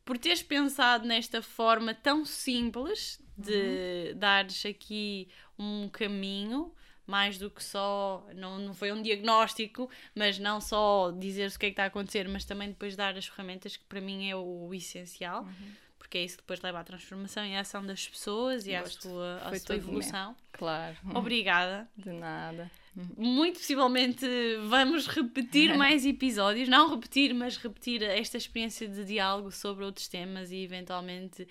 por 0.05 0.17
teres 0.19 0.43
pensado 0.43 1.07
nesta 1.07 1.41
forma 1.41 1.93
tão 1.93 2.23
simples 2.23 3.19
de 3.35 4.11
uhum. 4.11 4.19
dares 4.19 4.65
aqui 4.65 5.27
um 5.57 5.89
caminho 5.89 6.71
mais 7.07 7.37
do 7.37 7.49
que 7.49 7.63
só, 7.63 8.25
não, 8.35 8.59
não 8.59 8.73
foi 8.73 8.91
um 8.91 9.01
diagnóstico, 9.01 9.89
mas 10.13 10.39
não 10.39 10.59
só 10.59 11.11
dizer-se 11.11 11.57
o 11.57 11.59
que 11.59 11.67
é 11.67 11.69
que 11.69 11.73
está 11.73 11.83
a 11.83 11.87
acontecer, 11.87 12.27
mas 12.27 12.45
também 12.45 12.69
depois 12.69 12.95
dar 12.95 13.15
as 13.15 13.27
ferramentas 13.27 13.77
que 13.77 13.83
para 13.85 14.01
mim 14.01 14.29
é 14.29 14.35
o, 14.35 14.67
o 14.67 14.73
essencial, 14.73 15.43
uhum. 15.43 15.71
porque 15.97 16.17
é 16.17 16.23
isso 16.23 16.37
que 16.37 16.43
depois 16.43 16.61
leva 16.61 16.79
à 16.79 16.83
transformação 16.83 17.45
e 17.45 17.55
à 17.55 17.61
ação 17.61 17.85
das 17.85 18.07
pessoas 18.07 18.65
e 18.65 18.75
à 18.75 18.85
sua, 18.85 19.37
à 19.37 19.59
sua 19.59 19.75
evolução. 19.75 20.29
Meu. 20.29 20.37
Claro. 20.53 20.97
Obrigada. 21.13 21.87
De 21.97 22.11
nada. 22.11 22.71
Muito 23.17 23.59
possivelmente 23.59 24.25
vamos 24.67 25.05
repetir 25.07 25.75
mais 25.77 26.05
episódios, 26.05 26.69
não 26.69 26.89
repetir, 26.89 27.33
mas 27.33 27.57
repetir 27.57 28.01
esta 28.01 28.37
experiência 28.37 28.87
de 28.87 29.03
diálogo 29.03 29.51
sobre 29.51 29.83
outros 29.83 30.07
temas 30.07 30.49
e 30.49 30.63
eventualmente 30.63 31.45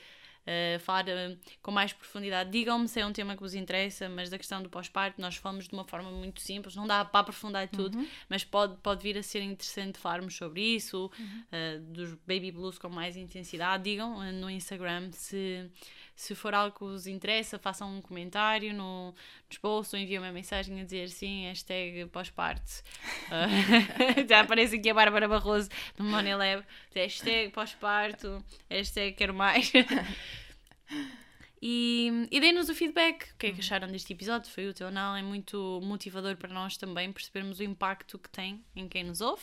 uh, 0.47 0.79
falar 0.81 1.05
uh, 1.07 1.39
com 1.63 1.71
mais 1.71 1.93
profundidade. 1.93 2.51
Digam-me 2.51 2.89
se 2.89 3.01
é 3.01 3.07
um 3.07 3.13
tema 3.13 3.35
que 3.35 3.43
vos 3.43 3.55
interessa, 3.55 4.09
mas 4.09 4.31
da 4.31 4.39
questão 4.39 4.63
do 4.63 4.69
pós-parto 4.69 5.21
nós 5.21 5.37
falamos 5.37 5.69
de 5.69 5.75
uma 5.75 5.85
forma 5.85 6.11
muito 6.11 6.41
simples, 6.41 6.77
não 6.77 6.87
dá 6.87 7.05
para 7.05 7.21
aprofundar 7.21 7.69
tudo, 7.69 7.99
uhum. 7.99 8.07
mas 8.29 8.45
pode, 8.45 8.77
pode 8.79 9.03
vir 9.03 9.19
a 9.19 9.23
ser 9.23 9.43
interessante 9.43 9.99
falarmos 9.99 10.37
sobre 10.37 10.61
isso, 10.61 11.11
uhum. 11.19 11.43
uh, 11.53 11.81
dos 11.93 12.15
baby 12.27 12.51
blues 12.53 12.79
com 12.79 12.89
mais 12.89 13.17
intensidade. 13.17 13.85
Digam 13.85 14.33
no 14.33 14.49
Instagram 14.51 15.11
se 15.13 15.71
se 16.15 16.35
for 16.35 16.55
algo 16.55 16.77
que 16.77 16.85
vos 16.85 17.07
interessa, 17.07 17.59
façam 17.59 17.97
um 17.97 18.01
comentário 18.01 18.73
no, 18.73 19.15
nos 19.49 19.59
posts 19.59 19.95
ou 19.95 19.99
enviem 19.99 20.19
uma 20.19 20.33
mensagem 20.33 20.81
a 20.81 20.85
dizer 20.85 21.09
sim, 21.09 21.45
hashtag 21.45 22.07
pós-parto. 22.07 22.83
Uh, 23.27 24.27
já 24.29 24.41
aparece 24.41 24.77
aqui 24.77 24.91
a 24.91 24.95
Bárbara 24.95 25.29
Barroso 25.29 25.69
do 25.97 26.05
Money 26.05 26.35
Lab. 26.35 26.65
Hashtag 26.95 27.51
pós-parto, 27.53 28.45
hashtag 28.71 29.17
quero 29.17 29.35
mais. 29.35 29.73
E, 31.67 32.29
e 32.31 32.41
deem-nos 32.41 32.69
o 32.69 32.75
feedback. 32.75 33.33
O 33.33 33.37
que 33.39 33.47
é 33.47 33.53
que 33.53 33.61
acharam 33.61 33.89
deste 33.89 34.13
episódio? 34.13 34.53
Foi 34.53 34.69
útil 34.69 34.85
ou 34.85 34.93
não? 34.93 35.17
É 35.17 35.23
muito 35.23 35.81
motivador 35.83 36.37
para 36.37 36.53
nós 36.53 36.77
também 36.77 37.11
percebermos 37.11 37.59
o 37.59 37.63
impacto 37.63 38.19
que 38.19 38.29
tem 38.29 38.63
em 38.77 38.87
quem 38.87 39.03
nos 39.03 39.23
ouve. 39.23 39.43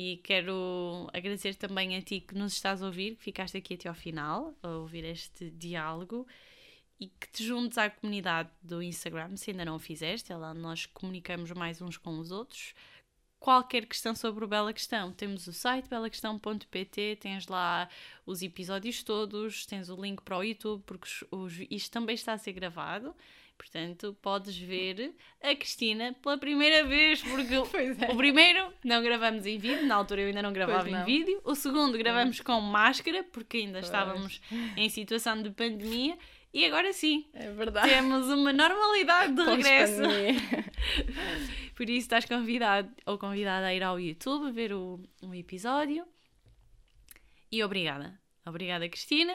E 0.00 0.18
quero 0.18 1.10
agradecer 1.12 1.56
também 1.56 1.96
a 1.96 2.00
ti 2.00 2.20
que 2.20 2.32
nos 2.32 2.52
estás 2.52 2.80
a 2.80 2.86
ouvir, 2.86 3.16
que 3.16 3.24
ficaste 3.24 3.56
aqui 3.56 3.74
até 3.74 3.88
ao 3.88 3.94
final 3.96 4.54
a 4.62 4.68
ouvir 4.68 5.04
este 5.04 5.50
diálogo 5.50 6.24
e 7.00 7.08
que 7.08 7.28
te 7.32 7.44
juntes 7.44 7.76
à 7.78 7.90
comunidade 7.90 8.48
do 8.62 8.80
Instagram, 8.80 9.36
se 9.36 9.50
ainda 9.50 9.64
não 9.64 9.74
o 9.74 9.80
fizeste, 9.80 10.32
é 10.32 10.36
lá 10.36 10.54
nós 10.54 10.86
comunicamos 10.86 11.50
mais 11.50 11.82
uns 11.82 11.96
com 11.96 12.16
os 12.20 12.30
outros. 12.30 12.76
Qualquer 13.40 13.86
questão 13.86 14.14
sobre 14.14 14.44
o 14.44 14.48
Bela 14.48 14.72
Questão, 14.72 15.12
temos 15.12 15.48
o 15.48 15.52
site 15.52 15.88
belaquestão.pt, 15.88 17.18
tens 17.20 17.48
lá 17.48 17.88
os 18.24 18.40
episódios 18.40 19.02
todos, 19.02 19.66
tens 19.66 19.88
o 19.88 20.00
link 20.00 20.22
para 20.22 20.38
o 20.38 20.44
YouTube, 20.44 20.80
porque 20.86 21.08
os, 21.32 21.54
isto 21.68 21.90
também 21.90 22.14
está 22.14 22.34
a 22.34 22.38
ser 22.38 22.52
gravado 22.52 23.16
Portanto, 23.58 24.16
podes 24.22 24.56
ver 24.56 25.14
a 25.42 25.54
Cristina 25.54 26.14
pela 26.22 26.38
primeira 26.38 26.86
vez, 26.86 27.20
porque 27.20 27.54
é. 28.06 28.12
o 28.12 28.16
primeiro 28.16 28.72
não 28.84 29.02
gravamos 29.02 29.44
em 29.44 29.58
vídeo, 29.58 29.84
na 29.84 29.96
altura 29.96 30.22
eu 30.22 30.28
ainda 30.28 30.40
não 30.40 30.52
gravava 30.52 30.88
não. 30.88 31.02
em 31.02 31.04
vídeo. 31.04 31.40
O 31.44 31.56
segundo 31.56 31.98
gravamos 31.98 32.40
com 32.40 32.60
máscara, 32.60 33.24
porque 33.24 33.58
ainda 33.58 33.80
estávamos 33.80 34.40
em 34.76 34.88
situação 34.88 35.42
de 35.42 35.50
pandemia. 35.50 36.16
E 36.54 36.64
agora 36.64 36.92
sim, 36.94 37.26
É 37.34 37.50
verdade. 37.50 37.90
temos 37.90 38.26
uma 38.28 38.52
normalidade 38.52 39.34
de 39.34 39.42
regresso. 39.44 40.02
Por 41.74 41.90
isso 41.90 41.98
estás 41.98 42.24
convidado 42.24 42.90
ou 43.04 43.18
convidada 43.18 43.66
a 43.66 43.74
ir 43.74 43.82
ao 43.82 44.00
YouTube 44.00 44.50
ver 44.52 44.72
o, 44.72 44.98
um 45.22 45.34
episódio. 45.34 46.06
E 47.52 47.62
obrigada. 47.62 48.18
Obrigada, 48.46 48.88
Cristina. 48.88 49.34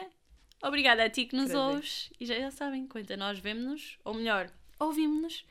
Obrigada 0.66 1.04
a 1.04 1.10
ti 1.10 1.26
que 1.26 1.36
nos 1.36 1.50
Prazer. 1.50 1.74
ouves 1.74 2.10
e 2.18 2.24
já, 2.24 2.40
já 2.40 2.50
sabem, 2.50 2.86
conta 2.86 3.18
nós 3.18 3.38
vemos-nos, 3.38 3.98
ou 4.02 4.14
melhor, 4.14 4.50
ouvimos-nos 4.80 5.44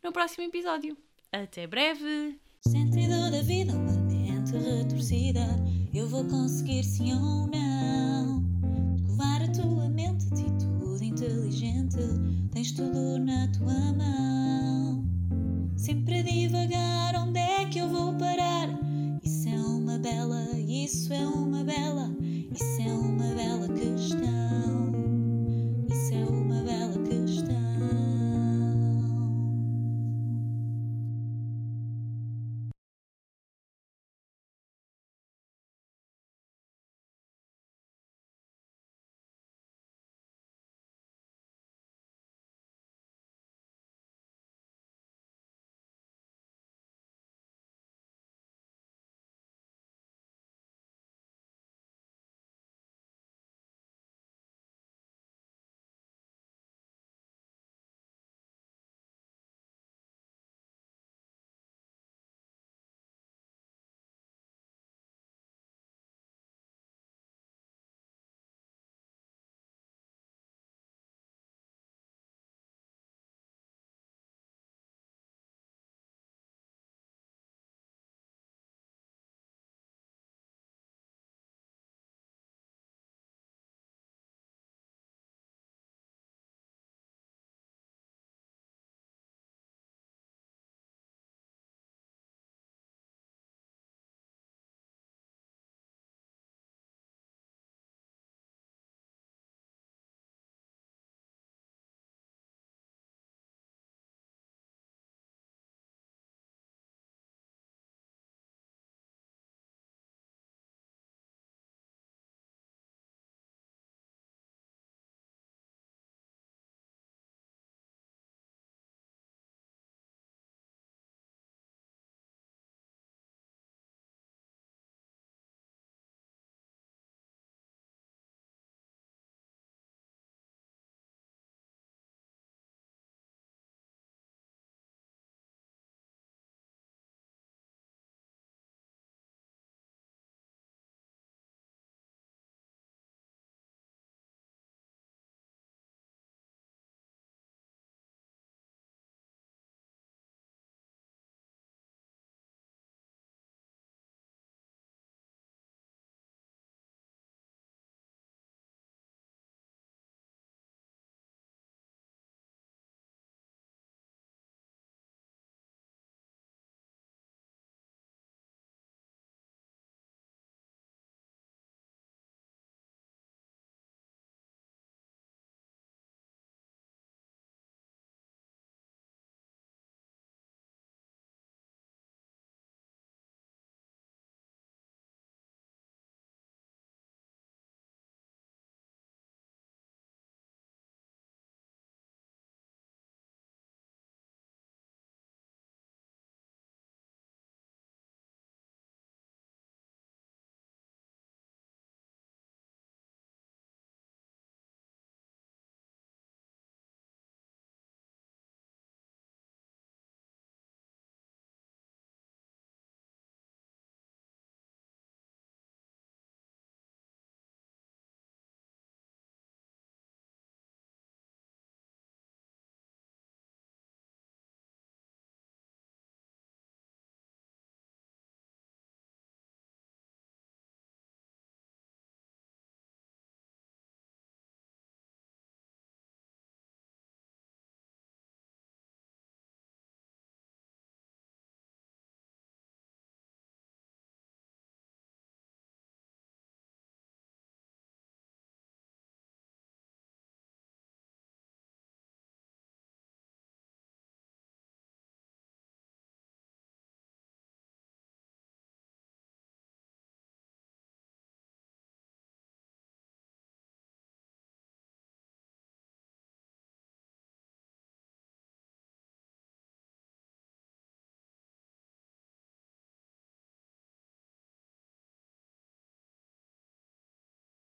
no 0.00 0.12
próximo 0.12 0.44
episódio. 0.44 0.96
Até 1.32 1.66
breve! 1.66 2.38
Sentido 2.60 3.32
da 3.32 3.42
vida, 3.42 3.72
uma 3.72 3.96
mente 4.02 4.52
retorcida, 4.52 5.44
eu 5.92 6.06
vou 6.06 6.24
conseguir 6.24 6.84
sim 6.84 7.12
ou 7.12 7.48
não. 7.48 8.44
Levar 9.08 9.42
a 9.42 9.48
tua 9.48 9.88
mente, 9.88 10.26
atitude 10.26 11.04
inteligente, 11.04 11.98
tens 12.52 12.70
tudo 12.70 13.18
na 13.18 13.48
tua 13.48 13.92
mão. 13.92 15.04
Sempre 15.76 16.20
a 16.20 16.22
divagar, 16.22 17.16
onde 17.16 17.40
é 17.40 17.64
que 17.64 17.80
eu 17.80 17.88
vou 17.88 18.16
parar? 18.16 18.68
Isso 19.24 19.48
é 19.48 19.58
uma 19.58 19.98
bela, 19.98 20.46
isso 20.56 21.12
é 21.12 21.26
uma 21.26 21.64
bela, 21.64 22.14
isso 22.52 22.82
é 22.82 22.92
uma 22.92 23.34
bela 23.34 23.66
questão. 23.66 24.49